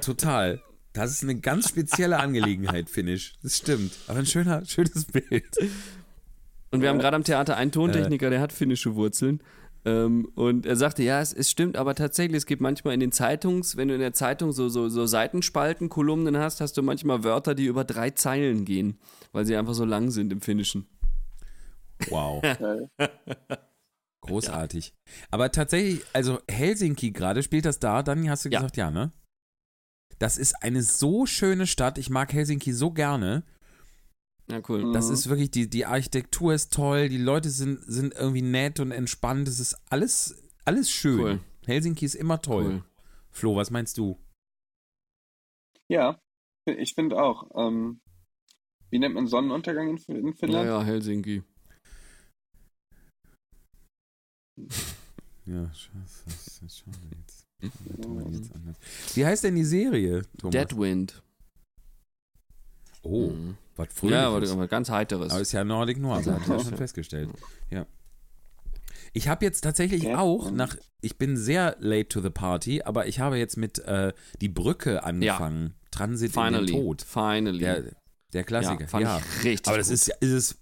Total. 0.00 0.60
Das 0.92 1.10
ist 1.10 1.22
eine 1.22 1.36
ganz 1.36 1.68
spezielle 1.68 2.18
Angelegenheit, 2.18 2.88
Finnisch. 2.88 3.34
Das 3.42 3.56
stimmt. 3.58 3.92
Aber 4.08 4.18
ein 4.18 4.26
schöner, 4.26 4.64
schönes 4.64 5.04
Bild. 5.04 5.44
Und 6.70 6.80
wir 6.80 6.88
haben 6.88 6.98
gerade 6.98 7.16
am 7.16 7.24
Theater 7.24 7.52
Äh. 7.54 7.56
einen 7.56 7.72
Tontechniker, 7.72 8.30
der 8.30 8.40
hat 8.40 8.52
finnische 8.52 8.94
Wurzeln. 8.94 9.40
Ähm, 9.86 10.28
und 10.34 10.66
er 10.66 10.74
sagte, 10.74 11.04
ja, 11.04 11.20
es, 11.20 11.32
es 11.32 11.48
stimmt, 11.48 11.76
aber 11.76 11.94
tatsächlich, 11.94 12.38
es 12.38 12.46
gibt 12.46 12.60
manchmal 12.60 12.92
in 12.92 13.00
den 13.00 13.12
Zeitungs, 13.12 13.76
wenn 13.76 13.86
du 13.86 13.94
in 13.94 14.00
der 14.00 14.12
Zeitung 14.12 14.50
so, 14.50 14.68
so, 14.68 14.88
so 14.88 15.06
Seitenspalten, 15.06 15.88
Kolumnen 15.88 16.36
hast, 16.36 16.60
hast 16.60 16.76
du 16.76 16.82
manchmal 16.82 17.22
Wörter, 17.22 17.54
die 17.54 17.66
über 17.66 17.84
drei 17.84 18.10
Zeilen 18.10 18.64
gehen, 18.64 18.98
weil 19.30 19.46
sie 19.46 19.56
einfach 19.56 19.74
so 19.74 19.84
lang 19.84 20.10
sind 20.10 20.32
im 20.32 20.40
Finnischen. 20.40 20.88
Wow. 22.08 22.42
Großartig. 24.22 24.92
Aber 25.30 25.52
tatsächlich, 25.52 26.02
also 26.12 26.40
Helsinki 26.50 27.12
gerade, 27.12 27.44
spielt 27.44 27.64
das 27.64 27.78
da? 27.78 28.02
Dann 28.02 28.28
hast 28.28 28.44
du 28.44 28.48
Ja. 28.48 28.58
gesagt, 28.58 28.76
ja, 28.76 28.90
ne? 28.90 29.12
das 30.18 30.38
ist 30.38 30.62
eine 30.62 30.82
so 30.82 31.26
schöne 31.26 31.66
Stadt. 31.66 31.98
Ich 31.98 32.10
mag 32.10 32.32
Helsinki 32.32 32.72
so 32.72 32.90
gerne. 32.90 33.44
Ja, 34.48 34.60
cool. 34.68 34.92
Das 34.92 35.08
Mhm. 35.08 35.14
ist 35.14 35.28
wirklich, 35.28 35.50
die, 35.50 35.68
die 35.68 35.86
Architektur 35.86 36.54
ist 36.54 36.72
toll, 36.72 37.08
die 37.08 37.18
Leute 37.18 37.50
sind, 37.50 37.80
sind 37.84 38.14
irgendwie 38.14 38.42
nett 38.42 38.78
und 38.80 38.92
entspannt. 38.92 39.48
Es 39.48 39.58
ist 39.58 39.76
alles, 39.90 40.40
alles 40.64 40.90
schön. 40.90 41.18
Cool. 41.20 41.40
Helsinki 41.66 42.04
ist 42.04 42.14
immer 42.14 42.40
toll. 42.40 42.64
Cool. 42.64 42.84
Flo, 43.32 43.56
was 43.56 43.70
meinst 43.70 43.98
du? 43.98 44.18
Ja, 45.88 46.18
ich 46.66 46.94
finde 46.94 47.20
auch. 47.20 47.50
Ähm, 47.56 48.00
wie 48.90 48.98
nennt 49.00 49.14
man 49.14 49.26
Sonnenuntergang 49.26 49.88
in, 49.88 49.96
in 50.16 50.34
Finnland? 50.34 50.66
Naja, 50.68 50.82
Helsinki. 50.82 51.42
Ja, 55.48 55.72
scheiße, 55.72 56.24
das 56.24 56.60
ist 56.60 56.78
schade 56.78 56.98
jetzt. 57.20 57.46
Anders. 58.04 58.76
Wie 59.14 59.24
heißt 59.24 59.44
denn 59.44 59.54
die 59.54 59.62
Serie, 59.64 60.22
Thomas? 60.38 60.50
Deadwind. 60.52 61.22
Oh, 63.02 63.30
Mhm. 63.30 63.56
Was 63.76 63.88
früher. 63.94 64.10
Ja, 64.12 64.28
aber, 64.28 64.68
ganz 64.68 64.90
heiteres. 64.90 65.32
Aber 65.32 65.40
ist 65.40 65.52
ja 65.52 65.64
Nordic 65.64 65.98
Noir, 65.98 66.22
das 66.24 66.34
hat 66.34 66.46
ja 66.48 66.58
schon 66.60 66.76
festgestellt. 66.76 67.30
Ja. 67.70 67.86
Ich 69.12 69.28
habe 69.28 69.44
jetzt 69.44 69.62
tatsächlich 69.62 70.02
Ja. 70.02 70.18
auch 70.18 70.50
nach, 70.50 70.76
ich 71.00 71.16
bin 71.16 71.36
sehr 71.36 71.76
late 71.80 72.08
to 72.08 72.20
the 72.20 72.30
party, 72.30 72.82
aber 72.82 73.06
ich 73.06 73.20
habe 73.20 73.38
jetzt 73.38 73.56
mit 73.56 73.78
äh, 73.80 74.12
die 74.40 74.48
Brücke 74.48 75.04
angefangen. 75.04 75.74
Transit 75.90 76.28
in 76.28 76.32
Finally. 76.34 76.66
den 76.66 76.74
Tod. 76.82 77.02
Finally. 77.02 77.58
Der, 77.60 77.84
der 78.34 78.44
Klassiker. 78.44 78.82
ja, 78.82 78.86
fand 78.86 79.04
Ja, 79.04 79.18
ich 79.38 79.44
richtig 79.44 79.68
aber 79.68 79.78
das 79.78 79.86
gut. 79.88 79.94
ist, 79.94 80.08
ist 80.20 80.30
es 80.32 80.58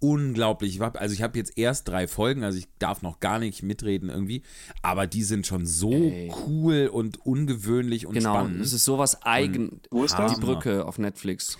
unglaublich. 0.00 0.74
Ich 0.76 0.80
hab, 0.80 1.00
also 1.00 1.12
ich 1.12 1.22
habe 1.22 1.38
jetzt 1.38 1.56
erst 1.58 1.88
drei 1.88 2.06
Folgen, 2.08 2.44
also 2.44 2.58
ich 2.58 2.68
darf 2.78 3.02
noch 3.02 3.20
gar 3.20 3.38
nicht 3.38 3.62
mitreden 3.62 4.10
irgendwie, 4.10 4.42
aber 4.82 5.06
die 5.06 5.22
sind 5.22 5.46
schon 5.46 5.66
so 5.66 5.92
Ey. 5.92 6.32
cool 6.46 6.88
und 6.92 7.24
ungewöhnlich 7.26 8.06
und 8.06 8.14
Genau, 8.14 8.34
spannend. 8.34 8.60
es 8.60 8.72
ist 8.72 8.84
sowas 8.84 9.22
eigen. 9.22 9.80
Wo 9.90 10.04
ist 10.04 10.14
das? 10.18 10.34
Die 10.34 10.40
Brücke 10.40 10.84
auf 10.86 10.98
Netflix. 10.98 11.58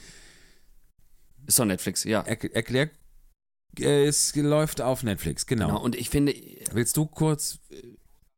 Ist 1.48 1.58
doch 1.58 1.64
Netflix, 1.64 2.04
ja. 2.04 2.20
Er, 2.20 2.54
erklär, 2.54 2.90
äh, 3.80 4.04
es 4.06 4.36
läuft 4.36 4.80
auf 4.82 5.02
Netflix, 5.02 5.46
genau. 5.46 5.66
Genau. 5.68 5.82
Und 5.82 5.96
ich 5.96 6.10
finde, 6.10 6.34
Willst 6.72 6.96
du 6.96 7.06
kurz 7.06 7.58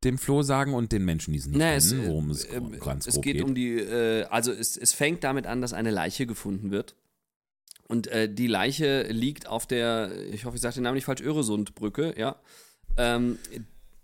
dem 0.05 0.17
Flo 0.17 0.43
sagen 0.43 0.73
und 0.73 0.93
den 0.93 1.05
Menschen, 1.05 1.33
die 1.33 1.41
es 1.41 1.47
nicht 1.47 1.61
es, 1.61 1.91
kennen, 1.91 2.07
worum 2.07 2.31
es 2.31 2.45
äh, 2.45 2.61
ganz 2.81 3.07
es 3.07 3.15
grob 3.15 3.25
geht, 3.25 3.43
um 3.43 3.55
die, 3.55 3.75
äh, 3.79 4.25
also 4.31 4.53
es, 4.53 4.77
es 4.77 4.93
fängt 4.95 5.25
damit 5.25 5.47
an, 5.47 5.61
dass 5.61 5.73
eine 5.73 5.91
Leiche 5.91 6.25
gefunden 6.27 6.71
wird. 6.71 6.95
Und 7.89 8.07
äh, 8.07 8.33
die 8.33 8.47
Leiche 8.47 9.03
liegt 9.11 9.49
auf 9.49 9.67
der, 9.67 10.13
ich 10.33 10.45
hoffe, 10.45 10.55
ich 10.57 10.63
sage 10.63 10.77
den 10.77 10.85
Namen 10.85 10.95
nicht 10.95 11.05
falsch, 11.05 11.21
Öresundbrücke, 11.21 12.15
ja. 12.17 12.41
Ähm, 12.97 13.39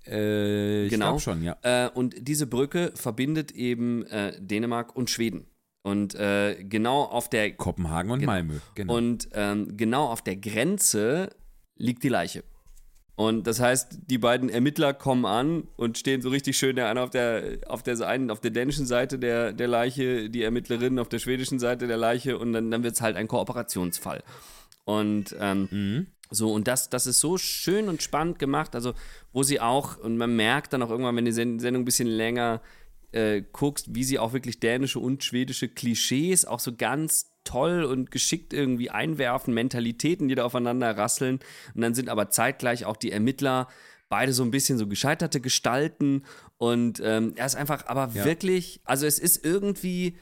Äh, 0.09 0.85
ich 0.85 0.91
Genau. 0.91 1.07
glaube 1.07 1.21
schon, 1.21 1.43
ja. 1.43 1.57
äh, 1.63 1.89
und 1.91 2.15
diese 2.29 2.47
Brücke 2.47 2.93
verbindet 2.95 3.53
eben 3.53 4.05
äh, 4.07 4.41
Dänemark 4.41 4.95
und 4.95 5.11
Schweden. 5.11 5.47
Und 5.87 6.17
äh, 6.17 6.57
genau 6.65 7.03
auf 7.05 7.31
der 7.31 7.53
Kopenhagen 7.53 8.11
und 8.11 8.19
Genau. 8.19 8.33
Malmö, 8.33 8.55
genau. 8.75 8.97
Und 8.97 9.29
ähm, 9.35 9.77
genau 9.77 10.07
auf 10.09 10.21
der 10.21 10.35
Grenze 10.37 11.31
liegt 11.77 12.03
die 12.03 12.09
Leiche. 12.09 12.43
Und 13.15 13.47
das 13.47 13.61
heißt, 13.61 13.99
die 14.11 14.19
beiden 14.19 14.49
Ermittler 14.51 14.93
kommen 14.93 15.25
an 15.25 15.69
und 15.77 15.97
stehen 15.97 16.21
so 16.23 16.29
richtig 16.29 16.59
schön, 16.59 16.75
der 16.75 16.89
eine 16.91 17.01
auf 17.03 17.11
der, 17.11 17.59
auf 17.69 17.85
der 17.85 17.99
einen, 18.07 18.33
auf 18.33 18.41
der 18.41 18.51
dänischen 18.51 18.85
Seite 18.85 19.19
der, 19.21 19.53
der 19.53 19.69
Leiche, 19.69 20.29
die 20.29 20.43
Ermittlerin 20.43 20.99
auf 20.99 21.09
der 21.09 21.21
schwedischen 21.21 21.59
Seite 21.61 21.87
der 21.87 21.97
Leiche 21.99 22.37
und 22.37 22.53
dann, 22.53 22.69
dann 22.71 22.83
wird 22.83 22.95
es 22.97 23.01
halt 23.01 23.15
ein 23.17 23.29
Kooperationsfall. 23.29 24.25
Und 24.85 25.37
ähm, 25.41 25.69
Mhm. 25.71 26.07
so, 26.31 26.53
und 26.53 26.67
das, 26.67 26.91
das 26.91 27.07
ist 27.07 27.21
so 27.21 27.39
schön 27.39 27.89
und 27.89 28.03
spannend 28.03 28.39
gemacht, 28.41 28.75
also 28.75 28.93
wo 29.33 29.45
sie 29.45 29.61
auch, 29.61 29.99
und 29.99 30.17
man 30.19 30.35
merkt 30.35 30.73
dann 30.73 30.83
auch 30.83 30.91
irgendwann, 30.91 31.15
wenn 31.17 31.25
die 31.25 31.33
Sen- 31.33 31.61
Sendung 31.61 31.83
ein 31.83 31.87
bisschen 31.87 32.09
länger 32.09 32.61
äh, 33.13 33.43
guckst, 33.53 33.95
wie 33.95 34.05
sie 34.05 34.19
auch 34.19 34.33
wirklich 34.33 34.61
dänische 34.61 34.99
und 34.99 35.25
schwedische 35.25 35.69
Klischees 35.69 36.45
auch 36.45 36.61
so 36.61 36.75
ganz 36.75 37.33
toll 37.45 37.85
und 37.85 38.11
geschickt 38.11 38.53
irgendwie 38.53 38.91
einwerfen, 38.91 39.55
Mentalitäten, 39.55 40.29
die 40.29 40.35
da 40.35 40.45
aufeinander 40.45 40.97
rasseln. 40.97 41.39
Und 41.75 41.81
dann 41.83 41.95
sind 41.95 42.09
aber 42.09 42.29
zeitgleich 42.31 42.85
auch 42.85 42.97
die 42.97 43.13
Ermittler 43.13 43.69
beide 44.09 44.33
so 44.33 44.43
ein 44.43 44.51
bisschen 44.51 44.79
so 44.79 44.87
gescheiterte 44.87 45.41
Gestalten. 45.41 46.25
Und 46.59 47.01
ähm, 47.05 47.33
er 47.37 47.47
ist 47.47 47.57
einfach 47.57 47.87
aber 47.87 48.11
Ja. 48.15 48.25
wirklich, 48.25 48.81
also 48.85 49.07
es 49.07 49.19
ist 49.19 49.45
irgendwie 49.45 50.17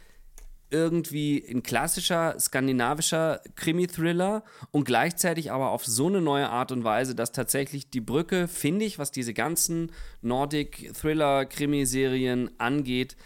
irgendwie 0.75 1.43
ein 1.49 1.63
klassischer 1.63 2.39
skandinavischer 2.39 3.41
Krimi-Thriller 3.55 4.43
und 4.73 4.85
gleichzeitig 4.85 5.51
aber 5.53 5.71
auf 5.71 5.87
so 5.87 6.09
eine 6.09 6.21
neue 6.21 6.51
Art 6.51 6.73
und 6.73 6.83
Weise, 6.83 7.15
dass 7.15 7.31
tatsächlich 7.31 7.91
die 7.91 8.01
Brücke, 8.01 8.49
finde 8.49 8.85
ich, 8.85 8.99
was 8.99 9.13
diese 9.13 9.35
ganzen 9.35 9.93
Nordic-Thriller-Krimiserien 10.23 12.51
angeht, 12.59 13.17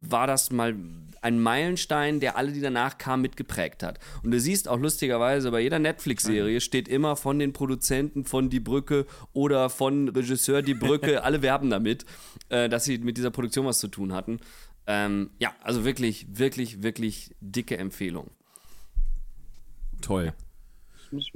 war 0.00 0.26
das 0.26 0.50
mal 0.50 0.74
ein 1.22 1.40
Meilenstein, 1.40 2.20
der 2.20 2.36
alle, 2.36 2.52
die 2.52 2.60
danach 2.60 2.98
kamen, 2.98 3.22
mitgeprägt 3.22 3.82
hat. 3.82 3.98
Und 4.22 4.30
du 4.30 4.38
siehst 4.38 4.68
auch 4.68 4.78
lustigerweise, 4.78 5.50
bei 5.50 5.60
jeder 5.60 5.78
Netflix-Serie 5.78 6.60
steht 6.60 6.88
immer 6.88 7.16
von 7.16 7.38
den 7.38 7.52
Produzenten 7.52 8.24
von 8.24 8.50
Die 8.50 8.60
Brücke 8.60 9.06
oder 9.32 9.70
von 9.70 10.08
Regisseur 10.08 10.62
Die 10.62 10.74
Brücke, 10.74 11.22
alle 11.24 11.42
werben 11.42 11.70
damit, 11.70 12.04
äh, 12.50 12.68
dass 12.68 12.84
sie 12.84 12.98
mit 12.98 13.16
dieser 13.16 13.30
Produktion 13.30 13.66
was 13.66 13.78
zu 13.78 13.88
tun 13.88 14.12
hatten. 14.12 14.40
Ähm, 14.86 15.30
ja, 15.38 15.52
also 15.62 15.84
wirklich, 15.84 16.26
wirklich, 16.30 16.82
wirklich 16.82 17.34
dicke 17.40 17.76
Empfehlung. 17.78 18.30
Toll. 20.00 20.34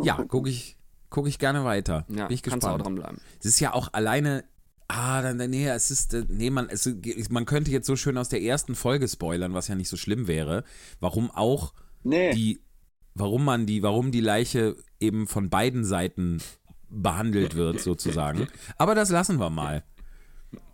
Ja, 0.03 0.23
gucke 0.25 0.51
ich, 0.51 0.77
guck 1.11 1.27
ich 1.29 1.39
gerne 1.39 1.65
weiter. 1.65 2.05
Ja, 2.09 2.27
Bin 2.27 2.35
ich 2.35 2.43
kannst 2.43 2.65
du 2.65 2.69
auch 2.69 2.77
gespannt. 2.77 2.99
dranbleiben. 2.99 3.21
Es 3.41 3.47
ist 3.47 3.61
ja 3.61 3.73
auch 3.73 3.93
alleine. 3.93 4.45
Ah, 4.91 5.21
dann, 5.21 5.37
nee, 5.51 5.69
es 5.69 5.91
ist, 5.91 6.15
äh, 6.15 6.25
nee, 6.29 6.49
man, 6.49 6.69
es, 6.71 6.89
man 7.29 7.45
könnte 7.45 7.71
jetzt 7.71 7.87
so 7.87 7.95
schön 7.95 8.17
aus 8.17 8.31
der 8.31 8.41
ersten 8.43 8.75
Folge 8.75 9.07
spoilern, 9.07 9.53
was 9.53 9.69
ja 9.69 9.75
nicht 9.75 9.89
so 9.91 9.99
schlimm 9.99 10.27
wäre. 10.27 10.65
Warum 10.99 11.31
auch 11.31 11.75
Nee, 12.05 12.33
die, 12.33 12.63
warum 13.15 13.45
man 13.45 13.67
die, 13.67 13.83
warum 13.83 14.13
die 14.13 14.21
Leiche 14.23 14.77
eben 14.99 15.27
von 15.27 15.51
beiden 15.51 15.85
Seiten 15.85 16.41
behandelt 16.89 17.55
wird, 17.55 17.81
sozusagen. 17.81 18.49
Aber 18.79 18.95
das 18.95 19.11
lassen 19.11 19.39
wir 19.39 19.51
mal. 19.51 19.85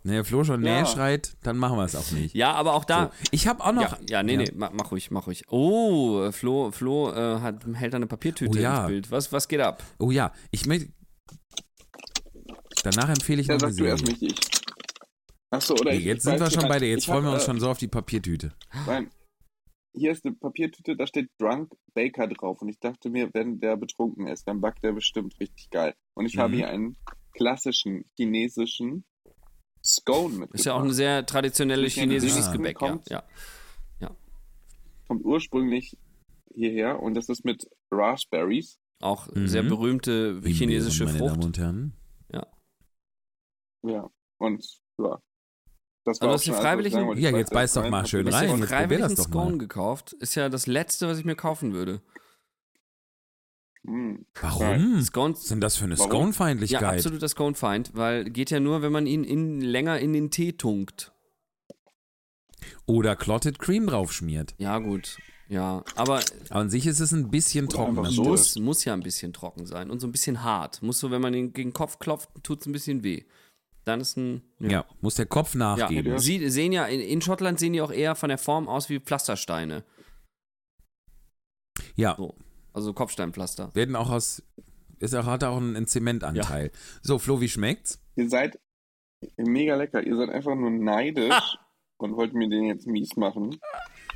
Wenn 0.03 0.13
der 0.13 0.23
Flo 0.25 0.43
schon 0.43 0.63
Ja. 0.63 0.75
näher 0.75 0.85
schreit, 0.85 1.35
dann 1.43 1.57
machen 1.57 1.77
wir 1.77 1.83
es 1.83 1.95
auch 1.95 2.11
nicht. 2.11 2.33
Ja, 2.35 2.53
aber 2.53 2.73
auch 2.75 2.85
da. 2.85 3.05
So, 3.05 3.27
ich 3.31 3.47
habe 3.47 3.63
auch 3.63 3.73
noch. 3.73 3.81
Ja, 3.81 3.97
ja, 4.09 4.23
nee, 4.23 4.37
nee, 4.37 4.51
mach, 4.55 4.71
mach 4.71 4.91
ruhig, 4.91 5.11
mach 5.11 5.27
ruhig. 5.27 5.43
Oh, 5.49 6.31
Flo, 6.31 6.71
Flo 6.71 7.11
äh, 7.11 7.39
hat, 7.41 7.65
hält 7.73 7.93
da 7.93 7.97
eine 7.97 8.07
Papiertüte 8.07 8.57
Oh 8.57 8.61
ja. 8.61 8.79
ins 8.81 8.87
Bild. 8.87 9.11
Was, 9.11 9.31
was 9.33 9.47
geht 9.47 9.59
ab? 9.61 9.83
Oh 9.99 10.11
ja, 10.11 10.31
ich 10.51 10.65
möchte. 10.65 10.93
Danach 12.83 13.09
empfehle 13.09 13.41
ich 13.41 13.47
ja, 13.47 13.55
noch 13.55 13.63
eine 13.63 13.73
sag 13.73 13.77
du 13.83 13.85
erst 13.89 14.05
Serie. 14.05 14.33
Achso, 15.51 15.73
oder 15.73 15.91
Nee, 15.91 15.97
ich 15.97 16.05
jetzt 16.05 16.23
sind 16.23 16.39
wir 16.39 16.51
schon 16.51 16.67
bei 16.67 16.79
dir. 16.79 16.89
Jetzt 16.89 17.05
freuen 17.05 17.23
wir 17.23 17.31
uns 17.31 17.43
äh, 17.43 17.45
schon 17.45 17.59
so 17.59 17.69
auf 17.69 17.77
die 17.77 17.87
Papiertüte. 17.87 18.53
Weil 18.85 19.09
hier 19.93 20.11
ist 20.11 20.25
eine 20.25 20.35
Papiertüte, 20.35 20.95
da 20.95 21.07
steht 21.07 21.29
Drunk 21.39 21.71
Baker 21.93 22.27
drauf. 22.27 22.61
Und 22.61 22.69
ich 22.69 22.79
dachte 22.79 23.09
mir, 23.09 23.29
wenn 23.33 23.59
der 23.59 23.77
betrunken 23.77 24.27
ist, 24.27 24.47
dann 24.47 24.61
backt 24.61 24.83
der 24.83 24.91
bestimmt 24.93 25.39
richtig 25.39 25.69
geil. 25.69 25.95
Und 26.13 26.25
ich 26.25 26.37
habe 26.37 26.49
Mhm. 26.53 26.55
hier 26.57 26.69
einen 26.69 26.97
klassischen 27.33 28.05
chinesischen 28.17 29.05
Scone 29.85 30.29
mitgebracht. 30.29 30.55
Ist 30.55 30.65
ja 30.65 30.73
auch 30.73 30.83
ein 30.83 30.91
sehr 30.93 31.25
traditionelles 31.25 31.95
ja 31.95 32.01
chinesisches. 32.03 32.51
Gebäck, 32.51 32.81
ja. 32.81 32.87
Kommt. 32.89 33.09
ja. 33.09 33.23
Kommt 35.07 35.23
ursprünglich 35.23 35.95
hierher 36.53 36.99
und 36.99 37.13
das 37.13 37.29
ist 37.29 37.45
mit 37.45 37.69
Raspberries. 37.91 38.79
Auch 39.01 39.27
Mhm. 39.33 39.47
sehr 39.47 39.61
berühmte 39.61 40.41
chinesische 40.43 41.05
meine 41.05 41.17
Frucht. 41.19 41.31
Damen 41.35 41.43
und 41.43 41.57
Herren. 41.59 41.93
Ja. 43.83 44.09
Und 44.39 44.65
ja. 44.97 45.19
Das 46.05 46.19
Also 46.19 46.27
war 46.27 46.33
hast 46.33 46.49
auch 46.49 46.61
freiwillig 46.61 46.93
ich 46.93 46.99
wollte. 46.99 47.21
Ja, 47.21 47.29
Ich 47.29 47.35
jetzt 47.35 47.53
beiß 47.53 47.73
doch 47.73 47.87
mal 47.89 48.05
schön 48.07 48.27
rein. 48.27 48.47
dir 48.47 48.57
jetzt 48.57 48.69
freiwillig 48.69 49.03
einen. 49.05 49.15
Scone 49.17 49.57
gekauft. 49.59 50.13
Ist 50.13 50.33
ja 50.35 50.49
das 50.49 50.65
Letzte, 50.65 51.07
was 51.07 51.19
ich 51.19 51.25
mir 51.25 51.35
kaufen 51.35 51.73
würde. 51.73 52.01
Hm. 53.85 54.25
Warum? 54.41 54.97
Ist 54.97 55.51
denn 55.51 55.61
das 55.61 55.77
für 55.77 55.85
eine 55.85 55.97
Warum? 55.97 56.09
ja, 56.09 56.17
Scone-Feindlichkeit? 56.17 56.83
absoluter 56.95 57.27
Scone-Feind, 57.29 57.91
weil 57.93 58.23
geht 58.25 58.49
ja 58.51 58.59
nur, 58.59 58.81
wenn 58.81 58.91
man 58.91 59.05
ihn 59.07 59.23
in, 59.23 59.61
länger 59.61 59.99
in 59.99 60.13
den 60.13 60.31
Tee 60.31 60.53
tunkt. 60.53 61.11
Oder 62.87 63.15
Clotted 63.15 63.59
Cream 63.59 63.87
draufschmiert. 63.87 64.55
Ja, 64.57 64.79
gut. 64.79 65.17
Ja, 65.47 65.83
aber 65.95 66.15
Aber 66.15 66.23
an 66.61 66.69
sich 66.71 66.87
ist 66.87 66.99
es 66.99 67.11
ein 67.11 67.29
bisschen 67.29 67.69
trocken. 67.69 68.03
so. 68.05 68.23
muss, 68.23 68.55
muss 68.57 68.83
ja 68.85 68.93
ein 68.93 69.03
bisschen 69.03 69.31
trocken 69.33 69.67
sein 69.67 69.91
und 69.91 69.99
so 69.99 70.07
ein 70.07 70.11
bisschen 70.11 70.41
hart. 70.43 70.81
Muss 70.81 70.99
so, 70.99 71.11
wenn 71.11 71.21
man 71.21 71.35
ihn 71.35 71.53
gegen 71.53 71.69
den 71.69 71.73
Kopf 71.73 71.99
klopft, 71.99 72.29
tut 72.41 72.61
es 72.61 72.65
ein 72.65 72.71
bisschen 72.71 73.03
weh. 73.03 73.23
Dann 73.83 74.01
ist 74.01 74.17
ein. 74.17 74.41
Ja, 74.59 74.85
muss 75.01 75.13
der 75.13 75.27
Kopf 75.27 75.53
Ja, 75.53 75.59
nachgeben. 75.77 76.13
Ja. 76.13 76.17
Sie 76.17 76.49
sehen 76.49 76.71
ja, 76.71 76.87
in, 76.87 76.99
in 76.99 77.21
Schottland 77.21 77.59
sehen 77.59 77.73
die 77.73 77.81
auch 77.81 77.91
eher 77.91 78.15
von 78.15 78.29
der 78.29 78.39
Form 78.39 78.67
aus 78.67 78.89
wie 78.89 78.99
Pflastersteine. 78.99 79.83
Ja, 81.95 82.15
So. 82.17 82.33
Also 82.75 82.91
Kopfsteinpflaster. 82.91 83.73
werden 83.73 83.95
auch 83.95 84.09
aus. 84.09 84.43
Ist 84.99 85.15
auch, 85.15 85.25
hat 85.25 85.45
auch 85.45 85.57
einen, 85.57 85.87
Zementanteil. 85.87 86.71
So, 87.01 87.19
Flo, 87.19 87.39
wie 87.39 87.47
schmeckt's? 87.47 88.01
Ihr 88.15 88.29
seid 88.29 88.59
mega 89.37 89.75
lecker. 89.75 90.05
Ihr 90.05 90.17
seid 90.17 90.29
einfach 90.29 90.55
nur 90.55 90.71
neidisch 90.71 91.57
und 91.97 92.17
wollt 92.17 92.33
mir 92.33 92.49
den 92.49 92.65
jetzt 92.65 92.85
mies 92.85 93.15
machen. 93.15 93.57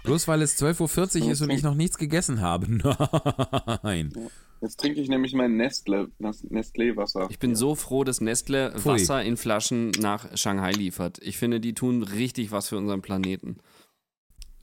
Bloß 0.04 0.28
weil 0.28 0.42
es 0.42 0.62
12.40 0.62 1.24
Uhr 1.24 1.32
ist 1.32 1.42
und 1.42 1.52
ich 1.52 1.64
noch 1.64 1.76
nichts 1.76 1.98
gegessen 1.98 2.42
habe. 2.42 2.68
Nein. 3.84 4.14
Jetzt 4.62 4.80
trinke 4.80 5.00
ich 5.00 5.08
nämlich 5.08 5.34
mein 5.34 5.56
Nestle, 5.56 6.10
das 6.20 6.44
Nestlé-Wasser. 6.44 7.28
Ich 7.30 7.40
bin 7.40 7.56
so 7.56 7.76
froh, 7.76 8.04
dass 8.04 8.20
Nestle 8.20 8.74
Pfui. 8.78 8.94
Wasser 8.94 9.24
in 9.24 9.38
Flaschen 9.38 9.92
nach 10.02 10.36
Shanghai 10.38 10.72
liefert. 10.72 11.20
Ich 11.22 11.38
finde, 11.38 11.62
die 11.62 11.74
tun 11.74 12.04
richtig 12.04 12.52
was 12.52 12.68
für 12.68 12.78
unseren 12.78 13.02
Planeten. 13.02 13.60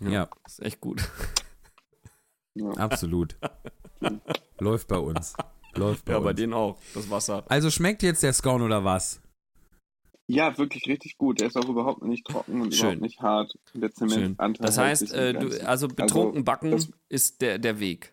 Ja, 0.01 0.29
Ist 0.47 0.61
echt 0.61 0.83
gut. 0.83 1.09
Ja. 2.57 2.71
absolut. 2.73 3.37
Läuft 4.59 4.89
bei 4.89 4.99
uns. 4.99 5.35
Läuft 5.75 6.05
bei 6.07 6.13
Ja, 6.13 6.19
uns. 6.19 6.25
bei 6.25 6.33
denen 6.33 6.55
auch, 6.55 6.79
das 6.95 7.11
Wasser. 7.11 7.45
Also 7.49 7.71
schmeckt 7.71 8.03
jetzt 8.03 8.23
der 8.23 8.33
Scone 8.33 8.65
oder 8.65 8.85
was? 8.85 9.21
Ja, 10.29 10.57
wirklich 10.59 10.87
richtig 10.89 11.19
gut. 11.19 11.39
Der 11.41 11.47
ist 11.49 11.57
auch 11.57 11.69
überhaupt 11.69 12.03
nicht 12.03 12.27
trocken 12.27 12.61
und 12.63 12.75
Schön. 12.75 12.85
überhaupt 12.87 13.03
nicht 13.03 13.21
hart. 13.21 13.55
Der 13.75 13.89
Schön. 13.97 14.09
Zementanteil 14.09 14.67
Das 14.67 14.79
heißt, 14.79 15.13
äh, 15.13 15.35
du, 15.35 15.67
also 15.69 15.87
betrunken 15.89 16.45
backen 16.45 16.73
das 16.73 16.91
ist 17.09 17.41
der, 17.43 17.59
der 17.59 17.79
Weg. 17.79 18.13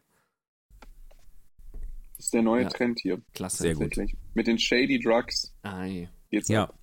ist 2.18 2.34
der 2.34 2.42
neue 2.44 2.64
Ja. 2.64 2.70
Trend 2.70 3.00
hier. 3.00 3.22
Klasse. 3.34 3.64
Sehr 3.64 3.74
gut. 3.74 3.84
Tatsächlich. 3.90 4.16
Mit 4.34 4.48
den 4.48 4.60
Shady 4.60 5.00
Drugs 5.00 5.54
Ei. 5.64 6.10
geht's 6.30 6.50
Ja. 6.50 6.66
ab. 6.66 6.76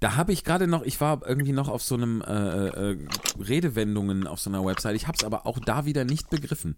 Da 0.00 0.16
habe 0.16 0.32
ich 0.32 0.44
gerade 0.44 0.66
noch, 0.66 0.82
ich 0.82 1.00
war 1.00 1.26
irgendwie 1.26 1.52
noch 1.52 1.68
auf 1.68 1.82
so 1.82 1.94
einem 1.94 2.22
äh, 2.22 2.68
äh, 2.92 2.98
Redewendungen 3.38 4.26
auf 4.26 4.40
so 4.40 4.50
einer 4.50 4.64
Website. 4.64 4.96
Ich 4.96 5.06
habe 5.06 5.16
es 5.18 5.24
aber 5.24 5.46
auch 5.46 5.58
da 5.58 5.84
wieder 5.86 6.04
nicht 6.04 6.30
begriffen. 6.30 6.76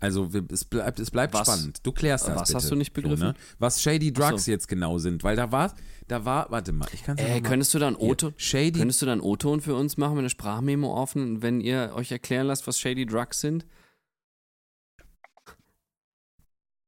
Also 0.00 0.32
wir- 0.32 0.44
es 0.50 0.64
bleibt, 0.64 0.98
es 0.98 1.12
bleibt 1.12 1.32
Was? 1.34 1.46
spannend. 1.46 1.78
Du 1.86 1.92
klärst 1.92 2.26
das 2.26 2.34
Was 2.34 2.48
bitte. 2.48 2.56
hast 2.58 2.70
du 2.72 2.74
nicht 2.74 2.92
begriffen? 2.92 3.18
So, 3.18 3.24
ne? 3.26 3.34
Was 3.60 3.80
Shady 3.80 4.12
Drugs 4.12 4.46
so. 4.46 4.50
jetzt 4.50 4.66
genau 4.66 4.98
sind, 4.98 5.22
weil 5.22 5.36
da 5.36 5.52
war, 5.52 5.76
da 6.08 6.24
war, 6.24 6.50
warte 6.50 6.72
mal, 6.72 6.88
ich 6.92 7.04
kann 7.04 7.16
Äh, 7.18 7.40
könntest 7.40 7.72
du 7.72 7.78
dann 7.78 7.94
O-Ton, 7.94 8.34
Shady 8.36 8.72
könntest 8.80 9.00
du 9.00 9.06
dann 9.06 9.20
O-Ton 9.20 9.60
für 9.60 9.76
uns 9.76 9.96
machen, 9.98 10.12
wenn 10.14 10.20
eine 10.20 10.30
Sprachmemo 10.30 10.92
offen, 10.92 11.40
wenn 11.42 11.60
ihr 11.60 11.92
euch 11.94 12.10
erklären 12.10 12.48
lasst, 12.48 12.66
was 12.66 12.80
Shady 12.80 13.06
Drugs 13.06 13.40
sind? 13.40 13.64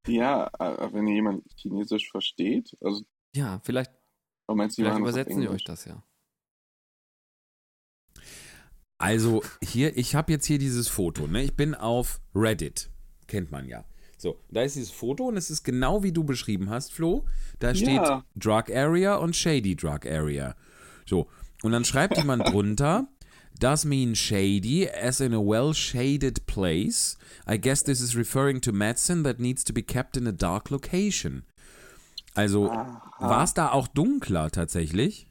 Ja, 0.07 0.51
äh, 0.59 0.93
wenn 0.93 1.07
jemand 1.09 1.45
Chinesisch 1.57 2.11
versteht, 2.11 2.77
also 2.81 3.05
Ja, 3.35 3.61
vielleicht, 3.65 3.91
oh, 4.49 4.55
meinst 4.55 4.79
du, 4.79 4.83
vielleicht 4.83 4.99
übersetzen 4.99 5.41
die 5.41 5.49
euch 5.49 5.65
das 5.65 5.85
ja. 5.85 6.03
Also 8.99 9.43
hier, 9.63 9.97
ich 9.97 10.15
habe 10.15 10.33
jetzt 10.33 10.47
hier 10.47 10.59
dieses 10.59 10.89
Foto. 10.89 11.27
Ne? 11.27 11.43
Ich 11.43 11.55
bin 11.55 11.75
auf 11.75 12.21
Reddit. 12.35 12.91
Kennt 13.27 13.51
man 13.51 13.67
ja. 13.67 13.85
So, 14.17 14.41
da 14.51 14.63
ist 14.63 14.77
dieses 14.77 14.91
Foto 14.91 15.25
und 15.25 15.37
es 15.37 15.51
ist 15.51 15.65
genau 15.65 16.03
wie 16.03 16.13
du 16.13 16.25
beschrieben 16.25 16.71
hast, 16.71 16.93
Flo. 16.93 17.27
Da 17.59 17.75
steht 17.75 17.89
Ja. 17.89 18.25
Drug 18.37 18.71
Area 18.71 19.17
und 19.17 19.37
Shady 19.37 19.75
Drug 19.77 20.07
Area. 20.07 20.55
So, 21.07 21.29
und 21.63 21.73
dann 21.73 21.85
schreibt 21.85 22.17
jemand 22.17 22.49
drunter, 22.49 23.09
does 23.59 23.85
mean 23.85 24.15
shady 24.15 24.89
as 24.89 25.21
in 25.21 25.35
a 25.35 25.41
well 25.41 25.75
shaded 25.75 26.47
place. 26.47 27.19
I 27.47 27.59
guess 27.59 27.83
this 27.83 28.01
is 28.01 28.17
referring 28.17 28.61
to 28.63 28.73
medicine 28.73 29.25
that 29.25 29.39
needs 29.39 29.65
to 29.65 29.73
be 29.73 29.83
kept 29.83 30.17
in 30.17 30.27
a 30.27 30.33
dark 30.33 30.71
location. 30.71 31.45
Also 32.35 32.71
war 33.19 33.45
es 33.45 33.55
da 33.55 33.71
auch 33.71 33.89
dunkler 33.89 34.51
tatsächlich? 34.51 35.29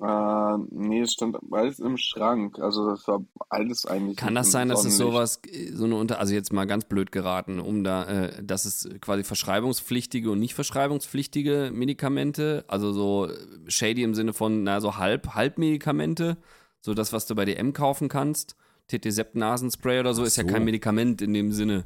Äh, 0.00 0.58
nee, 0.70 1.02
es 1.02 1.12
stand 1.12 1.36
alles 1.50 1.78
im 1.78 1.96
Schrank. 1.96 2.58
Also 2.58 2.90
das 2.90 3.06
war 3.06 3.24
alles 3.48 3.86
eigentlich. 3.86 4.16
Kann 4.16 4.34
das 4.34 4.50
sein, 4.50 4.68
dass 4.68 4.84
es 4.84 4.96
sowas, 4.96 5.40
äh, 5.46 5.70
so 5.72 5.84
eine 5.84 5.94
Unter, 5.94 6.18
also 6.18 6.34
jetzt 6.34 6.52
mal 6.52 6.66
ganz 6.66 6.84
blöd 6.84 7.12
geraten, 7.12 7.60
um 7.60 7.84
da, 7.84 8.04
äh, 8.04 8.44
dass 8.44 8.64
es 8.64 8.88
quasi 9.00 9.22
verschreibungspflichtige 9.22 10.30
und 10.30 10.40
nicht 10.40 10.54
verschreibungspflichtige 10.54 11.70
Medikamente, 11.72 12.64
also 12.66 12.92
so 12.92 13.28
äh, 13.28 13.70
shady 13.70 14.02
im 14.02 14.14
Sinne 14.14 14.32
von, 14.32 14.64
na, 14.64 14.80
so 14.80 14.96
halb, 14.98 15.34
Halbmedikamente, 15.34 16.38
so 16.80 16.92
das, 16.92 17.12
was 17.12 17.26
du 17.26 17.34
bei 17.34 17.44
DM 17.44 17.72
kaufen 17.72 18.08
kannst, 18.08 18.56
TT-Sept-Nasenspray 18.88 20.00
oder 20.00 20.12
so, 20.12 20.22
Ach 20.22 20.26
ist 20.26 20.36
ja 20.36 20.44
kein 20.44 20.64
Medikament 20.64 21.22
in 21.22 21.32
dem 21.32 21.52
Sinne. 21.52 21.84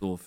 So. 0.00 0.18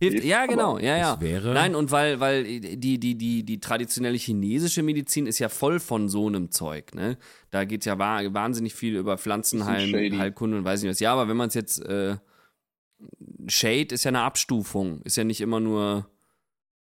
Hilft, 0.00 0.24
ja, 0.24 0.46
genau, 0.46 0.78
ja, 0.78 0.96
ja. 0.96 1.12
Das 1.12 1.20
wäre. 1.20 1.52
Nein, 1.52 1.74
und 1.74 1.90
weil, 1.90 2.20
weil 2.20 2.44
die, 2.44 2.98
die, 2.98 3.18
die, 3.18 3.44
die 3.44 3.60
traditionelle 3.60 4.16
chinesische 4.16 4.82
Medizin 4.82 5.26
ist 5.26 5.38
ja 5.38 5.50
voll 5.50 5.78
von 5.78 6.08
so 6.08 6.26
einem 6.26 6.50
Zeug, 6.50 6.94
ne? 6.94 7.18
Da 7.50 7.66
geht 7.66 7.84
ja 7.84 7.98
wa 7.98 8.22
wahnsinnig 8.32 8.74
viel 8.74 8.96
über. 8.96 9.18
Pflanzenheilkunde 9.18 10.56
und 10.56 10.64
weiß 10.64 10.82
nicht 10.82 10.90
was. 10.90 11.00
Ja, 11.00 11.12
aber 11.12 11.28
wenn 11.28 11.36
man 11.36 11.48
es 11.48 11.54
jetzt, 11.54 11.80
äh, 11.84 12.16
Shade 13.46 13.94
ist 13.94 14.04
ja 14.04 14.08
eine 14.08 14.22
Abstufung, 14.22 15.02
ist 15.02 15.16
ja 15.16 15.24
nicht 15.24 15.42
immer 15.42 15.60
nur, 15.60 16.08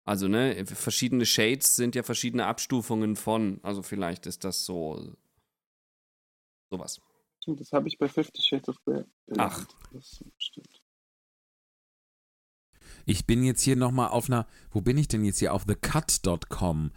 also, 0.06 0.28
ne, 0.28 0.64
verschiedene 0.68 1.26
Shades 1.26 1.76
sind 1.76 1.96
ja 1.96 2.04
verschiedene 2.04 2.46
Abstufungen 2.46 3.16
von, 3.16 3.60
also 3.64 3.82
vielleicht 3.82 4.28
ist 4.28 4.44
das 4.44 4.64
so, 4.64 5.16
sowas. 6.70 7.02
Stimmt, 7.42 7.62
Das 7.62 7.72
habe 7.72 7.88
ich 7.88 7.98
bei 7.98 8.08
Fifty 8.08 8.42
Shades 8.44 8.70
of 8.70 8.78
Grey. 8.86 9.04
Ach. 9.38 9.66
Das 9.92 10.24
stimmt. 10.38 10.84
Ich 13.10 13.26
bin 13.26 13.42
jetzt 13.42 13.62
hier 13.62 13.78
nochmal 13.78 14.10
auf 14.10 14.30
einer, 14.30 14.46
wo 14.70 14.82
bin 14.82 14.98
ich 14.98 15.08
denn 15.08 15.24
jetzt 15.24 15.40
hier? 15.40 15.54
Auf 15.54 15.64
thecut.com. 15.64 16.92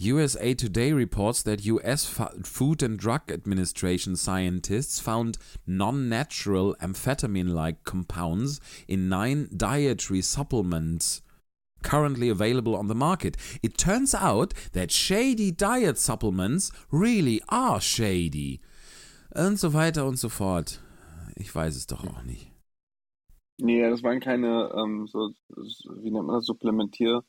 USA 0.00 0.54
Today 0.54 0.92
reports 0.92 1.44
that 1.44 1.64
US 1.66 2.04
Food 2.42 2.82
and 2.82 3.00
Drug 3.00 3.30
Administration 3.30 4.16
scientists 4.16 4.98
found 4.98 5.38
non-natural 5.64 6.74
amphetamine-like 6.80 7.84
compounds 7.84 8.58
in 8.88 9.08
nine 9.08 9.48
dietary 9.56 10.20
supplements 10.20 11.22
currently 11.84 12.28
available 12.28 12.74
on 12.74 12.88
the 12.88 12.94
market. 12.96 13.36
It 13.62 13.78
turns 13.78 14.16
out 14.16 14.54
that 14.72 14.90
shady 14.90 15.52
diet 15.52 15.96
supplements 15.96 16.72
really 16.90 17.40
are 17.48 17.80
shady. 17.80 18.60
Und 19.30 19.60
so 19.60 19.72
weiter 19.72 20.06
und 20.06 20.18
so 20.18 20.28
fort. 20.28 20.80
Ich 21.36 21.54
weiß 21.54 21.76
es 21.76 21.86
doch 21.86 22.04
auch 22.04 22.24
nicht. 22.24 22.51
Nee, 23.62 23.88
das 23.88 24.02
waren 24.02 24.18
keine, 24.20 24.72
ähm, 24.76 25.06
so, 25.06 25.30
wie 26.02 26.10
nennt 26.10 26.26
man 26.26 26.36
das, 26.36 26.46
Supplementier- 26.46 27.22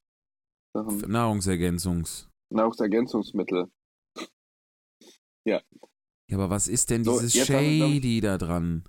Sachen. 0.73 0.97
Nahrungsergänzungs. 1.11 2.27
Nahrungsergänzungsmittel. 2.49 3.69
Ja, 5.45 5.61
aber 6.31 6.49
was 6.49 6.67
ist 6.67 6.89
denn 6.89 7.03
dieses 7.03 7.33
glaub 7.33 7.61
ich- 7.61 7.79
Shady 7.81 8.21
da 8.21 8.37
dran? 8.39 8.83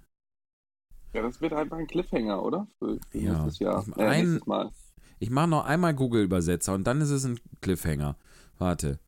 Ja, 1.13 1.23
das 1.23 1.41
wird 1.43 1.53
einfach 1.53 1.77
ein 1.77 1.87
Cliffhanger, 1.87 2.43
oder? 2.43 2.67
Für, 2.79 2.99
für 3.11 3.19
Ja. 3.19 3.33
nächstes 3.35 3.59
Jahr. 3.59 3.85
Ich- 3.87 3.97
Äh, 3.97 4.03
ein- 4.07 4.41
Mal. 4.47 4.73
Ich 5.19 5.31
mache 5.31 5.49
noch 5.49 5.65
einmal 5.67 5.95
Google-Übersetzer 5.95 6.73
und 6.75 6.85
dann 6.87 7.01
ist 7.03 7.11
es 7.11 7.25
ein 7.25 7.39
Cliffhanger. 7.61 8.17
Warte. 8.59 8.99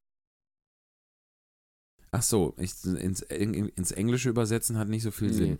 Ach 2.10 2.22
so, 2.22 2.54
ich, 2.58 2.72
ins, 2.84 3.22
in, 3.22 3.54
ins 3.54 3.92
Englische 3.92 4.28
übersetzen 4.28 4.76
hat 4.78 4.88
nicht 4.88 5.02
so 5.02 5.10
viel 5.10 5.28
Nee. 5.28 5.34
Sinn. 5.34 5.58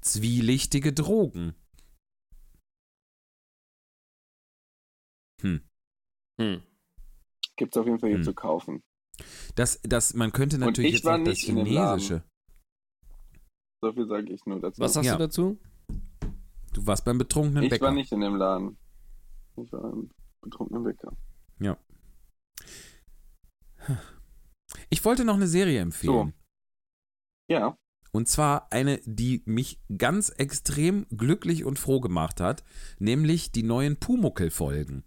Zwielichtige 0.00 0.92
Drogen. 0.92 1.54
Hm. 5.42 5.60
Hm. 6.40 6.62
Gibt's 7.56 7.76
auf 7.76 7.86
jeden 7.86 7.98
Fall 7.98 8.08
hier 8.10 8.18
Hm. 8.18 8.24
zu 8.24 8.34
kaufen. 8.34 8.82
Das, 9.54 9.80
das, 9.82 10.14
man 10.14 10.32
könnte 10.32 10.58
natürlich 10.58 10.94
ich 10.94 10.94
jetzt 10.96 11.04
noch 11.04 11.22
das. 11.22 11.38
Chinesische. 11.38 12.24
So 13.82 13.92
viel 13.92 14.06
sage 14.08 14.32
ich 14.32 14.44
nur 14.46 14.60
dazu. 14.60 14.80
Was 14.80 14.94
sagst 14.94 15.06
Ja. 15.08 15.16
du 15.16 15.24
dazu? 15.24 15.58
Du 16.72 16.86
warst 16.86 17.04
beim 17.04 17.18
betrunkenen 17.18 17.64
ich 17.64 17.70
Bäcker. 17.70 17.86
war 17.86 17.92
nicht 17.92 18.10
in 18.12 18.20
dem 18.20 18.36
Laden. 18.36 18.78
Ich 19.56 19.70
war 19.72 19.92
im 19.92 20.10
betrunkenen 20.40 20.84
Bäcker. 20.84 21.14
Ich 24.90 25.04
wollte 25.04 25.24
noch 25.24 25.34
eine 25.34 25.46
Serie 25.48 25.80
empfehlen. 25.80 26.34
Ja, 27.50 27.76
Und 28.12 28.28
zwar 28.28 28.70
eine, 28.72 29.00
die 29.04 29.42
mich 29.46 29.80
ganz 29.96 30.28
extrem 30.30 31.06
glücklich 31.10 31.64
und 31.64 31.78
froh 31.78 32.00
gemacht 32.00 32.40
hat, 32.40 32.62
nämlich 32.98 33.52
die 33.52 33.62
neuen 33.62 33.96
Pumuckel-Folgen. 33.98 35.04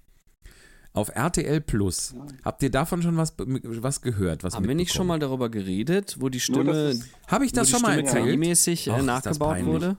Auf 0.95 1.09
RTL 1.15 1.61
Plus. 1.61 2.15
Habt 2.43 2.63
ihr 2.63 2.72
davon 2.72 3.01
schon 3.01 3.17
was, 3.17 3.34
was 3.38 4.01
gehört? 4.01 4.43
Was 4.43 4.55
Haben 4.55 4.67
wir 4.67 4.76
nicht 4.76 4.93
schon 4.93 5.07
mal 5.07 5.19
darüber 5.19 5.49
geredet, 5.49 6.15
wo 6.19 6.30
die 6.30 6.39
Stimme, 6.39 6.97
Habe 7.27 7.45
ich 7.45 7.51
das 7.51 7.69
schon 7.69 7.81
mal 7.81 7.93
Stimme 7.93 8.07
erzählt? 8.07 8.26
KI-mäßig 8.39 8.89
Och, 8.89 8.93
äh, 8.93 8.97
das 8.97 9.05
nachgebaut 9.05 9.49
peinlich. 9.49 9.73
wurde? 9.73 9.97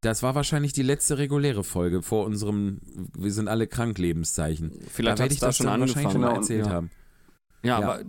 Das 0.00 0.22
war 0.22 0.34
wahrscheinlich 0.34 0.72
die 0.74 0.82
letzte 0.82 1.16
reguläre 1.18 1.64
Folge 1.64 2.02
vor 2.02 2.26
unserem 2.26 2.80
Wir 3.16 3.32
sind 3.32 3.48
alle 3.48 3.66
krank 3.66 3.96
Lebenszeichen. 3.98 4.72
Vielleicht 4.92 5.18
da 5.18 5.22
werde 5.22 5.34
ich 5.34 5.40
da 5.40 5.46
das 5.46 5.56
schon 5.56 5.66
dann 5.66 5.80
wahrscheinlich 5.80 6.12
schon 6.12 6.22
angefangen. 6.22 6.22
mal 6.22 6.28
Genau, 6.28 6.40
erzählt 6.40 6.66
ja. 6.66 6.72
haben. 6.72 6.90
Ja, 7.62 7.80
Ja. 7.80 7.86
aber 7.88 8.00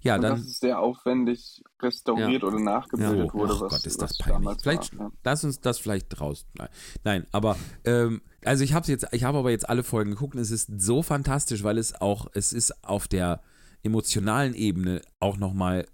Ja, 0.00 0.16
und 0.16 0.22
dann 0.22 0.36
dass 0.36 0.46
es 0.46 0.58
sehr 0.58 0.78
aufwendig 0.78 1.62
restauriert 1.80 2.44
oder 2.44 2.58
nachgebildet 2.60 3.28
Ja. 3.28 3.34
wurde, 3.34 3.52
Ach 3.56 3.60
was, 3.62 3.72
Gott, 3.72 3.86
ist 3.86 4.00
das 4.02 4.18
peinlich. 4.18 4.58
Vielleicht- 4.62 4.98
war. 4.98 5.06
Ja. 5.08 5.12
Lass 5.24 5.44
uns 5.44 5.60
das 5.60 5.78
vielleicht 5.78 6.06
draus. 6.08 6.46
Nein, 6.58 6.68
Nein 7.04 7.26
aber 7.32 7.56
ähm, 7.84 8.22
also 8.44 8.64
ich 8.64 8.72
habe 8.74 8.86
jetzt, 8.88 9.06
ich 9.12 9.24
habe 9.24 9.38
aber 9.38 9.50
jetzt 9.50 9.68
alle 9.68 9.82
Folgen 9.84 10.10
geguckt 10.10 10.34
und 10.34 10.40
es 10.40 10.50
ist 10.50 10.80
so 10.80 11.02
fantastisch, 11.02 11.62
weil 11.62 11.78
es 11.78 12.00
auch, 12.00 12.26
es 12.34 12.52
ist 12.52 12.84
auf 12.84 13.08
der 13.08 13.40
emotionalen 13.82 14.54
Ebene 14.54 15.02
auch 15.20 15.36
nochmal, 15.36 15.86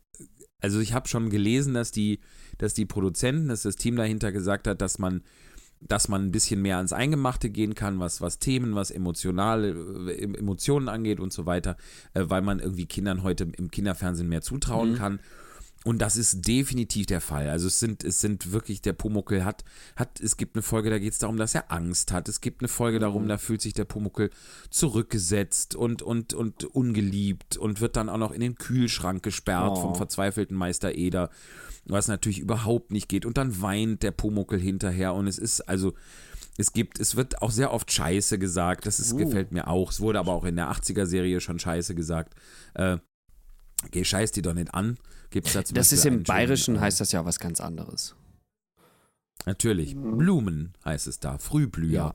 also 0.61 0.81
ich 0.81 0.93
habe 0.93 1.09
schon 1.09 1.31
gelesen, 1.31 1.75
dass 1.75 1.91
die, 1.93 2.21
dass 2.59 2.75
die 2.75 2.87
Produzenten, 2.87 3.49
dass 3.49 3.63
das 3.63 3.77
Team 3.77 3.97
dahinter 3.97 4.33
gesagt 4.33 4.67
hat, 4.67 4.81
dass 4.83 4.99
man, 4.99 5.23
dass 5.81 6.09
man 6.09 6.25
ein 6.27 6.33
bisschen 6.33 6.61
mehr 6.63 6.77
ans 6.79 6.93
Eingemachte 6.93 7.51
gehen 7.51 7.75
kann, 7.75 8.01
was, 8.01 8.21
was 8.21 8.39
Themen, 8.39 8.75
was 8.75 8.91
emotionale 8.91 9.71
äh, 10.11 10.23
Emotionen 10.39 10.89
angeht 10.89 11.21
und 11.21 11.33
so 11.33 11.47
weiter, 11.47 11.77
äh, 12.15 12.25
weil 12.27 12.43
man 12.43 12.59
irgendwie 12.59 12.87
Kindern 12.87 13.23
heute 13.23 13.47
im 13.57 13.71
Kinderfernsehen 13.71 14.29
mehr 14.29 14.43
zutrauen 14.43 14.93
Mhm. 14.93 14.97
kann. 14.97 15.21
Und 15.89 16.01
das 16.01 16.19
ist 16.19 16.47
definitiv 16.47 17.07
der 17.07 17.23
Fall. 17.23 17.49
Also 17.49 17.67
es 17.67 17.81
sind, 17.81 18.05
es 18.05 18.21
sind 18.21 18.53
wirklich, 18.53 18.83
der 18.83 18.93
Pumuckel 18.93 19.43
hat, 19.43 19.65
hat, 19.97 20.21
es 20.21 20.37
gibt 20.37 20.55
eine 20.55 20.63
Folge, 20.63 20.91
da 20.91 20.99
geht 20.99 21.15
es 21.15 21.19
darum, 21.19 21.39
dass 21.39 21.55
er 21.55 21.73
Angst 21.73 22.13
hat. 22.13 22.29
Es 22.29 22.43
gibt 22.43 22.61
eine 22.61 22.69
Folge 22.69 22.99
darum, 22.99 23.25
Mhm. 23.25 23.29
da 23.29 23.39
fühlt 23.39 23.63
sich 23.63 23.73
der 23.73 23.87
Pumuckel 23.87 24.29
zurückgesetzt 24.69 25.75
und, 25.75 26.03
und, 26.03 26.35
und 26.35 26.65
ungeliebt 26.65 27.57
und 27.57 27.81
wird 27.81 27.97
dann 27.97 28.11
auch 28.11 28.19
noch 28.19 28.33
in 28.33 28.41
den 28.43 28.57
Kühlschrank 28.57 29.23
gesperrt 29.23 29.73
Oh. 29.77 29.81
vom 29.81 29.95
verzweifelten 29.95 30.57
Meister 30.57 30.95
Eder, 30.95 31.31
was 31.87 32.07
natürlich 32.09 32.39
überhaupt 32.41 32.91
nicht 32.91 33.09
geht. 33.09 33.25
Und 33.25 33.39
dann 33.39 33.63
weint 33.63 34.03
der 34.03 34.11
Pumuckel 34.11 34.61
hinterher 34.61 35.15
und 35.15 35.27
es 35.27 35.39
ist 35.39 35.63
also, 35.71 35.95
es 36.59 36.73
gibt, 36.75 37.01
es 37.01 37.17
wird 37.17 37.41
auch 37.41 37.51
sehr 37.51 37.73
oft 37.73 37.91
Scheiße 37.91 38.39
gesagt. 38.39 38.85
Das 38.85 39.01
ist, 39.01 39.15
Uh. 39.15 39.17
gefällt 39.17 39.53
mir 39.53 39.69
auch. 39.69 39.91
Es 39.91 40.01
wurde 40.01 40.19
aber 40.19 40.33
auch 40.33 40.45
in 40.45 40.57
der 40.57 40.71
80er-Serie 40.71 41.41
schon 41.41 41.59
Scheiße 41.59 41.95
gesagt. 41.95 42.35
Äh, 42.75 42.99
geh, 43.91 44.05
scheiß 44.05 44.33
die 44.33 44.43
doch 44.43 44.55
nicht 44.55 44.75
an. 44.75 44.99
Gibt's 45.31 45.53
da 45.53 45.65
zum 45.65 45.75
Das 45.75 45.93
ist 45.93 46.05
im 46.05 46.15
einen 46.15 46.15
schönen, 46.19 46.25
Bayerischen 46.25 46.77
äh, 46.77 46.81
heißt 46.81 47.01
das 47.01 47.13
ja 47.13 47.25
was 47.25 47.39
ganz 47.39 47.61
anderes. 47.61 48.15
Natürlich. 49.47 49.95
Mhm. 49.95 50.19
Blumen 50.19 50.73
heißt 50.85 51.07
es 51.07 51.21
da. 51.21 51.39
Frühblüher. 51.39 51.93
Ja. 51.93 52.15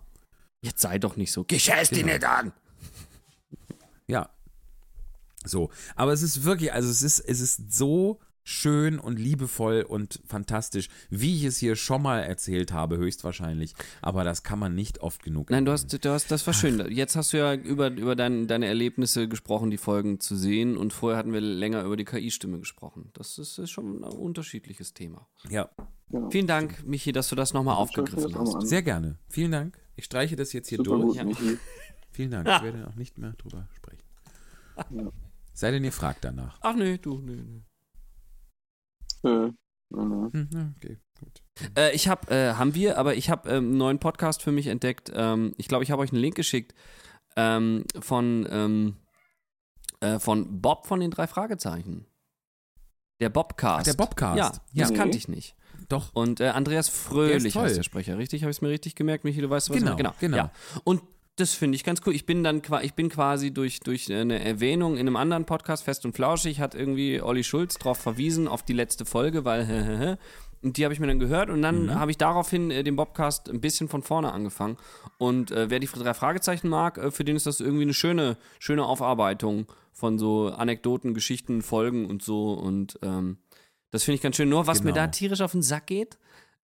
Jetzt 0.62 0.82
sei 0.82 0.98
doch 1.00 1.16
nicht 1.16 1.32
so. 1.32 1.44
Gescheiß 1.44 1.90
die 1.90 2.02
Genau. 2.02 2.14
nicht 2.14 2.26
an! 2.26 2.54
Ja. 4.08 4.30
So. 5.46 5.70
Aber 5.96 6.14
es 6.14 6.22
ist 6.22 6.44
wirklich, 6.44 6.74
also 6.74 6.90
es 6.90 7.02
ist, 7.02 7.20
es 7.20 7.40
ist 7.40 7.74
so 7.74 8.20
schön 8.44 9.00
und 9.00 9.20
liebevoll 9.20 9.82
und 9.88 10.20
fantastisch, 10.26 10.90
wie 11.10 11.36
ich 11.38 11.44
es 11.46 11.58
hier 11.58 11.76
schon 11.76 12.02
mal 12.02 12.20
erzählt 12.20 12.72
habe, 12.74 12.98
höchstwahrscheinlich. 12.98 13.74
Aber 14.02 14.24
das 14.24 14.44
kann 14.44 14.60
man 14.60 14.76
nicht 14.76 15.00
oft 15.00 15.24
genug 15.24 15.50
Nein, 15.50 15.66
du 15.66 15.72
hast, 15.72 15.92
du 16.04 16.10
hast, 16.10 16.32
das 16.32 16.46
war 16.46 16.54
schön. 16.54 16.92
Jetzt 16.92 17.16
hast 17.16 17.34
du 17.34 17.38
ja 17.38 17.54
über, 17.54 17.90
über 17.92 18.16
dein, 18.16 18.48
deine 18.48 18.68
Erlebnisse 18.68 19.28
gesprochen, 19.28 19.72
die 19.72 19.78
Folgen 19.78 20.20
zu 20.20 20.36
sehen. 20.36 20.78
Und 20.78 20.94
vorher 20.94 21.18
hatten 21.18 21.34
wir 21.34 21.42
länger 21.42 21.84
über 21.84 21.98
die 21.98 22.06
KI-Stimme 22.06 22.60
gesprochen. 22.60 23.10
Das 23.14 23.38
ist, 23.38 23.58
ist 23.58 23.72
schon 23.72 24.04
ein 24.04 24.04
unterschiedliches 24.04 24.94
Thema. 24.94 25.28
Ja, 25.50 25.70
Genau. 26.14 26.30
Vielen 26.30 26.46
Dank, 26.46 26.86
Michi, 26.86 27.12
dass 27.12 27.30
du 27.30 27.36
das 27.36 27.54
nochmal 27.54 27.76
aufgegriffen 27.76 28.38
hast. 28.38 28.54
an. 28.56 28.66
sehr 28.66 28.84
gerne. 28.84 29.18
Vielen 29.30 29.52
Dank. 29.52 29.80
Ich 29.96 30.06
streiche 30.06 30.36
das 30.36 30.54
jetzt 30.54 30.70
hier 30.70 30.78
Super 30.78 30.92
durch. 31.00 31.18
gut, 31.20 31.40
Ja. 31.42 31.58
Vielen 32.12 32.30
Dank. 32.30 32.48
Ich 32.48 32.62
werde 32.62 32.88
auch 32.88 32.96
nicht 32.96 33.18
mehr 33.18 33.34
drüber 33.34 33.68
sprechen. 33.74 34.04
Ja. 34.92 35.12
Sei 35.54 35.72
denn, 35.72 35.84
ihr 35.84 35.92
fragt 35.92 36.24
danach. 36.24 36.60
Ach 36.62 36.76
nee, 36.76 37.00
du, 37.00 37.18
nee, 37.20 37.36
nee. 37.36 37.64
Äh, 39.24 39.52
na, 39.90 40.06
na. 40.06 40.30
Hm, 40.34 40.76
okay, 40.78 40.98
gut. 41.20 41.42
Äh, 41.78 41.94
ich 41.96 42.08
habe, 42.08 42.30
äh, 42.32 42.54
haben 42.56 42.74
wir, 42.76 42.98
aber 42.98 43.16
ich 43.16 43.30
habe 43.30 43.50
ähm, 43.50 43.66
einen 43.70 43.78
neuen 43.78 44.00
Podcast 44.00 44.42
für 44.42 44.52
mich 44.52 44.68
entdeckt. 44.68 45.12
Ähm, 45.16 45.54
ich 45.58 45.68
glaube, 45.68 45.84
ich 45.84 45.92
habe 45.92 46.02
euch 46.02 46.12
einen 46.12 46.22
Link 46.22 46.36
geschickt 46.36 46.74
ähm, 47.36 47.86
von, 48.00 48.48
ähm, 48.50 48.96
äh, 50.02 50.20
von 50.20 50.62
Bob 50.62 50.88
von 50.88 51.00
den 51.00 51.12
drei 51.12 51.28
Fragezeichen. 51.28 52.06
Der 53.22 53.30
Bobcast. 53.30 53.80
Ach, 53.82 53.84
der 53.84 53.94
Bobcast. 53.94 54.38
Ja, 54.38 54.52
Ja. 54.74 54.84
das 54.84 54.90
Nee. 54.92 54.98
kannte 54.98 55.18
ich 55.18 55.28
nicht. 55.28 55.56
Doch. 55.90 56.14
Und 56.14 56.40
äh, 56.40 56.48
Andreas 56.50 56.88
Der 56.88 56.94
Fröhlich 56.96 57.46
ist 57.46 57.54
toll. 57.54 57.64
heißt 57.64 57.78
der 57.78 57.84
Sprecher, 57.84 58.18
richtig? 58.18 58.42
Habe 58.44 58.52
ich 58.52 58.58
es 58.58 58.62
mir 58.62 58.70
richtig 58.70 58.96
gemerkt, 58.96 59.24
Michi? 59.24 59.42
Du 59.42 59.50
weißt, 59.50 59.70
was 59.70 59.78
Genau, 59.78 59.92
ich 59.92 59.98
genau, 59.98 60.14
genau. 60.20 60.38
Ja. 60.38 60.52
Und 60.84 61.02
das 61.36 61.54
finde 61.54 61.76
ich 61.76 61.84
ganz 61.84 62.02
cool. 62.06 62.14
Ich 62.14 62.26
bin 62.26 62.44
dann 62.44 62.62
ich 62.82 62.94
bin 62.94 63.10
quasi 63.10 63.52
durch, 63.52 63.80
durch 63.80 64.12
eine 64.14 64.44
Erwähnung 64.44 64.94
in 64.94 65.02
einem 65.08 65.16
anderen 65.16 65.46
Podcast, 65.46 65.84
Fest 65.84 66.06
und 66.06 66.16
Flauschig, 66.16 66.60
hat 66.60 66.76
irgendwie 66.76 67.22
Olli 67.22 67.44
Schulz 67.44 67.76
darauf 67.76 67.98
verwiesen, 67.98 68.48
auf 68.48 68.64
die 68.64 68.74
letzte 68.74 69.06
Folge, 69.06 69.44
weil 69.46 70.18
und 70.62 70.78
die 70.78 70.84
habe 70.86 70.94
ich 70.94 71.00
mir 71.00 71.08
dann 71.08 71.20
gehört 71.20 71.50
und 71.50 71.62
dann 71.62 71.86
Mhm. 71.88 71.96
habe 71.96 72.12
ich 72.12 72.18
daraufhin 72.18 72.72
äh, 72.72 72.84
den 72.84 72.96
Bobcast 72.96 73.50
ein 73.50 73.60
bisschen 73.62 73.90
von 73.90 74.02
vorne 74.04 74.32
angefangen. 74.32 74.78
Und 75.18 75.52
äh, 75.52 75.70
wer 75.70 75.80
die 75.80 75.88
drei 75.88 76.14
Fragezeichen 76.14 76.70
mag, 76.70 76.98
äh, 76.98 77.12
für 77.12 77.24
den 77.26 77.36
ist 77.36 77.46
das 77.48 77.60
irgendwie 77.60 77.84
eine 77.84 77.94
schöne, 77.94 78.38
schöne 78.60 78.86
Aufarbeitung 78.86 79.66
von 79.92 80.18
so 80.20 80.48
Anekdoten, 80.50 81.14
Geschichten, 81.14 81.62
Folgen 81.62 82.06
und 82.06 82.24
so. 82.24 82.54
Und 82.54 82.98
ähm, 83.02 83.38
das 83.92 84.04
finde 84.04 84.16
ich 84.16 84.22
ganz 84.22 84.36
schön. 84.38 84.50
Nur 84.50 84.66
was 84.68 84.84
mir 84.84 84.94
Genau. 84.94 85.06
da 85.06 85.08
tierisch 85.08 85.42
auf 85.42 85.52
den 85.52 85.62
Sack 85.64 85.88
geht, 85.88 86.18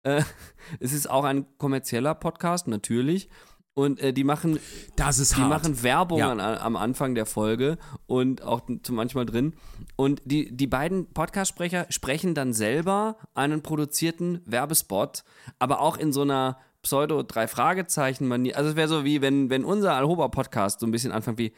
äh, 0.05 0.23
es 0.81 0.93
ist 0.93 1.11
auch 1.11 1.24
ein 1.24 1.47
kommerzieller 1.59 2.15
Podcast, 2.15 2.69
natürlich. 2.69 3.28
Und 3.74 4.01
äh, 4.01 4.12
die 4.12 4.24
machen, 4.24 4.59
Das 4.97 5.19
ist 5.20 5.36
die 5.36 5.40
hart. 5.40 5.51
machen 5.51 5.82
Werbung 5.85 6.19
Ja. 6.19 6.32
an, 6.32 6.40
am 6.40 6.74
Anfang 6.77 7.15
der 7.15 7.27
Folge 7.27 7.78
und 8.07 8.43
auch 8.43 8.62
zum 8.82 8.97
manchmal 8.97 9.24
drin. 9.24 9.55
Und 9.95 10.20
die, 10.24 10.51
die 10.57 10.66
beiden 10.66 11.07
Podcast-Sprecher 11.12 11.86
sprechen 11.90 12.35
dann 12.35 12.53
selber 12.53 13.16
einen 13.35 13.62
produzierten 13.62 14.40
Werbespot, 14.47 15.23
aber 15.61 15.81
auch 15.81 15.97
in 15.97 16.12
so 16.12 16.23
einer 16.23 16.59
Pseudo-Drei-Fragezeichen-Manier. 16.82 18.57
Also 18.57 18.70
es 18.70 18.77
wäre 18.77 18.89
so 18.89 19.05
wie, 19.05 19.20
wenn, 19.20 19.51
wenn 19.51 19.65
unser 19.65 19.95
Alhoba-Podcast 19.95 20.81
so 20.81 20.86
ein 20.86 20.90
bisschen 20.90 21.12
anfängt 21.12 21.39
wie, 21.39 21.53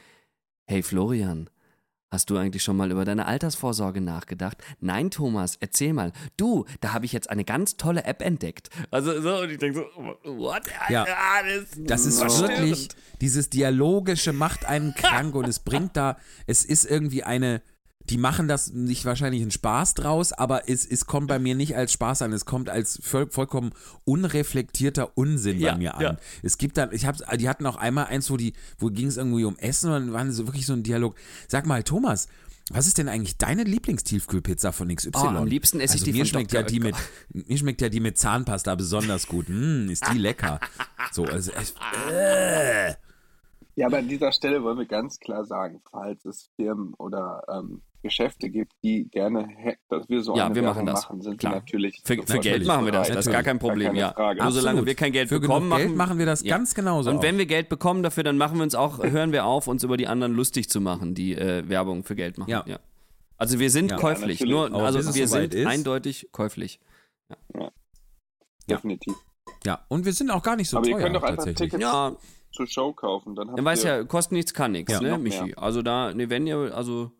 hey 0.67 0.83
Florian, 0.83 1.49
Hast 2.13 2.29
du 2.29 2.37
eigentlich 2.37 2.65
schon 2.65 2.77
mal 2.77 2.91
über 2.91 3.05
deine 3.05 3.27
Altersvorsorge 3.27 4.01
nachgedacht? 4.01 4.59
Nein, 4.81 5.13
Thomas, 5.13 5.57
erzähl 5.61 5.93
mal. 5.93 6.13
Du, 6.37 6.65
da 6.81 6.93
habe 6.93 7.05
ich 7.05 7.13
jetzt 7.13 7.31
eine 7.31 7.45
ganz 7.45 7.77
tolle 7.77 8.03
App 8.03 8.21
entdeckt. 8.21 8.69
Also 8.91 9.21
so, 9.21 9.43
und 9.43 9.51
ich 9.51 9.59
denke 9.59 9.87
so, 10.25 10.37
what? 10.37 10.63
Ja. 10.89 11.05
Ah, 11.05 11.43
das, 11.77 12.07
ist 12.07 12.19
verstörend. 12.19 12.59
wirklich, 12.59 12.89
dieses 13.21 13.49
Dialogische 13.49 14.33
macht 14.33 14.65
einen 14.65 14.93
krank 14.93 15.37
und 15.37 15.47
es 15.47 15.61
bringt 15.61 15.97
da, 15.97 16.17
es 16.49 16.65
ist 16.65 16.85
irgendwie 16.85 17.23
eine, 17.23 17.63
die 18.11 18.19
machen 18.19 18.49
das 18.49 18.73
nicht 18.73 19.05
wahrscheinlich 19.05 19.41
einen 19.41 19.53
Spaß 19.53 19.95
draus, 19.95 20.33
aber 20.33 20.69
es, 20.69 20.85
es 20.85 21.07
kommt 21.07 21.29
bei 21.29 21.39
mir 21.39 21.55
nicht 21.55 21.77
als 21.77 21.93
Spaß 21.93 22.23
an, 22.23 22.33
es 22.33 22.45
kommt 22.45 22.69
als 22.69 22.99
voll, 23.03 23.31
vollkommen 23.31 23.71
unreflektierter 24.05 25.17
Unsinn 25.17 25.61
Ja, 25.61 25.73
bei 25.73 25.79
mir 25.79 25.95
an. 25.95 26.03
ja. 26.03 26.17
Es 26.43 26.59
gibt 26.59 26.77
dann, 26.77 26.93
ich 26.93 27.07
hab's, 27.07 27.23
die 27.37 27.49
hatten 27.49 27.67
auch 27.67 27.77
einmal 27.77 28.07
eins, 28.07 28.31
wo 28.31 28.37
die, 28.37 28.53
wo 28.79 28.89
ging 28.89 29.07
es 29.07 29.17
irgendwie 29.17 29.45
um 29.45 29.57
Essen 29.59 29.91
und 29.91 30.07
dann 30.07 30.13
waren 30.13 30.33
so 30.33 30.47
wirklich 30.47 30.67
so 30.67 30.73
ein 30.73 30.83
Dialog. 30.83 31.15
Sag 31.49 31.67
mal, 31.67 31.83
Thomas, 31.85 32.27
was 32.73 32.87
ist 32.87 32.99
denn 32.99 33.09
eigentlich 33.09 33.37
deine 33.37 33.65
Lieblingstiefkühlpizza 33.65 34.73
von 34.73 34.95
XY? 34.95 35.11
Oh, 35.15 35.19
am 35.27 35.47
liebsten 35.47 35.81
esse 35.81 35.97
ich 35.97 36.03
also 36.03 36.05
die 36.07 36.13
mir 36.13 36.19
von 36.25 36.27
schmeckt 36.27 36.53
Dr. 36.53 36.63
ja 36.63 36.67
die 36.67 36.81
mit 36.81 36.95
Mir 37.33 37.59
schmeckt 37.59 37.81
ja 37.81 37.89
die 37.89 38.01
mit 38.01 38.19
Zahnpasta 38.19 38.75
besonders 38.77 39.27
gut. 39.27 39.49
Mm, 39.49 39.89
ist 39.89 40.05
die 40.13 40.19
lecker. 40.19 40.61
So, 41.13 41.25
also 41.25 41.51
äh. 42.13 42.95
Ja, 43.81 43.87
aber 43.87 43.99
an 43.99 44.09
dieser 44.09 44.31
Stelle 44.33 44.63
wollen 44.63 44.77
wir 44.79 44.85
ganz 44.85 45.19
klar 45.21 45.45
sagen, 45.47 45.81
falls 45.91 46.25
es 46.27 46.51
Firmen 46.57 46.93
oder 46.99 47.43
ähm, 47.51 47.81
Geschäfte 48.03 48.51
gibt, 48.51 48.73
die 48.83 49.09
gerne 49.11 49.47
hätten, 49.47 49.81
dass 49.89 50.07
wir 50.09 50.23
so 50.23 50.37
Ja, 50.37 50.47
eine 50.47 50.55
wir 50.55 50.63
Werbung 50.63 50.85
machen 50.85 50.87
das. 50.87 51.03
machen, 51.05 51.23
sind 51.23 51.39
Klar. 51.39 51.53
wir 51.55 51.59
natürlich 51.61 52.01
Für, 52.05 52.23
für 52.23 52.39
Geld 52.41 52.67
machen 52.67 52.85
wir 52.85 52.93
das, 52.93 53.09
das 53.09 53.27
ist 53.27 53.33
gar 53.33 53.43
kein 53.43 53.59
Gar 53.59 53.69
Problem, 53.69 53.89
keine 53.95 53.99
ja. 53.99 54.35
Nur 54.35 54.53
solange 54.53 54.85
wir 54.85 54.95
kein 54.95 55.13
Geld 55.13 55.29
Für 55.31 55.41
bekommen, 55.41 55.67
genug 55.71 55.79
Geld 55.79 55.89
machen, 55.91 55.97
machen 55.97 56.19
wir 56.19 56.27
das 56.27 56.43
Ja. 56.43 56.57
ganz 56.57 56.75
genauso. 56.75 57.11
Und 57.11 57.23
wenn 57.23 57.35
auch. 57.37 57.39
wir 57.39 57.47
Geld 57.47 57.69
bekommen 57.71 58.03
dafür, 58.03 58.23
dann 58.23 58.37
machen 58.37 58.59
wir 58.59 58.65
uns 58.65 58.75
auch, 58.75 59.03
hören 59.03 59.33
wir 59.33 59.47
auf, 59.47 59.67
uns 59.67 59.83
über 59.83 59.97
die 59.97 60.07
anderen 60.07 60.35
lustig 60.35 60.69
zu 60.69 60.81
machen, 60.83 61.15
die 61.15 61.35
äh, 61.35 61.67
Werbung 61.69 62.05
für 62.05 62.15
Geld 62.17 62.37
machen. 62.39 62.51
Ja. 62.51 62.65
Also 63.39 63.59
wir 63.59 63.71
sind 63.71 63.91
Ja, 63.93 63.97
käuflich, 63.97 64.41
nur, 64.41 64.67
Aber 64.67 64.83
also 64.85 64.99
wir 65.15 65.27
soweit 65.27 65.53
sind 65.53 65.55
ist- 65.63 65.67
eindeutig 65.67 66.29
käuflich. 66.33 66.81
Definitiv. 68.69 69.15
ja, 69.65 69.85
und 69.89 70.05
wir 70.05 70.13
sind 70.13 70.31
auch 70.31 70.43
gar 70.43 70.57
nicht 70.57 70.69
so 70.69 70.77
Aber 70.77 70.87
ihr 70.87 70.93
teuer 70.95 71.03
könnt 71.03 71.17
doch 71.17 71.23
einfach 71.23 71.45
tatsächlich. 71.45 71.71
Tickets 71.71 71.83
Ja, 71.83 72.17
zur 72.53 72.67
Show 72.67 72.93
kaufen. 72.93 73.35
Dann 73.35 73.55
dann 73.55 73.65
weiß 73.65 73.83
ja, 73.85 74.05
kostet 74.05 74.33
nichts, 74.33 74.53
kann 74.55 74.73
nichts, 74.73 74.93
Ja. 74.93 75.01
ne, 75.01 75.19
Michi? 75.19 75.43
mehr. 75.45 75.59
Also 75.59 75.83
da, 75.83 76.13
ne, 76.15 76.29
wenn 76.31 76.47
ihr, 76.47 76.75
also 76.75 77.11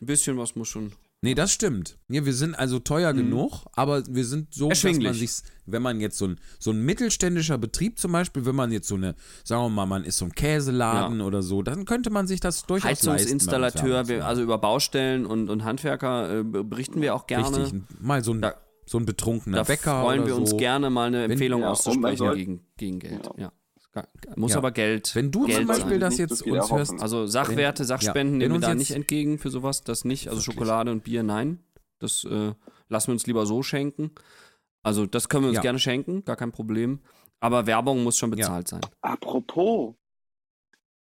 ein 0.00 0.06
bisschen 0.06 0.38
was 0.38 0.56
muss 0.56 0.68
schon. 0.68 0.92
Nee, 1.24 1.36
das 1.36 1.52
stimmt. 1.52 1.98
Ja, 2.08 2.24
wir 2.26 2.32
sind 2.32 2.56
also 2.56 2.80
teuer 2.80 3.12
genug, 3.12 3.62
aber 3.76 4.02
wir 4.08 4.24
sind 4.24 4.52
so, 4.52 4.68
dass 4.68 4.82
man 4.82 4.94
Erschwinglich. 4.94 5.30
sich, 5.36 5.48
wenn 5.66 5.80
man 5.80 6.00
jetzt 6.00 6.18
so 6.18 6.26
ein, 6.26 6.40
so 6.58 6.72
ein 6.72 6.84
mittelständischer 6.84 7.58
Betrieb 7.58 8.00
zum 8.00 8.10
Beispiel, 8.10 8.44
wenn 8.44 8.56
man 8.56 8.72
jetzt 8.72 8.88
so 8.88 8.96
eine, 8.96 9.14
sagen 9.44 9.62
wir 9.62 9.68
mal, 9.68 9.86
man 9.86 10.02
ist 10.02 10.18
so 10.18 10.24
ein 10.24 10.32
Käseladen 10.32 11.20
oder 11.20 11.42
so, 11.42 11.62
dann 11.62 11.84
könnte 11.84 12.10
man 12.10 12.26
sich 12.26 12.40
das 12.40 12.66
durchaus 12.66 12.88
leisten. 12.90 13.08
uns 13.10 13.20
Heizungsinstallateur, 13.20 14.02
zu 14.02 14.08
wir, 14.08 14.26
also 14.26 14.42
über 14.42 14.58
Baustellen 14.58 15.24
und, 15.24 15.48
und 15.48 15.62
Handwerker 15.62 16.40
äh, 16.40 16.42
berichten 16.42 17.00
wir 17.00 17.14
auch 17.14 17.28
gerne. 17.28 17.56
Richtig, 17.56 17.82
mal 18.00 18.24
so 18.24 18.32
ein, 18.34 18.40
Da- 18.40 18.56
so 18.84 18.98
ein 18.98 19.06
betrunkener 19.06 19.58
Da 19.58 19.62
Bäcker 19.62 20.02
freuen 20.02 20.18
oder 20.22 20.26
wir 20.28 20.36
uns 20.36 20.50
so. 20.50 20.56
gerne 20.56 20.90
mal 20.90 21.06
eine 21.06 21.22
Empfehlung 21.22 21.60
ja, 21.60 21.68
und 21.70 21.86
man 22.00 22.10
auszusprechen 22.16 22.34
gegen, 22.34 22.66
gegen 22.76 22.98
Geld. 22.98 23.30
Ja. 23.36 23.52
Ja. 23.94 24.06
Muss 24.36 24.52
Ja. 24.52 24.58
aber 24.58 24.72
Geld, 24.72 25.14
Wenn 25.14 25.30
du 25.30 25.44
Geld 25.46 25.58
zum 25.58 25.66
Beispiel 25.66 25.90
sein. 25.92 26.00
das 26.00 26.18
jetzt 26.18 26.38
so 26.38 26.44
uns 26.50 26.70
hörst, 26.72 27.00
Also 27.00 27.26
Sachwerte, 27.26 27.84
Sachspenden 27.84 28.32
wenn 28.34 28.38
nehmen 28.38 28.50
wir 28.52 28.56
uns 28.56 28.64
da 28.66 28.74
nicht 28.74 28.90
entgegen 28.92 29.38
für 29.38 29.50
sowas, 29.50 29.82
das 29.82 30.04
nicht. 30.04 30.28
Also 30.28 30.40
Wirklich. 30.40 30.54
Schokolade 30.54 30.90
und 30.90 31.04
Bier, 31.04 31.22
nein. 31.22 31.60
Das 31.98 32.24
äh, 32.24 32.52
lassen 32.88 33.08
wir 33.08 33.12
uns 33.12 33.26
lieber 33.26 33.44
so 33.46 33.62
schenken. 33.62 34.10
Also 34.82 35.06
das 35.06 35.28
können 35.28 35.44
wir 35.44 35.48
uns 35.50 35.56
Ja. 35.56 35.62
gerne 35.62 35.78
schenken, 35.78 36.24
gar 36.24 36.36
kein 36.36 36.52
Problem. 36.52 37.00
Aber 37.40 37.66
Werbung 37.66 38.02
muss 38.02 38.16
schon 38.16 38.30
bezahlt 38.30 38.68
sein. 38.68 38.80
Apropos, 39.02 39.94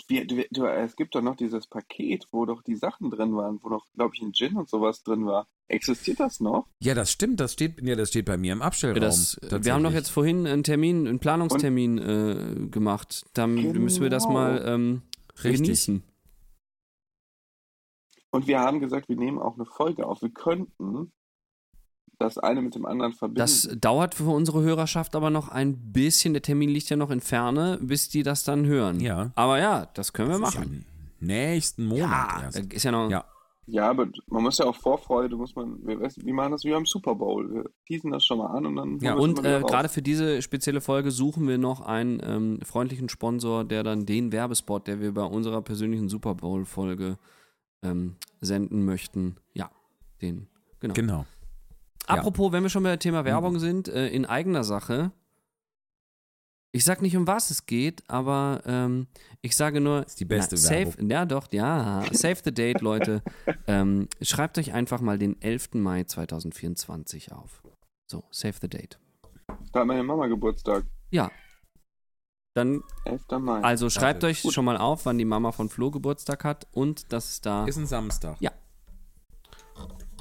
wir, 0.07 0.27
du, 0.27 0.43
du, 0.51 0.65
es 0.65 0.95
gibt 0.95 1.15
doch 1.15 1.21
noch 1.21 1.35
dieses 1.35 1.67
Paket, 1.67 2.27
wo 2.31 2.45
doch 2.45 2.61
die 2.61 2.75
Sachen 2.75 3.09
drin 3.09 3.35
waren, 3.35 3.59
wo 3.63 3.69
noch, 3.69 3.85
glaube 3.93 4.13
ich, 4.15 4.21
ein 4.21 4.33
Gin 4.33 4.55
und 4.55 4.69
sowas 4.69 5.03
drin 5.03 5.25
war. 5.25 5.47
Existiert 5.67 6.19
das 6.19 6.39
noch? 6.39 6.67
ja, 6.79 6.93
das 6.93 7.11
stimmt, 7.11 7.39
das 7.39 7.53
steht, 7.53 7.81
ja, 7.81 7.95
das 7.95 8.09
steht 8.09 8.25
bei 8.25 8.37
mir 8.37 8.53
im 8.53 8.61
Abstellraum. 8.61 9.01
Das, 9.01 9.39
wir 9.41 9.73
haben 9.73 9.83
doch 9.83 9.93
jetzt 9.93 10.09
vorhin 10.09 10.45
einen 10.45 10.63
Termin, 10.63 11.07
einen 11.07 11.19
Planungstermin 11.19 11.97
äh, 11.97 12.67
gemacht. 12.69 13.25
Dann 13.33 13.55
müssen 13.55 14.03
wir 14.03 14.09
das 14.11 14.23
Genau. 14.23 14.33
mal 14.35 14.63
ähm, 14.67 15.01
Richtig. 15.43 15.63
genießen. 15.63 16.03
Und 18.31 18.47
wir 18.47 18.59
haben 18.59 18.79
gesagt, 18.79 19.09
wir 19.09 19.15
nehmen 19.15 19.39
auch 19.39 19.55
eine 19.55 19.65
Folge 19.65 20.05
auf. 20.05 20.21
Wir 20.21 20.29
könnten 20.29 21.11
das 22.19 22.37
eine 22.37 22.61
mit 22.61 22.75
dem 22.75 22.85
anderen 22.85 23.13
verbinden. 23.13 23.39
Das 23.39 23.69
dauert 23.79 24.15
für 24.15 24.29
unsere 24.29 24.61
Hörerschaft 24.61 25.15
aber 25.15 25.29
noch 25.29 25.49
ein 25.49 25.91
bisschen. 25.91 26.33
Der 26.33 26.41
Termin 26.41 26.69
liegt 26.69 26.89
ja 26.89 26.97
noch 26.97 27.11
in 27.11 27.21
Ferne, 27.21 27.77
bis 27.81 28.09
die 28.09 28.23
das 28.23 28.43
dann 28.43 28.65
hören. 28.65 28.99
Ja. 28.99 29.31
Aber 29.35 29.59
ja, 29.59 29.87
das 29.93 30.13
können 30.13 30.29
wir 30.29 30.39
Das 30.39 30.49
ist 30.49 30.59
machen. 30.59 30.85
ja 31.19 31.25
nächsten 31.27 31.85
Monat 31.85 32.01
Ja, 32.09 32.41
erst. 32.43 32.73
ist 32.73 32.83
ja 32.83 32.91
noch. 32.91 33.09
Ja. 33.09 33.25
Ja, 33.67 33.89
aber 33.89 34.07
man 34.27 34.43
muss 34.43 34.59
ja 34.59 34.65
auch 34.65 34.75
Vorfreude, 34.75 35.35
muss 35.35 35.55
man, 35.55 35.79
wir, 35.83 35.99
wir 35.99 36.33
machen 36.35 36.51
das 36.51 36.63
wie 36.65 36.69
beim 36.69 36.85
Super 36.85 37.15
Bowl. 37.15 37.51
Wir 37.51 37.63
teasen 37.87 38.11
das 38.11 38.23
schon 38.23 38.37
mal 38.37 38.47
an 38.55 38.67
und 38.67 38.75
dann. 38.75 38.99
Ja, 38.99 39.15
Und 39.15 39.43
äh, 39.43 39.61
gerade 39.65 39.89
für 39.89 40.03
diese 40.03 40.43
spezielle 40.43 40.81
Folge 40.81 41.09
suchen 41.09 41.47
wir 41.47 41.57
noch 41.57 41.81
einen 41.81 42.21
ähm, 42.23 42.59
freundlichen 42.61 43.09
Sponsor, 43.09 43.63
der 43.65 43.81
dann 43.81 44.05
den 44.05 44.31
Werbespot, 44.31 44.85
der 44.85 45.01
wir 45.01 45.15
bei 45.15 45.23
unserer 45.23 45.63
persönlichen 45.63 46.09
Super 46.09 46.35
Bowl-Folge 46.35 47.17
ähm, 47.81 48.17
senden 48.39 48.85
möchten, 48.85 49.37
ja, 49.53 49.71
den, 50.21 50.45
genau. 50.79 50.93
Genau. 50.93 51.25
Apropos, 52.07 52.51
wenn 52.51 52.63
wir 52.63 52.69
schon 52.69 52.83
bei 52.83 52.97
Thema 52.97 53.25
Werbung 53.25 53.59
sind, 53.59 53.87
äh, 53.87 54.07
in 54.09 54.25
eigener 54.25 54.63
Sache. 54.63 55.11
Ich 56.71 56.83
sag 56.83 57.01
nicht, 57.01 57.15
um 57.15 57.25
was 57.25 57.51
es 57.51 57.65
geht, 57.65 58.03
aber 58.09 58.61
ähm, 58.65 59.07
ich 59.41 59.55
sage 59.55 59.79
nur. 59.79 60.05
ist 60.05 60.19
die 60.19 60.25
beste 60.25 60.57
save, 60.57 60.87
Werbung. 60.87 61.09
Ja, 61.09 61.25
doch, 61.25 61.47
ja. 61.51 62.03
Save 62.11 62.37
the 62.43 62.53
date, 62.53 62.81
Leute. 62.81 63.23
ähm, 63.67 64.09
schreibt 64.21 64.57
euch 64.57 64.73
einfach 64.73 64.99
mal 64.99 65.17
den 65.17 65.41
11. 65.41 65.75
Mai 65.75 66.03
2024 66.03 67.31
auf. 67.31 67.63
So, 68.07 68.25
save 68.29 68.55
the 68.59 68.67
date. 68.67 68.99
Da 69.71 69.79
hat 69.79 69.87
meine 69.87 70.03
Mama 70.03 70.27
Geburtstag. 70.27 70.85
Ja. 71.11 71.31
Dann, 72.55 72.83
11. 73.05 73.21
Mai. 73.39 73.61
also 73.61 73.89
schreibt 73.89 74.23
Warte, 74.23 74.27
euch 74.27 74.53
schon 74.53 74.65
mal 74.65 74.77
auf, 74.77 75.05
wann 75.05 75.17
die 75.17 75.25
Mama 75.25 75.53
von 75.53 75.69
Flo 75.69 75.91
Geburtstag 75.91 76.43
hat 76.43 76.67
und 76.71 77.11
dass 77.13 77.31
es 77.31 77.41
da. 77.41 77.65
Ist 77.65 77.77
ein 77.77 77.87
Samstag. 77.87 78.35
Ja. 78.39 78.51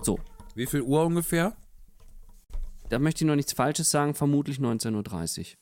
So, 0.03 0.19
Wie 0.55 0.67
viel 0.67 0.83
Uhr 0.83 1.05
ungefähr? 1.05 1.57
Da 2.95 3.01
möchte 3.01 3.25
ich 3.25 3.27
noch 3.27 3.35
nichts 3.35 3.53
Falsches 3.53 3.91
sagen, 3.91 4.15
vermutlich 4.15 4.59
19.30 4.59 5.57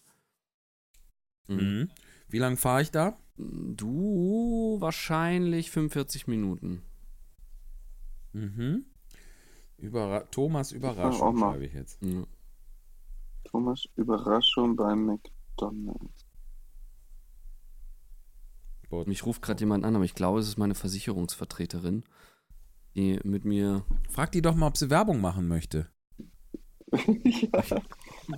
Uhr. 1.48 1.56
Mhm. 1.56 1.90
Wie 2.28 2.38
lange 2.38 2.58
fahre 2.58 2.82
ich 2.82 2.90
da? 2.90 3.16
Du 3.38 4.76
wahrscheinlich 4.80 5.70
45 5.70 6.26
Minuten. 6.26 6.82
Mhm. 8.34 8.84
Überra 9.78 10.20
Thomas 10.30 10.72
Überraschung 10.72 11.38
schreibe 11.38 11.64
ich 11.64 11.72
jetzt. 11.72 12.02
Ja. 12.02 12.24
Thomas 13.44 13.88
Überraschung 13.96 14.76
beim 14.76 15.06
McDonalds. 15.06 16.26
Boah, 18.90 19.06
Mich 19.08 19.24
ruft 19.24 19.40
gerade 19.40 19.60
jemand 19.60 19.86
an, 19.86 19.96
aber 19.96 20.04
ich 20.04 20.14
glaube, 20.14 20.40
es 20.40 20.48
ist 20.48 20.58
meine 20.58 20.74
Versicherungsvertreterin, 20.74 22.04
die 22.94 23.18
mit 23.24 23.46
mir. 23.46 23.86
Frag 24.10 24.32
die 24.32 24.42
doch 24.42 24.54
mal, 24.54 24.66
ob 24.66 24.76
sie 24.76 24.90
Werbung 24.90 25.22
machen 25.22 25.48
möchte. 25.48 25.90
ja. 27.24 27.62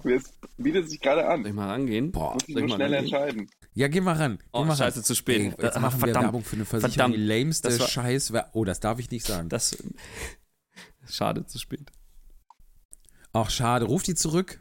Es 0.05 0.33
bietet 0.57 0.89
sich 0.89 1.01
gerade 1.01 1.23
Soll 1.23 1.41
ich 1.41 1.47
an. 1.49 1.55
mal 1.55 1.69
rangehen? 1.69 2.13
Boah. 2.13 2.35
Muss 2.35 2.49
ich 2.49 2.55
nur 2.55 2.69
schnell 2.69 2.95
rangehen? 2.95 3.05
entscheiden. 3.05 3.51
Ja, 3.75 3.89
geh 3.89 4.01
mal 4.01 4.15
ran. 4.17 4.39
Geh 4.39 4.45
Oh, 4.53 4.61
mal 4.61 4.69
ran. 4.69 4.77
scheiße, 4.79 5.03
zu 5.03 5.15
spät. 5.15 5.41
Ey, 5.41 5.65
jetzt 5.65 5.77
Ah, 5.77 5.81
machen 5.81 5.97
wir 6.01 6.07
verdammt. 6.07 6.25
Werbung 6.27 6.45
für 6.45 6.57
eine 6.57 6.65
Versicherung. 6.65 6.93
Verdammt. 6.95 7.15
Die 7.17 7.21
lämste 7.21 7.69
Das 7.69 7.81
war- 7.81 7.89
Scheiß. 7.89 8.33
Oh, 8.53 8.65
das 8.65 8.81
darf 8.81 8.99
ich 9.01 9.11
nicht 9.11 9.27
sagen. 9.27 9.49
Das. 9.49 9.77
Schade, 11.07 11.45
zu 11.47 11.59
spät. 11.59 11.91
Ach, 13.33 13.51
schade. 13.51 13.85
Ruf 13.87 14.03
die 14.05 14.15
zurück. 14.15 14.61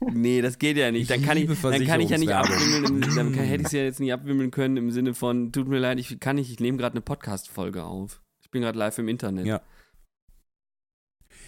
Nee, 0.00 0.40
das 0.42 0.58
geht 0.58 0.76
ja 0.76 0.90
nicht. 0.90 1.02
Ich 1.02 1.08
Dann 1.08 1.22
kann 1.22 1.36
ich, 1.36 1.46
dann 1.46 1.84
kann 1.86 2.00
ich 2.00 2.10
ja 2.10 2.18
nicht 2.18 2.32
abwimmeln. 2.32 2.84
Im, 2.84 3.00
dann 3.14 3.32
kann, 3.32 3.44
hätte 3.44 3.60
ich 3.62 3.66
es 3.66 3.72
ja 3.72 3.82
jetzt 3.82 4.00
nicht 4.00 4.12
abwimmeln 4.12 4.50
können 4.50 4.76
im 4.76 4.90
Sinne 4.90 5.14
von, 5.14 5.52
tut 5.52 5.68
mir 5.68 5.78
leid, 5.78 5.98
ich 6.00 6.18
kann 6.20 6.36
nicht, 6.36 6.50
ich 6.50 6.58
nehme 6.60 6.78
gerade 6.78 6.94
eine 6.94 7.00
Podcast-Folge 7.00 7.84
auf. 7.84 8.22
Ich 8.42 8.50
bin 8.50 8.62
gerade 8.62 8.78
live 8.78 8.98
im 8.98 9.08
Internet. 9.08 9.46
Ja. 9.46 9.62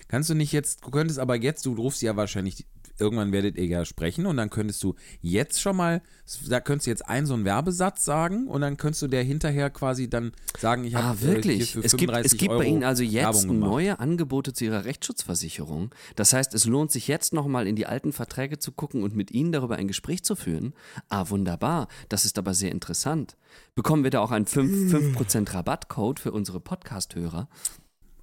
Kannst 0.09 0.31
du 0.31 0.35
nicht 0.35 0.53
jetzt, 0.53 0.85
du 0.85 0.91
könntest 0.91 1.19
aber 1.19 1.37
jetzt, 1.37 1.67
du 1.67 1.75
rufst 1.75 2.03
ja 2.03 2.17
wahrscheinlich, 2.17 2.67
irgendwann 2.99 3.31
werdet 3.31 3.57
ihr 3.57 3.67
ja 3.67 3.85
sprechen 3.85 4.27
und 4.27 4.37
dann 4.37 4.51
könntest 4.51 4.83
du 4.83 4.95
jetzt 5.21 5.61
schon 5.61 5.77
mal, 5.77 6.03
da 6.49 6.61
könntest 6.61 6.87
du 6.87 6.91
jetzt 6.91 7.09
einen 7.09 7.27
so 7.27 7.35
einen 7.35 7.45
Werbesatz 7.45 8.05
sagen 8.05 8.49
und 8.49 8.63
dann 8.63 8.77
könntest 8.77 9.03
du 9.03 9.07
der 9.07 9.23
hinterher 9.23 9.71
quasi 9.71 10.09
dann 10.09 10.33
sagen, 10.59 10.85
ich 10.85 10.95
habe 10.95 11.09
Ah, 11.09 11.17
wirklich? 11.21 11.73
Hier 11.73 11.83
für 11.83 11.87
es 11.87 11.93
gibt, 11.93 12.11
35 12.11 12.33
es 12.33 12.39
gibt 12.39 12.51
Euro 12.51 12.59
bei 12.61 12.67
Ihnen 12.67 12.85
also 12.85 13.03
jetzt 13.03 13.47
neue 13.47 14.01
Angebote 14.01 14.53
zu 14.53 14.65
Ihrer 14.65 14.85
Rechtsschutzversicherung. 14.85 15.95
Das 16.17 16.33
heißt, 16.33 16.55
es 16.55 16.65
lohnt 16.65 16.91
sich 16.91 17.07
jetzt 17.07 17.33
nochmal 17.33 17.67
in 17.67 17.77
die 17.77 17.87
alten 17.87 18.13
Verträge 18.13 18.59
zu 18.59 18.73
gucken 18.73 19.03
und 19.03 19.15
mit 19.15 19.31
Ihnen 19.31 19.53
darüber 19.53 19.77
ein 19.77 19.89
Gespräch 19.89 20.25
zu 20.25 20.35
führen. 20.35 20.75
Ah, 21.09 21.29
wunderbar. 21.29 21.89
Das 22.09 22.25
ist 22.25 22.39
aber 22.39 22.55
sehr 22.55 22.73
interessant. 22.73 23.37
Bekommen 23.75 24.05
wir 24.05 24.11
da 24.11 24.21
auch 24.21 24.31
einen 24.31 24.47
5%, 24.47 25.15
5 25.15 25.55
Rabattcode 25.55 26.19
für 26.19 26.33
unsere 26.33 26.61
Podcast-Hörer? 26.61 27.49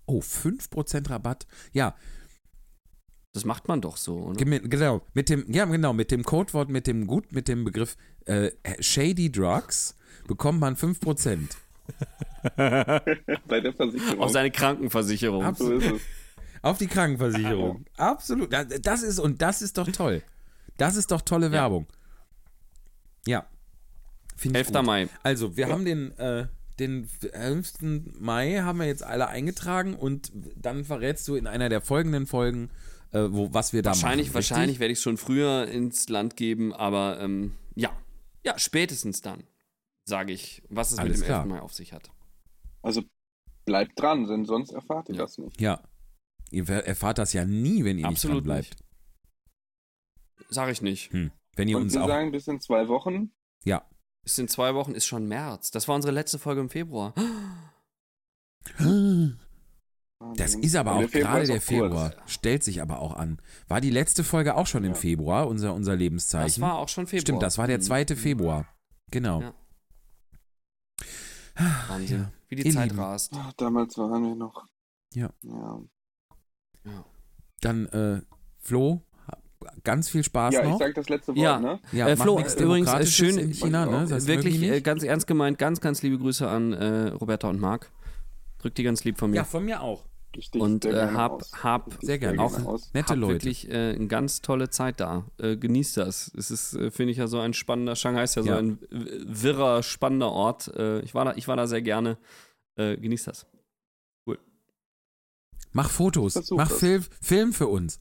Oh, 0.05 0.19
5% 0.19 1.09
Rabatt. 1.09 1.47
Ja, 1.73 1.95
Das 3.33 3.43
macht 3.45 3.67
man 3.67 3.81
doch 3.81 3.97
so, 3.97 4.17
oder? 4.17 4.45
Genau, 4.45 5.01
mit 5.13 5.29
dem, 5.29 5.51
ja, 5.51 5.65
genau, 5.65 5.93
mit 5.93 6.11
dem 6.11 6.23
Codewort, 6.23 6.69
mit 6.69 6.87
dem 6.87 7.05
gut, 7.07 7.31
mit 7.33 7.47
dem 7.47 7.63
Begriff 7.65 7.97
äh, 8.25 8.51
Shady 8.79 9.31
Drugs 9.31 9.95
bekommt 10.27 10.59
man 10.59 10.75
5%. 10.75 11.39
Bei 12.55 13.59
der 13.61 13.73
Versicherung. 13.73 14.19
Auf 14.19 14.31
seine 14.31 14.51
Krankenversicherung. 14.51 15.43
Ab- 15.43 15.57
so 15.57 15.71
ist 15.73 15.85
es. 15.91 16.01
Auf 16.61 16.77
die 16.79 16.87
Krankenversicherung. 16.87 17.85
Absolut. 17.97 18.51
Das, 18.51 18.67
das 18.81 19.03
ist, 19.03 19.19
und 19.19 19.41
das 19.41 19.61
ist 19.61 19.77
doch 19.77 19.87
toll. 19.91 20.23
Das 20.77 20.95
ist 20.95 21.11
doch 21.11 21.21
tolle 21.21 21.51
Werbung. 21.51 21.85
Ja. 23.27 23.45
Finde 24.35 24.59
ich 24.61 24.67
11. 24.67 24.75
gut. 24.77 24.85
Mai. 24.85 25.07
Also, 25.23 25.55
wir 25.55 25.67
haben 25.69 25.85
den, 25.85 26.17
äh, 26.17 26.47
den 26.79 27.09
11. 27.31 27.73
Mai 28.19 28.59
haben 28.61 28.79
wir 28.79 28.85
jetzt 28.87 29.03
alle 29.03 29.27
eingetragen 29.27 29.95
und 29.95 30.31
dann 30.55 30.83
verrätst 30.83 31.27
du 31.27 31.35
in 31.35 31.47
einer 31.47 31.69
der 31.69 31.81
folgenden 31.81 32.25
Folgen, 32.27 32.69
äh, 33.11 33.27
wo, 33.29 33.53
was 33.53 33.71
wir 33.73 33.81
da 33.81 33.91
Wahrscheinlich, 33.91 34.27
machen. 34.27 34.35
wahrscheinlich 34.35 34.79
werde 34.79 34.91
ich 34.91 34.97
es 34.99 35.03
schon 35.03 35.17
früher 35.17 35.67
ins 35.67 36.09
Land 36.09 36.35
geben, 36.35 36.73
aber 36.73 37.19
ähm, 37.21 37.55
ja. 37.75 37.91
Ja, 38.45 38.59
spätestens 38.59 39.21
dann 39.21 39.43
sage 40.03 40.33
ich, 40.33 40.61
was 40.69 40.91
es 40.91 40.99
Alles 40.99 41.19
mit 41.19 41.21
dem 41.21 41.25
klar. 41.27 41.41
11. 41.43 41.49
Mai 41.49 41.59
auf 41.61 41.73
sich 41.73 41.93
hat. 41.93 42.11
Also 42.81 43.03
bleibt 43.65 43.99
dran, 43.99 44.27
denn 44.27 44.45
sonst 44.45 44.71
erfahrt 44.71 45.09
ihr 45.09 45.15
Ja. 45.15 45.21
das 45.23 45.37
nicht. 45.37 45.59
Ja. 45.59 45.81
Ihr 46.51 46.69
erfahrt 46.69 47.17
das 47.17 47.33
ja 47.33 47.43
nie, 47.45 47.83
wenn 47.83 47.97
ihr 47.97 48.05
Absolut 48.05 48.45
nicht 48.45 48.47
dran 48.47 48.61
bleibt. 48.61 48.77
Sage 50.49 50.71
ich 50.71 50.81
nicht. 50.81 51.11
Hm. 51.11 51.31
Wenn 51.55 51.67
ihr 51.67 51.77
Und 51.77 51.83
uns 51.83 51.93
wir 51.93 52.03
auch. 52.03 52.07
sagen, 52.07 52.31
bis 52.31 52.47
in 52.47 52.59
zwei 52.61 52.87
Wochen. 52.87 53.31
Ja. 53.63 53.83
Ist 54.25 54.39
in 54.39 54.47
zwei 54.47 54.73
Wochen, 54.75 54.93
ist 54.95 55.05
schon 55.05 55.27
März. 55.27 55.71
Das 55.71 55.87
war 55.87 55.95
unsere 55.95 56.11
letzte 56.13 56.39
Folge 56.39 56.61
im 56.61 56.69
Februar. 56.69 57.13
Das 60.37 60.55
ist 60.55 60.75
aber 60.75 60.93
auch 60.93 61.11
gerade 61.11 61.45
der. 61.45 61.61
Februar. 61.61 62.13
Stellt 62.25 62.63
sich 62.63 62.81
aber 62.81 62.99
auch 62.99 63.13
an. 63.15 63.39
War 63.67 63.79
die 63.81 63.91
letzte 63.91 64.23
Folge 64.23 64.55
auch 64.55 64.65
schon 64.65 64.83
im. 64.83 64.95
Februar, 64.95 65.47
unser, 65.47 65.73
unser 65.73 65.91
Das 65.91 65.99
Lebenszeichen? 65.99 66.61
war 66.63 66.75
auch 66.79 66.89
schon 66.89 67.05
Februar. 67.05 67.21
Stimmt, 67.21 67.43
das 67.43 67.57
war 67.57 67.67
der 67.67 67.77
Mhm. 67.77 67.81
2. 67.83 68.05
Februar. 68.15 68.65
Genau. 69.11 69.41
Ja. 69.41 69.53
Wahnsinn. 71.89 72.21
Ja. 72.21 72.31
Wie 72.47 72.55
die 72.55 72.63
Ihr 72.67 72.73
Zeit 72.73 72.89
Lieben. 72.91 72.99
rast. 72.99 73.33
Ach, 73.35 73.53
damals 73.53 73.97
waren 73.97 74.23
wir 74.23 74.35
noch. 74.35 74.65
Ja. 75.13 75.29
Ja, 75.43 75.79
Dann, 77.61 77.85
äh, 77.87 78.21
Flo, 78.59 79.01
ganz 79.83 80.09
viel 80.09 80.23
Spaß 80.23 80.53
ja 80.53 80.63
ich 80.63 80.69
noch. 80.69 80.79
sag 80.79 80.93
das 80.95 81.09
letzte 81.09 81.29
Wort, 81.35 81.37
Ja. 81.37 81.59
ne? 81.59 81.79
Ja, 81.91 82.07
äh, 82.07 82.15
Flo, 82.15 82.33
übrigens, 82.33 82.53
äh, 82.55 82.57
Demokratisches 82.59 83.15
schön, 83.15 83.37
in 83.37 83.51
China, 83.53 83.85
ne? 83.85 84.05
Das 84.09 84.27
wirklich 84.27 84.61
äh, 84.61 84.81
ganz 84.81 85.03
ernst 85.03 85.27
gemeint, 85.27 85.57
ganz, 85.57 85.81
ganz 85.81 86.01
liebe 86.01 86.17
Grüße 86.17 86.47
an 86.47 86.73
äh, 86.73 87.07
Roberta 87.09 87.47
und 87.49 87.59
Marc. 87.59 87.91
Drück 88.59 88.75
die 88.75 88.83
ganz 88.83 89.03
lieb 89.03 89.17
von 89.19 89.31
mir. 89.31 89.37
Ja, 89.37 89.43
von 89.43 89.63
mir 89.65 89.81
auch. 89.81 90.03
Richtig, 90.35 90.61
und 90.61 90.83
sehr 90.83 90.91
äh, 90.91 90.95
gerne 90.95 91.17
hab, 91.17 91.31
aus. 91.33 91.51
hab 91.63 91.97
Sehr 92.01 92.17
gerne. 92.19 92.41
auch 92.41 92.65
aus. 92.65 92.91
Nette 92.93 93.09
hab 93.13 93.17
Leute. 93.17 93.33
wirklich 93.35 93.69
äh, 93.69 93.93
eine 93.95 94.07
ganz 94.07 94.41
tolle 94.41 94.69
Zeit 94.69 94.99
da. 94.99 95.23
Äh, 95.37 95.55
genießt 95.55 95.95
das. 95.95 96.29
Es 96.37 96.51
ist, 96.51 96.73
äh, 96.73 96.91
finde 96.91 97.11
ich, 97.13 97.17
ja 97.19 97.27
so 97.27 97.39
ein 97.39 97.53
spannender, 97.53 97.95
Shanghai 97.95 98.23
ist 98.23 98.35
ja, 98.35 98.43
so 98.43 98.49
Ja. 98.49 98.57
ein 98.57 98.79
w- 98.89 99.07
wirrer, 99.27 99.81
spannender 99.81 100.31
Ort. 100.31 100.67
Äh, 100.75 100.99
ich, 101.01 101.15
war 101.15 101.23
da, 101.23 101.33
ich 101.37 101.47
war 101.47 101.55
da 101.55 101.67
sehr 101.67 101.81
gerne. 101.81 102.17
Äh, 102.75 102.97
genießt 102.97 103.27
das. 103.27 103.45
Mach 105.71 105.89
Fotos, 105.89 106.33
Versuch 106.33 106.57
mach. 106.57 106.71
Film, 106.71 107.03
Film 107.21 107.53
für 107.53 107.67
uns. 107.67 107.99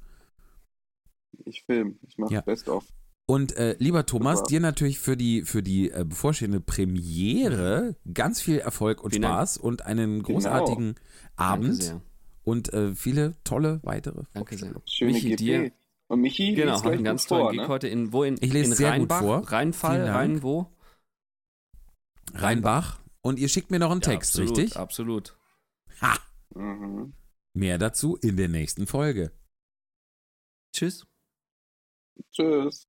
Ich 1.44 1.62
film, 1.64 1.98
ich 2.06 2.16
mache 2.18 2.32
Ja. 2.34 2.40
Best 2.40 2.68
of. 2.68 2.84
Und 3.26 3.56
äh, 3.56 3.74
lieber 3.78 4.04
Thomas, 4.04 4.40
Super. 4.40 4.48
dir 4.48 4.60
natürlich 4.60 4.98
für 4.98 5.16
die, 5.16 5.42
für 5.44 5.62
die 5.62 5.90
äh, 5.90 6.04
bevorstehende 6.06 6.60
Premiere 6.60 7.96
ganz 8.12 8.42
viel 8.42 8.58
Erfolg 8.58 9.02
und 9.02 9.12
Vielen 9.12 9.22
Dank. 9.22 9.34
Spaß 9.34 9.56
und 9.56 9.86
einen 9.86 10.22
großartigen 10.22 10.94
Danke 10.94 11.00
Abend 11.36 12.00
und 12.42 12.72
äh, 12.74 12.94
viele 12.94 13.34
tolle 13.44 13.80
weitere 13.82 14.24
Danke 14.34 14.58
sehr. 14.58 14.74
Schöne 14.84 15.12
Michi, 15.14 15.30
GP. 15.30 15.36
dir. 15.38 15.72
Und 16.08 16.20
Michi 16.20 16.52
Genau, 16.54 16.72
hat 16.76 16.84
einen 16.86 16.96
gut 16.98 17.04
ganz 17.06 17.26
tollen 17.26 17.42
vor, 17.44 17.50
Gig 17.52 17.60
ne? 17.62 17.68
heute 17.68 17.88
in 17.88 18.12
wo 18.12 18.24
in, 18.24 18.36
Ich 18.42 18.52
lese 18.52 18.72
in 18.72 18.76
sehr 18.76 18.90
gut 18.98 19.10
Rheinbach, 19.10 19.20
vor. 19.20 19.38
Rheinfall, 19.52 19.98
Dank. 20.04 20.14
Rhein 20.14 20.42
wo? 20.42 20.70
Rheinbach. 22.34 23.00
Und 23.22 23.38
ihr 23.38 23.48
schickt 23.48 23.70
mir 23.70 23.78
noch 23.78 23.90
einen 23.90 24.02
Text, 24.02 24.34
ja, 24.36 24.42
absolut, 24.42 24.58
richtig? 24.58 24.76
Absolut. 24.76 25.38
Ha! 26.02 26.18
Mhm. 26.54 27.14
Mehr 27.54 27.78
dazu 27.78 28.16
in 28.16 28.36
der 28.36 28.48
nächsten 28.48 28.86
Folge. 28.86 29.32
Tschüss. 30.74 31.06
Tschüss. 32.30 32.86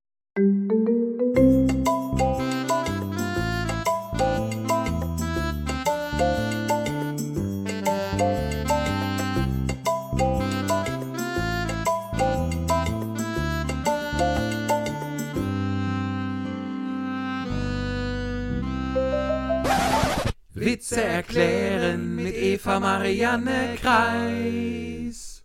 Witz 20.66 20.92
Witze 20.92 21.04
erklären 21.04 22.16
mit 22.16 22.34
Eva 22.36 22.80
Marianne 22.80 23.76
Kreis. 23.80 25.44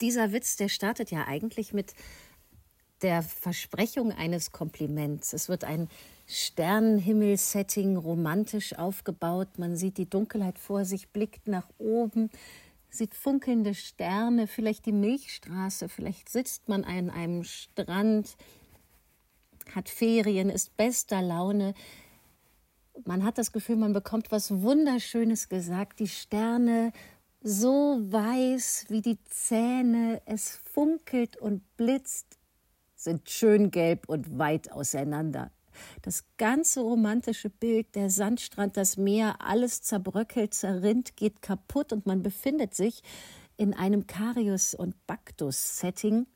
Dieser 0.00 0.32
Witz, 0.32 0.56
der 0.56 0.68
startet 0.68 1.10
ja 1.10 1.26
eigentlich 1.26 1.72
mit 1.72 1.94
der 3.02 3.22
Versprechung 3.22 4.12
eines 4.12 4.52
Kompliments. 4.52 5.32
Es 5.32 5.48
wird 5.48 5.64
ein 5.64 5.88
Sternenhimmel-Setting 6.26 7.96
romantisch 7.96 8.76
aufgebaut. 8.76 9.58
Man 9.58 9.76
sieht 9.76 9.98
die 9.98 10.08
Dunkelheit 10.08 10.58
vor 10.58 10.84
sich, 10.84 11.08
blickt 11.08 11.46
nach 11.46 11.68
oben, 11.78 12.30
sieht 12.90 13.14
funkelnde 13.14 13.74
Sterne, 13.74 14.46
vielleicht 14.46 14.86
die 14.86 14.92
Milchstraße, 14.92 15.88
vielleicht 15.88 16.28
sitzt 16.28 16.68
man 16.68 16.84
an 16.84 17.10
einem 17.10 17.44
Strand, 17.44 18.36
hat 19.74 19.88
Ferien, 19.88 20.48
ist 20.48 20.76
bester 20.76 21.22
Laune. 21.22 21.74
Man 23.04 23.24
hat 23.24 23.36
das 23.36 23.52
Gefühl, 23.52 23.76
man 23.76 23.92
bekommt 23.92 24.32
was 24.32 24.62
Wunderschönes 24.62 25.48
gesagt. 25.48 26.00
Die 26.00 26.08
Sterne 26.08 26.92
so 27.42 28.00
weiß 28.00 28.86
wie 28.88 29.02
die 29.02 29.22
Zähne, 29.24 30.20
es 30.24 30.60
funkelt 30.72 31.36
und 31.36 31.62
blitzt, 31.76 32.38
sind 33.06 33.30
schön 33.30 33.70
gelb 33.70 34.08
und 34.08 34.38
weit 34.38 34.70
auseinander. 34.72 35.50
Das 36.02 36.24
ganze 36.38 36.80
romantische 36.80 37.50
Bild, 37.50 37.94
der 37.94 38.10
Sandstrand, 38.10 38.76
das 38.76 38.96
Meer, 38.96 39.36
alles 39.40 39.82
zerbröckelt, 39.82 40.54
zerrinnt, 40.54 41.16
geht 41.16 41.40
kaputt 41.40 41.92
und 41.92 42.04
man 42.06 42.22
befindet 42.22 42.74
sich 42.74 43.02
in 43.56 43.74
einem 43.74 44.06
Karius- 44.06 44.74
und 44.74 44.94
Baktus-Setting 45.06 46.26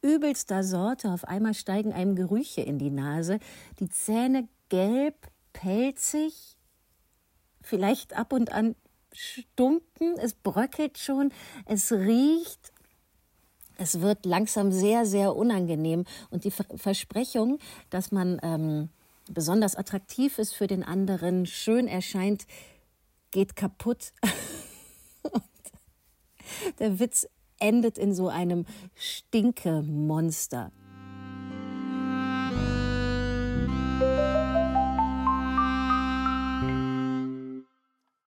übelster 0.00 0.64
Sorte. 0.64 1.10
Auf 1.10 1.24
einmal 1.24 1.54
steigen 1.54 1.92
einem 1.92 2.14
Gerüche 2.14 2.62
in 2.62 2.78
die 2.78 2.90
Nase, 2.90 3.38
die 3.78 3.88
Zähne 3.88 4.48
gelb, 4.70 5.28
pelzig, 5.52 6.56
vielleicht 7.60 8.16
ab 8.16 8.32
und 8.32 8.52
an 8.52 8.76
stumpen, 9.12 10.14
es 10.18 10.34
bröckelt 10.34 10.98
schon, 10.98 11.32
es 11.66 11.92
riecht 11.92 12.73
es 13.76 14.00
wird 14.00 14.24
langsam 14.26 14.72
sehr, 14.72 15.06
sehr 15.06 15.34
unangenehm. 15.34 16.04
Und 16.30 16.44
die 16.44 16.50
Versprechung, 16.50 17.58
dass 17.90 18.12
man 18.12 18.38
ähm, 18.42 18.88
besonders 19.28 19.76
attraktiv 19.76 20.38
ist 20.38 20.54
für 20.54 20.66
den 20.66 20.82
anderen, 20.82 21.46
schön 21.46 21.88
erscheint, 21.88 22.46
geht 23.30 23.56
kaputt. 23.56 24.12
der 26.78 26.98
Witz 26.98 27.26
endet 27.58 27.98
in 27.98 28.14
so 28.14 28.28
einem 28.28 28.66
Stinkemonster. 28.94 30.70